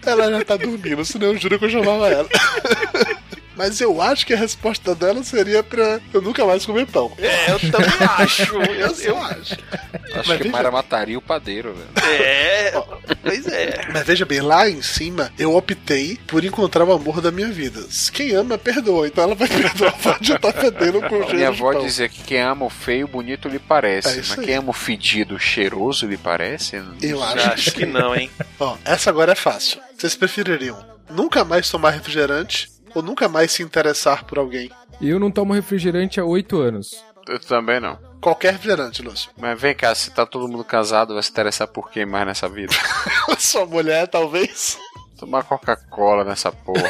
Ela 0.05 0.31
já 0.31 0.45
tá 0.45 0.55
dormindo, 0.57 1.03
senão 1.03 1.27
eu 1.27 1.37
juro 1.37 1.59
que 1.59 1.65
eu 1.65 1.69
chamava 1.69 2.07
ela. 2.07 2.27
Mas 3.59 3.81
eu 3.81 4.01
acho 4.01 4.25
que 4.25 4.33
a 4.33 4.37
resposta 4.37 4.95
dela 4.95 5.21
seria 5.21 5.61
pra 5.61 5.99
eu 6.13 6.21
nunca 6.21 6.45
mais 6.45 6.65
comer 6.65 6.87
pão. 6.87 7.11
É, 7.17 7.51
eu 7.51 7.59
também 7.59 7.89
acho. 8.17 8.55
Eu, 8.55 8.95
Eu, 9.03 9.17
acho. 9.17 9.53
Acho 10.13 10.15
Mas 10.15 10.37
que 10.37 10.43
veja- 10.43 10.49
Mara 10.51 10.71
mataria 10.71 11.17
o 11.17 11.21
padeiro, 11.21 11.73
velho. 11.75 11.89
É, 12.09 12.71
pois 13.21 13.45
é. 13.47 13.81
Mas 13.91 14.05
veja 14.07 14.25
bem, 14.25 14.39
lá 14.39 14.69
em 14.69 14.81
cima 14.81 15.29
eu 15.37 15.53
optei 15.55 16.17
por 16.25 16.45
encontrar 16.45 16.85
o 16.85 16.93
amor 16.93 17.19
da 17.19 17.31
minha 17.31 17.49
vida. 17.49 17.81
Quem 18.13 18.33
ama, 18.33 18.57
perdoa. 18.57 19.07
Então 19.07 19.25
ela 19.25 19.35
vai 19.35 19.47
perdoar 19.51 19.93
o 20.17 20.19
de 20.23 20.31
estar 20.33 20.53
fedendo 20.53 21.01
com 21.01 21.09
cheiro 21.09 21.35
Minha 21.35 21.51
de 21.51 21.57
avó 21.57 21.73
pão. 21.73 21.81
dizia 21.85 22.07
que 22.07 22.23
quem 22.23 22.39
ama 22.41 22.65
o 22.65 22.69
feio, 22.69 23.07
bonito 23.09 23.49
lhe 23.49 23.59
parece. 23.59 24.07
É 24.09 24.15
mas 24.15 24.39
aí. 24.39 24.45
quem 24.45 24.55
ama 24.55 24.69
o 24.69 24.73
fedido, 24.73 25.37
cheiroso 25.37 26.07
lhe 26.07 26.15
parece? 26.17 26.81
Eu 27.01 27.21
acho, 27.21 27.37
Já 27.39 27.53
acho 27.53 27.71
que 27.73 27.85
não, 27.85 28.15
hein? 28.15 28.31
Ó, 28.57 28.77
essa 28.85 29.09
agora 29.09 29.33
é 29.33 29.35
fácil. 29.35 29.79
Vocês 29.97 30.15
prefeririam 30.15 30.77
nunca 31.09 31.43
mais 31.43 31.69
tomar 31.69 31.89
refrigerante 31.89 32.69
ou 32.95 33.01
nunca 33.01 33.27
mais 33.29 33.51
se 33.51 33.63
interessar 33.63 34.23
por 34.25 34.37
alguém? 34.37 34.69
Eu 35.01 35.19
não 35.19 35.31
tomo 35.31 35.53
refrigerante 35.53 36.19
há 36.19 36.25
oito 36.25 36.59
anos. 36.59 37.03
Eu 37.27 37.39
também 37.39 37.79
não. 37.79 37.97
Qualquer 38.21 38.53
refrigerante, 38.53 39.01
Lúcio. 39.01 39.29
Mas 39.37 39.59
vem 39.59 39.73
cá, 39.75 39.93
se 39.95 40.11
tá 40.11 40.25
todo 40.25 40.47
mundo 40.47 40.63
casado, 40.63 41.13
vai 41.13 41.23
se 41.23 41.29
interessar 41.31 41.67
por 41.67 41.89
quem 41.89 42.05
mais 42.05 42.25
nessa 42.25 42.49
vida? 42.49 42.73
Sua 43.37 43.65
mulher, 43.65 44.07
talvez. 44.07 44.77
Tomar 45.17 45.43
Coca-Cola 45.43 46.23
nessa 46.23 46.51
porra. 46.51 46.89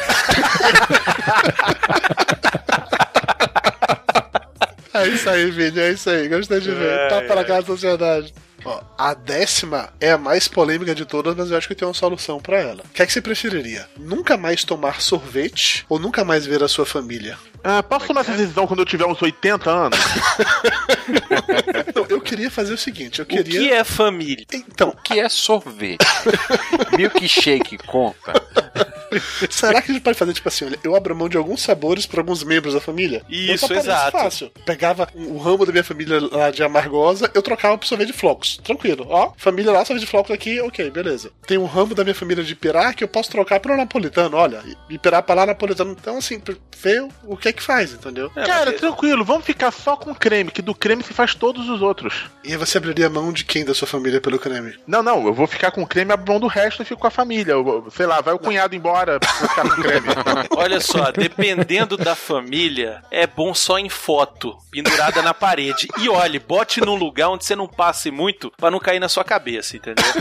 É 4.92 5.06
isso 5.08 5.30
aí, 5.30 5.50
Vini, 5.50 5.78
é 5.78 5.92
isso 5.92 6.10
aí. 6.10 6.28
Gostei 6.28 6.60
de 6.60 6.72
ver. 6.72 6.98
Ai, 7.00 7.08
Tá 7.08 7.22
para 7.22 7.40
ai. 7.40 7.46
cá 7.46 7.58
a 7.58 7.62
sociedade. 7.62 8.34
Ó, 8.64 8.82
a 8.98 9.14
décima 9.14 9.90
é 10.00 10.12
a 10.12 10.18
mais 10.18 10.46
polêmica 10.48 10.94
de 10.94 11.04
todas, 11.04 11.34
mas 11.34 11.50
eu 11.50 11.56
acho 11.56 11.68
que 11.68 11.74
tem 11.74 11.86
uma 11.86 11.94
solução 11.94 12.38
pra 12.38 12.58
ela. 12.58 12.82
O 12.84 12.88
que 12.92 13.02
é 13.02 13.06
que 13.06 13.12
você 13.12 13.20
preferiria? 13.20 13.88
Nunca 13.98 14.36
mais 14.36 14.64
tomar 14.64 15.00
sorvete 15.00 15.84
ou 15.88 15.98
nunca 15.98 16.24
mais 16.24 16.44
ver 16.46 16.62
a 16.62 16.68
sua 16.68 16.84
família? 16.86 17.38
Ah, 17.62 17.82
posso 17.82 18.06
tomar 18.06 18.22
essa 18.22 18.32
decisão 18.32 18.66
quando 18.66 18.80
eu 18.80 18.86
tiver 18.86 19.06
uns 19.06 19.20
80 19.20 19.70
anos? 19.70 19.98
Não, 21.94 22.06
eu 22.08 22.20
queria 22.20 22.50
fazer 22.50 22.72
o 22.74 22.78
seguinte, 22.78 23.18
eu 23.20 23.26
queria... 23.26 23.60
O 23.60 23.64
que 23.64 23.70
é 23.72 23.84
família? 23.84 24.46
Então, 24.52 24.90
O 24.90 24.96
que 24.96 25.18
é 25.20 25.28
sorvete? 25.28 26.06
Milkshake 26.96 27.78
conta. 27.86 28.32
Será 29.50 29.80
que 29.82 29.90
a 29.90 29.94
gente 29.94 30.02
pode 30.02 30.18
fazer 30.18 30.32
tipo 30.32 30.48
assim, 30.48 30.64
olha, 30.66 30.78
eu 30.84 30.94
abro 30.94 31.14
mão 31.16 31.28
de 31.28 31.36
alguns 31.36 31.62
sabores 31.62 32.06
pra 32.06 32.20
alguns 32.20 32.42
membros 32.44 32.74
da 32.74 32.80
família? 32.80 33.22
Isso, 33.28 33.64
Então, 33.64 33.68
parece 33.68 33.88
exato. 33.88 34.10
fácil. 34.12 34.52
Pegava 34.64 35.08
o 35.14 35.38
ramo 35.38 35.64
da 35.66 35.72
minha 35.72 35.84
família 35.84 36.20
lá 36.30 36.50
de 36.50 36.62
amargosa, 36.62 37.30
eu 37.34 37.42
trocava 37.42 37.76
pro 37.78 37.88
sorvete 37.88 38.08
de 38.08 38.12
flocos. 38.12 38.58
Tranquilo. 38.62 39.06
Ó, 39.08 39.32
família 39.36 39.72
lá, 39.72 39.84
sorvete 39.84 40.04
de 40.04 40.10
flocos 40.10 40.30
aqui, 40.30 40.60
ok, 40.60 40.90
beleza. 40.90 41.30
Tem 41.46 41.58
um 41.58 41.66
ramo 41.66 41.94
da 41.94 42.04
minha 42.04 42.14
família 42.14 42.44
de 42.44 42.54
pirá 42.54 42.92
que 42.92 43.02
eu 43.04 43.08
posso 43.08 43.30
trocar 43.30 43.60
pro 43.60 43.76
napolitano, 43.76 44.36
olha. 44.36 44.62
E 44.88 44.98
pirá 44.98 45.22
pra 45.22 45.34
lá, 45.34 45.46
napolitano. 45.46 45.96
Então, 45.98 46.18
assim, 46.18 46.40
ver 46.76 47.06
o 47.24 47.36
que 47.36 47.48
é 47.48 47.52
que 47.52 47.62
faz, 47.62 47.92
entendeu? 47.92 48.30
Cara, 48.30 48.72
tranquilo, 48.72 49.24
vamos 49.24 49.44
ficar 49.44 49.70
só 49.70 49.96
com 49.96 50.14
creme, 50.14 50.50
que 50.50 50.62
do 50.62 50.74
creme 50.74 51.02
se 51.02 51.12
faz 51.12 51.34
todos 51.34 51.68
os 51.68 51.82
outros. 51.82 52.30
E 52.44 52.52
aí 52.52 52.56
você 52.56 52.78
abriria 52.78 53.06
a 53.06 53.10
mão 53.10 53.32
de 53.32 53.44
quem 53.44 53.64
da 53.64 53.74
sua 53.74 53.86
família 53.88 54.20
pelo 54.20 54.38
creme? 54.38 54.74
Não, 54.86 55.02
não, 55.02 55.26
eu 55.26 55.34
vou 55.34 55.46
ficar 55.46 55.70
com 55.70 55.86
creme, 55.86 56.12
abro 56.12 56.30
mão 56.32 56.40
do 56.40 56.46
resto 56.46 56.82
e 56.82 56.84
fico 56.84 57.00
com 57.00 57.06
a 57.06 57.10
família. 57.10 57.52
Eu 57.52 57.86
sei 57.94 58.06
lá, 58.06 58.20
vai 58.20 58.34
o 58.34 58.38
cunhado 58.38 58.74
embora 58.74 58.99
pra 59.04 59.14
eu 59.14 59.48
ficar 59.48 59.62
com 59.62 59.82
creme. 59.82 60.08
Olha 60.56 60.80
só, 60.80 61.10
dependendo 61.10 61.96
da 61.96 62.14
família, 62.14 63.02
é 63.10 63.26
bom 63.26 63.54
só 63.54 63.78
em 63.78 63.88
foto, 63.88 64.56
pendurada 64.70 65.22
na 65.22 65.32
parede. 65.32 65.88
E 65.98 66.08
olhe, 66.08 66.38
bote 66.38 66.80
num 66.80 66.94
lugar 66.96 67.28
onde 67.30 67.44
você 67.44 67.54
não 67.56 67.66
passe 67.66 68.10
muito 68.10 68.50
pra 68.56 68.70
não 68.70 68.78
cair 68.78 69.00
na 69.00 69.08
sua 69.08 69.24
cabeça, 69.24 69.76
entendeu? 69.76 70.04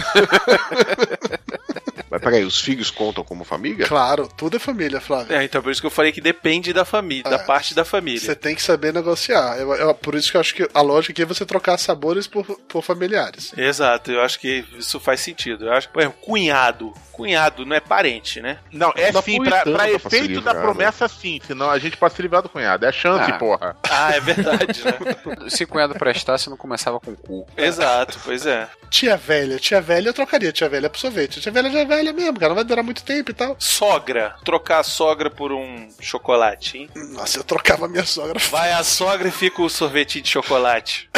Mas 2.11 2.21
peraí, 2.21 2.43
os 2.43 2.59
filhos 2.59 2.89
contam 2.89 3.23
como 3.23 3.43
família? 3.43 3.85
Claro, 3.85 4.27
tudo 4.35 4.55
é 4.57 4.59
família, 4.59 4.99
Flávio. 4.99 5.35
É, 5.35 5.43
então 5.43 5.61
por 5.61 5.71
isso 5.71 5.79
que 5.79 5.85
eu 5.85 5.91
falei 5.91 6.11
que 6.11 6.19
depende 6.19 6.73
da 6.73 6.83
família, 6.83 7.29
da 7.29 7.37
parte 7.37 7.75
da 7.75 7.85
família. 7.85 8.19
Você 8.19 8.35
tem 8.35 8.55
que 8.55 8.63
saber 8.63 8.91
negociar. 8.91 9.57
Eu- 9.59 9.73
eu- 9.75 9.93
por 9.93 10.15
isso 10.15 10.31
que 10.31 10.35
eu 10.37 10.41
acho 10.41 10.55
que 10.55 10.67
a 10.73 10.81
lógica 10.81 11.11
aqui 11.11 11.21
é 11.21 11.25
você 11.25 11.45
trocar 11.45 11.77
sabores 11.77 12.25
por, 12.25 12.43
por 12.67 12.81
familiares. 12.83 13.53
Exato, 13.55 14.11
eu 14.11 14.21
acho 14.21 14.39
que 14.39 14.65
isso 14.77 14.99
faz 14.99 15.19
sentido. 15.21 15.65
Eu 15.67 15.73
acho 15.73 15.87
que, 15.87 15.93
por 15.93 15.99
exemplo, 16.01 16.17
cunhado. 16.21 16.93
Cunhado 17.11 17.63
não 17.65 17.75
é 17.75 17.79
parente, 17.81 18.41
né? 18.41 18.57
Não, 18.71 18.91
é 18.95 19.11
sim, 19.21 19.41
pra, 19.43 19.61
pra 19.61 19.71
dá 19.71 19.77
pra 19.77 19.91
efeito 19.91 20.41
da 20.41 20.53
né? 20.53 20.61
promessa, 20.61 21.07
sim. 21.07 21.39
Senão 21.45 21.69
a 21.69 21.79
gente 21.79 21.97
pode 21.97 22.13
se 22.13 22.21
livrar 22.21 22.41
do 22.41 22.49
cunhado. 22.49 22.85
É 22.85 22.89
a 22.89 22.91
chance, 22.91 23.31
Ah. 23.31 23.37
porra. 23.37 23.75
Ah, 23.89 24.11
é 24.15 24.19
verdade, 24.19 24.83
né? 24.83 24.93
Se 25.49 25.65
cunhado 25.65 25.95
prestasse, 25.95 26.49
não 26.49 26.57
começava 26.57 26.99
com 26.99 27.15
cu. 27.15 27.47
Exato, 27.57 28.19
pois 28.23 28.45
é. 28.45 28.67
Tia 28.89 29.15
velha, 29.17 29.57
tia 29.59 29.81
velha, 29.81 30.09
eu 30.09 30.13
trocaria 30.13 30.51
tia 30.51 30.67
velha 30.69 30.89
pro 30.89 30.99
sorvete. 30.99 31.41
Tia 31.41 31.51
velha 31.51 31.69
já 31.69 31.79
é 31.79 31.85
velha 31.85 32.13
mesmo, 32.13 32.39
cara, 32.39 32.49
não 32.49 32.55
vai 32.55 32.63
durar 32.63 32.83
muito 32.83 33.03
tempo 33.03 33.31
e 33.31 33.33
tal. 33.33 33.55
Sogra. 33.59 34.35
Trocar 34.43 34.79
a 34.79 34.83
sogra 34.83 35.29
por 35.29 35.51
um 35.51 35.87
chocolate, 35.99 36.77
hein? 36.77 36.89
Nossa, 37.13 37.39
eu 37.39 37.43
trocava 37.43 37.87
minha 37.87 38.05
sogra. 38.05 38.39
Vai 38.49 38.71
a 38.71 38.83
sogra 38.83 39.27
e 39.27 39.31
fica 39.31 39.61
o 39.61 39.69
sorvetinho 39.69 40.23
de 40.23 40.29
chocolate. 40.29 41.09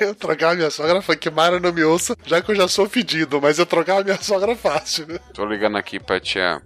Eu 0.00 0.14
trocava 0.14 0.54
minha 0.54 0.70
sogra, 0.70 1.00
foi 1.02 1.16
que 1.16 1.30
Mara 1.30 1.58
não 1.58 1.72
me 1.72 1.82
ouça, 1.82 2.16
já 2.24 2.40
que 2.40 2.50
eu 2.50 2.54
já 2.54 2.68
sou 2.68 2.88
pedido, 2.88 3.40
mas 3.40 3.58
eu 3.58 3.66
trocava 3.66 4.02
minha 4.04 4.20
sogra 4.22 4.54
fácil. 4.56 5.06
né? 5.06 5.18
Tô 5.34 5.44
ligando 5.44 5.76
aqui 5.76 5.98
pra 5.98 6.20
tia 6.20 6.60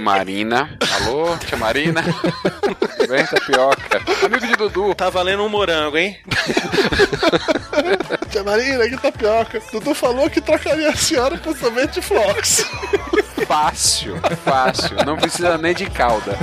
Marina. 0.00 0.76
Alô, 0.96 1.36
tia 1.38 1.56
Marina? 1.56 2.02
Vem, 3.08 3.24
tapioca. 3.26 4.02
Amigo 4.24 4.46
de 4.46 4.56
Dudu. 4.56 4.94
Tá 4.94 5.10
valendo 5.10 5.42
um 5.42 5.48
morango, 5.48 5.96
hein? 5.96 6.18
Tia 8.30 8.44
Marina, 8.44 8.88
que 8.88 8.96
tapioca. 8.96 9.60
Dudu 9.72 9.94
falou 9.94 10.28
que 10.28 10.40
trocaria 10.40 10.90
a 10.90 10.96
senhora 10.96 11.38
por 11.38 11.56
sorvete 11.56 11.94
de 11.94 12.02
flocos. 12.02 12.64
Fácil, 13.46 14.18
fácil. 14.44 14.96
Não 15.04 15.16
precisa 15.16 15.56
nem 15.56 15.74
de 15.74 15.86
calda. 15.86 16.36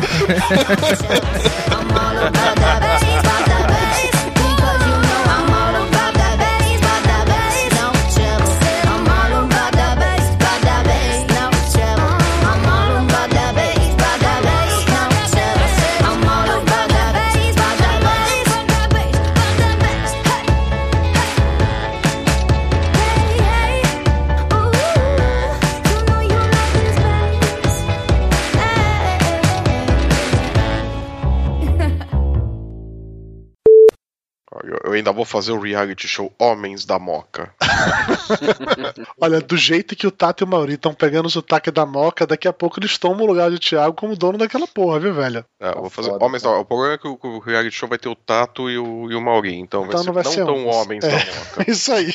Ainda 35.04 35.12
vou 35.12 35.26
fazer 35.26 35.52
o 35.52 35.60
reality 35.60 36.08
show 36.08 36.34
Homens 36.40 36.86
da 36.86 36.98
Moca. 36.98 37.54
Olha, 39.20 39.42
do 39.42 39.58
jeito 39.58 39.96
que 39.96 40.08
o 40.08 40.12
Tato 40.12 40.44
e 40.44 40.46
o 40.46 40.48
Mauri 40.48 40.76
estão 40.76 40.94
pegando 40.94 41.26
o 41.26 41.30
sotaque 41.30 41.70
da 41.70 41.86
moca, 41.86 42.26
daqui 42.26 42.48
a 42.48 42.54
pouco 42.54 42.80
eles 42.80 42.98
tomam 42.98 43.26
o 43.26 43.28
lugar 43.28 43.52
de 43.52 43.60
Thiago 43.60 43.94
como 43.94 44.16
dono 44.16 44.38
daquela 44.38 44.66
porra, 44.66 45.00
viu, 45.00 45.14
velho? 45.14 45.46
É, 45.60 45.70
eu 45.70 45.82
vou 45.82 45.90
fazer 45.90 46.12
Homens 46.12 46.42
da 46.42 46.50
Moca. 46.50 46.62
O 46.62 46.66
problema 46.66 46.94
é 46.94 46.98
que 46.98 47.08
o, 47.08 47.20
o 47.22 47.40
reality 47.40 47.76
show 47.76 47.90
vai 47.90 47.98
ter 47.98 48.10
o 48.10 48.16
Tato 48.16 48.70
e 48.70 48.78
o, 48.78 49.12
e 49.12 49.16
o 49.16 49.22
Mauri, 49.22 49.54
então, 49.56 49.86
Então 49.86 49.92
vai 49.92 49.98
ser 50.02 50.08
não 50.08 50.14
vai 50.14 50.24
não 50.24 50.32
ser 50.32 50.46
tão 50.46 50.68
homens. 50.68 51.04
Homens 51.04 51.04
É. 51.04 51.10
da 51.10 51.18
Moca. 51.18 51.66
Isso 51.72 51.92
aí. 51.92 52.14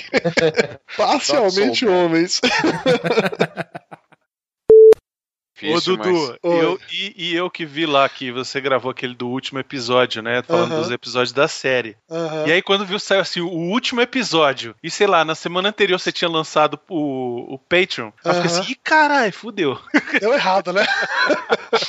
Parcialmente 0.96 1.86
Solta. 1.86 2.08
Homens. 5.66 5.86
Ô, 5.88 5.96
Difícil, 5.96 5.96
Dudu, 5.96 6.38
Oi. 6.42 6.64
eu, 6.64 6.80
e, 6.92 7.14
e 7.16 7.34
eu 7.34 7.50
que 7.50 7.64
vi 7.64 7.86
lá 7.86 8.08
que 8.08 8.30
você 8.30 8.60
gravou 8.60 8.90
aquele 8.90 9.14
do 9.14 9.28
último 9.28 9.58
episódio, 9.58 10.22
né? 10.22 10.42
Falando 10.42 10.76
dos 10.76 10.90
episódios 10.90 11.32
da 11.32 11.48
série. 11.48 11.96
E 12.46 12.52
aí, 12.52 12.62
quando 12.62 12.84
viu, 12.86 12.98
saiu 12.98 13.20
assim, 13.20 13.40
o 13.40 13.48
último 13.48 14.00
episódio. 14.00 14.74
E 14.82 14.90
sei 14.90 15.06
lá, 15.06 15.24
na 15.24 15.34
semana 15.34 15.68
anterior 15.70 15.98
você 15.98 16.12
tinha 16.12 16.28
lançado 16.30 16.78
o, 16.88 17.54
o 17.54 17.58
Patreon. 17.58 18.10
Aí 18.24 18.30
eu 18.30 18.34
fiquei 18.42 18.58
assim, 18.58 18.72
ih, 18.72 18.74
caralho, 18.76 19.32
fudeu. 19.32 19.78
Deu 20.20 20.32
errado, 20.32 20.72
né? 20.72 20.86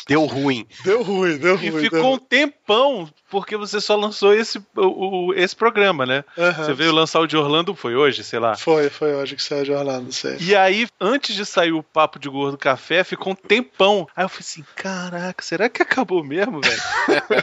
Deu 0.07 0.25
ruim. 0.25 0.65
Deu 0.83 1.03
ruim, 1.03 1.37
deu 1.37 1.55
ruim. 1.55 1.67
E 1.67 1.71
deu 1.71 1.79
ficou 1.81 2.13
um 2.15 2.17
tempão, 2.17 3.09
porque 3.29 3.55
você 3.55 3.79
só 3.79 3.95
lançou 3.95 4.33
esse, 4.33 4.57
o, 4.75 5.27
o- 5.29 5.33
esse 5.33 5.55
programa, 5.55 6.05
né? 6.05 6.23
Você 6.57 6.73
veio 6.73 6.91
lançar 6.93 7.19
o 7.19 7.27
de 7.27 7.37
Orlando, 7.37 7.75
foi 7.75 7.95
hoje, 7.95 8.23
sei 8.23 8.39
lá. 8.39 8.55
Foi, 8.55 8.89
foi 8.89 9.13
hoje 9.13 9.35
que 9.35 9.43
saiu 9.43 9.63
de 9.63 9.71
Orlando, 9.71 10.11
sei. 10.11 10.37
E 10.39 10.55
aí, 10.55 10.87
antes 10.99 11.35
de 11.35 11.45
sair 11.45 11.71
o 11.71 11.83
papo 11.83 12.19
de 12.19 12.29
gordo 12.29 12.57
café, 12.57 13.03
ficou 13.03 13.33
um 13.33 13.35
tempão. 13.61 14.07
Aí 14.15 14.25
eu 14.25 14.29
falei 14.29 14.41
assim: 14.41 14.65
caraca, 14.75 15.43
será 15.43 15.69
que 15.69 15.81
acabou 15.81 16.23
mesmo, 16.23 16.61
velho? 16.61 16.81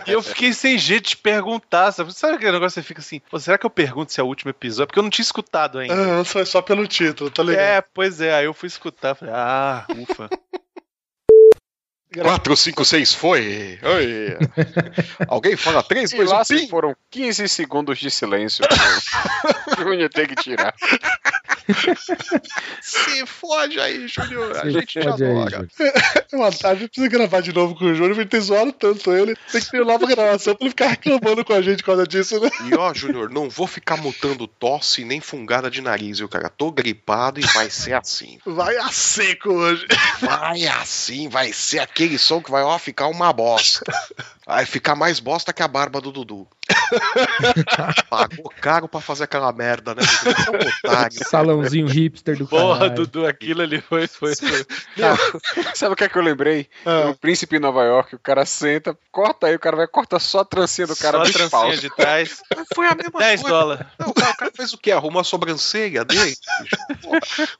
e 0.07 0.13
eu 0.13 0.23
fiquei 0.23 0.53
sem 0.53 0.79
jeito 0.79 1.11
de 1.11 1.17
perguntar. 1.17 1.93
Sabe, 1.93 2.13
sabe 2.13 2.37
aquele 2.37 2.53
negócio 2.53 2.81
que 2.81 2.83
você 2.83 2.89
fica 2.89 3.01
assim: 3.01 3.21
"Pô, 3.31 3.39
será 3.39 3.59
que 3.59 3.67
eu 3.67 3.71
pergunto 3.71 4.13
se 4.13 4.21
é 4.21 4.23
o 4.23 4.27
último 4.27 4.51
episódio? 4.51 4.87
Porque 4.87 4.99
eu 4.99 5.03
não 5.03 5.11
tinha 5.11 5.25
escutado 5.25 5.79
ainda. 5.79 5.95
Aham, 5.95 6.25
foi 6.25 6.45
só 6.45 6.61
pelo 6.63 6.87
título, 6.87 7.31
tá 7.31 7.43
ligado? 7.43 7.63
É, 7.63 7.81
pois 7.81 8.21
é. 8.21 8.35
Aí 8.35 8.45
eu 8.45 8.55
fui 8.55 8.67
escutar. 8.67 9.15
Falei: 9.15 9.35
ah, 9.37 9.87
ufa. 9.97 10.29
4, 12.15 12.57
5, 12.57 12.85
6 12.85 13.15
foi. 13.15 13.79
Oi. 13.83 14.37
Alguém 15.29 15.57
fala 15.57 15.83
3, 15.83 16.13
E 16.13 16.17
2, 16.17 16.31
lá 16.31 16.41
1, 16.41 16.45
se 16.45 16.57
pim. 16.57 16.69
foram 16.69 16.97
15 17.11 17.49
segundos 17.49 17.99
de 17.99 18.11
silêncio. 18.11 18.65
o 18.65 19.77
Júnior 19.83 20.09
tem 20.11 20.27
que 20.27 20.35
tirar. 20.37 20.75
Se 22.81 23.27
fode 23.27 23.81
aí, 23.81 24.07
Júnior. 24.07 24.57
A 24.57 24.71
gente 24.71 25.01
já. 25.01 25.11
É 25.11 26.37
uma 26.37 26.51
tarde, 26.53 26.67
a 26.67 26.75
gente 26.75 26.89
precisa 26.91 27.09
gravar 27.09 27.41
de 27.41 27.53
novo 27.53 27.75
com 27.75 27.87
o 27.87 27.95
Júnior, 27.95 28.19
ele 28.21 28.29
tem 28.29 28.41
zoado 28.41 28.73
tanto 28.73 29.13
ele. 29.13 29.35
Tem 29.51 29.61
que 29.61 29.71
ter 29.71 29.85
nova 29.85 30.07
gravação 30.07 30.55
pra 30.55 30.65
ele 30.65 30.71
ficar 30.71 30.89
reclamando 30.89 31.45
com 31.45 31.53
a 31.53 31.63
gente 31.63 31.79
por 31.79 31.87
causa 31.87 32.07
disso, 32.07 32.39
né? 32.41 32.51
E 32.71 32.75
ó, 32.77 32.95
Júnior, 32.95 33.31
não 33.31 33.51
vou 33.51 33.67
ficar 33.67 33.97
mutando 33.97 34.47
tosse 34.47 35.05
nem 35.05 35.21
fungada 35.21 35.71
de 35.71 35.81
nariz, 35.81 36.19
viu, 36.19 36.29
cara? 36.29 36.49
Tô 36.49 36.71
gripado 36.71 37.41
e 37.41 37.47
vai 37.47 37.69
ser 37.69 37.95
assim. 37.95 38.39
Vai 38.47 38.77
a 38.77 38.91
seco 38.93 39.53
hoje. 39.53 39.87
Vai 40.21 40.67
assim, 40.67 41.29
vai 41.29 41.53
ser 41.53 41.81
aquele 41.97 42.19
som 42.19 42.43
que 42.43 42.51
vai, 42.51 42.63
ó, 42.63 42.79
ficar 42.79 43.09
uma 43.09 43.33
bosta. 43.33 43.83
Vai 44.47 44.65
ficar 44.65 44.95
mais 44.95 45.19
bosta 45.19 45.53
que 45.53 45.61
a 45.61 45.67
barba 45.67 46.01
do 46.01 46.13
Dudu. 46.13 46.47
Pagou 48.09 48.53
caro 48.61 48.89
pra 48.89 49.01
fazer 49.01 49.25
aquela 49.25 49.53
merda, 49.53 49.95
né? 49.95 50.03
É 50.03 50.51
um 50.51 50.89
otário. 50.91 51.29
Salãozinho 51.29 51.87
hipster 51.87 52.37
do 52.37 52.47
Porra, 52.47 52.79
caralho. 52.81 52.95
Dudu, 52.95 53.27
aquilo 53.27 53.63
ali 53.63 53.81
foi. 53.81 54.07
foi, 54.07 54.35
foi. 54.35 54.67
Sabe 55.75 55.93
o 55.93 55.97
que 55.97 56.05
é 56.05 56.09
que 56.09 56.17
eu 56.17 56.23
lembrei? 56.23 56.69
Ah. 56.85 57.11
O 57.11 57.15
príncipe 57.17 57.57
em 57.57 57.61
Nova 57.61 57.83
York, 57.85 58.15
o 58.15 58.19
cara 58.19 58.45
senta, 58.47 58.97
corta 59.11 59.47
aí, 59.47 59.55
o 59.55 59.59
cara 59.61 59.77
vai 59.77 59.87
cortar 59.87 60.19
só 60.21 60.41
a 60.41 60.45
trancinha 60.45 60.87
do 60.87 60.97
cara 60.97 61.19
Só 61.19 61.23
a 61.23 61.27
trancinha 61.27 61.49
falso. 61.51 61.81
de 61.81 61.91
trás. 61.95 62.41
Foi 62.75 62.87
a 62.87 62.95
mesma 62.95 63.19
10 63.19 63.41
coisa. 63.43 63.57
dólares. 63.57 63.87
Não, 63.99 64.09
o, 64.09 64.15
cara, 64.15 64.31
o 64.31 64.37
cara 64.37 64.53
fez 64.55 64.73
o 64.73 64.79
quê? 64.79 64.93
Arrumou 64.93 65.21
a 65.21 65.25
sobrancelha 65.25 66.05
dele? 66.05 66.37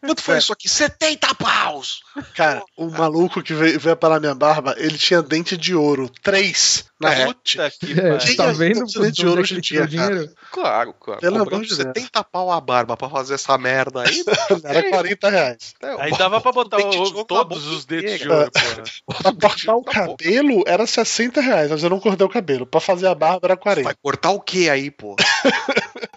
Quanto 0.01 0.23
foi 0.23 0.39
isso 0.39 0.53
aqui? 0.53 0.69
70 0.69 1.35
paus! 1.37 2.01
Cara, 2.35 2.63
o 2.77 2.91
maluco 2.91 3.43
que 3.43 3.55
veio, 3.55 3.79
veio 3.79 3.97
parar 3.97 4.21
minha 4.21 4.35
barba, 4.35 4.75
ele 4.79 4.99
tinha 4.99 5.23
dente 5.23 5.57
de 5.57 5.75
ouro. 5.75 6.11
Três. 6.23 6.85
Na 6.99 7.13
É. 7.13 7.27
Puta 7.27 7.71
que 7.79 7.93
É, 8.01 8.17
pariu. 8.17 8.37
tá 8.37 8.47
vendo? 8.53 8.83
Incidente 8.85 9.13
de 9.17 9.27
ouro 9.27 9.41
é 9.41 9.43
hoje 9.43 9.57
em 9.57 9.61
dia, 9.61 9.83
o 9.85 9.87
dinheiro? 9.87 10.31
Claro, 10.51 10.95
claro. 10.99 11.21
Pelo 11.21 11.37
amor 11.37 11.61
de 11.63 11.69
Deus. 11.69 11.77
70 11.77 12.25
pau 12.25 12.51
a 12.51 12.59
barba 12.61 12.97
pra 12.97 13.09
fazer 13.11 13.35
essa 13.35 13.59
merda 13.59 14.03
aí. 14.03 14.25
Era 14.65 14.89
40 14.89 15.29
reais. 15.31 15.75
Aí 15.99 16.11
dava 16.17 16.41
pra 16.41 16.53
botar 16.53 16.79
o- 16.79 17.13
na 17.15 17.25
todos 17.25 17.67
os 17.67 17.85
dedos 17.85 18.19
de 18.19 18.29
ouro, 18.29 18.51
porra. 18.51 19.33
Pra 19.39 19.51
cortar 19.51 19.75
o 19.77 19.83
cabelo 19.85 20.63
era 20.67 20.87
60 20.87 21.41
reais, 21.41 21.71
mas 21.71 21.83
eu 21.83 21.91
não 21.91 22.01
cortei 22.01 22.27
o 22.27 22.31
cabelo. 22.31 22.65
Pra 22.67 22.81
fazer 22.81 23.07
a 23.09 23.15
barba 23.15 23.41
era 23.47 23.57
40. 23.57 23.85
Vai 23.85 23.95
cortar 24.03 24.31
o 24.31 24.41
que 24.41 24.69
aí, 24.71 24.91
pô? 24.91 25.17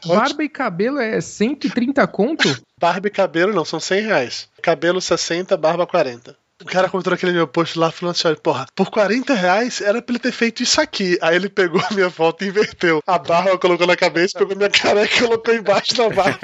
Barba 0.06 0.44
e 0.44 0.50
cabelo 0.50 1.00
é 1.00 1.20
130 1.20 2.06
conto? 2.08 2.48
Barba 2.80 3.08
e 3.08 3.12
cabelo 3.12 3.54
não, 3.54 3.66
são 3.66 3.80
100 3.80 4.02
reais. 4.02 4.48
Cabelo 4.62 5.02
60, 5.02 5.56
barba 5.58 5.86
40. 5.86 6.36
O 6.62 6.66
cara 6.66 6.90
comentou 6.90 7.12
naquele 7.12 7.32
meu 7.32 7.48
post 7.48 7.80
lá 7.80 7.90
falando 7.90 8.16
assim: 8.16 8.28
olha, 8.28 8.36
porra, 8.38 8.66
por 8.76 8.92
40 8.92 9.34
reais 9.34 9.80
era 9.80 10.02
pra 10.02 10.12
ele 10.14 10.20
ter 10.20 10.34
feito 10.34 10.62
isso 10.62 10.82
aqui. 10.82 11.18
Aí 11.22 11.36
ele 11.36 11.48
pegou 11.48 11.82
a 11.82 11.94
minha 11.94 12.12
foto 12.12 12.44
e 12.44 12.50
inverteu. 12.50 13.02
A 13.08 13.18
barba 13.18 13.58
colocou 13.58 13.88
na 13.88 13.96
cabeça, 13.96 14.38
pegou 14.38 14.58
minha 14.58 14.70
careca 14.70 15.16
e 15.16 15.20
colocou 15.20 15.54
embaixo 15.54 15.96
da 15.96 16.10
barba. 16.10 16.38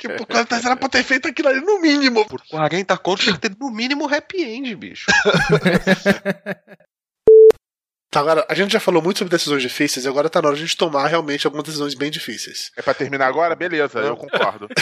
que 0.00 0.08
por 0.08 0.26
40 0.26 0.48
reais 0.50 0.66
era 0.66 0.76
pra 0.76 0.88
ter 0.88 1.04
feito 1.04 1.28
aquilo 1.28 1.48
ali 1.48 1.60
no 1.60 1.80
mínimo. 1.80 2.26
Por 2.26 2.42
40 2.48 2.96
conto 2.98 3.24
tem 3.24 3.34
que 3.34 3.40
ter 3.40 3.56
no 3.58 3.70
mínimo 3.70 4.12
happy 4.12 4.42
end, 4.42 4.74
bicho. 4.74 5.06
Tá, 8.08 8.20
agora, 8.20 8.46
a 8.48 8.54
gente 8.54 8.72
já 8.72 8.80
falou 8.80 9.02
muito 9.02 9.18
sobre 9.18 9.30
decisões 9.30 9.60
difíceis 9.60 10.06
e 10.06 10.08
agora 10.08 10.30
tá 10.30 10.40
na 10.40 10.48
hora 10.48 10.56
de 10.56 10.62
a 10.62 10.66
gente 10.66 10.78
tomar 10.78 11.06
realmente 11.06 11.46
algumas 11.46 11.66
decisões 11.66 11.94
bem 11.94 12.10
difíceis. 12.10 12.70
É 12.74 12.80
pra 12.80 12.94
terminar 12.94 13.26
agora? 13.26 13.54
Beleza, 13.54 13.98
eu 13.98 14.16
concordo. 14.16 14.66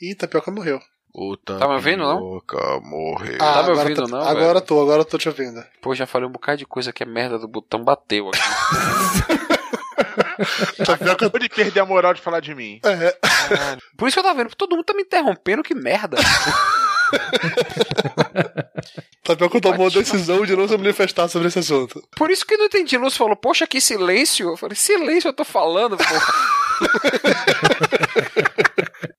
Ih, 0.00 0.16
Tapioca 0.16 0.50
morreu. 0.50 0.80
O 1.12 1.36
Tá 1.36 1.66
me 1.66 1.74
ouvindo, 1.74 2.04
não? 2.04 2.40
Morreu. 2.82 3.36
Ah, 3.40 3.54
Tá 3.54 3.62
me 3.64 3.70
ouvindo, 3.70 4.02
tô- 4.02 4.08
não, 4.08 4.20
Agora 4.22 4.54
velho? 4.54 4.60
tô, 4.60 4.80
agora 4.82 5.04
tô 5.04 5.18
te 5.18 5.28
ouvindo. 5.28 5.62
Pô, 5.82 5.92
já 5.94 6.06
falei 6.06 6.28
um 6.28 6.32
bocado 6.32 6.58
de 6.58 6.66
coisa 6.66 6.92
que 6.92 7.02
é 7.02 7.06
merda 7.06 7.38
do 7.38 7.48
botão 7.48 7.82
bateu 7.82 8.28
aqui. 8.28 8.38
Acabou 11.12 11.40
de 11.40 11.48
perder 11.48 11.80
a 11.80 11.86
moral 11.86 12.14
de 12.14 12.20
falar 12.22 12.40
de 12.40 12.54
mim. 12.54 12.80
É. 12.84 13.16
Por 13.96 14.06
isso 14.08 14.14
que 14.14 14.20
eu 14.20 14.24
tava 14.24 14.42
vendo, 14.42 14.54
todo 14.54 14.76
mundo 14.76 14.84
tá 14.84 14.94
me 14.94 15.02
interrompendo, 15.02 15.62
que 15.62 15.74
merda. 15.74 16.16
Tapioca 19.24 19.60
tomou 19.60 19.88
a 19.88 19.90
decisão 19.90 20.44
de 20.46 20.56
não 20.56 20.66
se 20.66 20.76
manifestar 20.76 21.28
sobre 21.28 21.48
esse 21.48 21.58
assunto. 21.58 22.02
Por 22.16 22.30
isso 22.30 22.46
que 22.46 22.54
eu 22.54 22.58
não 22.58 22.66
entendi. 22.66 22.96
Lúcio 22.96 23.18
falou, 23.18 23.36
poxa, 23.36 23.66
que 23.66 23.80
silêncio. 23.80 24.48
Eu 24.50 24.56
falei, 24.56 24.76
silêncio, 24.76 25.28
eu 25.28 25.32
tô 25.32 25.44
falando, 25.44 25.96
porra. 25.96 26.34